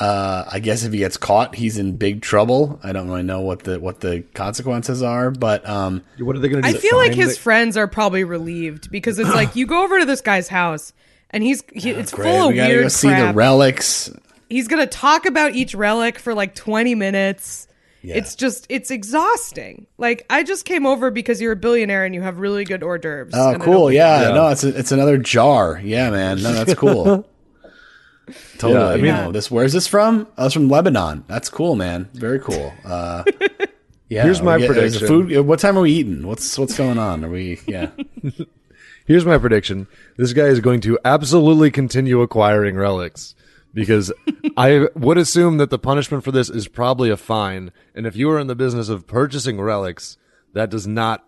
Uh, 0.01 0.49
I 0.51 0.59
guess 0.59 0.85
if 0.85 0.93
he 0.93 0.99
gets 0.99 1.17
caught, 1.19 1.55
he's 1.55 1.79
in 1.79 1.97
big 1.97 2.23
trouble. 2.23 2.81
I 2.83 2.93
don't 2.93 3.07
really 3.09 3.23
know 3.23 3.43
what 3.43 3.63
the 3.63 3.79
what 3.79 4.01
the 4.01 4.25
consequences 4.35 5.01
are, 5.03 5.31
but 5.31 5.69
um, 5.69 6.03
What 6.19 6.35
are 6.35 6.39
they 6.41 6.49
going 6.49 6.63
to 6.63 6.69
do? 6.73 6.77
I 6.77 6.81
feel 6.81 6.97
like 6.97 7.13
his 7.15 7.35
the- 7.37 7.41
friends 7.41 7.77
are 7.77 7.87
probably 7.87 8.25
relieved 8.25 8.91
because 8.91 9.19
it's 9.21 9.33
like 9.33 9.55
you 9.55 9.67
go 9.67 9.85
over 9.85 10.01
to 10.01 10.05
this 10.07 10.21
guy's 10.23 10.49
house 10.49 10.93
and 11.31 11.45
he's 11.45 11.63
he, 11.75 11.91
it's 11.91 12.11
great. 12.11 12.25
full 12.25 12.49
of 12.49 12.51
we 12.53 12.57
gotta 12.57 12.71
weird 12.73 12.83
go 12.85 12.89
see 12.89 13.09
crap. 13.09 13.33
the 13.33 13.37
relics. 13.37 14.11
he's 14.49 14.67
gonna 14.67 14.87
talk 14.87 15.27
about 15.27 15.55
each 15.55 15.75
relic 15.75 16.19
for 16.19 16.35
like 16.35 16.55
20 16.55 16.95
minutes 16.95 17.69
it's 18.03 18.35
just 18.35 18.67
it's 18.69 18.91
exhausting 18.91 19.87
like 19.99 20.27
i 20.29 20.43
just 20.43 20.65
came 20.65 20.87
over 20.87 21.11
because 21.11 21.41
you're 21.41 21.53
a 21.53 21.57
billionaire 21.57 22.05
and 22.05 22.15
you 22.15 22.21
have 22.21 22.39
really 22.39 22.65
good 22.65 22.83
hors 22.83 22.99
d'oeuvres 22.99 23.33
Oh, 23.35 23.57
cool. 23.61 23.93
Yeah, 23.93 24.23
Yeah. 24.23 24.35
no, 24.35 24.49
it's 24.49 24.65
a, 24.65 24.77
it's 24.79 24.93
another 24.93 25.19
jar. 25.19 25.81
Yeah, 25.83 26.11
man. 26.11 26.43
No, 26.43 26.53
that's 26.53 26.75
cool. 26.75 27.29
totally. 28.59 28.73
Yeah, 28.81 28.89
I 28.89 28.97
mean- 28.97 29.05
no, 29.27 29.33
this 29.33 29.51
where's 29.51 29.73
this 29.73 29.87
from? 29.87 30.27
Oh, 30.39 30.47
it's 30.47 30.55
from 30.55 30.69
Lebanon. 30.69 31.25
That's 31.29 31.49
cool, 31.49 31.75
man. 31.77 32.09
Very 32.15 32.41
cool. 32.41 32.73
Uh, 32.85 33.25
yeah. 34.09 34.23
Here's 34.25 34.43
my 34.43 34.59
get- 34.59 34.71
prediction. 34.71 35.07
Food. 35.07 35.47
What 35.47 35.59
time 35.61 35.77
are 35.79 35.83
we 35.83 35.93
eating? 35.93 36.27
What's 36.27 36.59
what's 36.59 36.77
going 36.77 36.99
on? 36.99 37.25
Are 37.25 37.31
we? 37.31 37.61
Yeah. 37.67 37.91
Here's 39.07 39.27
my 39.27 39.37
prediction: 39.39 39.87
this 40.17 40.33
guy 40.33 40.45
is 40.45 40.61
going 40.61 40.81
to 40.83 40.99
absolutely 41.05 41.71
continue 41.71 42.21
acquiring 42.21 42.77
relics 42.77 43.35
because 43.75 44.12
I 44.57 44.89
would 44.95 45.18
assume 45.18 45.57
that 45.59 45.70
the 45.70 45.79
punishment 45.79 46.25
for 46.25 46.33
this 46.33 46.49
is 46.51 46.68
probably 46.68 47.11
a 47.11 47.16
fine. 47.16 47.73
And 47.95 48.07
if 48.07 48.16
you 48.16 48.31
are 48.31 48.39
in 48.39 48.47
the 48.47 48.55
business 48.55 48.89
of 48.89 49.07
purchasing 49.07 49.61
relics, 49.61 50.16
that 50.53 50.70
does 50.70 50.87
not 50.87 51.27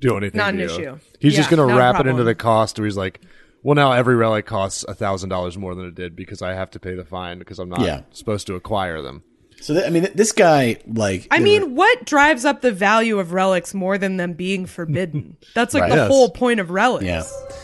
do 0.00 0.16
anything. 0.16 0.38
Not 0.38 0.52
to 0.52 0.52
an 0.52 0.58
you. 0.58 0.64
issue. 0.66 0.98
He's 1.20 1.32
Yeah, 1.32 1.38
just 1.38 1.50
going 1.50 1.66
to 1.66 1.74
a 1.74 1.76
wrap 1.76 1.98
it 2.00 2.06
into 2.06 2.24
the 2.24 2.34
cost, 2.34 2.78
where 2.78 2.86
he's 2.86 2.96
like, 2.96 3.20
"Well, 3.62 3.74
now 3.74 3.92
every 3.92 4.14
relic 4.14 4.46
costs 4.46 4.84
a 4.86 4.94
thousand 4.94 5.30
dollars 5.30 5.56
more 5.56 5.74
than 5.74 5.86
it 5.86 5.94
did 5.94 6.14
because 6.14 6.42
I 6.42 6.52
have 6.54 6.70
to 6.72 6.78
pay 6.78 6.94
the 6.94 7.04
fine 7.04 7.38
because 7.38 7.58
I'm 7.58 7.68
not 7.70 7.80
Yeah. 7.80 8.02
supposed 8.12 8.46
to 8.48 8.54
acquire 8.54 9.00
them." 9.00 9.22
So 9.58 9.72
th- 9.72 9.86
I 9.86 9.88
mean, 9.90 10.02
th- 10.02 10.14
this 10.14 10.32
guy 10.32 10.76
like. 10.86 11.26
I 11.30 11.38
mean, 11.38 11.62
know, 11.62 11.66
what 11.68 12.04
drives 12.04 12.44
up 12.44 12.60
the 12.60 12.72
value 12.72 13.18
of 13.18 13.32
relics 13.32 13.72
more 13.72 13.96
than 13.96 14.18
them 14.18 14.34
being 14.34 14.66
forbidden? 14.66 15.38
That's 15.54 15.72
like 15.72 15.84
Right. 15.84 15.90
the 15.90 15.96
Yes. 15.96 16.08
whole 16.08 16.28
point 16.28 16.60
of 16.60 16.68
relics. 16.70 17.06
Yeah. 17.06 17.22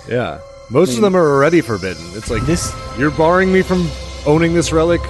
Yeah, 0.09 0.41
most 0.73 0.97
of 0.97 1.03
them 1.03 1.15
are 1.17 1.35
already 1.37 1.61
forbidden. 1.61 2.05
It's 2.15 2.31
like 2.31 2.43
This- 2.47 2.75
You're 2.99 3.11
barring 3.11 3.53
me 3.53 3.63
from 3.63 3.89
owning 4.27 4.55
this 4.55 4.73
relic. 4.73 5.01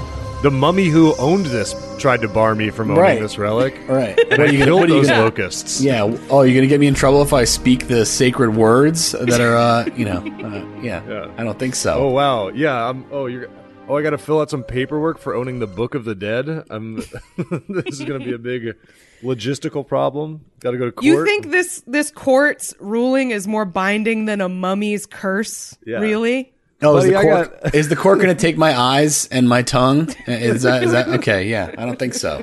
The 0.43 0.51
mummy 0.51 0.89
who 0.89 1.15
owned 1.19 1.47
this 1.47 1.75
tried 1.99 2.21
to 2.23 2.29
bar 2.29 2.55
me 2.57 2.71
from 2.71 2.91
owning 2.91 3.01
Right. 3.03 3.21
this 3.21 3.39
relic. 3.39 3.75
Right. 3.87 4.19
And 4.19 4.35
I 4.35 4.37
What 4.39 4.41
are 4.41 4.53
you 4.53 4.59
gonna- 4.59 4.65
killed 4.65 4.81
what 4.81 4.91
are 4.91 4.93
you 4.95 5.01
those 5.03 5.09
gonna- 5.11 5.23
locusts. 5.23 5.81
Yeah. 5.81 6.17
Oh, 6.31 6.43
you're 6.43 6.55
gonna 6.57 6.67
get 6.67 6.81
me 6.81 6.89
in 6.89 6.95
trouble 6.95 7.23
if 7.23 7.33
I 7.33 7.45
speak 7.45 7.87
the 7.87 8.05
sacred 8.05 8.57
words 8.57 9.13
that 9.13 9.41
are, 9.41 9.57
uh, 9.57 9.87
you 9.97 10.05
know, 10.05 10.19
uh, 10.45 10.81
yeah. 10.83 11.01
Yeah. 11.09 11.27
I 11.39 11.45
don't 11.45 11.59
think 11.59 11.77
so. 11.77 11.95
Oh 11.95 12.09
wow. 12.09 12.49
Yeah. 12.49 12.89
I'm. 12.89 13.05
Oh, 13.13 13.27
you're. 13.27 13.47
Oh, 13.89 13.97
I 13.97 14.03
got 14.03 14.11
to 14.11 14.19
fill 14.19 14.41
out 14.41 14.49
some 14.49 14.63
paperwork 14.63 15.19
for 15.19 15.35
owning 15.35 15.59
the 15.59 15.67
Book 15.67 15.95
of 15.97 16.05
the 16.05 16.15
Dead. 16.15 16.65
I'm. 16.71 16.97
this 17.69 17.99
is 17.99 18.01
going 18.05 18.19
to 18.21 18.25
be 18.25 18.33
a 18.33 18.39
big 18.39 18.77
logistical 19.23 19.87
problem. 19.87 20.45
Got 20.61 20.73
to 20.73 20.79
go 20.79 20.87
to 20.87 20.93
court. 20.93 21.05
You 21.05 21.25
think 21.25 21.51
this 21.51 21.83
this 21.87 22.11
court's 22.11 22.75
ruling 22.81 23.31
is 23.31 23.47
more 23.47 23.65
binding 23.65 24.27
than 24.27 24.41
a 24.41 24.49
mummy's 24.49 25.07
curse? 25.07 25.77
Yeah. 25.87 25.99
Really? 25.99 26.53
Oh, 26.83 26.97
is 26.97 27.05
Buddy, 27.05 27.11
the 27.11 27.19
I 27.19 27.23
cork 27.23 27.63
got- 27.63 27.75
is 27.75 27.89
the 27.89 27.97
cork 27.97 28.19
going 28.21 28.35
to 28.37 28.41
take 28.41 28.57
my 28.59 28.79
eyes 28.79 29.27
and 29.29 29.49
my 29.49 29.63
tongue? 29.63 30.09
Is 30.27 30.63
that 30.63 30.83
is 30.83 30.93
that 30.93 31.09
okay? 31.09 31.47
Yeah, 31.49 31.73
I 31.79 31.85
don't 31.87 31.99
think 31.99 32.15
so. 32.15 32.43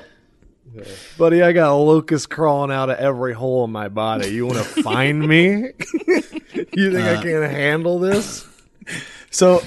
buddy? 1.18 1.42
I 1.42 1.52
got 1.52 1.74
locusts 1.76 2.26
crawling 2.28 2.72
out 2.72 2.90
of 2.90 2.98
every 3.00 3.34
hole 3.34 3.66
in 3.66 3.72
my 3.72 3.90
body. 3.90 4.30
You 4.30 4.46
want 4.46 4.60
to 4.60 4.84
find 4.84 5.28
me? 5.28 5.48
you 6.74 6.92
think 6.94 7.06
I 7.06 7.22
can 7.22 7.42
handle 7.44 8.00
this? 8.00 8.48
So 9.30 9.62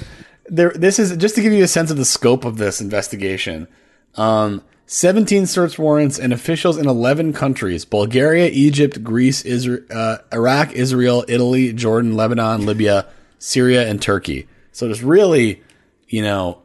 there, 0.46 0.70
this 0.70 0.98
is 0.98 1.16
just 1.16 1.34
to 1.34 1.42
give 1.42 1.52
you 1.52 1.64
a 1.64 1.68
sense 1.68 1.90
of 1.90 1.96
the 1.96 2.04
scope 2.04 2.44
of 2.44 2.56
this 2.56 2.80
investigation. 2.80 3.68
Um, 4.14 4.62
17 4.92 5.46
search 5.46 5.78
warrants 5.78 6.18
and 6.18 6.34
officials 6.34 6.76
in 6.76 6.86
11 6.86 7.32
countries: 7.32 7.86
Bulgaria, 7.86 8.50
Egypt, 8.52 9.02
Greece, 9.02 9.42
Isra- 9.42 9.90
uh, 9.90 10.18
Iraq, 10.30 10.72
Israel, 10.72 11.24
Italy, 11.28 11.72
Jordan, 11.72 12.14
Lebanon, 12.14 12.66
Libya, 12.66 13.06
Syria, 13.38 13.88
and 13.88 14.02
Turkey. 14.02 14.46
So 14.70 14.84
there's 14.84 15.02
really, 15.02 15.62
you 16.08 16.20
know, 16.20 16.60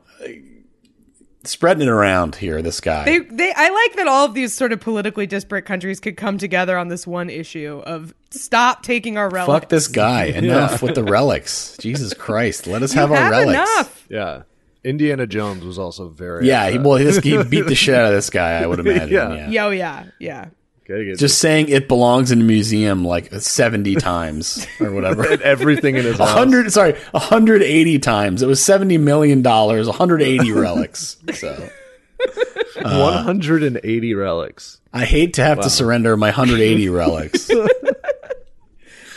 spreading 1.45 1.83
it 1.83 1.89
around 1.89 2.35
here. 2.35 2.61
This 2.61 2.81
guy. 2.81 3.05
They 3.05 3.19
they 3.19 3.53
I 3.55 3.69
like 3.69 3.95
that 3.95 4.09
all 4.09 4.25
of 4.25 4.33
these 4.33 4.53
sort 4.53 4.73
of 4.73 4.81
politically 4.81 5.25
disparate 5.25 5.63
countries 5.65 6.01
could 6.01 6.17
come 6.17 6.37
together 6.37 6.77
on 6.77 6.89
this 6.89 7.07
one 7.07 7.29
issue 7.29 7.81
of 7.85 8.13
stop 8.31 8.83
taking 8.83 9.17
our 9.17 9.29
relics. 9.29 9.53
Fuck 9.61 9.69
this 9.69 9.87
guy. 9.87 10.25
Enough 10.35 10.81
with 10.81 10.95
the 10.95 11.03
relics. 11.05 11.77
Jesus 11.77 12.13
Christ. 12.13 12.67
Let 12.67 12.83
us 12.83 12.93
You 12.93 12.99
have 12.99 13.11
our 13.13 13.31
relics. 13.31 13.49
enough. 13.51 14.05
Yeah. 14.09 14.41
Indiana 14.87 15.27
Jones 15.27 15.63
was 15.63 15.77
also 15.77 16.07
very. 16.09 16.47
Yeah, 16.47 16.69
he, 16.69 16.77
upset. 16.77 16.85
well, 16.85 16.95
he, 16.97 17.19
he 17.19 17.43
beat 17.43 17.67
the 17.67 17.75
shit 17.83 17.95
out 17.95 18.05
of 18.05 18.11
this 18.11 18.29
guy, 18.29 18.61
I 18.61 18.65
would 18.67 18.79
imagine. 18.79 19.09
Yeah. 19.09 19.33
yeah. 19.33 19.49
Yo, 19.49 19.69
yeah, 19.71 20.05
yeah. 20.19 20.49
Gotta 20.87 21.03
get 21.03 21.17
Just 21.17 21.39
saying 21.39 21.67
it 21.67 21.89
belongs 21.89 22.31
in 22.31 22.39
a 22.39 22.43
museum 22.45 23.03
like 23.03 23.33
70 23.33 23.95
times 23.95 24.65
or 24.79 24.93
whatever. 24.93 25.25
everything 25.43 25.97
in 25.97 26.05
his 26.05 26.17
house. 26.17 26.33
100 26.33 26.71
sorry 26.71 26.93
180 27.11 27.99
times 27.99 28.41
it 28.41 28.47
was 28.47 28.63
70 28.63 28.97
million 28.97 29.41
dollars 29.41 29.87
180 29.87 30.49
relics 30.53 31.17
so 31.33 31.69
180 32.81 34.13
relics. 34.13 34.79
i 34.93 35.03
hate 35.03 35.33
to 35.33 35.43
have 35.43 35.59
to 35.59 35.69
surrender 35.69 36.15
my 36.15 36.27
180 36.27 36.87
relics 36.87 37.51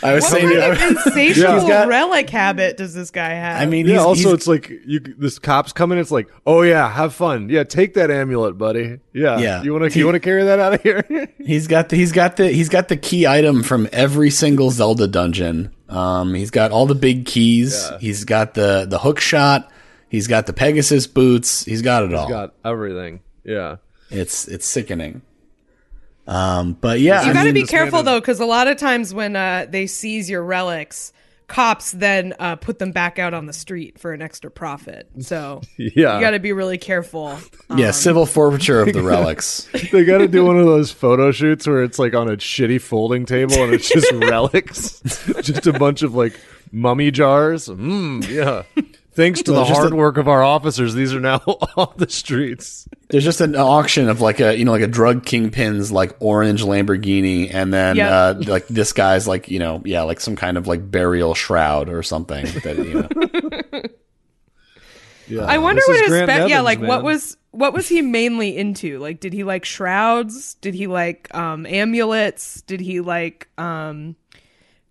i 0.03 0.14
was 0.14 0.24
What 0.24 0.32
saying 0.32 0.48
kind 0.59 0.72
of 0.72 0.82
insatiable 1.07 1.55
He's 1.61 1.68
got- 1.68 1.88
relic 1.88 2.30
habit 2.30 2.76
does 2.76 2.94
this 2.94 3.11
guy 3.11 3.30
have? 3.30 3.61
i 3.62 3.66
mean 3.66 3.86
Yeah. 3.86 3.92
he's, 3.94 4.03
also, 4.03 4.22
he's- 4.22 4.34
it's 4.34 4.46
like 4.46 4.70
you. 4.86 5.01
This 5.01 5.38
cops 5.38 5.72
coming. 5.72 5.98
It's 5.98 6.11
like, 6.11 6.28
oh 6.46 6.62
yeah, 6.62 6.90
have 6.90 7.14
fun. 7.14 7.48
Yeah, 7.48 7.64
take 7.64 7.94
that 7.94 8.11
amulet, 8.11 8.57
buddy. 8.59 9.01
Yeah. 9.12 9.38
Yeah. 9.38 9.62
You 9.62 9.72
want 9.72 9.92
to? 9.92 9.98
You 9.98 10.05
want 10.07 10.14
to 10.16 10.20
carry 10.20 10.44
that 10.44 10.59
out 10.59 10.74
of 10.74 10.82
here? 10.82 11.05
he's 11.38 11.66
got 11.66 11.88
the 11.90 11.96
he's 11.96 12.12
got 12.12 12.36
the 12.36 12.48
he's 12.48 12.68
got 12.68 12.88
the 12.88 12.96
key 12.96 13.26
item 13.26 13.62
from 13.62 13.88
every 13.92 14.30
single 14.30 14.70
zelda 14.70 15.07
dungeon 15.09 15.74
um 15.88 16.34
he's 16.34 16.51
got 16.51 16.70
all 16.70 16.86
the 16.86 16.94
big 16.94 17.26
keys 17.26 17.90
he's 18.01 18.24
got 18.24 18.55
the 18.55 18.86
the 18.88 18.98
hook 18.98 19.18
shot 19.20 19.70
he's 20.09 20.26
got 20.28 20.46
the 20.46 20.53
pegasus 20.53 21.07
boots 21.07 21.64
he's 21.64 21.82
got 21.82 22.05
it 22.05 22.14
all 22.14 22.26
He's 22.26 22.34
Got 22.34 22.55
everything. 22.64 23.20
Yeah. 23.44 23.76
it's 24.11 24.46
it's 24.48 24.66
sickening 24.66 25.22
um 26.26 26.74
but 26.74 27.00
yeah 27.00 27.24
you 27.24 27.30
I 27.30 27.32
got 27.32 27.40
to 27.40 27.52
mean, 27.52 27.54
be 27.54 27.64
careful 27.64 28.00
is- 28.00 28.04
though, 28.04 28.20
because 28.20 28.40
a 28.40 28.46
lot 28.46 28.68
of 28.68 28.76
times 28.76 29.12
when 29.14 29.36
uh, 29.36 29.66
they 29.68 29.86
seize 29.86 30.28
your 30.30 30.42
relics, 30.44 31.12
cops 31.48 31.90
then 31.90 32.32
uh, 32.38 32.54
put 32.54 32.78
them 32.78 32.92
back 32.92 33.18
out 33.18 33.34
on 33.34 33.46
the 33.46 33.52
street 33.52 33.98
for 33.98 34.12
an 34.12 34.22
extra 34.22 34.50
profit. 34.52 35.08
So 35.20 35.62
Yeah. 35.76 36.14
you 36.14 36.20
got 36.20 36.30
to 36.30 36.38
be 36.38 36.52
really 36.52 36.78
careful. 36.78 37.36
yeah 37.76 37.90
civil 37.90 38.24
forfeiture 38.26 38.80
of 38.82 38.92
the 38.92 39.02
relics 39.14 39.66
They 39.90 40.04
got 40.04 40.18
to 40.18 40.28
do 40.28 40.44
one 40.44 40.56
of 40.58 40.66
those 40.66 40.92
photo 40.92 41.32
shoots 41.32 41.66
where 41.66 41.82
it's 41.82 41.98
like 41.98 42.14
on 42.14 42.28
a 42.28 42.36
shitty 42.36 42.80
folding 42.80 43.26
table 43.26 43.54
and 43.64 43.72
it's 43.74 43.88
just 43.88 44.12
relics, 44.14 45.00
just 45.42 45.66
a 45.66 45.72
bunch 45.72 46.02
of 46.02 46.14
like 46.14 46.38
mummy 46.70 47.10
jars. 47.10 47.66
Mm, 47.66 48.28
yeah. 48.28 48.62
Thanks 49.20 49.42
to 49.42 49.52
Well, 49.52 49.66
the 49.66 49.74
hard 49.74 49.92
a- 49.92 49.96
work 49.96 50.16
of 50.16 50.28
our 50.28 50.42
officers, 50.42 50.94
these 50.94 51.12
are 51.14 51.20
now 51.20 51.36
off 51.76 51.96
the 51.98 52.08
streets. 52.08 52.88
There's 53.10 53.22
just 53.24 53.42
an 53.42 53.54
auction 53.54 54.08
of 54.08 54.20
like 54.22 54.40
a 54.40 54.56
you 54.56 54.64
know 54.64 54.70
like 54.72 54.80
a 54.82 54.86
drug 54.86 55.26
kingpin's 55.26 55.92
like 55.92 56.16
orange 56.20 56.62
Lamborghini, 56.64 57.52
and 57.52 57.72
then 57.72 57.96
Yep. 57.96 58.10
uh, 58.10 58.34
like 58.50 58.66
this 58.68 58.92
guy's 58.94 59.28
like 59.28 59.48
you 59.50 59.58
know 59.58 59.82
yeah 59.84 60.02
like 60.02 60.20
some 60.20 60.36
kind 60.36 60.56
of 60.56 60.66
like 60.66 60.90
burial 60.90 61.34
shroud 61.34 61.88
or 61.90 62.02
something 62.02 62.46
that 62.64 62.76
you 62.78 62.94
know. 63.02 63.82
Yeah. 65.28 65.42
I 65.44 65.58
wonder 65.58 65.80
This 65.80 65.88
what 65.88 65.96
is 65.96 66.10
his 66.10 66.20
spe- 66.22 66.28
yeah 66.28 66.44
Evans, 66.58 66.64
like 66.64 66.80
what 66.80 67.04
was 67.04 67.36
what 67.52 67.72
was 67.72 67.88
he 67.88 68.02
mainly 68.02 68.56
into? 68.56 68.98
Like 68.98 69.20
did 69.20 69.32
he 69.32 69.44
like 69.44 69.64
shrouds? 69.64 70.54
Did 70.54 70.74
he 70.74 70.88
like 70.88 71.32
um 71.32 71.66
amulets? 71.66 72.62
Did 72.62 72.80
he 72.80 73.00
like 73.00 73.46
um 73.56 74.16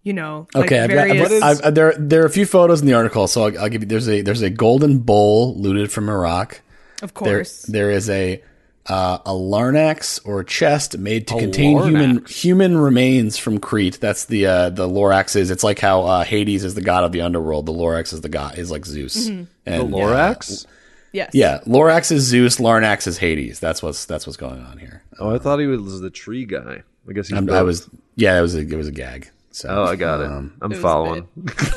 you 0.03 0.13
know 0.13 0.47
like 0.53 0.65
Okay, 0.65 0.79
I've 0.79 0.89
got, 0.89 1.07
various 1.07 1.41
I've, 1.43 1.65
I've, 1.65 1.75
there 1.75 1.93
there 1.97 2.23
are 2.23 2.25
a 2.25 2.29
few 2.29 2.45
photos 2.45 2.81
in 2.81 2.87
the 2.87 2.93
article, 2.93 3.27
so 3.27 3.45
I'll, 3.47 3.59
I'll 3.59 3.69
give 3.69 3.81
you. 3.83 3.87
There's 3.87 4.07
a 4.09 4.21
there's 4.21 4.41
a 4.41 4.49
golden 4.49 4.99
bowl 4.99 5.55
looted 5.59 5.91
from 5.91 6.09
Iraq. 6.09 6.61
of 7.01 7.13
There 7.13 7.37
course. 7.37 7.63
there 7.63 7.91
is 7.91 8.09
a 8.09 8.41
uh, 8.85 9.19
a 9.25 9.31
larnax 9.31 10.19
or 10.25 10.43
chest 10.43 10.97
made 10.97 11.27
to 11.27 11.37
contain 11.37 11.77
human 11.79 12.19
larnax. 12.21 12.29
human 12.29 12.77
remains 12.77 13.37
from 13.37 13.59
Crete. 13.59 13.99
That's 13.99 14.25
the 14.25 14.45
uh, 14.47 14.69
the 14.71 14.87
Lorax 14.87 15.35
is. 15.35 15.51
It's 15.51 15.63
like 15.63 15.77
how 15.79 16.03
uh, 16.05 16.23
Hades 16.23 16.63
is 16.63 16.73
the 16.75 16.81
god 16.81 17.03
of 17.03 17.11
the 17.11 17.21
underworld. 17.21 17.65
The 17.67 17.73
Lorax 17.73 18.13
is 18.13 18.21
the 18.21 18.29
god 18.29 18.57
is 18.57 18.71
like 18.71 18.85
Zeus. 18.85 19.29
Mm-hmm. 19.29 19.43
The 19.65 19.71
And, 19.73 19.93
Lorax? 19.93 20.65
yes. 21.11 21.29
Yeah, 21.33 21.59
Lorax 21.67 22.11
is 22.11 22.23
Zeus, 22.23 22.57
Larnax 22.57 23.05
is 23.05 23.17
Hades. 23.19 23.59
That's 23.59 23.83
what's 23.83 24.05
that's 24.05 24.25
what's 24.25 24.37
going 24.37 24.61
on 24.61 24.79
here. 24.79 25.03
Oh, 25.19 25.35
I 25.35 25.37
thought 25.37 25.59
he 25.59 25.67
was 25.67 25.99
the 26.01 26.09
tree 26.09 26.45
guy. 26.45 26.81
I 27.07 27.13
guess 27.13 27.27
he's 27.27 27.37
I'm. 27.37 27.47
I 27.51 27.61
was 27.61 27.87
yeah, 28.15 28.39
it 28.39 28.41
was 28.41 28.55
a 28.55 28.59
it 28.61 28.73
was 28.75 28.87
a 28.87 28.91
gag. 28.91 29.29
So 29.51 29.67
Oh, 29.69 29.83
I 29.85 29.95
got 29.95 30.21
it. 30.21 30.27
um, 30.27 30.53
I'm 30.61 30.69
was 30.71 30.79
following. 30.79 31.27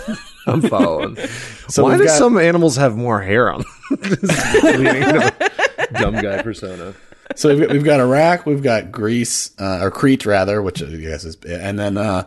I'm 0.47 0.61
following. 0.62 1.16
So 1.68 1.85
Why 1.85 1.97
do 1.97 2.05
got- 2.05 2.18
some 2.18 2.37
animals 2.39 2.77
have 2.77 2.97
more 2.97 3.20
hair 3.23 3.51
on? 3.53 3.61
them? 3.62 3.68
This 4.03 4.23
is 4.23 4.62
leading 4.79 5.03
to 5.03 5.35
a 5.79 5.87
dumb 6.01 6.14
guy 6.20 6.43
persona. 6.43 6.95
so 7.37 7.55
we've, 7.57 7.70
we've 7.70 7.85
got 7.85 8.01
Iraq, 8.01 8.45
we've 8.47 8.62
got 8.62 8.91
Greece 8.93 9.53
uh, 9.59 9.79
or 9.83 9.91
Crete 9.91 10.27
rather, 10.27 10.61
which 10.62 10.83
I 10.83 10.87
guess 10.97 11.25
is, 11.25 11.37
and 11.49 11.79
then 11.79 11.97
uh, 11.99 12.25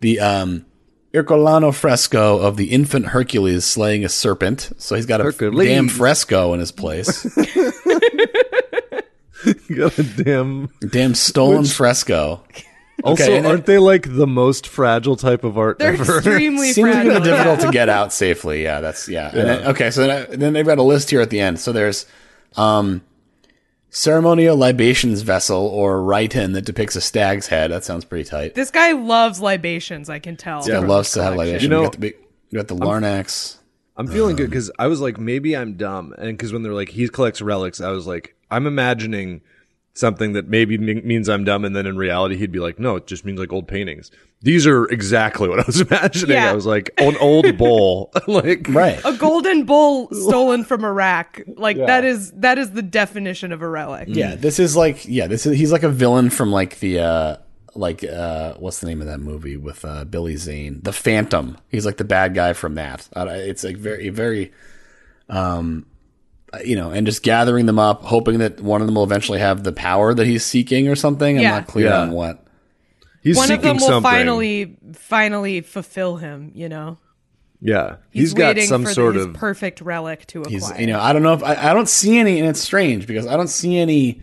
the 0.00 0.20
um, 0.20 0.66
Ercolano 1.14 1.74
fresco 1.74 2.38
of 2.38 2.56
the 2.56 2.66
infant 2.66 3.06
Hercules 3.06 3.64
slaying 3.64 4.04
a 4.04 4.08
serpent. 4.08 4.70
So 4.78 4.94
he's 4.94 5.06
got 5.06 5.20
a 5.20 5.24
Hercules. 5.24 5.66
damn 5.68 5.88
fresco 5.88 6.52
in 6.54 6.60
his 6.60 6.70
place, 6.72 7.24
Got 9.76 9.98
a 9.98 10.02
damn. 10.02 10.70
damn 10.90 11.14
stolen 11.14 11.64
fresco. 11.64 12.42
Also, 13.04 13.24
and 13.24 13.44
then- 13.44 13.46
aren't 13.52 13.66
they 13.66 13.78
like 13.78 14.14
the 14.16 14.26
most 14.26 14.66
fragile 14.66 15.16
type 15.16 15.44
of 15.44 15.58
art 15.58 15.78
They're 15.78 15.92
ever? 15.94 16.16
extremely 16.18 16.72
Seems 16.72 16.88
fragile. 16.88 17.12
kind 17.12 17.16
of 17.18 17.24
difficult 17.24 17.60
to 17.60 17.70
get 17.70 17.88
out 17.88 18.12
safely. 18.12 18.62
Yeah, 18.62 18.80
that's 18.80 19.08
yeah. 19.08 19.28
And 19.28 19.48
then, 19.48 19.66
okay, 19.68 19.90
so 19.90 20.06
then, 20.06 20.40
then 20.40 20.52
they've 20.54 20.64
got 20.66 20.78
a 20.78 20.82
list 20.82 21.10
here 21.10 21.20
at 21.20 21.30
the 21.30 21.38
end. 21.40 21.60
So 21.60 21.72
there's 21.72 22.06
um, 22.56 23.02
ceremonial 23.90 24.56
libations 24.56 25.22
vessel 25.22 25.66
or 25.66 25.98
rhyton 26.00 26.52
that 26.54 26.62
depicts 26.64 26.96
a 26.96 27.00
stag's 27.00 27.46
head. 27.48 27.70
That 27.70 27.84
sounds 27.84 28.04
pretty 28.04 28.28
tight. 28.28 28.54
This 28.54 28.70
guy 28.70 28.92
loves 28.92 29.40
libations, 29.40 30.08
I 30.10 30.18
can 30.18 30.36
tell. 30.36 30.66
Yeah, 30.66 30.80
from 30.80 30.88
loves 30.88 31.12
to 31.12 31.22
have 31.22 31.36
libations. 31.36 31.62
You 31.62 31.68
know- 31.68 31.80
we 31.80 31.86
got 31.86 31.92
the, 31.92 31.98
big, 31.98 32.14
we 32.50 32.56
got 32.56 32.68
the 32.68 32.76
Larnax. 32.76 33.58
I'm 33.98 34.06
feeling 34.06 34.36
good 34.36 34.50
because 34.50 34.70
I 34.78 34.88
was 34.88 35.00
like, 35.00 35.18
maybe 35.18 35.56
I'm 35.56 35.74
dumb, 35.74 36.14
and 36.18 36.36
because 36.36 36.52
when 36.52 36.62
they're 36.62 36.74
like, 36.74 36.90
he 36.90 37.08
collects 37.08 37.40
relics, 37.40 37.80
I 37.80 37.90
was 37.92 38.06
like, 38.06 38.36
I'm 38.50 38.66
imagining 38.66 39.40
something 39.96 40.34
that 40.34 40.46
maybe 40.46 40.76
me- 40.78 41.00
means 41.00 41.28
I'm 41.28 41.42
dumb, 41.44 41.64
and 41.64 41.74
then 41.74 41.86
in 41.86 41.96
reality, 41.96 42.36
he'd 42.36 42.52
be 42.52 42.58
like, 42.60 42.78
no, 42.78 42.96
it 42.96 43.06
just 43.06 43.24
means 43.24 43.38
like 43.40 43.52
old 43.52 43.66
paintings. 43.66 44.10
These 44.42 44.66
are 44.66 44.84
exactly 44.86 45.48
what 45.48 45.58
I 45.58 45.64
was 45.66 45.80
imagining. 45.90 46.36
Yeah. 46.36 46.50
I 46.50 46.54
was 46.54 46.66
like, 46.66 46.90
an 46.98 47.16
old 47.16 47.56
bowl, 47.56 48.12
like 48.26 48.66
Right. 48.68 49.00
A 49.04 49.14
golden 49.14 49.64
bull 49.64 50.08
stolen 50.12 50.62
from 50.64 50.84
Iraq. 50.84 51.40
Like 51.56 51.78
that 51.78 52.04
is 52.04 52.32
that 52.32 52.58
is 52.58 52.72
the 52.72 52.82
definition 52.82 53.50
of 53.52 53.62
a 53.62 53.68
relic. 53.68 54.08
Yeah, 54.10 54.34
this 54.34 54.58
is 54.58 54.76
like 54.76 55.06
yeah, 55.08 55.26
this 55.26 55.46
is 55.46 55.56
he's 55.58 55.72
like 55.72 55.82
a 55.82 55.88
villain 55.88 56.28
from 56.30 56.52
like 56.52 56.78
the 56.80 56.98
uh 57.00 57.36
like 57.74 58.04
uh 58.04 58.54
what's 58.54 58.80
the 58.80 58.86
name 58.86 59.00
of 59.00 59.06
that 59.06 59.20
movie 59.20 59.56
with 59.56 59.84
uh 59.84 60.04
Billy 60.04 60.36
Zane? 60.36 60.80
The 60.82 60.92
Phantom. 60.92 61.56
He's 61.70 61.86
like 61.86 61.96
the 61.96 62.04
bad 62.04 62.34
guy 62.34 62.52
from 62.52 62.74
that. 62.74 63.08
Uh, 63.16 63.26
it's 63.30 63.64
like 63.64 63.76
very 63.78 64.10
very 64.10 64.52
um 65.30 65.86
you 66.64 66.76
know, 66.76 66.90
and 66.90 67.06
just 67.06 67.22
gathering 67.22 67.66
them 67.66 67.78
up, 67.78 68.02
hoping 68.02 68.38
that 68.38 68.60
one 68.60 68.80
of 68.80 68.86
them 68.86 68.94
will 68.96 69.04
eventually 69.04 69.38
have 69.38 69.64
the 69.64 69.72
power 69.72 70.14
that 70.14 70.26
he's 70.26 70.44
seeking 70.44 70.88
or 70.88 70.96
something. 70.96 71.36
I'm 71.36 71.42
Yeah. 71.42 71.50
not 71.50 71.66
clear 71.66 71.86
Yeah. 71.86 72.00
on 72.00 72.10
what. 72.12 72.44
he's 73.22 73.36
One 73.36 73.48
seeking 73.48 73.56
of 73.58 73.62
them 73.62 73.76
will 73.78 73.86
something. 73.88 74.02
finally 74.02 74.76
finally 74.94 75.60
fulfill 75.60 76.16
him, 76.16 76.52
you 76.54 76.68
know. 76.68 76.98
yeah, 77.60 77.96
He's, 78.10 78.22
he's 78.30 78.34
got 78.34 78.48
waiting 78.56 78.68
some 78.68 78.84
for 78.84 78.92
sort 78.92 79.14
his 79.16 79.24
of 79.26 79.34
perfect 79.34 79.80
relic 79.80 80.26
to 80.28 80.42
acquire. 80.42 80.52
He's 80.52 80.78
you 80.78 80.86
know, 80.86 81.00
I 81.00 81.12
don't 81.12 81.22
know 81.22 81.32
if 81.32 81.42
I, 81.42 81.70
I 81.70 81.74
don't 81.74 81.88
see 81.88 82.18
any 82.18 82.38
and 82.38 82.48
it's 82.48 82.60
strange 82.60 83.06
because 83.06 83.26
I 83.26 83.36
don't 83.36 83.48
see 83.48 83.78
any 83.78 84.22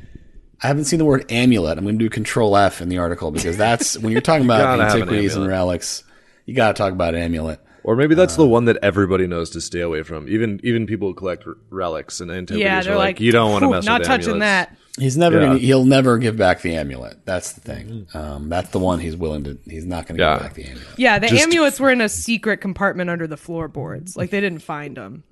I 0.61 0.67
haven't 0.67 0.85
seen 0.85 0.99
the 0.99 1.05
word 1.05 1.25
amulet. 1.29 1.77
I'm 1.77 1.83
going 1.83 1.99
to 1.99 2.05
do 2.05 2.09
Control 2.09 2.55
F 2.55 2.79
in 2.79 2.87
the 2.87 2.97
article 2.99 3.31
because 3.31 3.57
that's 3.57 3.97
when 3.97 4.13
you're 4.13 4.21
talking 4.21 4.45
about 4.45 4.59
Gotta 4.61 4.81
an 4.83 4.87
antiquities 4.89 5.35
and 5.35 5.45
relics. 5.45 6.03
You 6.45 6.53
got 6.55 6.69
to 6.69 6.73
talk 6.73 6.93
about 6.93 7.15
amulet. 7.15 7.59
Or 7.83 7.95
maybe 7.95 8.15
that's 8.15 8.35
Uh, 8.35 8.43
the 8.43 8.47
one 8.47 8.65
that 8.65 8.77
everybody 8.81 9.27
knows 9.27 9.49
to 9.51 9.61
stay 9.61 9.81
away 9.81 10.03
from. 10.03 10.27
Even 10.29 10.59
even 10.63 10.85
people 10.87 11.09
who 11.09 11.13
collect 11.13 11.45
r- 11.45 11.55
relics 11.69 12.21
and 12.21 12.31
antiquities 12.31 12.63
Yeah, 12.63 12.79
are 12.79 12.83
they're 12.83 12.95
like, 12.95 13.15
like, 13.17 13.19
you 13.21 13.31
don't 13.31 13.51
want 13.51 13.63
to 13.63 13.67
"Whew, 13.67 13.73
mess 13.75 13.85
not 13.85 13.99
with 14.01 14.07
touching 14.07 14.29
amulets." 14.41 14.69
that. 14.69 14.77
He's 14.99 15.17
never 15.17 15.39
Yeah. 15.39 15.45
gonna, 15.47 15.59
he'll 15.59 15.85
never 15.85 16.17
give 16.19 16.37
back 16.37 16.61
the 16.61 16.75
amulet. 16.75 17.17
That's 17.25 17.53
the 17.53 17.61
thing. 17.61 18.05
Um, 18.13 18.47
that's 18.47 18.69
the 18.69 18.77
one 18.79 18.99
he's 18.99 19.15
willing 19.15 19.43
to. 19.45 19.57
He's 19.67 19.85
not 19.85 20.05
going 20.07 20.17
to 20.19 20.23
Yeah. 20.23 20.33
give 20.35 20.43
back 20.43 20.53
the 20.53 20.63
amulet. 20.65 20.87
Yeah, 20.97 21.17
the 21.19 21.27
Just- 21.29 21.43
amulets 21.43 21.79
were 21.79 21.89
in 21.89 21.99
a 21.99 22.07
secret 22.09 22.57
compartment 22.61 23.09
under 23.09 23.25
the 23.25 23.37
floorboards. 23.37 24.15
Like 24.15 24.29
they 24.29 24.39
didn't 24.39 24.61
find 24.61 24.95
them. 24.95 25.23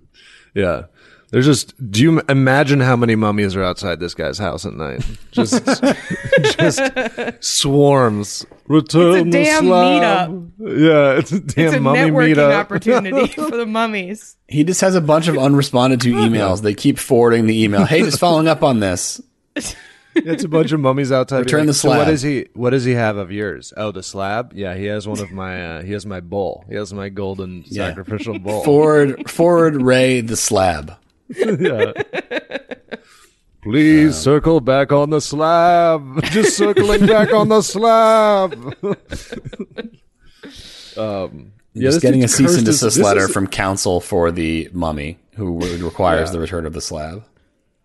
Yeah. 0.53 0.83
There's 1.31 1.45
just 1.45 1.91
do 1.91 2.01
you 2.01 2.21
imagine 2.27 2.81
how 2.81 2.97
many 2.97 3.15
mummies 3.15 3.55
are 3.55 3.63
outside 3.63 4.01
this 4.01 4.13
guy's 4.13 4.37
house 4.37 4.65
at 4.65 4.73
night? 4.73 5.01
Just 5.31 5.65
just 6.43 6.81
swarms. 7.39 8.45
Return 8.67 9.29
the 9.29 9.43
damn 9.43 9.63
slab. 9.63 10.51
Yeah, 10.59 11.17
it's 11.17 11.31
a 11.31 11.39
damn 11.39 11.67
It's 11.67 11.75
a 11.75 11.79
mummy 11.79 11.99
networking 11.99 12.35
meetup. 12.35 12.53
opportunity 12.59 13.27
for 13.27 13.49
the 13.49 13.65
mummies. 13.65 14.35
He 14.49 14.65
just 14.65 14.81
has 14.81 14.93
a 14.95 14.99
bunch 14.99 15.29
of 15.29 15.35
unresponded 15.35 16.01
to 16.01 16.11
emails. 16.15 16.61
They 16.63 16.73
keep 16.73 16.99
forwarding 16.99 17.45
the 17.45 17.63
email. 17.63 17.85
Hey, 17.85 18.01
just 18.01 18.19
following 18.19 18.49
up 18.49 18.61
on 18.61 18.81
this. 18.81 19.21
It's 20.15 20.43
a 20.43 20.49
bunch 20.49 20.71
of 20.73 20.79
mummies 20.79 21.11
outside. 21.11 21.39
Return 21.39 21.59
You're 21.61 21.67
the 21.67 21.73
"So 21.73 21.89
what 21.89 21.95
slab." 21.95 22.07
does 22.07 22.21
he? 22.21 22.47
What 22.53 22.71
does 22.71 22.83
he 22.83 22.91
have 22.93 23.17
of 23.17 23.31
yours? 23.31 23.71
Oh, 23.77 23.91
the 23.91 24.03
slab. 24.03 24.51
Yeah, 24.53 24.75
he 24.75 24.85
has 24.85 25.07
one 25.07 25.19
of 25.19 25.31
my. 25.31 25.77
Uh, 25.77 25.81
he 25.83 25.93
has 25.93 26.05
my 26.05 26.19
bowl. 26.19 26.65
He 26.67 26.75
has 26.75 26.93
my 26.93 27.09
golden 27.09 27.63
Yeah. 27.67 27.87
sacrificial 27.89 28.37
bowl. 28.39 28.63
Forward, 28.65 29.29
forward, 29.29 29.81
Ray 29.81 30.19
the 30.21 30.35
slab. 30.35 30.95
Please 33.63 34.15
circle 34.17 34.59
back 34.59 34.91
on 34.91 35.11
the 35.11 35.21
slab. 35.21 36.23
Just 36.31 36.57
circling 36.57 37.05
back 37.05 37.31
on 37.31 37.47
the 37.49 37.61
slab. 37.61 38.53
um, 40.97 41.53
yeah, 41.73 41.89
just 41.89 42.01
getting 42.01 42.23
a 42.23 42.27
cease 42.27 42.55
and 42.57 42.65
desist 42.65 42.97
letter 42.97 43.25
is- 43.25 43.31
from 43.31 43.45
counsel 43.47 44.01
for 44.01 44.31
the 44.31 44.67
mummy, 44.73 45.19
who 45.35 45.59
requires 45.77 46.29
Yeah. 46.29 46.33
the 46.33 46.39
return 46.39 46.65
of 46.65 46.73
the 46.73 46.81
slab. 46.81 47.23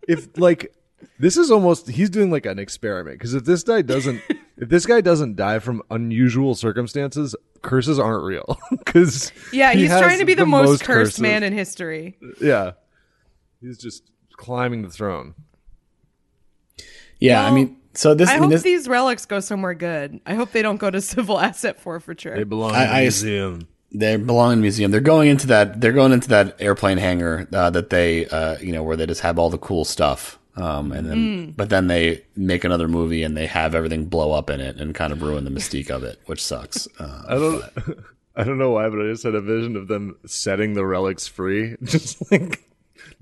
if 0.08 0.36
like 0.38 0.72
this 1.18 1.36
is 1.36 1.50
almost 1.50 1.88
he's 1.88 2.10
doing 2.10 2.30
like 2.30 2.46
an 2.46 2.58
experiment 2.58 3.18
because 3.18 3.34
if 3.34 3.44
this 3.44 3.62
guy 3.62 3.82
doesn't 3.82 4.20
if 4.56 4.68
this 4.68 4.86
guy 4.86 5.00
doesn't 5.00 5.36
die 5.36 5.58
from 5.58 5.82
unusual 5.90 6.54
circumstances 6.54 7.34
curses 7.62 7.98
aren't 7.98 8.24
real 8.24 8.58
because 8.70 9.32
Yeah, 9.52 9.72
he's 9.72 9.90
trying 9.90 10.18
to 10.18 10.24
be 10.24 10.34
the, 10.34 10.46
most, 10.46 10.84
cursed 10.84 11.20
man 11.20 11.42
in 11.42 11.52
history. 11.52 12.16
yeah 12.40 12.72
he's 13.60 13.78
just 13.78 14.02
climbing 14.32 14.82
the 14.82 14.90
throne 14.90 15.34
Yeah, 17.18 17.44
I 17.44 17.50
mean, 17.50 17.78
so 17.94 18.14
this. 18.14 18.28
I, 18.28 18.32
I, 18.32 18.34
mean, 18.34 18.42
hope 18.44 18.50
this, 18.52 18.62
these 18.62 18.88
relics 18.88 19.24
go 19.24 19.40
somewhere 19.40 19.72
good. 19.72 20.20
I 20.26 20.34
hope 20.34 20.52
they 20.52 20.60
don't 20.60 20.76
go 20.76 20.90
to 20.90 21.00
civil 21.14 21.40
asset 21.40 21.80
forfeiture. 21.80 22.36
they 22.36 22.44
belong 22.44 22.74
I- 22.74 22.84
in 22.84 22.90
the 22.90 23.00
museum 23.02 23.68
they 23.92 24.16
belong 24.16 24.52
in 24.54 24.58
a 24.58 24.62
museum. 24.62 24.90
They're 24.90 25.00
going 25.00 25.28
into 25.28 25.46
that. 25.46 25.80
They're 25.80 25.92
going 25.92 26.12
into 26.12 26.28
that 26.28 26.56
airplane 26.60 26.98
hangar 26.98 27.48
uh, 27.52 27.70
that 27.70 27.88
they, 27.88 28.26
uh, 28.26 28.58
you 28.58 28.72
know, 28.72 28.82
where 28.82 28.96
they 28.96 29.06
just 29.06 29.22
have 29.22 29.38
all 29.38 29.48
the 29.48 29.58
cool 29.58 29.84
stuff. 29.84 30.38
Um, 30.56 30.90
and 30.92 31.06
then, 31.10 31.52
but 31.52 31.68
then 31.68 31.86
they 31.86 32.24
make 32.34 32.64
another 32.64 32.88
movie 32.88 33.22
and 33.22 33.36
they 33.36 33.44
have 33.46 33.74
everything 33.74 34.06
blow 34.06 34.32
up 34.32 34.48
in 34.48 34.60
it 34.60 34.76
and 34.80 34.94
kind 34.94 35.12
of 35.12 35.20
ruin 35.20 35.44
the 35.44 35.50
mystique 35.50 35.90
of 35.90 36.02
it, 36.02 36.18
which 36.24 36.42
sucks. 36.42 36.88
Uh, 36.98 37.24
i 37.28 37.34
don't 37.34 37.64
i 38.36 38.42
don't 38.44 38.56
know 38.58 38.70
why 38.70 38.88
but 38.88 39.00
i 39.00 39.04
just 39.10 39.22
had 39.22 39.34
a 39.34 39.40
vision 39.40 39.76
of 39.76 39.86
them 39.88 40.16
setting 40.26 40.72
the 40.74 40.84
relics 40.84 41.26
free 41.26 41.74
just 41.84 42.30
like 42.32 42.62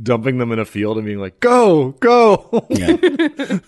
dumping 0.03 0.39
them 0.39 0.53
in 0.53 0.59
a 0.61 0.65
field 0.65 0.97
and 0.97 1.07
being 1.07 1.19
like 1.19 1.39
go 1.41 1.91
go 2.01 2.67
yeah, 2.71 2.97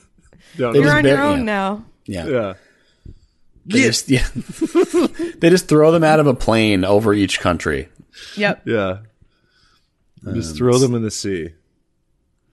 You're 0.56 0.66
on 0.68 1.02
bar- 1.02 1.06
your 1.06 1.20
own 1.22 1.38
yeah. 1.40 1.44
now. 1.44 1.84
yeah. 2.06 2.26
yeah 2.26 2.54
They 3.66 3.82
just, 3.82 4.08
yeah. 4.08 4.26
they 5.38 5.50
just 5.50 5.68
throw 5.68 5.90
them 5.90 6.04
out 6.04 6.20
of 6.20 6.26
a 6.28 6.34
plane 6.34 6.84
over 6.84 7.12
each 7.12 7.40
country. 7.40 7.88
Yep. 8.36 8.62
yeah 8.64 8.98
just 10.34 10.56
throw 10.56 10.78
them 10.78 10.94
in 10.94 11.02
the 11.02 11.10
sea 11.10 11.50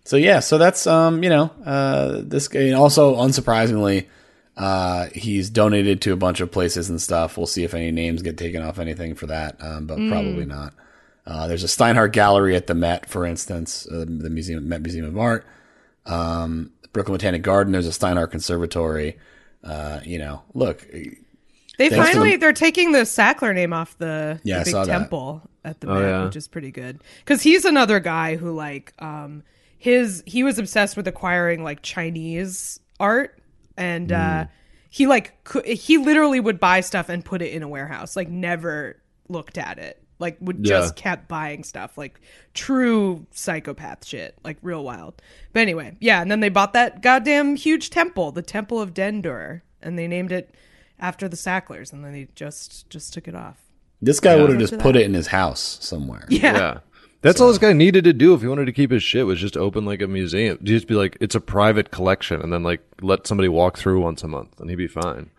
So 0.06 0.18
yeah, 0.18 0.40
so 0.42 0.58
that's 0.58 0.86
um, 0.86 1.24
you 1.24 1.30
know, 1.30 1.52
uh, 1.66 2.22
this 2.24 2.48
guy. 2.48 2.62
and 2.62 2.76
Also, 2.76 3.16
unsurprisingly, 3.16 4.08
uh, 4.58 5.08
he's 5.14 5.50
donated 5.50 6.02
to 6.02 6.14
a 6.14 6.18
bunch 6.18 6.42
of 6.42 6.52
places 6.52 6.90
and 6.90 7.02
stuff. 7.02 7.38
We'll 7.38 7.48
see 7.48 7.64
if 7.64 7.74
any 7.74 7.92
names 7.92 8.22
get 8.22 8.38
taken 8.38 8.62
off 8.62 8.80
anything 8.80 9.16
for 9.16 9.28
that, 9.28 9.56
um, 9.62 9.88
but 9.88 9.96
probably 10.10 10.46
not. 10.46 10.74
Uh, 11.26 11.48
there's 11.48 11.64
a 11.64 11.68
Steinhardt 11.68 12.12
Gallery 12.12 12.54
at 12.56 12.68
the 12.68 12.76
Met, 12.76 13.10
for 13.10 13.26
instance, 13.26 13.88
uh, 13.90 14.00
the 14.06 14.30
museum, 14.30 14.68
Met 14.68 14.82
Museum 14.82 15.06
of 15.06 15.18
Art. 15.18 15.46
Um, 16.06 16.72
Brooklyn 16.92 17.14
Botanic 17.18 17.42
Garden. 17.42 17.72
There's 17.72 17.88
a 17.88 17.92
Steinhardt 17.92 18.30
Conservatory. 18.32 19.18
Uh, 19.64 20.02
you 20.04 20.20
know, 20.20 20.42
look, 20.54 20.86
They 21.78 21.90
finally 21.90 22.32
the- 22.32 22.38
they're 22.38 22.52
taking 22.54 22.92
the 22.92 23.00
Sackler 23.04 23.56
name 23.56 23.72
off 23.72 23.98
the, 23.98 24.40
Yeah, 24.44 24.60
the 24.60 24.66
big 24.66 24.72
saw 24.74 24.84
that. 24.84 24.92
temple 25.00 25.50
at 25.64 25.80
the 25.80 25.88
Oh, 25.90 25.94
Met, 25.94 26.02
yeah. 26.10 26.26
which 26.26 26.36
is 26.36 26.48
pretty 26.50 26.72
good. 26.72 27.00
Because 27.20 27.42
he's 27.42 27.64
another 27.64 28.02
guy 28.02 28.36
who 28.36 28.52
like 28.52 28.94
um 29.00 29.44
his 29.84 30.24
he 30.26 30.44
was 30.44 30.58
obsessed 30.58 30.96
with 30.96 31.08
acquiring 31.08 31.62
like 31.64 31.82
Chinese 31.82 32.80
art 33.02 33.38
and 33.76 34.10
Hmm. 34.12 34.16
uh 34.16 34.46
he 34.90 35.08
like 35.08 35.44
cou- 35.44 35.64
he 35.66 35.98
literally 35.98 36.40
would 36.40 36.60
buy 36.60 36.80
stuff 36.80 37.10
and 37.10 37.26
put 37.26 37.42
it 37.42 37.52
in 37.52 37.64
a 37.64 37.68
warehouse 37.68 38.16
like 38.16 38.30
never 38.30 38.96
looked 39.28 39.58
at 39.58 39.78
it 39.80 40.02
like 40.20 40.38
would 40.40 40.60
Yeah. 40.66 40.80
just 40.80 40.96
kept 40.96 41.28
buying 41.28 41.64
stuff 41.66 41.98
like 41.98 42.22
true 42.54 43.26
psychopath 43.32 44.06
shit 44.06 44.38
like 44.44 44.58
real 44.62 44.84
wild 44.86 45.22
but 45.52 45.60
anyway 45.62 45.98
yeah 46.00 46.22
and 46.22 46.32
then 46.32 46.40
they 46.40 46.50
bought 46.50 46.72
that 46.74 47.02
goddamn 47.02 47.56
huge 47.58 47.90
temple 47.90 48.32
the 48.32 48.42
temple 48.42 48.80
of 48.80 48.94
dendur 48.94 49.62
and 49.82 50.00
they 50.00 50.08
named 50.08 50.32
it 50.32 50.56
after 51.00 51.28
the 51.28 51.36
sacklers 51.36 51.92
and 51.92 52.06
then 52.06 52.14
they 52.14 52.28
just 52.36 52.90
just 52.90 53.14
took 53.14 53.28
it 53.28 53.36
off 53.36 53.58
this 54.02 54.20
guy 54.22 54.36
would 54.36 54.50
have 54.52 54.60
just 54.60 54.78
put 54.80 54.94
that. 54.94 55.02
it 55.02 55.06
in 55.06 55.14
his 55.14 55.28
house 55.28 55.78
somewhere. 55.82 56.26
yeah, 56.30 56.54
Yeah. 56.58 56.78
That's 57.24 57.42
all 57.42 57.48
this 57.48 57.58
guy 57.58 57.74
needed 57.74 58.04
to 58.04 58.14
do 58.14 58.34
if 58.36 58.42
he 58.42 58.48
wanted 58.48 58.66
to 58.66 58.72
keep 58.72 58.92
his 58.92 59.02
shit 59.02 59.26
was 59.26 59.40
just 59.40 59.58
open 59.58 59.86
like 59.86 60.02
a 60.02 60.08
museum. 60.08 60.60
Just 60.62 60.88
be 60.88 60.94
like, 60.94 61.18
it's 61.20 61.36
a 61.36 61.42
private 61.42 61.90
collection, 61.90 62.42
and 62.42 62.54
then 62.54 62.62
like 62.62 62.82
let 63.02 63.26
somebody 63.26 63.50
walk 63.50 63.78
through 63.78 64.02
once 64.02 64.24
a 64.24 64.28
month, 64.28 64.60
and 64.60 64.70
he'd 64.70 64.76
be 64.76 64.88
fine. 64.88 65.32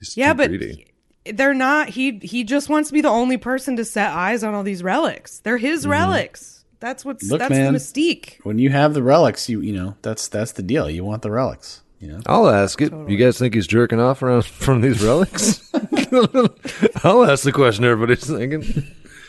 He's 0.00 0.16
yeah 0.16 0.32
too 0.32 0.36
but 0.38 0.48
greedy. 0.48 0.86
they're 1.26 1.54
not 1.54 1.90
he 1.90 2.18
he 2.22 2.42
just 2.44 2.68
wants 2.68 2.88
to 2.88 2.92
be 2.94 3.00
the 3.00 3.08
only 3.08 3.36
person 3.36 3.76
to 3.76 3.84
set 3.84 4.10
eyes 4.12 4.42
on 4.44 4.54
all 4.54 4.62
these 4.62 4.82
relics 4.82 5.40
they're 5.40 5.58
his 5.58 5.86
relics 5.86 6.64
that's 6.80 7.04
what's 7.04 7.24
Mm-hmm. 7.24 7.32
Look, 7.32 7.38
that's 7.40 7.50
man. 7.50 7.72
the 7.72 7.78
mystique 7.78 8.36
When 8.44 8.58
you 8.58 8.70
have 8.70 8.94
the 8.94 9.02
relics, 9.02 9.48
you 9.48 9.60
you 9.60 9.72
know 9.72 9.96
that's 10.02 10.28
that's 10.28 10.52
the 10.52 10.62
deal. 10.62 10.88
You 10.88 11.04
want 11.04 11.22
the 11.22 11.30
relics. 11.30 11.82
You 11.98 12.08
know. 12.12 12.20
I'll 12.26 12.48
ask 12.48 12.80
it. 12.80 12.92
You 12.92 13.16
guys 13.16 13.36
think 13.38 13.54
he's 13.54 13.66
jerking 13.66 13.98
off 13.98 14.22
around 14.22 14.44
from 14.64 14.80
these 14.82 15.02
relics? 15.02 15.68
I'll 17.02 17.24
ask 17.24 17.42
the 17.42 17.50
question 17.52 17.84
everybody's 17.84 18.24
thinking. 18.26 18.62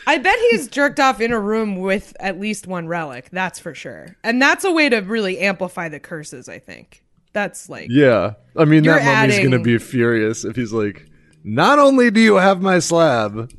I 0.06 0.18
bet 0.18 0.38
he's 0.50 0.66
jerked 0.68 0.98
off 1.00 1.20
in 1.20 1.32
a 1.32 1.38
room 1.38 1.76
with 1.76 2.16
at 2.20 2.40
least 2.40 2.66
one 2.66 2.88
relic. 2.88 3.28
That's 3.32 3.58
for 3.58 3.74
sure. 3.74 4.16
And 4.24 4.40
that's 4.40 4.64
a 4.64 4.72
way 4.72 4.88
to 4.88 4.98
really 4.98 5.38
amplify 5.38 5.88
the 5.88 6.00
curses, 6.00 6.48
I 6.48 6.58
think. 6.58 7.02
That's 7.32 7.68
like 7.68 7.86
Yeah, 7.90 8.34
I 8.56 8.64
mean 8.64 8.82
You're 8.84 8.98
that 8.98 9.04
mummy's 9.04 9.36
adding- 9.36 9.50
gonna 9.50 9.62
be 9.62 9.78
furious 9.78 10.44
if 10.44 10.56
he's 10.56 10.72
like, 10.72 11.06
not 11.44 11.78
only 11.78 12.10
do 12.10 12.20
you 12.20 12.36
have 12.36 12.60
my 12.60 12.80
slab, 12.80 13.50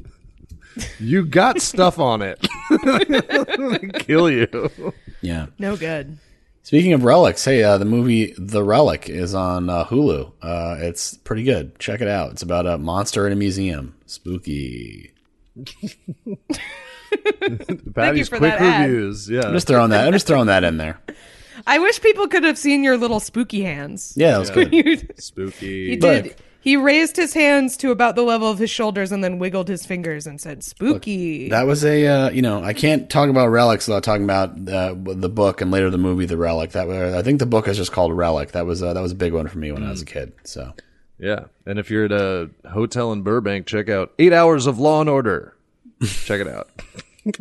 you 1.00 1.26
got 1.26 1.62
stuff 1.62 2.00
on 2.00 2.22
it. 2.22 2.40
Kill 4.06 4.30
you. 4.30 4.94
Yeah. 5.22 5.48
no 5.60 5.78
good. 5.78 6.18
Speaking 6.64 6.94
of 6.94 7.04
relics, 7.04 7.44
hey, 7.44 7.64
uh, 7.64 7.78
the 7.80 7.86
movie 7.86 8.36
The 8.38 8.64
Relic 8.64 9.10
is 9.10 9.34
on 9.34 9.70
uh, 9.70 9.86
Hulu. 9.86 10.32
Uh, 10.44 10.76
it's 10.80 11.16
pretty 11.18 11.44
good. 11.44 11.80
Check 11.80 12.02
it 12.02 12.08
out. 12.08 12.32
It's 12.34 12.44
about 12.44 12.68
a 12.68 12.78
monster 12.78 13.26
in 13.26 13.34
a 13.34 13.36
museum. 13.36 13.96
Spooky. 14.06 15.11
Patty's 17.94 18.30
for 18.30 18.38
quick 18.38 18.52
that 18.54 18.62
ad. 18.62 18.90
reviews. 18.90 19.30
Yeah. 19.30 19.42
I'm 19.48 19.54
just 19.54 19.68
throwing 19.68 19.90
that. 19.92 20.06
I'm 20.08 20.14
just 20.14 20.28
throwing 20.28 20.48
that 20.48 20.64
in 20.64 20.78
there. 20.78 21.00
I 21.68 21.80
wish 21.80 22.02
people 22.02 22.28
could 22.28 22.44
have 22.44 22.58
seen 22.58 22.84
your 22.84 22.98
little 22.98 23.20
spooky 23.20 23.62
hands. 23.64 24.14
Yeah, 24.16 24.32
that 24.32 24.40
was 24.40 24.50
good. 24.50 24.74
You- 24.74 24.98
Spooky. 25.18 25.92
he 25.92 25.98
Look. 26.00 26.24
did. 26.24 26.36
He 26.64 26.78
raised 26.78 27.16
his 27.16 27.34
hands 27.34 27.76
to 27.78 27.90
about 27.90 28.16
the 28.16 28.22
level 28.22 28.48
of 28.50 28.60
his 28.60 28.70
shoulders 28.70 29.12
and 29.12 29.24
then 29.24 29.40
wiggled 29.40 29.68
his 29.68 29.84
fingers 29.84 30.28
and 30.28 30.40
said, 30.40 30.64
"Spooky." 30.64 31.50
That 31.50 31.66
was 31.66 31.84
a 31.84 32.06
uh, 32.06 32.30
you 32.30 32.44
know 32.44 32.64
I 32.64 32.74
can't 32.74 33.10
talk 33.10 33.30
about 33.30 33.48
relics 33.48 33.88
without 33.88 34.04
talking 34.04 34.24
about 34.24 34.52
uh, 34.70 34.94
the 34.96 35.28
book 35.30 35.62
and 35.62 35.72
later 35.72 35.90
the 35.90 35.98
movie 35.98 36.28
The 36.28 36.38
Relic. 36.38 36.74
That 36.74 36.88
was, 36.88 37.16
I 37.16 37.24
think 37.24 37.40
the 37.40 37.48
book 37.48 37.68
is 37.68 37.78
just 37.78 37.92
called 37.92 38.16
Relic. 38.16 38.52
That 38.52 38.68
was 38.68 38.84
uh, 38.84 38.94
that 38.94 39.02
was 39.02 39.12
a 39.12 39.16
big 39.16 39.34
one 39.34 39.48
for 39.48 39.58
me 39.58 39.72
when 39.72 39.82
I 39.84 39.90
was 39.90 40.04
a 40.04 40.06
kid. 40.06 40.34
So 40.44 40.72
Yeah. 41.22 41.46
And 41.68 41.78
if 41.78 41.92
you're 41.92 42.06
at 42.06 42.12
a 42.12 42.50
hotel 42.70 43.12
in 43.12 43.22
Burbank, 43.22 43.68
check 43.68 43.90
out 43.90 44.12
Eight 44.18 44.34
Hours 44.34 44.66
of 44.66 44.80
Law 44.80 45.02
and 45.02 45.10
Order. 45.10 45.56
check 46.04 46.42
it 46.42 46.48
out. 46.48 46.70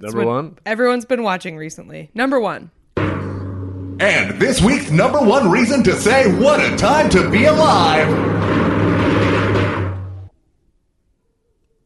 Number 0.00 0.24
one. 0.24 0.58
Everyone's 0.64 1.04
been 1.04 1.24
watching 1.24 1.56
recently. 1.56 2.10
Number 2.14 2.38
one. 2.38 2.70
And 2.96 4.40
this 4.40 4.60
week's 4.60 4.90
number 4.90 5.20
one 5.20 5.50
reason 5.50 5.82
to 5.84 5.94
say 5.94 6.32
what 6.32 6.60
a 6.60 6.76
time 6.76 7.08
to 7.10 7.30
be 7.30 7.44
alive. 7.44 8.08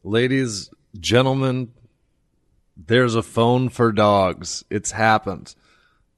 Ladies, 0.03 0.71
gentlemen, 0.99 1.71
there's 2.75 3.13
a 3.13 3.21
phone 3.21 3.69
for 3.69 3.91
dogs. 3.91 4.63
It's 4.71 4.91
happened. 4.91 5.53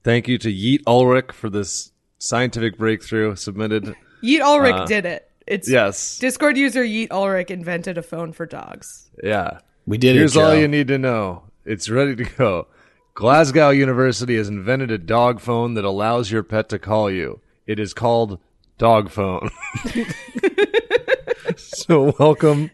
Thank 0.02 0.28
you 0.28 0.38
to 0.38 0.52
Yeet 0.52 0.82
Ulrich 0.86 1.30
for 1.32 1.50
this 1.50 1.92
scientific 2.18 2.78
breakthrough 2.78 3.36
submitted. 3.36 3.94
Yeet 4.22 4.40
Ulrich 4.40 4.86
did 4.88 5.06
it. 5.06 5.28
It's 5.46 5.68
Yes. 5.68 6.18
Discord 6.18 6.56
user 6.56 6.84
Yeet 6.84 7.10
Ulrich 7.10 7.50
invented 7.50 7.98
a 7.98 8.02
phone 8.02 8.32
for 8.32 8.46
dogs. 8.46 9.10
Yeah. 9.22 9.58
We 9.86 9.98
did 9.98 10.14
it. 10.16 10.20
Here's 10.20 10.36
it. 10.36 10.42
all 10.42 10.54
you 10.54 10.68
need 10.68 10.88
to 10.88 10.98
know. 10.98 11.44
It's 11.64 11.88
ready 11.90 12.14
to 12.16 12.24
go. 12.24 12.66
Glasgow 13.14 13.70
University 13.70 14.36
has 14.36 14.48
invented 14.48 14.90
a 14.90 14.98
dog 14.98 15.40
phone 15.40 15.74
that 15.74 15.84
allows 15.84 16.30
your 16.30 16.42
pet 16.42 16.68
to 16.70 16.78
call 16.78 17.10
you. 17.10 17.40
It 17.66 17.78
is 17.78 17.92
called 17.92 18.38
Dog 18.78 19.10
Phone. 19.10 19.50
so 21.56 22.14
welcome. 22.18 22.70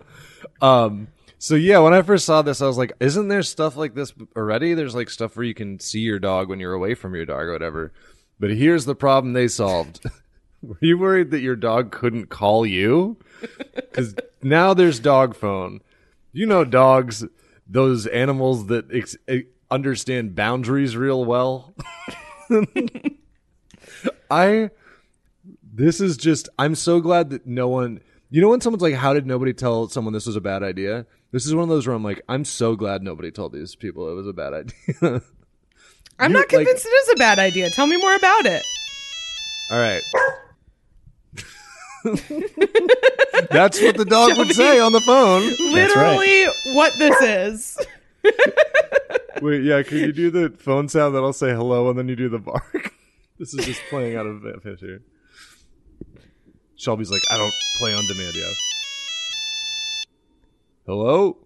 Um 0.61 1.09
so 1.41 1.55
yeah, 1.55 1.79
when 1.79 1.95
I 1.95 2.03
first 2.03 2.25
saw 2.25 2.43
this, 2.43 2.61
I 2.61 2.67
was 2.67 2.79
like, 2.79 2.93
isn't 3.01 3.29
there 3.29 3.43
stuff 3.43 3.77
like 3.77 3.95
this 3.95 4.13
already? 4.37 4.75
There's 4.75 4.95
like 4.95 5.09
stuff 5.09 5.37
where 5.37 5.45
you 5.45 5.55
can 5.55 5.79
see 5.79 6.01
your 6.01 6.19
dog 6.19 6.49
when 6.49 6.59
you're 6.61 6.73
away 6.73 6.95
from 6.95 7.15
your 7.15 7.25
dog 7.25 7.43
or 7.43 7.53
whatever. 7.53 7.93
But 8.41 8.51
here's 8.51 8.85
the 8.85 8.95
problem 8.95 9.33
they 9.33 9.49
solved. 9.49 10.01
Were 10.63 10.77
you 10.81 10.99
worried 10.99 11.31
that 11.31 11.41
your 11.41 11.57
dog 11.57 11.93
couldn't 11.93 12.27
call 12.27 12.67
you? 12.67 13.17
Because 13.75 14.15
now 14.43 14.75
there's 14.75 14.99
dog 14.99 15.37
phone. 15.37 15.81
You 16.33 16.47
know, 16.47 16.65
dogs, 16.65 17.25
those 17.67 18.07
animals 18.07 18.67
that 18.67 18.87
ex- 18.93 19.17
eh, 19.29 19.43
understand 19.71 20.35
boundaries 20.35 20.97
real 20.97 21.25
well. 21.25 21.75
I, 24.31 24.71
this 25.63 26.01
is 26.01 26.17
just, 26.17 26.49
I'm 26.59 26.75
so 26.75 27.01
glad 27.01 27.31
that 27.31 27.47
no 27.47 27.69
one, 27.69 28.01
you 28.31 28.41
know, 28.41 28.49
when 28.51 28.61
someone's 28.61 28.83
like, 28.83 28.95
how 28.95 29.15
did 29.15 29.27
nobody 29.27 29.53
tell 29.53 29.89
someone 29.89 30.13
this 30.13 30.27
was 30.27 30.37
a 30.37 30.41
bad 30.41 30.63
idea? 30.63 31.07
This 31.31 31.47
is 31.47 31.55
one 31.55 31.63
of 31.65 31.69
those 31.69 31.87
where 31.87 31.95
I'm 31.97 32.05
like, 32.05 32.23
I'm 32.29 32.45
so 32.45 32.75
glad 32.77 33.03
nobody 33.03 33.31
told 33.31 33.53
these 33.53 33.75
people 33.75 34.11
it 34.11 34.15
was 34.15 34.27
a 34.27 34.33
bad 34.33 34.53
idea. 34.55 35.23
I'm 36.19 36.33
You- 36.33 36.39
not 36.39 36.49
convinced 36.49 36.85
it 36.87 36.89
is 36.89 37.09
a 37.11 37.17
bad 37.17 37.39
idea. 37.39 37.71
Tell 37.71 37.87
me 37.87 37.97
more 37.97 38.15
about 38.15 38.47
it. 38.47 38.63
All 39.71 39.79
right. 39.79 40.03
That's 43.51 43.81
what 43.81 43.97
the 43.97 44.07
dog 44.09 44.37
would 44.39 44.53
say 44.53 44.81
on 44.81 44.93
the 44.93 45.01
phone. 45.01 45.43
Literally 45.73 46.47
what 46.75 46.93
this 46.99 47.21
is. 47.23 47.87
Wait, 49.43 49.63
yeah, 49.63 49.83
can 49.83 49.99
you 49.99 50.13
do 50.13 50.31
the 50.31 50.51
phone 50.59 50.89
sound 50.89 51.15
that'll 51.15 51.33
say 51.33 51.55
hello 51.55 51.91
and 51.91 51.99
then 51.99 52.09
you 52.09 52.17
do 52.17 52.29
the 52.29 52.39
bark? 52.39 52.93
This 53.39 53.55
is 53.55 53.65
just 53.65 53.81
playing 53.89 54.17
out 54.17 54.27
of 54.27 54.45
a 54.45 54.61
fish 54.61 54.81
here. 54.81 55.03
Shelby's 56.77 57.11
like, 57.11 57.23
I 57.31 57.37
don't 57.37 57.55
play 57.79 57.95
on 57.95 58.05
demand 58.07 58.35
yet. 58.35 58.55
Hello? 60.87 61.39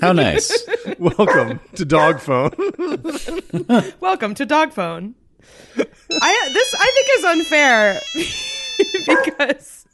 How 0.00 0.12
nice. 0.12 0.66
Welcome 0.98 1.60
to 1.74 1.84
Dog 1.84 2.20
Phone. 2.20 2.52
Welcome 4.00 4.34
to 4.34 4.46
Dog 4.46 4.72
Phone. 4.72 5.14
I 5.76 6.50
this 6.52 6.74
I 6.78 6.90
think 6.94 7.08
is 7.18 7.24
unfair 7.24 8.00
because 9.06 9.86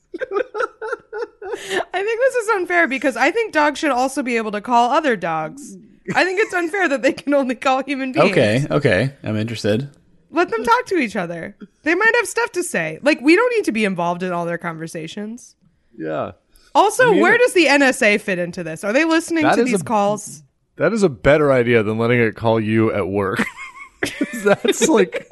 I 1.92 2.02
think 2.02 2.20
this 2.20 2.34
is 2.34 2.48
unfair 2.50 2.86
because 2.88 3.16
I 3.16 3.30
think 3.30 3.52
dogs 3.52 3.78
should 3.78 3.90
also 3.90 4.22
be 4.22 4.36
able 4.36 4.52
to 4.52 4.60
call 4.60 4.90
other 4.90 5.16
dogs. 5.16 5.76
I 6.14 6.24
think 6.24 6.40
it's 6.40 6.54
unfair 6.54 6.88
that 6.88 7.02
they 7.02 7.12
can 7.12 7.34
only 7.34 7.54
call 7.54 7.82
human 7.84 8.12
beings. 8.12 8.30
Okay, 8.30 8.66
okay. 8.70 9.12
I'm 9.22 9.36
interested. 9.36 9.90
Let 10.30 10.50
them 10.50 10.62
talk 10.64 10.86
to 10.86 10.96
each 10.96 11.16
other. 11.16 11.56
They 11.82 11.94
might 11.94 12.14
have 12.16 12.26
stuff 12.26 12.52
to 12.52 12.62
say. 12.62 12.98
Like 13.02 13.20
we 13.20 13.36
don't 13.36 13.54
need 13.56 13.64
to 13.64 13.72
be 13.72 13.84
involved 13.84 14.22
in 14.22 14.32
all 14.32 14.44
their 14.46 14.58
conversations. 14.58 15.54
yeah. 15.96 16.32
Also, 16.74 17.10
mean- 17.12 17.22
where 17.22 17.36
does 17.38 17.54
the 17.54 17.64
NSA 17.64 18.20
fit 18.20 18.38
into 18.38 18.62
this? 18.62 18.84
Are 18.84 18.92
they 18.92 19.04
listening 19.04 19.44
to 19.54 19.64
these 19.64 19.80
a- 19.80 19.84
calls? 19.84 20.42
That 20.76 20.92
is 20.92 21.02
a 21.02 21.08
better 21.08 21.50
idea 21.50 21.82
than 21.82 21.98
letting 21.98 22.20
it 22.20 22.36
call 22.36 22.60
you 22.60 22.92
at 22.92 23.08
work. 23.08 23.42
that's 24.44 24.88
like 24.88 25.30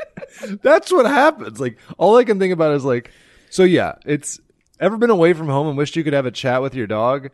that's 0.63 0.93
what 0.93 1.07
happens. 1.07 1.61
Like 1.61 1.79
all 1.99 2.17
I 2.17 2.25
can 2.25 2.39
think 2.39 2.53
about 2.53 2.75
is 2.75 2.85
like 2.85 3.11
so 3.51 3.65
yeah, 3.65 3.95
it's 4.05 4.41
ever 4.81 4.97
been 4.97 5.11
away 5.11 5.33
from 5.33 5.49
home 5.49 5.69
and 5.69 5.77
wished 5.77 5.97
you 5.97 6.05
could 6.05 6.13
have 6.13 6.27
a 6.27 6.31
chat 6.31 6.63
with 6.63 6.75
your 6.75 6.87
dog, 6.87 7.31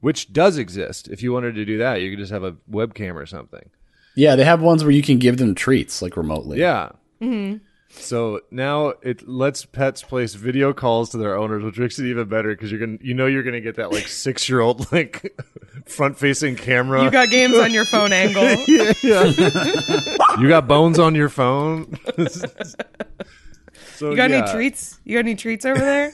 which 0.00 0.32
does 0.32 0.58
exist. 0.58 1.08
If 1.08 1.22
you 1.22 1.32
wanted 1.32 1.54
to 1.56 1.64
do 1.64 1.78
that, 1.78 2.00
you 2.00 2.10
could 2.10 2.18
just 2.18 2.32
have 2.32 2.44
a 2.44 2.52
webcam 2.70 3.14
or 3.14 3.26
something. 3.26 3.70
Yeah, 4.14 4.36
they 4.36 4.44
have 4.44 4.60
ones 4.60 4.84
where 4.84 4.92
you 4.92 5.02
can 5.02 5.18
give 5.18 5.38
them 5.38 5.54
treats 5.54 6.02
like 6.02 6.16
remotely. 6.16 6.58
Yeah. 6.58 6.90
Mm-hmm. 7.20 7.64
So 7.94 8.40
now 8.50 8.94
it 9.02 9.28
lets 9.28 9.64
pets 9.64 10.02
place 10.02 10.34
video 10.34 10.72
calls 10.72 11.10
to 11.10 11.18
their 11.18 11.36
owners, 11.36 11.62
which 11.62 11.78
makes 11.78 11.98
it 11.98 12.06
even 12.06 12.28
better 12.28 12.48
because 12.50 12.70
you're 12.70 12.80
gonna, 12.80 12.98
you 13.00 13.14
know, 13.14 13.26
you're 13.26 13.42
gonna 13.42 13.60
get 13.60 13.76
that 13.76 13.92
like 13.92 14.08
six 14.08 14.48
year 14.48 14.60
old 14.60 14.90
like 14.92 15.36
front 15.86 16.18
facing 16.18 16.56
camera. 16.56 17.04
You 17.04 17.10
got 17.10 17.30
games 17.30 17.56
on 17.56 17.72
your 17.72 17.84
phone 17.84 18.12
angle. 18.12 18.44
yeah, 18.66 18.92
yeah. 19.02 19.24
you 20.38 20.48
got 20.48 20.66
bones 20.66 20.98
on 20.98 21.14
your 21.14 21.28
phone. 21.28 21.98
so 22.26 24.10
You 24.10 24.16
got 24.16 24.30
yeah, 24.30 24.38
any 24.38 24.52
treats? 24.52 24.98
You 25.04 25.16
got 25.16 25.20
any 25.20 25.34
treats 25.34 25.64
over 25.64 25.78
there? 25.78 26.12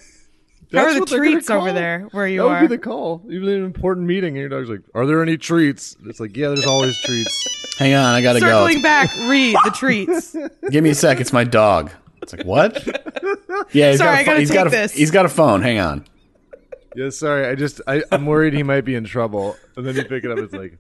How 0.73 0.85
are 0.85 0.93
the 0.95 1.01
what 1.01 1.09
they're 1.09 1.19
gonna 1.21 1.33
treats 1.33 1.51
over 1.51 1.73
there 1.73 2.09
where 2.13 2.27
you 2.27 2.41
that 2.41 2.45
would 2.47 2.53
are? 2.53 2.61
be 2.63 2.67
the 2.67 2.79
call. 2.79 3.23
Even 3.31 3.49
in 3.49 3.55
an 3.61 3.65
important 3.65 4.07
meeting, 4.07 4.35
and 4.37 4.39
your 4.41 4.49
dog's 4.49 4.69
like, 4.69 4.81
"Are 4.95 5.07
there 5.07 5.23
any 5.23 5.37
treats?" 5.39 5.97
It's 6.07 6.21
like, 6.21 6.37
"Yeah, 6.37 6.49
there's 6.49 6.67
always 6.67 6.99
treats." 7.03 7.77
Hang 7.79 7.95
on, 7.95 8.15
I 8.15 8.21
gotta 8.23 8.41
go. 8.41 8.47
Circling 8.47 8.79
go. 8.79 8.83
back, 8.83 9.15
read 9.29 9.57
the 9.65 9.71
treats. 9.71 10.37
Give 10.71 10.85
me 10.85 10.91
a 10.91 10.95
sec. 10.95 11.21
It's 11.21 11.33
my 11.33 11.45
dog. 11.45 11.91
It's 12.23 12.33
like 12.33 12.45
what? 12.45 12.85
Yeah, 13.73 13.91
he's 13.91 13.99
Sorry, 13.99 13.99
got 13.99 14.09
I 14.09 14.21
a 14.21 14.25
gotta 14.25 14.27
phone. 14.27 14.39
He's 14.41 14.51
got 14.51 14.67
a, 14.67 14.71
take 14.71 14.81
this. 14.83 14.93
he's 14.93 15.11
got 15.11 15.25
a 15.27 15.29
phone. 15.29 15.63
Hang 15.63 15.79
on. 15.79 16.05
Yeah, 16.97 17.11
sorry. 17.11 17.47
I 17.47 17.55
just 17.55 17.81
I, 17.87 18.03
I'm 18.11 18.27
worried 18.27 18.55
he 18.55 18.63
might 18.63 18.85
be 18.85 18.95
in 18.95 19.05
trouble. 19.05 19.57
And 19.77 19.87
then 19.87 19.95
you 19.95 20.05
pick 20.05 20.25
it 20.25 20.31
up. 20.31 20.39
It's 20.39 20.53
like, 20.53 20.79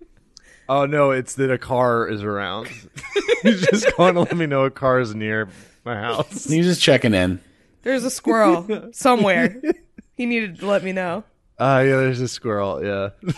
oh 0.69 0.85
no, 0.87 1.13
it's 1.13 1.35
that 1.37 1.51
a 1.51 1.59
car 1.59 2.09
is 2.09 2.23
around. 2.23 2.69
He's 3.43 3.65
just 3.67 3.97
going 3.97 4.15
to 4.15 4.21
let 4.23 4.37
me 4.37 4.47
know 4.47 4.65
a 4.65 4.71
car 4.71 4.99
is 5.01 5.15
near 5.15 5.49
my 5.85 5.95
house. 5.95 6.45
He's 6.45 6.67
just 6.67 6.83
checking 6.83 7.15
in. 7.15 7.41
There's 7.83 8.05
a 8.05 8.11
squirrel 8.11 8.89
somewhere. 8.93 9.61
He 10.17 10.27
needed 10.27 10.59
to 10.61 10.67
let 10.67 10.83
me 10.85 10.93
know. 10.93 11.25
Ah, 11.59 11.81
yeah. 11.81 11.97
There's 11.97 12.21
a 12.21 12.29
squirrel. 12.29 12.85
Yeah. 12.85 13.11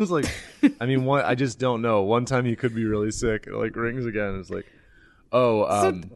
it's 0.00 0.10
like, 0.10 0.26
I 0.80 0.86
mean, 0.86 1.04
one. 1.04 1.24
I 1.24 1.34
just 1.34 1.58
don't 1.58 1.82
know. 1.82 2.02
One 2.02 2.24
time 2.24 2.44
he 2.44 2.56
could 2.56 2.74
be 2.74 2.84
really 2.84 3.10
sick. 3.10 3.46
It 3.46 3.54
like 3.54 3.76
rings 3.76 4.06
again. 4.06 4.38
It's 4.40 4.50
like, 4.50 4.66
oh, 5.32 5.64
um, 5.64 6.12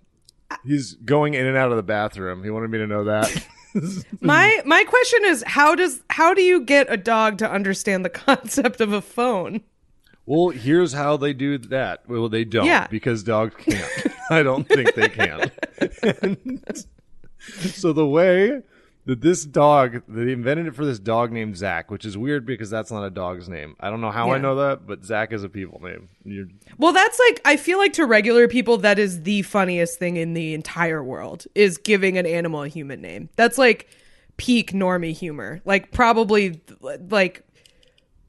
he's 0.64 0.94
going 0.94 1.34
in 1.34 1.46
and 1.46 1.56
out 1.56 1.70
of 1.70 1.76
the 1.76 1.82
bathroom. 1.82 2.42
He 2.44 2.50
wanted 2.50 2.70
me 2.70 2.78
to 2.78 2.86
know 2.86 3.04
that. 3.04 3.46
My 4.20 4.60
my 4.64 4.82
question 4.84 5.20
is 5.26 5.44
how 5.46 5.74
does 5.74 6.02
how 6.10 6.32
do 6.34 6.40
you 6.42 6.62
get 6.62 6.90
a 6.90 6.96
dog 6.96 7.38
to 7.38 7.48
understand 7.48 8.04
the 8.04 8.08
concept 8.10 8.80
of 8.80 8.92
a 8.92 9.00
phone? 9.02 9.60
Well, 10.26 10.48
here's 10.48 10.94
how 10.94 11.16
they 11.18 11.32
do 11.32 11.58
that. 11.58 12.02
Well, 12.08 12.28
they 12.28 12.44
don't 12.44 12.66
Yeah. 12.66 12.86
because 12.88 13.22
dogs 13.22 13.54
can't. 13.56 14.06
I 14.30 14.42
don't 14.42 14.66
think 14.66 14.94
they 14.94 15.08
can. 15.10 15.50
And 16.22 16.64
so 17.74 17.92
the 17.92 18.06
way 18.06 18.62
that 19.08 19.22
this 19.22 19.44
dog, 19.44 20.02
they 20.06 20.32
invented 20.32 20.66
it 20.66 20.74
for 20.74 20.84
this 20.84 20.98
dog 20.98 21.32
named 21.32 21.56
Zach, 21.56 21.90
which 21.90 22.04
is 22.04 22.18
weird 22.18 22.44
because 22.44 22.68
that's 22.68 22.90
not 22.90 23.04
a 23.04 23.10
dog's 23.10 23.48
name. 23.48 23.74
I 23.80 23.88
don't 23.88 24.02
know 24.02 24.10
how 24.10 24.30
I 24.32 24.38
know 24.38 24.56
that, 24.56 24.86
but 24.86 25.02
Zach 25.02 25.32
is 25.32 25.42
a 25.42 25.48
people 25.48 25.80
name. 25.82 26.10
You're, 26.24 26.48
Well, 26.76 26.92
that's 26.92 27.18
like 27.18 27.40
I 27.44 27.56
feel 27.56 27.78
like 27.78 27.94
to 27.94 28.04
regular 28.04 28.48
people 28.48 28.76
that 28.78 28.98
is 28.98 29.22
the 29.22 29.42
funniest 29.42 29.98
thing 29.98 30.16
in 30.16 30.34
the 30.34 30.52
entire 30.52 31.02
world 31.02 31.46
is 31.54 31.78
giving 31.78 32.18
an 32.18 32.26
animal 32.26 32.64
a 32.64 32.68
human 32.68 33.00
name. 33.00 33.30
That's 33.36 33.56
like 33.56 33.88
peak 34.36 34.72
normie 34.72 35.16
humor. 35.16 35.62
Like 35.64 35.90
probably 35.90 36.60
like 36.80 37.44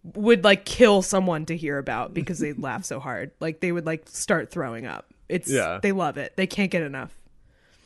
would 0.03 0.45
like 0.45 0.63
kill 0.63 1.01
someone 1.01 1.45
to 1.47 1.57
hear 1.57 1.77
about 1.77 2.13
because 2.13 2.39
they 2.39 2.53
laugh 2.53 2.85
so 2.85 3.01
hard. 3.01 3.31
Like 3.41 3.59
they 3.59 3.73
would 3.73 3.85
like 3.85 4.07
start 4.07 4.49
throwing 4.49 4.85
up. 4.85 5.13
It's 5.27 5.49
Yeah. 5.51 5.79
they 5.81 5.91
love 5.91 6.17
it. 6.17 6.37
They 6.37 6.47
can't 6.47 6.71
get 6.71 6.83
enough. 6.83 7.13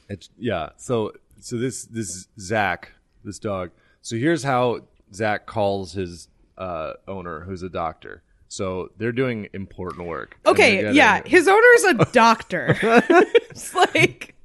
it's, 0.09 0.29
yeah. 0.37 0.69
So 0.77 1.13
so 1.43 1.57
this 1.57 1.85
this 1.85 2.27
Zach, 2.39 2.91
this 3.23 3.37
dog. 3.39 3.71
So 4.01 4.15
here's 4.15 4.43
how 4.43 4.81
Zach 5.13 5.45
calls 5.45 5.93
his 5.93 6.27
uh, 6.57 6.93
owner, 7.07 7.41
who's 7.41 7.63
a 7.63 7.69
doctor. 7.69 8.23
So 8.47 8.91
they're 8.97 9.11
doing 9.11 9.47
important 9.53 10.07
work. 10.07 10.37
Okay, 10.45 10.77
getting- 10.77 10.95
yeah, 10.95 11.21
his 11.25 11.47
owner's 11.47 11.83
a 11.85 12.05
doctor. 12.11 12.77
it's 12.81 13.73
like 13.73 14.35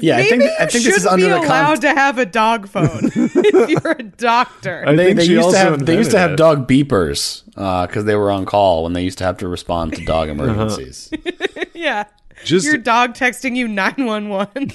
Yeah, 0.00 0.16
I 0.16 0.24
think 0.24 0.42
you 0.42 0.50
I 0.58 0.66
think 0.66 0.70
shouldn't 0.84 0.84
this 0.86 0.96
is 0.96 1.06
under 1.06 1.24
be 1.26 1.30
the 1.30 1.38
allowed 1.38 1.80
con- 1.80 1.80
to 1.82 1.88
have 1.94 2.18
a 2.18 2.26
dog 2.26 2.68
phone 2.68 2.88
if 3.14 3.68
you're 3.70 3.92
a 3.92 4.02
doctor. 4.02 4.84
I 4.86 4.96
They, 4.96 5.04
think 5.06 5.18
they 5.18 5.24
used 5.26 5.50
to 5.50 5.56
have 5.58 5.86
they 5.86 5.96
used 5.96 6.10
to 6.10 6.18
have 6.18 6.32
invented 6.32 6.66
dog 6.66 6.68
beepers 6.68 7.44
because 7.86 8.04
they 8.04 8.16
were 8.16 8.30
on 8.32 8.44
call 8.44 8.82
when 8.82 8.92
they 8.92 9.02
used 9.04 9.18
to 9.18 9.24
have 9.24 9.38
to 9.38 9.48
respond 9.48 9.94
to 9.94 10.04
dog 10.04 10.28
emergencies. 10.28 11.10
yeah. 11.74 12.04
Just- 12.44 12.66
your 12.66 12.78
dog 12.78 13.14
texting 13.14 13.56
you 13.56 13.68
911. 13.68 14.72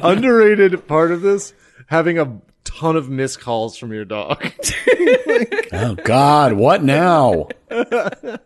underrated 0.02 0.86
part 0.86 1.10
of 1.10 1.22
this 1.22 1.52
having 1.86 2.18
a 2.18 2.40
ton 2.64 2.96
of 2.96 3.08
missed 3.08 3.40
calls 3.40 3.76
from 3.76 3.92
your 3.92 4.04
dog. 4.04 4.52
oh 5.72 5.96
God, 6.04 6.52
what 6.54 6.82
now? 6.82 7.48
That's 7.68 8.38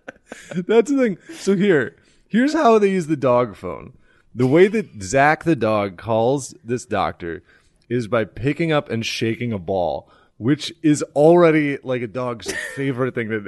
the 0.91 0.97
thing. 0.99 1.19
So 1.35 1.57
here, 1.57 1.97
here's 2.29 2.53
how 2.53 2.79
they 2.79 2.91
use 2.91 3.07
the 3.07 3.17
dog 3.17 3.57
phone. 3.57 3.93
The 4.35 4.47
way 4.47 4.67
that 4.69 5.03
Zach 5.03 5.45
the 5.45 5.55
dog 5.55 5.97
calls 5.97 6.55
this 6.65 6.85
doctor 6.85 7.43
is 7.89 8.09
by 8.09 8.25
picking 8.25 8.73
up 8.73 8.91
and 8.91 9.05
shaking 9.05 9.53
a 9.53 9.59
ball, 9.59 10.11
which 10.39 10.73
is 10.83 11.03
already 11.15 11.79
like 11.83 12.03
a 12.03 12.09
dog's 12.09 12.53
favorite 12.75 13.15
thing 13.15 13.29
to 13.29 13.41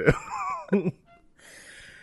do. 0.71 0.91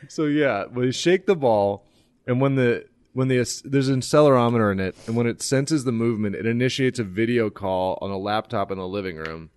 So 0.08 0.24
yeah, 0.24 0.66
we 0.66 0.92
shake 0.92 1.26
the 1.26 1.36
ball, 1.36 1.84
and 2.26 2.40
when 2.40 2.54
the 2.54 2.86
when 3.12 3.28
the 3.28 3.36
there's 3.64 3.88
an 3.88 4.00
accelerometer 4.00 4.72
in 4.72 4.80
it, 4.80 4.96
and 5.06 5.16
when 5.16 5.26
it 5.26 5.40
senses 5.40 5.84
the 5.84 5.92
movement, 5.92 6.34
it 6.34 6.46
initiates 6.46 6.98
a 6.98 7.04
video 7.04 7.50
call 7.50 7.98
on 8.00 8.10
a 8.10 8.18
laptop 8.18 8.70
in 8.70 8.78
the 8.78 8.88
living 8.88 9.16
room. 9.16 9.50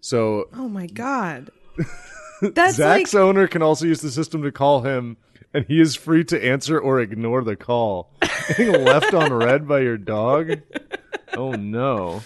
So 0.00 0.48
Oh 0.54 0.68
my 0.68 0.86
god. 0.86 1.50
That's 2.42 2.76
Zach's 2.76 3.12
like 3.14 3.22
owner 3.22 3.46
can 3.46 3.62
also 3.62 3.86
use 3.86 4.00
the 4.00 4.10
system 4.10 4.42
to 4.42 4.52
call 4.52 4.80
him, 4.80 5.18
and 5.52 5.66
he 5.66 5.80
is 5.80 5.94
free 5.94 6.24
to 6.24 6.42
answer 6.42 6.78
or 6.78 7.00
ignore 7.00 7.44
the 7.44 7.56
call. 7.56 8.12
Getting 8.48 8.82
left 8.82 9.12
on 9.12 9.32
red 9.32 9.68
by 9.68 9.80
your 9.80 9.98
dog? 9.98 10.52
Oh 11.34 11.52
no. 11.52 12.22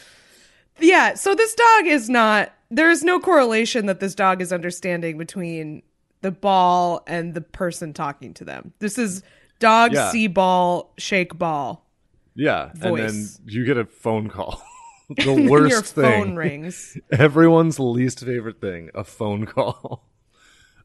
Yeah, 0.78 1.14
so 1.14 1.34
this 1.34 1.54
dog 1.54 1.86
is 1.86 2.08
not 2.08 2.52
there 2.70 2.90
is 2.90 3.02
no 3.04 3.20
correlation 3.20 3.86
that 3.86 4.00
this 4.00 4.14
dog 4.14 4.40
is 4.40 4.52
understanding 4.52 5.18
between 5.18 5.82
the 6.24 6.30
ball 6.32 7.02
and 7.06 7.34
the 7.34 7.42
person 7.42 7.92
talking 7.92 8.32
to 8.34 8.44
them. 8.44 8.72
This 8.78 8.96
is 8.98 9.22
dog 9.59 9.92
Yeah. 9.92 10.10
see 10.10 10.26
ball, 10.26 10.94
shake 10.98 11.38
ball. 11.38 11.86
Yeah, 12.34 12.72
and 12.80 12.96
then 12.98 13.28
you 13.46 13.64
get 13.66 13.76
a 13.76 13.84
phone 13.84 14.28
call. 14.30 14.60
the 15.10 15.34
worst 15.51 15.70
your 15.70 15.82
thing. 15.82 16.24
phone 16.24 16.36
rings. 16.36 16.96
Everyone's 17.12 17.78
least 17.78 18.20
favorite 18.24 18.59
thing, 18.60 18.90
a 18.94 19.05
phone 19.05 19.44
call. 19.46 20.09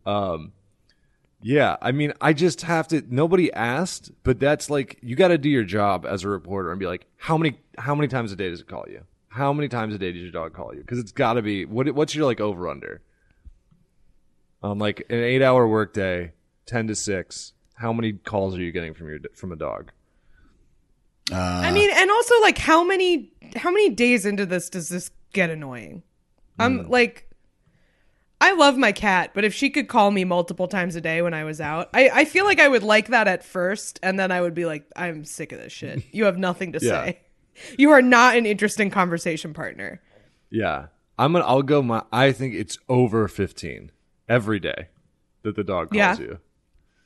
um 0.06 0.52
yeah, 1.41 1.78
I 1.82 1.94
mean, 1.94 2.11
I 2.20 2.34
just 2.34 2.64
have 2.64 2.90
to 2.90 3.02
nobody 3.10 3.52
asked, 3.53 4.11
but 4.24 4.41
that's 4.41 4.70
like 4.70 4.99
you 5.02 5.16
got 5.16 5.30
to 5.30 5.38
do 5.38 5.48
your 5.49 5.64
job 5.64 6.06
as 6.06 6.26
a 6.26 6.30
reporter 6.30 6.70
and 6.70 6.78
be 6.82 6.86
like, 6.86 7.06
how 7.16 7.38
many 7.38 7.57
how 7.78 7.95
many 7.95 8.10
times 8.10 8.34
a 8.34 8.36
day 8.36 8.49
does 8.49 8.60
it 8.60 8.68
call 8.68 8.84
you? 8.90 9.06
How 9.30 9.53
many 9.53 9.70
times 9.70 9.95
a 9.95 9.98
day 9.98 10.11
does 10.11 10.22
your 10.22 10.32
dog 10.32 10.52
call 10.53 10.76
you? 10.76 10.84
Cuz 10.84 10.99
it's 10.99 11.14
got 11.14 11.34
to 11.36 11.41
be 11.41 11.64
what 11.64 11.90
what's 11.95 12.14
your 12.14 12.26
like 12.26 12.41
over 12.41 12.68
under? 12.68 13.02
Um 14.61 14.80
like 14.80 14.99
an 15.10 15.18
8-hour 15.18 15.68
workday, 15.68 16.34
10 16.65 16.88
to 16.88 16.95
6. 16.95 17.53
How 17.76 17.94
many 17.94 18.14
calls 18.14 18.57
are 18.57 18.61
you 18.61 18.72
getting 18.72 18.94
from 18.94 19.07
your 19.10 19.19
from 19.36 19.52
a 19.52 19.56
dog? 19.56 19.91
I 21.31 21.72
mean, 21.72 21.91
and 21.94 22.10
also 22.10 22.40
like 22.41 22.57
how 22.57 22.84
many 22.84 23.31
how 23.56 23.69
many 23.72 23.90
days 23.90 24.26
into 24.26 24.45
this 24.45 24.69
does 24.69 24.90
this 24.90 25.11
get 25.34 25.49
annoying? 25.49 26.03
I'm 26.57 26.86
Hmm. 26.86 26.91
like 26.91 27.26
I 28.41 28.53
love 28.53 28.77
my 28.77 28.91
cat, 28.94 29.31
but 29.34 29.44
if 29.44 29.53
she 29.53 29.69
could 29.69 29.88
call 29.90 30.11
me 30.11 30.23
multiple 30.23 30.68
times 30.69 30.95
a 30.95 31.02
day 31.02 31.22
when 31.22 31.34
I 31.34 31.44
was 31.44 31.60
out, 31.60 31.90
I, 31.94 32.10
I 32.10 32.26
feel 32.26 32.45
like 32.45 32.60
I 32.61 32.69
would 32.69 32.84
like 32.84 33.07
that 33.10 33.27
at 33.27 33.44
first, 33.44 33.99
and 34.02 34.18
then 34.18 34.31
I 34.31 34.40
would 34.40 34.53
be 34.53 34.65
like, 34.65 34.86
I'm 34.95 35.26
sick 35.26 35.52
of 35.52 35.60
this 35.60 35.73
shit. 35.73 36.02
You 36.14 36.23
have 36.26 36.38
nothing 36.38 36.72
to 36.72 36.80
Yeah. 36.81 37.06
say. 37.06 37.19
You 37.77 37.91
are 37.91 38.02
not 38.02 38.38
an 38.38 38.45
interesting 38.45 38.90
conversation 38.90 39.53
partner. 39.53 40.02
Yeah. 40.49 40.88
I'm 41.18 41.34
gonna 41.34 41.45
I'll 41.45 41.61
go 41.64 41.81
my 41.81 42.03
I 42.14 42.31
think 42.31 42.56
it's 42.56 42.77
over 42.88 43.27
fifteen 43.27 43.91
every 44.30 44.60
day 44.60 44.88
that 45.44 45.56
the 45.56 45.64
dog 45.64 45.90
calls 45.90 45.98
Yeah. 45.98 46.18
you. 46.20 46.40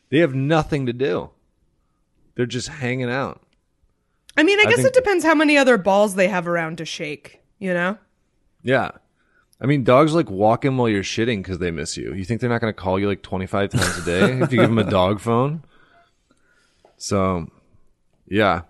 They 0.10 0.20
have 0.20 0.36
nothing 0.36 0.86
to 0.86 0.94
do. 0.94 1.32
They're 2.36 2.46
just 2.46 2.68
hanging 2.68 3.10
out. 3.10 3.42
I 4.36 4.44
mean, 4.44 4.60
I, 4.60 4.64
I 4.64 4.66
guess 4.70 4.84
it 4.86 4.94
depends 4.94 5.24
how 5.24 5.36
many 5.36 5.58
other 5.58 5.78
balls 5.78 6.16
they 6.16 6.28
have 6.28 6.48
around 6.48 6.80
to 6.80 6.86
shake, 6.86 7.40
you 7.60 7.74
know? 7.74 7.98
Yeah. 8.64 8.92
I 9.62 9.66
mean, 9.66 9.84
dogs 9.84 10.14
like 10.14 10.30
walk 10.30 10.66
in 10.66 10.76
while 10.78 10.90
you're 10.90 11.04
shitting 11.04 11.38
because 11.38 11.60
they 11.60 11.72
miss 11.72 11.96
you. 11.96 12.14
You 12.14 12.26
think 12.26 12.42
they're 12.42 12.50
not 12.50 12.60
going 12.60 12.74
to 12.74 12.80
call 12.80 13.00
you 13.00 13.08
like 13.08 13.22
25 13.22 13.70
times 13.70 13.98
a 14.00 14.02
day 14.06 14.40
if 14.42 14.52
you 14.52 14.60
give 14.60 14.70
them 14.70 14.80
a 14.80 14.84
dog 14.90 15.20
phone? 15.20 15.64
So, 16.98 17.48
yeah. 18.28 18.62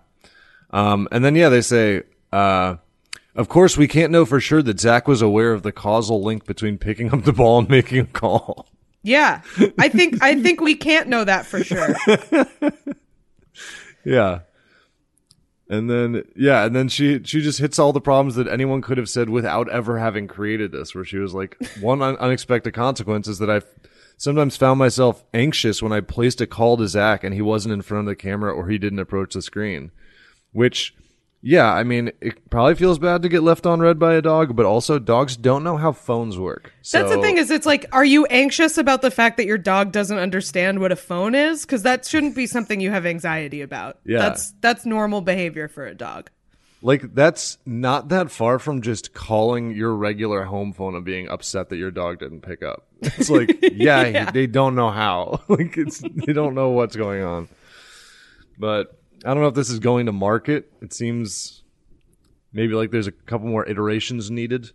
Um, 0.70 1.08
and 1.10 1.24
then, 1.24 1.34
yeah, 1.34 1.48
they 1.48 1.62
say, 1.62 2.02
uh, 2.32 2.76
of 3.34 3.48
course, 3.48 3.76
we 3.76 3.88
can't 3.88 4.12
know 4.12 4.24
for 4.24 4.40
sure 4.40 4.62
that 4.62 4.80
Zach 4.80 5.08
was 5.08 5.22
aware 5.22 5.52
of 5.52 5.62
the 5.62 5.72
causal 5.72 6.22
link 6.22 6.44
between 6.46 6.78
picking 6.78 7.12
up 7.12 7.24
the 7.24 7.32
ball 7.32 7.58
and 7.58 7.68
making 7.68 7.98
a 7.98 8.06
call. 8.06 8.66
Yeah. 9.02 9.42
I 9.78 9.88
think 9.88 10.22
I 10.22 10.40
think 10.40 10.60
we 10.60 10.74
can't 10.74 11.08
know 11.08 11.24
that 11.24 11.46
for 11.46 11.62
sure. 11.62 11.94
Yeah. 14.04 14.40
And 15.68 15.88
then 15.88 16.24
yeah, 16.36 16.64
and 16.64 16.76
then 16.76 16.88
she 16.88 17.22
she 17.24 17.40
just 17.40 17.58
hits 17.58 17.78
all 17.78 17.92
the 17.92 18.00
problems 18.00 18.34
that 18.34 18.48
anyone 18.48 18.82
could 18.82 18.98
have 18.98 19.08
said 19.08 19.30
without 19.30 19.68
ever 19.70 19.98
having 19.98 20.28
created 20.28 20.72
this. 20.72 20.94
Where 20.94 21.04
she 21.04 21.16
was 21.16 21.32
like, 21.32 21.56
one 21.80 22.02
un- 22.02 22.16
unexpected 22.18 22.74
consequence 22.74 23.26
is 23.26 23.38
that 23.38 23.50
I 23.50 23.62
sometimes 24.18 24.58
found 24.58 24.78
myself 24.78 25.24
anxious 25.32 25.82
when 25.82 25.92
I 25.92 26.00
placed 26.00 26.42
a 26.42 26.46
call 26.46 26.76
to 26.76 26.86
Zach 26.86 27.24
and 27.24 27.34
he 27.34 27.40
wasn't 27.40 27.72
in 27.72 27.82
front 27.82 28.06
of 28.06 28.12
the 28.12 28.16
camera 28.16 28.52
or 28.52 28.68
he 28.68 28.76
didn't 28.76 28.98
approach 28.98 29.32
the 29.32 29.42
screen. 29.42 29.90
Which, 30.52 30.94
yeah, 31.46 31.70
I 31.70 31.84
mean, 31.84 32.10
it 32.22 32.48
probably 32.48 32.74
feels 32.74 32.98
bad 32.98 33.20
to 33.20 33.28
get 33.28 33.42
left 33.42 33.66
on 33.66 33.80
red 33.80 33.98
by 33.98 34.14
a 34.14 34.22
dog, 34.22 34.56
but 34.56 34.64
also 34.64 34.98
dogs 34.98 35.36
don't 35.36 35.62
know 35.62 35.76
how 35.76 35.92
phones 35.92 36.38
work. 36.38 36.72
That's 36.90 37.10
the 37.10 37.20
thing 37.20 37.36
is 37.36 37.50
it's 37.50 37.66
like 37.66 37.84
are 37.92 38.04
you 38.04 38.24
anxious 38.26 38.78
about 38.78 39.02
the 39.02 39.10
fact 39.10 39.36
that 39.36 39.44
your 39.44 39.58
dog 39.58 39.92
doesn't 39.92 40.16
understand 40.16 40.80
what 40.80 40.90
a 40.90 40.96
phone 40.96 41.34
is 41.34 41.66
cuz 41.66 41.82
that 41.82 42.06
shouldn't 42.06 42.34
be 42.34 42.46
something 42.46 42.80
you 42.80 42.90
have 42.90 43.04
anxiety 43.04 43.60
about. 43.60 43.98
Yeah. 44.06 44.20
That's 44.20 44.52
that's 44.62 44.86
normal 44.86 45.20
behavior 45.20 45.68
for 45.68 45.84
a 45.86 45.94
dog. 45.94 46.30
Like 46.80 47.14
that's 47.14 47.58
not 47.66 48.08
that 48.08 48.30
far 48.30 48.58
from 48.58 48.80
just 48.80 49.12
calling 49.12 49.72
your 49.74 49.94
regular 49.94 50.44
home 50.44 50.72
phone 50.72 50.94
and 50.94 51.04
being 51.04 51.28
upset 51.28 51.68
that 51.68 51.76
your 51.76 51.90
dog 51.90 52.20
didn't 52.20 52.40
pick 52.40 52.62
up. 52.62 52.86
It's 53.02 53.28
like, 53.28 53.58
yeah, 53.72 54.06
Yeah. 54.06 54.30
they 54.30 54.46
don't 54.46 54.74
know 54.74 54.90
how. 54.90 55.40
like 55.48 55.76
it's 55.76 56.00
they 56.00 56.32
don't 56.32 56.54
know 56.54 56.70
what's 56.70 56.96
going 56.96 57.22
on. 57.22 57.48
But 58.58 58.98
I 59.24 59.32
don't 59.32 59.42
know 59.42 59.48
if 59.48 59.54
this 59.54 59.70
is 59.70 59.78
going 59.78 60.06
to 60.06 60.12
market. 60.12 60.70
It 60.82 60.92
seems 60.92 61.62
maybe 62.52 62.74
like 62.74 62.90
there's 62.90 63.06
a 63.06 63.12
couple 63.12 63.48
more 63.48 63.66
iterations 63.66 64.30
needed. 64.30 64.70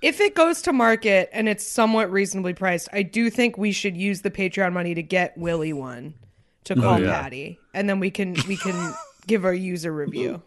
If 0.00 0.20
it 0.20 0.36
goes 0.36 0.62
to 0.62 0.72
market 0.72 1.28
and 1.32 1.48
it's 1.48 1.66
somewhat 1.66 2.10
reasonably 2.12 2.54
priced, 2.54 2.88
I 2.92 3.02
do 3.02 3.30
think 3.30 3.58
we 3.58 3.72
should 3.72 3.96
use 3.96 4.22
the 4.22 4.30
Patreon 4.30 4.72
money 4.72 4.94
to 4.94 5.02
get 5.02 5.36
Willie 5.36 5.72
one 5.72 6.14
to 6.64 6.74
oh, 6.78 6.80
call 6.80 7.00
yeah. 7.00 7.20
Patty, 7.20 7.58
and 7.74 7.88
then 7.88 7.98
we 7.98 8.10
can 8.10 8.36
we 8.46 8.56
can 8.56 8.94
give 9.26 9.44
our 9.44 9.54
user 9.54 9.92
review. 9.92 10.42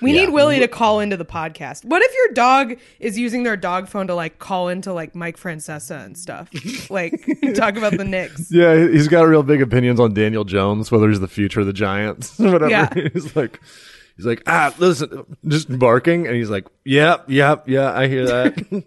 We 0.00 0.12
need 0.12 0.30
Willie 0.30 0.60
to 0.60 0.68
call 0.68 1.00
into 1.00 1.16
the 1.16 1.24
podcast. 1.24 1.84
What 1.84 2.02
if 2.02 2.14
your 2.14 2.34
dog 2.34 2.78
is 3.00 3.18
using 3.18 3.42
their 3.42 3.56
dog 3.56 3.88
phone 3.88 4.06
to 4.06 4.14
like 4.14 4.38
call 4.38 4.68
into 4.68 4.92
like 4.92 5.14
Mike 5.14 5.36
Francesa 5.36 6.04
and 6.04 6.16
stuff, 6.16 6.48
like 6.90 7.12
talk 7.54 7.76
about 7.76 7.96
the 7.96 8.04
Knicks? 8.04 8.50
Yeah, 8.58 8.88
he's 8.88 9.08
got 9.08 9.22
real 9.22 9.42
big 9.42 9.60
opinions 9.62 10.00
on 10.00 10.14
Daniel 10.14 10.44
Jones, 10.44 10.90
whether 10.90 11.08
he's 11.08 11.20
the 11.20 11.28
future 11.28 11.60
of 11.60 11.66
the 11.66 11.72
Giants, 11.72 12.38
or 12.40 12.52
whatever. 12.52 12.70
Yeah. 12.70 12.92
He's 13.12 13.34
like, 13.36 13.60
he's 14.16 14.26
like, 14.26 14.42
ah, 14.46 14.74
listen, 14.78 15.36
just 15.46 15.76
barking, 15.78 16.26
and 16.26 16.36
he's 16.36 16.50
like, 16.50 16.66
yep, 16.84 17.24
yep, 17.28 17.68
yeah, 17.68 17.92
I 17.92 18.06
hear 18.08 18.26
that. 18.26 18.84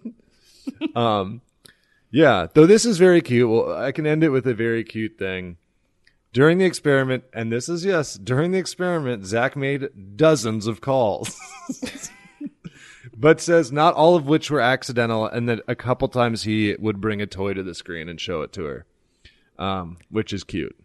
um, 0.96 1.42
yeah. 2.10 2.48
Though 2.54 2.66
this 2.66 2.86
is 2.86 2.98
very 2.98 3.22
cute. 3.22 3.50
Well, 3.50 3.74
I 3.76 3.92
can 3.92 4.06
end 4.08 4.24
it 4.24 4.30
with 4.30 4.48
a 4.48 4.54
very 4.54 4.84
cute 4.84 5.18
thing. 5.18 5.58
During 6.34 6.60
the 6.60 6.66
experiment, 6.66 7.26
and 7.34 7.52
this 7.52 7.68
is 7.68 7.84
yes, 7.84 8.14
during 8.16 8.52
the 8.52 8.58
experiment, 8.58 9.26
Zach 9.26 9.56
made 9.56 10.16
dozens 10.16 10.68
of 10.68 10.82
calls. 10.82 11.38
But 13.14 13.40
says 13.40 13.72
not 13.72 13.94
all 13.94 14.16
of 14.16 14.26
which 14.26 14.50
were 14.50 14.62
accidental, 14.62 15.28
and 15.28 15.48
that 15.48 15.60
a 15.68 15.76
couple 15.76 16.08
times 16.08 16.44
he 16.44 16.76
would 16.80 17.00
bring 17.00 17.22
a 17.22 17.28
toy 17.28 17.54
to 17.54 17.62
the 17.62 17.76
screen 17.76 18.10
and 18.10 18.20
show 18.20 18.42
it 18.42 18.52
to 18.54 18.64
her 18.64 18.86
um, 19.62 19.98
which 20.10 20.34
is 20.34 20.44
cute. 20.44 20.76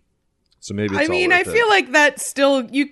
So 0.60 0.74
maybe 0.74 0.94
it's 0.94 1.08
I 1.08 1.10
mean, 1.10 1.32
I 1.32 1.40
it. 1.40 1.46
feel 1.46 1.68
like 1.68 1.92
that 1.92 2.20
still 2.20 2.68
you. 2.70 2.90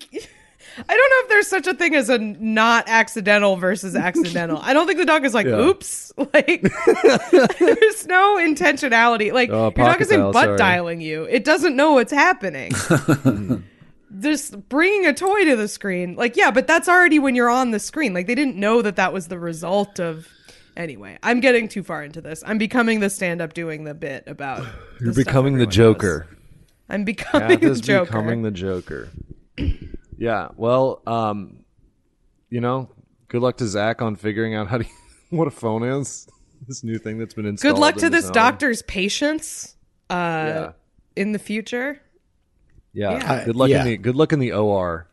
I 0.77 0.83
don't 0.97 1.11
know 1.11 1.17
if 1.25 1.29
there's 1.29 1.47
such 1.49 1.67
a 1.67 1.75
thing 1.75 1.95
as 1.95 2.09
a 2.11 2.19
not 2.19 2.85
accidental 2.89 3.57
versus 3.57 3.95
accidental. 4.09 4.59
I 4.63 4.73
don't 4.73 4.87
think 4.87 4.99
the 4.99 5.05
dog 5.07 5.25
is 5.25 5.35
like, 5.35 5.47
Yeah. 5.47 5.61
oops. 5.61 6.13
Like, 6.19 6.63
there's 7.59 8.07
no 8.07 8.37
intentionality. 8.39 9.33
Like, 9.33 9.51
Oh, 9.51 9.73
your 9.77 9.87
dog 9.87 10.01
isn't 10.01 10.19
dial, 10.19 10.33
butt 10.33 10.45
sorry. 10.45 10.59
dialing 10.59 11.01
you. 11.01 11.25
It 11.25 11.45
doesn't 11.45 11.75
know 11.77 11.93
what's 11.95 12.13
happening. 12.13 12.73
Hmm. 12.75 13.57
Just 14.21 14.69
bringing 14.69 15.07
a 15.07 15.13
toy 15.13 15.45
to 15.45 15.57
the 15.57 15.67
screen. 15.67 16.15
Like, 16.15 16.37
yeah, 16.37 16.51
but 16.53 16.67
that's 16.69 16.89
already 16.89 17.19
when 17.19 17.35
you're 17.35 17.51
on 17.51 17.73
the 17.73 17.81
screen. 17.81 18.15
Like, 18.15 18.29
they 18.29 18.37
didn't 18.37 18.57
know 18.57 18.81
that 18.83 18.95
that 18.97 19.13
was 19.13 19.27
the 19.29 19.39
result 19.41 19.99
of. 19.99 20.29
Anyway, 20.77 21.19
I'm 21.23 21.41
getting 21.41 21.69
too 21.69 21.83
far 21.83 22.03
into 22.05 22.21
this. 22.21 22.43
I'm 22.47 22.59
becoming 22.59 23.01
the 23.01 23.11
stand 23.11 23.41
up 23.41 23.55
doing 23.55 23.85
the 23.85 23.95
bit 23.95 24.25
about. 24.29 24.65
you're 25.01 25.13
the 25.13 25.25
becoming 25.25 25.55
the 25.59 25.63
everyone 25.63 25.69
knows. 25.69 25.75
Joker. 25.75 26.27
I'm 26.89 27.05
becoming 27.05 27.59
Kath 27.59 27.61
the 27.61 27.81
Joker. 27.81 28.05
becoming 28.07 28.43
the 28.43 28.51
Joker. 28.51 29.09
yeah. 30.19 30.49
Well, 30.57 31.03
um, 31.07 31.65
you 32.51 32.61
know, 32.61 32.89
good 33.29 33.43
luck 33.43 33.57
to 33.59 33.67
Zach 33.67 34.03
on 34.03 34.17
figuring 34.17 34.55
out 34.55 34.69
how 34.69 34.79
to 34.79 34.85
what 35.31 35.49
a 35.49 35.51
phone 35.51 35.83
is. 35.83 36.29
This 36.67 36.83
new 36.85 36.99
thing 36.99 37.19
that's 37.19 37.35
been 37.35 37.47
installed. 37.47 37.75
Good 37.75 37.81
luck 37.81 37.97
to 37.97 38.09
this 38.09 38.25
home. 38.25 38.33
doctor's 38.33 38.83
patients 38.83 39.77
uh, 40.09 40.15
Yeah. 40.15 40.73
in 41.17 41.33
the 41.33 41.39
future. 41.39 42.01
Yeah. 42.93 43.13
Yeah. 43.13 43.45
Good 43.45 43.57
luck 43.57 43.71
yeah. 43.71 43.81
in 43.81 43.87
the 43.87 43.97
good 43.99 44.17
luck 44.17 44.33
in 44.33 44.39
the 44.39 44.53
OR. 44.53 45.09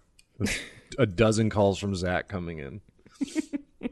A 0.97 1.05
dozen 1.05 1.49
calls 1.49 1.77
from 1.79 1.95
Zach 1.95 2.27
coming 2.27 2.59
in. 2.59 2.81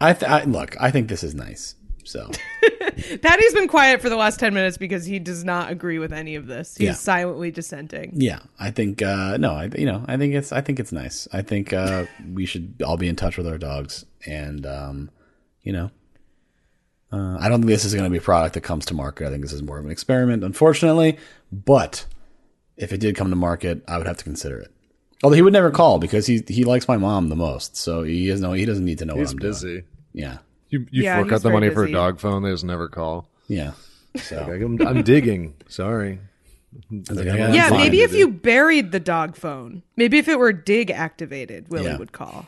I, 0.00 0.12
th- 0.12 0.30
I 0.30 0.44
look. 0.44 0.76
I 0.80 0.90
think 0.90 1.08
this 1.08 1.24
is 1.24 1.34
nice. 1.34 1.74
So 2.08 2.30
Patty's 3.22 3.52
been 3.54 3.68
quiet 3.68 4.00
for 4.00 4.08
the 4.08 4.16
last 4.16 4.40
10 4.40 4.54
minutes 4.54 4.78
because 4.78 5.04
he 5.04 5.18
does 5.18 5.44
not 5.44 5.70
agree 5.70 5.98
with 5.98 6.12
any 6.12 6.36
of 6.36 6.46
this. 6.46 6.74
He's 6.76 6.86
Yeah. 6.86 6.92
silently 6.94 7.50
dissenting. 7.50 8.12
yeah, 8.14 8.40
I 8.58 8.70
think 8.70 9.02
uh, 9.02 9.36
no. 9.36 9.52
I 9.52 9.70
you 9.76 9.86
know 9.86 10.04
I 10.08 10.16
think 10.16 10.34
it's 10.34 10.50
I 10.52 10.60
think 10.62 10.80
it's 10.80 10.90
nice. 10.92 11.28
I 11.32 11.42
think 11.42 11.72
uh, 11.72 12.06
we 12.32 12.46
should 12.46 12.82
all 12.84 12.96
be 12.96 13.08
in 13.08 13.16
touch 13.16 13.36
with 13.36 13.46
our 13.46 13.58
dogs, 13.58 14.04
and 14.26 14.64
um, 14.66 15.10
you 15.62 15.72
know, 15.72 15.90
uh, 17.12 17.36
I 17.40 17.48
don't 17.48 17.60
think 17.60 17.68
this 17.70 17.84
is 17.84 17.92
going 17.94 18.04
to 18.04 18.10
be 18.10 18.18
a 18.18 18.22
product 18.22 18.54
that 18.54 18.62
comes 18.62 18.86
to 18.86 18.94
market. 18.94 19.26
I 19.26 19.30
think 19.30 19.42
this 19.42 19.52
is 19.52 19.62
more 19.62 19.78
of 19.78 19.84
an 19.84 19.90
experiment, 19.90 20.44
unfortunately. 20.44 21.18
But 21.52 22.06
if 22.76 22.92
it 22.92 23.00
did 23.00 23.16
come 23.16 23.30
to 23.30 23.36
market, 23.36 23.82
I 23.88 23.98
would 23.98 24.06
have 24.06 24.18
to 24.18 24.24
consider 24.24 24.58
it. 24.58 24.70
Although 25.22 25.36
he 25.36 25.42
would 25.42 25.52
never 25.52 25.70
call 25.70 25.98
because 25.98 26.26
he 26.26 26.42
he 26.48 26.64
likes 26.64 26.86
my 26.88 26.96
mom 26.96 27.28
the 27.28 27.36
most, 27.36 27.76
so 27.76 28.02
he 28.02 28.28
has 28.28 28.40
no 28.40 28.52
he 28.52 28.64
doesn't 28.64 28.84
need 28.84 28.98
to 29.00 29.04
know 29.04 29.16
He's 29.16 29.26
what 29.28 29.32
I'm 29.34 29.38
doing. 29.40 29.52
busy. 29.52 29.82
Yeah, 30.14 30.38
You, 30.70 30.86
you 30.90 31.04
Yeah, 31.04 31.16
fork 31.20 31.32
out 31.32 31.42
the 31.42 31.48
very 31.48 31.60
money 31.60 31.70
for 31.74 31.84
a 31.84 31.90
dog 31.92 32.20
phone. 32.20 32.42
They 32.42 32.50
just 32.50 32.64
never 32.64 32.88
call. 32.88 33.28
yeah. 33.48 33.72
So 34.22 34.36
Like, 34.48 34.60
I'm, 34.62 34.80
I'm 34.86 35.02
digging. 35.02 35.54
Sorry. 35.68 36.18
like, 36.90 37.24
yeah, 37.26 37.52
yeah, 37.52 37.70
maybe 37.70 38.02
if 38.02 38.12
you 38.12 38.28
buried 38.28 38.90
the 38.92 39.00
dog 39.00 39.36
phone, 39.36 39.82
maybe 39.96 40.18
if 40.18 40.28
it 40.28 40.38
were 40.38 40.52
dig 40.52 40.90
activated, 40.90 41.68
Willie 41.68 41.86
Yeah. 41.86 41.98
would 41.98 42.12
call. 42.12 42.46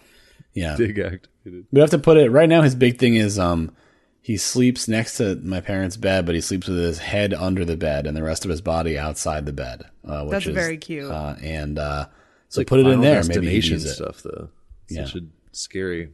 yeah, 0.54 0.76
Dig 0.76 0.98
activated. 0.98 1.66
we 1.72 1.80
have 1.80 1.90
to 1.90 1.98
put 1.98 2.16
it 2.16 2.30
right 2.30 2.48
now. 2.48 2.62
His 2.62 2.74
big 2.74 2.98
thing 2.98 3.14
is 3.14 3.38
um 3.38 3.74
he 4.22 4.36
sleeps 4.36 4.86
next 4.88 5.16
to 5.16 5.36
my 5.36 5.60
parents' 5.60 5.96
bed, 5.96 6.26
but 6.26 6.34
he 6.34 6.40
sleeps 6.42 6.68
with 6.68 6.78
his 6.78 6.98
head 6.98 7.32
under 7.32 7.64
the 7.64 7.76
bed 7.76 8.06
and 8.06 8.14
the 8.16 8.22
rest 8.22 8.44
of 8.44 8.50
his 8.50 8.60
body 8.60 8.98
outside 8.98 9.46
the 9.46 9.52
bed. 9.52 9.82
Uh, 10.06 10.24
which 10.24 10.32
That's 10.32 10.46
is, 10.48 10.54
very 10.54 10.76
cute. 10.76 11.10
Uh, 11.10 11.36
and 11.42 11.78
uh, 11.78 12.06
so 12.48 12.62
put 12.64 12.80
it 12.80 12.86
in 12.86 13.00
there. 13.00 13.22
Maybe 13.24 13.48
he'd 13.48 13.64
use 13.64 13.84
it. 13.84 13.94
stuff 13.94 14.22
though. 14.22 14.48
Yeah. 14.88 15.04
Such 15.06 15.16
a 15.16 15.20
scary 15.52 16.10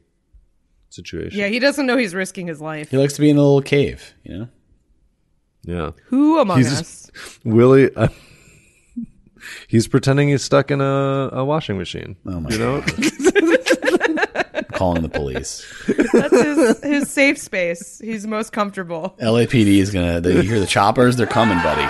situation. 0.96 1.38
Yeah, 1.38 1.46
he 1.46 1.58
doesn't 1.58 1.86
know 1.86 1.96
he's 1.96 2.14
risking 2.14 2.46
his 2.46 2.60
life. 2.60 2.90
He 2.90 2.96
likes 2.96 3.14
to 3.14 3.20
be 3.20 3.30
in 3.30 3.36
a 3.36 3.40
little 3.42 3.62
cave, 3.62 4.14
you 4.24 4.38
know. 4.38 4.48
Yeah. 5.62 5.90
Who 6.06 6.38
among 6.40 6.58
He's 6.58 6.72
us? 6.80 7.10
Willie. 7.44 7.94
Uh, 7.94 8.08
he's 9.68 9.88
pretending 9.88 10.28
he's 10.28 10.42
stuck 10.42 10.70
in 10.70 10.80
a, 10.80 11.28
a 11.32 11.44
washing 11.44 11.76
machine. 11.76 12.16
Oh 12.26 12.40
my 12.40 12.50
you 12.50 12.58
know? 12.58 12.80
calling 14.72 15.02
the 15.02 15.08
police. 15.08 15.66
That's 16.12 16.42
his, 16.42 16.84
his 16.84 17.10
safe 17.10 17.38
space. 17.38 17.98
He's 17.98 18.26
most 18.26 18.52
comfortable. 18.52 19.16
LAPD 19.20 19.78
is 19.78 19.90
gonna. 19.90 20.20
They, 20.20 20.34
you 20.34 20.42
hear 20.42 20.60
the 20.60 20.66
choppers? 20.66 21.16
They're 21.16 21.26
coming, 21.26 21.58
buddy. 21.62 21.82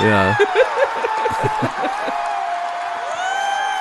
yeah. 0.00 0.36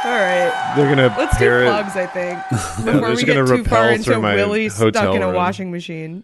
All 0.09 0.15
right. 0.15 0.73
They're 0.75 0.89
gonna 0.95 1.13
Let's 1.17 1.37
do 1.37 1.45
pair 1.45 1.65
plugs, 1.65 1.95
I 1.95 2.07
think, 2.07 2.39
before 2.49 2.93
we 3.09 3.15
just 3.15 3.25
get 3.27 3.35
gonna 3.35 3.45
too 3.57 3.63
far 3.63 3.81
rappel 3.83 3.93
into 3.93 4.03
through 4.05 4.21
my 4.21 4.35
Willie 4.35 4.69
stuck 4.69 4.95
hotel 4.95 5.15
in 5.15 5.21
a 5.21 5.27
room. 5.27 5.35
washing 5.35 5.71
machine. 5.71 6.23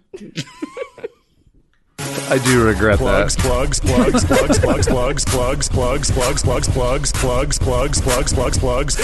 I 2.27 2.39
do 2.43 2.63
regret 2.65 2.97
Plugs, 2.97 3.35
that. 3.35 3.41
plugs, 3.45 3.79
plugs, 3.79 4.25
plugs, 4.25 4.59
plugs, 4.59 4.87
plugs, 4.87 5.25
plugs, 5.25 5.69
plugs, 5.69 5.69
plugs, 6.09 6.39
plugs, 6.41 6.67
plugs, 6.67 7.11
plugs, 7.11 7.59
plugs, 7.59 8.01
plugs, 8.01 8.33
plugs, 8.33 8.57
plugs. 8.57 8.97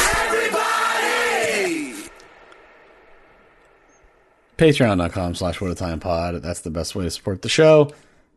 Patreon.com 4.57 5.35
slash 5.35 5.61
what 5.61 5.71
a 5.71 5.75
time 5.75 5.99
pod. 5.99 6.41
That's 6.41 6.61
the 6.61 6.69
best 6.71 6.95
way 6.95 7.03
to 7.03 7.11
support 7.11 7.41
the 7.41 7.49
show. 7.49 7.91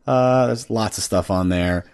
Uh, 0.07 0.47
there's 0.49 0.69
lots 0.71 0.99
of 0.99 1.05
stuff 1.05 1.31
on 1.31 1.49
there. 1.49 1.85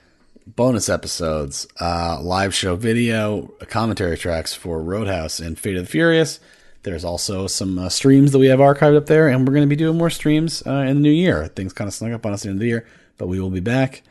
Bonus 0.47 0.89
episodes, 0.89 1.67
uh, 1.81 2.21
live 2.21 2.55
show 2.55 2.77
video, 2.77 3.49
commentary 3.69 4.17
tracks 4.17 4.55
for 4.55 4.83
Roadhouse 4.83 5.41
and 5.41 5.59
Fate 5.59 5.77
of 5.77 5.85
the 5.85 5.91
Furious. 5.91 6.41
There's 6.83 7.05
also 7.05 7.47
some 7.47 7.79
uh, 7.79 7.89
streams 7.89 8.33
that 8.33 8.39
we 8.39 8.47
have 8.47 8.59
archived 8.59 8.97
up 8.97 9.07
there, 9.07 9.29
and 9.29 9.47
we're 9.47 9.55
going 9.55 9.67
to 9.67 9.69
be 9.69 9.77
doing 9.77 9.99
more 9.99 10.11
streams 10.11 10.63
uh, 10.67 10.85
in 10.89 10.97
the 10.97 11.03
new 11.03 11.11
year. 11.11 11.47
Things 11.49 11.73
kind 11.73 11.89
of 11.89 11.95
snuck 11.95 12.13
up 12.13 12.25
on 12.27 12.33
us 12.33 12.41
at 12.41 12.43
the 12.45 12.49
end 12.51 12.57
of 12.57 12.61
the 12.61 12.69
year, 12.69 12.87
but 13.19 13.29
we 13.29 13.41
will 13.41 13.51
be 13.51 13.61
back. 13.61 14.03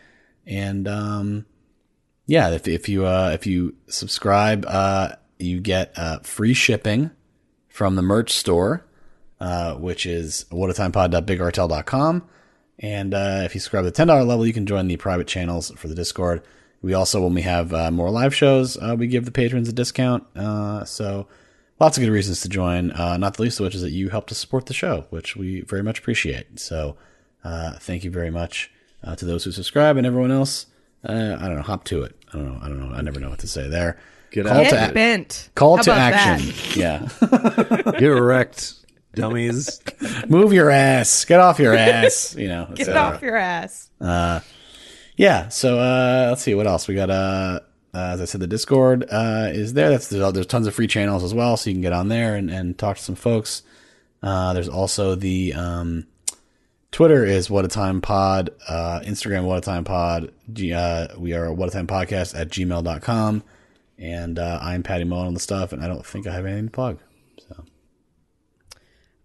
And 0.46 0.88
um, 0.88 1.46
yeah, 2.26 2.50
if, 2.52 2.68
if 2.68 2.88
you 2.88 3.06
uh, 3.06 3.32
if 3.34 3.48
you 3.48 3.76
subscribe, 3.88 4.66
uh, 4.68 5.16
you 5.40 5.60
get 5.60 5.94
uh, 5.98 6.20
free 6.20 6.54
shipping 6.54 7.12
from 7.68 7.96
the 7.96 8.02
merch 8.02 8.32
store 8.32 8.86
uh, 9.40 9.76
which 9.76 10.06
is 10.06 10.46
whatatimepod.bigcartel.com. 10.52 12.28
And 12.80 13.14
uh, 13.14 13.42
if 13.44 13.54
you 13.54 13.60
subscribe 13.60 13.84
to 13.84 13.92
the 13.92 14.06
$10 14.06 14.26
level, 14.26 14.46
you 14.48 14.54
can 14.54 14.66
join 14.66 14.88
the 14.88 14.98
private 14.98 15.28
channels 15.28 15.72
for 15.76 15.88
the 15.88 15.96
Discord. 15.96 16.42
We 16.82 16.94
also, 16.94 17.22
when 17.22 17.34
we 17.34 17.42
have 17.42 17.74
uh, 17.74 17.92
more 17.92 18.10
live 18.10 18.34
shows, 18.34 18.78
uh, 18.78 18.96
we 18.98 19.08
give 19.08 19.26
the 19.26 19.32
patrons 19.32 19.68
a 19.68 19.74
discount. 19.74 20.24
Uh, 20.36 20.86
so 20.86 21.28
lots 21.80 21.98
of 21.98 22.04
good 22.04 22.12
reasons 22.12 22.40
to 22.42 22.50
join, 22.50 22.92
uh, 22.92 23.18
not 23.18 23.36
the 23.36 23.44
least 23.44 23.60
of 23.60 23.66
which 23.66 23.76
is 23.76 23.82
that 23.82 23.92
you 23.92 24.10
help 24.10 24.28
to 24.28 24.36
support 24.36 24.68
the 24.68 24.74
show, 24.74 25.06
which 25.10 25.36
we 25.36 25.62
very 25.62 25.84
much 25.84 26.00
appreciate. 26.00 26.58
So 26.60 26.96
uh, 27.44 27.74
thank 27.80 28.06
you 28.06 28.12
very 28.12 28.30
much 28.30 28.72
uh, 29.04 29.16
to 29.18 29.26
those 29.26 29.44
who 29.44 29.52
subscribe 29.52 29.98
and 29.98 30.08
everyone 30.08 30.32
else. 30.32 30.68
Uh, 31.04 31.38
I 31.40 31.48
don't 31.48 31.56
know, 31.58 31.62
hop 31.62 31.84
to 31.86 32.04
it. 32.04 32.16
I 32.34 32.38
don't 32.38 32.46
know. 32.46 32.60
I 32.62 32.68
don't 32.70 32.80
know. 32.80 32.96
I 32.96 33.02
never 33.02 33.20
know 33.20 33.30
what 33.30 33.40
to 33.40 33.48
say 33.48 33.68
there. 33.68 33.98
Get 34.32 34.46
Call 34.46 34.58
out 34.58 34.64
to 34.66 34.76
Get 34.76 34.94
bent. 34.94 35.50
Call 35.56 35.78
How 35.78 35.84
to 35.84 35.92
action. 35.92 36.48
that? 36.48 36.76
Yeah. 36.78 37.92
Get 38.00 38.08
wrecked, 38.08 38.74
dummies. 39.14 39.82
Move 40.28 40.54
your 40.54 40.70
ass. 40.70 41.26
Get 41.26 41.40
off 41.40 41.60
your 41.60 41.76
ass. 41.76 42.36
You 42.36 42.48
know. 42.48 42.72
Get 42.76 42.96
off 42.96 43.22
your 43.22 43.36
ass. 43.36 43.90
Uh, 44.00 44.40
yeah 45.20 45.50
so 45.50 45.78
uh 45.78 46.28
let's 46.30 46.42
see 46.42 46.56
what 46.56 46.66
else 46.66 46.88
we 46.88 46.96
got 46.96 47.10
uh, 47.10 47.60
uh 47.94 48.12
as 48.14 48.22
i 48.22 48.26
said 48.26 48.40
the 48.40 48.48
discord 48.48 49.06
uh 49.12 49.50
is 49.52 49.74
there 49.74 49.90
that's 49.90 50.08
there's, 50.08 50.34
there's 50.34 50.48
tons 50.48 50.66
of 50.66 50.74
free 50.74 50.88
channels 50.88 51.26
as 51.26 51.34
well 51.34 51.58
so 51.58 51.70
you 51.70 51.74
can 51.74 51.82
get 51.82 51.92
on 51.92 52.08
there 52.08 52.36
and, 52.36 52.50
and 52.50 52.78
talk 52.78 52.96
to 52.96 53.04
some 53.04 53.16
folks 53.16 53.62
uh 54.24 54.54
there's 54.54 54.70
also 54.70 55.16
the 55.16 55.54
um 55.54 56.08
twitter 56.94 57.26
is 57.26 57.50
what 57.50 57.66
a 57.66 57.68
time 57.68 58.00
pod 58.00 58.50
uh 58.70 59.02
instagram 59.02 59.44
what 59.44 59.58
a 59.58 59.62
time 59.62 59.84
pod 59.84 60.32
G, 60.54 60.72
uh 60.72 61.10
we 61.18 61.34
are 61.34 61.52
what 61.52 61.68
a 61.68 61.72
time 61.72 61.86
podcast 61.86 62.40
at 62.40 62.48
gmail.com 62.48 63.44
and 63.98 64.40
uh 64.40 64.58
i'm 64.62 64.84
patty 64.84 65.04
Mullen 65.04 65.28
on 65.28 65.34
the 65.34 65.40
stuff 65.42 65.74
and 65.74 65.84
i 65.84 65.88
don't 65.90 66.06
think 66.06 66.28
i 66.28 66.32
have 66.32 66.46
anything 66.46 66.68
to 66.68 66.72
plug 66.72 66.98
so 66.98 67.09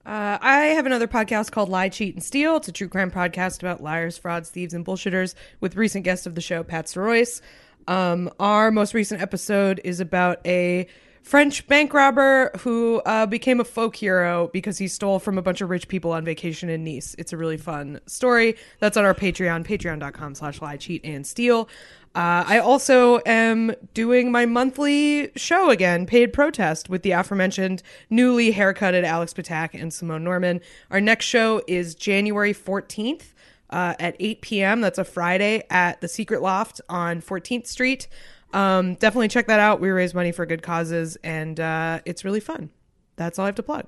Uh, 0.07 0.37
I 0.41 0.57
have 0.75 0.85
another 0.85 1.09
podcast 1.09 1.51
called 1.51 1.71
Lie, 1.71 1.89
Cheat, 1.89 2.15
and 2.15 2.23
Steal. 2.23 2.57
It's 2.57 2.69
a 2.69 2.73
true 2.73 2.89
crime 2.89 3.11
podcast 3.11 3.61
about 3.61 3.83
liars, 3.83 4.19
frauds, 4.19 4.51
thieves, 4.51 4.75
and 4.75 4.85
bullshitters 4.85 5.35
with 5.61 5.77
recent 5.77 6.05
guest 6.05 6.27
of 6.27 6.35
the 6.35 6.43
show, 6.43 6.63
Pat 6.63 6.87
Soroyce. 6.87 7.41
Um, 7.89 8.31
our 8.39 8.71
most 8.71 8.93
recent 8.93 9.23
episode 9.23 9.81
is 9.83 10.01
about 10.01 10.47
a 10.47 10.87
French 11.25 11.67
bank 11.67 11.95
robber 11.95 12.51
who 12.59 13.01
uh, 13.07 13.25
became 13.25 13.59
a 13.59 13.65
folk 13.65 13.97
hero 13.97 14.51
because 14.53 14.77
he 14.77 14.87
stole 14.87 15.19
from 15.19 15.39
a 15.39 15.43
bunch 15.43 15.63
of 15.63 15.71
rich 15.71 15.89
people 15.89 16.13
on 16.13 16.23
vacation 16.23 16.69
in 16.69 16.85
Nice. 16.85 17.17
It's 17.17 17.33
a 17.33 17.39
really 17.39 17.57
fun 17.57 17.99
story. 18.05 18.57
That's 18.79 18.99
on 18.99 19.07
our 19.07 19.15
Patreon, 19.15 19.67
patreon.com 19.67 20.35
slash 20.35 20.61
lie, 20.61 20.77
cheat, 20.77 21.03
and 21.03 21.27
steal. 21.27 21.71
Uh, 22.15 22.45
I 22.47 22.59
also 22.59 23.21
am 23.25 23.75
doing 23.95 24.31
my 24.31 24.45
monthly 24.45 25.33
show 25.35 25.71
again, 25.71 26.05
Paid 26.05 26.35
Protest, 26.35 26.91
with 26.91 27.03
the 27.03 27.13
aforementioned 27.13 27.83
newly 28.11 28.53
haircutted 28.53 29.03
Alex 29.03 29.33
Patak 29.33 29.71
and 29.73 29.95
Simone 29.95 30.25
Norman. 30.25 30.61
Our 30.91 31.01
next 31.01 31.25
show 31.25 31.63
is 31.67 31.95
January 31.95 32.53
14th 32.53 33.33
uh, 33.71 33.95
at 33.99 34.15
8 34.21 34.43
p.m. 34.43 34.81
That's 34.83 34.99
a 34.99 35.05
Friday 35.05 35.65
at 35.71 36.03
the 36.03 36.09
Secret 36.09 36.43
Loft 36.43 36.83
on 36.91 37.23
14th 37.23 37.67
Street. 37.67 38.09
Um, 38.53 38.95
definitely 38.95 39.29
check 39.29 39.47
that 39.49 39.61
out. 39.61 39.81
We 39.81 39.91
raise 39.91 40.15
money 40.15 40.33
for 40.33 40.47
good 40.47 40.63
causes, 40.63 41.17
and 41.25 41.59
uh, 41.59 42.01
it's 42.05 42.25
really 42.25 42.41
fun. 42.41 42.71
That's 43.17 43.39
all 43.39 43.45
I 43.45 43.49
have 43.49 43.55
to 43.57 43.63
plug. 43.63 43.87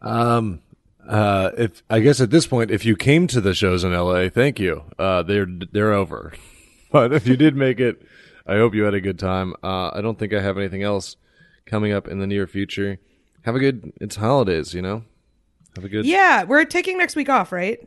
Um, 0.00 0.60
uh, 1.08 1.50
if 1.56 1.82
I 1.88 2.00
guess 2.00 2.20
at 2.20 2.30
this 2.30 2.46
point, 2.46 2.70
if 2.70 2.84
you 2.84 2.96
came 2.96 3.26
to 3.28 3.40
the 3.40 3.54
shows 3.54 3.84
in 3.84 3.92
LA, 3.92 4.28
thank 4.28 4.58
you. 4.60 4.82
Uh, 4.98 5.22
they're 5.22 5.46
they're 5.46 5.92
over. 5.92 6.32
But 6.90 7.14
if 7.14 7.26
you 7.26 7.38
did 7.38 7.56
make 7.56 7.80
it, 7.80 8.02
I 8.46 8.56
hope 8.56 8.74
you 8.74 8.82
had 8.82 8.92
a 8.92 9.00
good 9.00 9.18
time. 9.18 9.54
Uh, 9.64 9.92
I 9.94 10.02
don't 10.02 10.18
think 10.18 10.34
I 10.34 10.42
have 10.42 10.58
anything 10.58 10.82
else 10.82 11.16
coming 11.64 11.90
up 11.90 12.06
in 12.06 12.18
the 12.18 12.26
near 12.26 12.46
future. 12.46 12.98
Have 13.46 13.56
a 13.56 13.58
good. 13.58 13.94
It's 13.98 14.16
holidays, 14.16 14.74
you 14.74 14.82
know. 14.82 15.02
Have 15.74 15.86
a 15.86 15.88
good. 15.88 16.04
Yeah, 16.04 16.44
we're 16.44 16.66
taking 16.66 16.98
next 16.98 17.16
week 17.16 17.30
off, 17.30 17.50
right? 17.50 17.78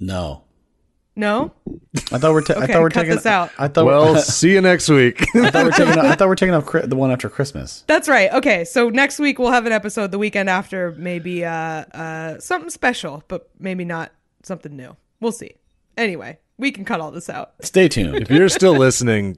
no 0.00 0.42
No? 1.14 1.52
i 2.10 2.16
thought 2.18 2.32
we're 2.32 2.40
ta- 2.42 2.54
i 2.54 2.64
Okay, 2.64 2.72
thought 2.72 2.80
we're 2.82 2.88
cut 2.88 3.02
taking 3.02 3.16
this 3.16 3.26
out. 3.26 3.50
i 3.58 3.68
thought 3.68 3.84
Well, 3.84 4.14
we're, 4.14 4.20
see 4.22 4.52
you 4.52 4.62
next 4.62 4.88
week. 4.88 5.22
I 5.36 5.50
thought 5.50 5.64
we're 5.66 5.70
taking 5.72 5.98
i 5.98 6.14
thought 6.14 6.28
we're 6.28 6.34
taking 6.36 6.54
off 6.54 6.64
Chri- 6.64 6.88
the 6.88 6.96
one 6.96 7.10
after 7.10 7.28
christmas 7.28 7.84
That's 7.86 8.08
right. 8.08 8.32
Okay, 8.32 8.64
so 8.64 8.88
next 8.88 9.18
week 9.18 9.38
we'll 9.38 9.50
have 9.50 9.66
an 9.66 9.72
episode. 9.72 10.10
The 10.10 10.18
weekend 10.18 10.48
after, 10.48 10.92
maybe 10.92 11.44
uh, 11.44 11.52
uh, 11.52 12.38
something 12.40 12.70
special, 12.70 13.22
but 13.28 13.50
maybe 13.58 13.84
not 13.84 14.10
something 14.42 14.74
new. 14.74 14.96
We'll 15.20 15.32
see. 15.32 15.56
Anyway, 15.98 16.38
we 16.56 16.72
can 16.72 16.84
cut 16.86 17.00
all 17.00 17.10
this 17.10 17.28
out. 17.28 17.52
stay 17.60 17.88
tuned 17.88 18.16
if 18.16 18.30
you're 18.30 18.48
still 18.48 18.74
listening, 18.74 19.36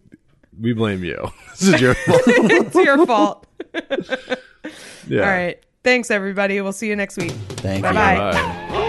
we 0.60 0.72
blame 0.74 1.02
you. 1.02 1.18
This 1.58 1.62
is 1.74 1.80
your 1.80 1.94
fault. 2.06 2.20
it's 2.26 2.74
your 2.76 3.04
fault. 3.06 3.46
Yeah. 5.08 5.20
All 5.22 5.26
right. 5.28 5.58
Thanks, 5.82 6.10
everybody. 6.10 6.60
We'll 6.60 6.72
see 6.72 6.88
you 6.88 6.96
next 6.96 7.16
week. 7.16 7.32
thank 7.62 7.78
you 7.78 7.82
Bye-bye. 7.92 8.32
Bye. 8.70 8.80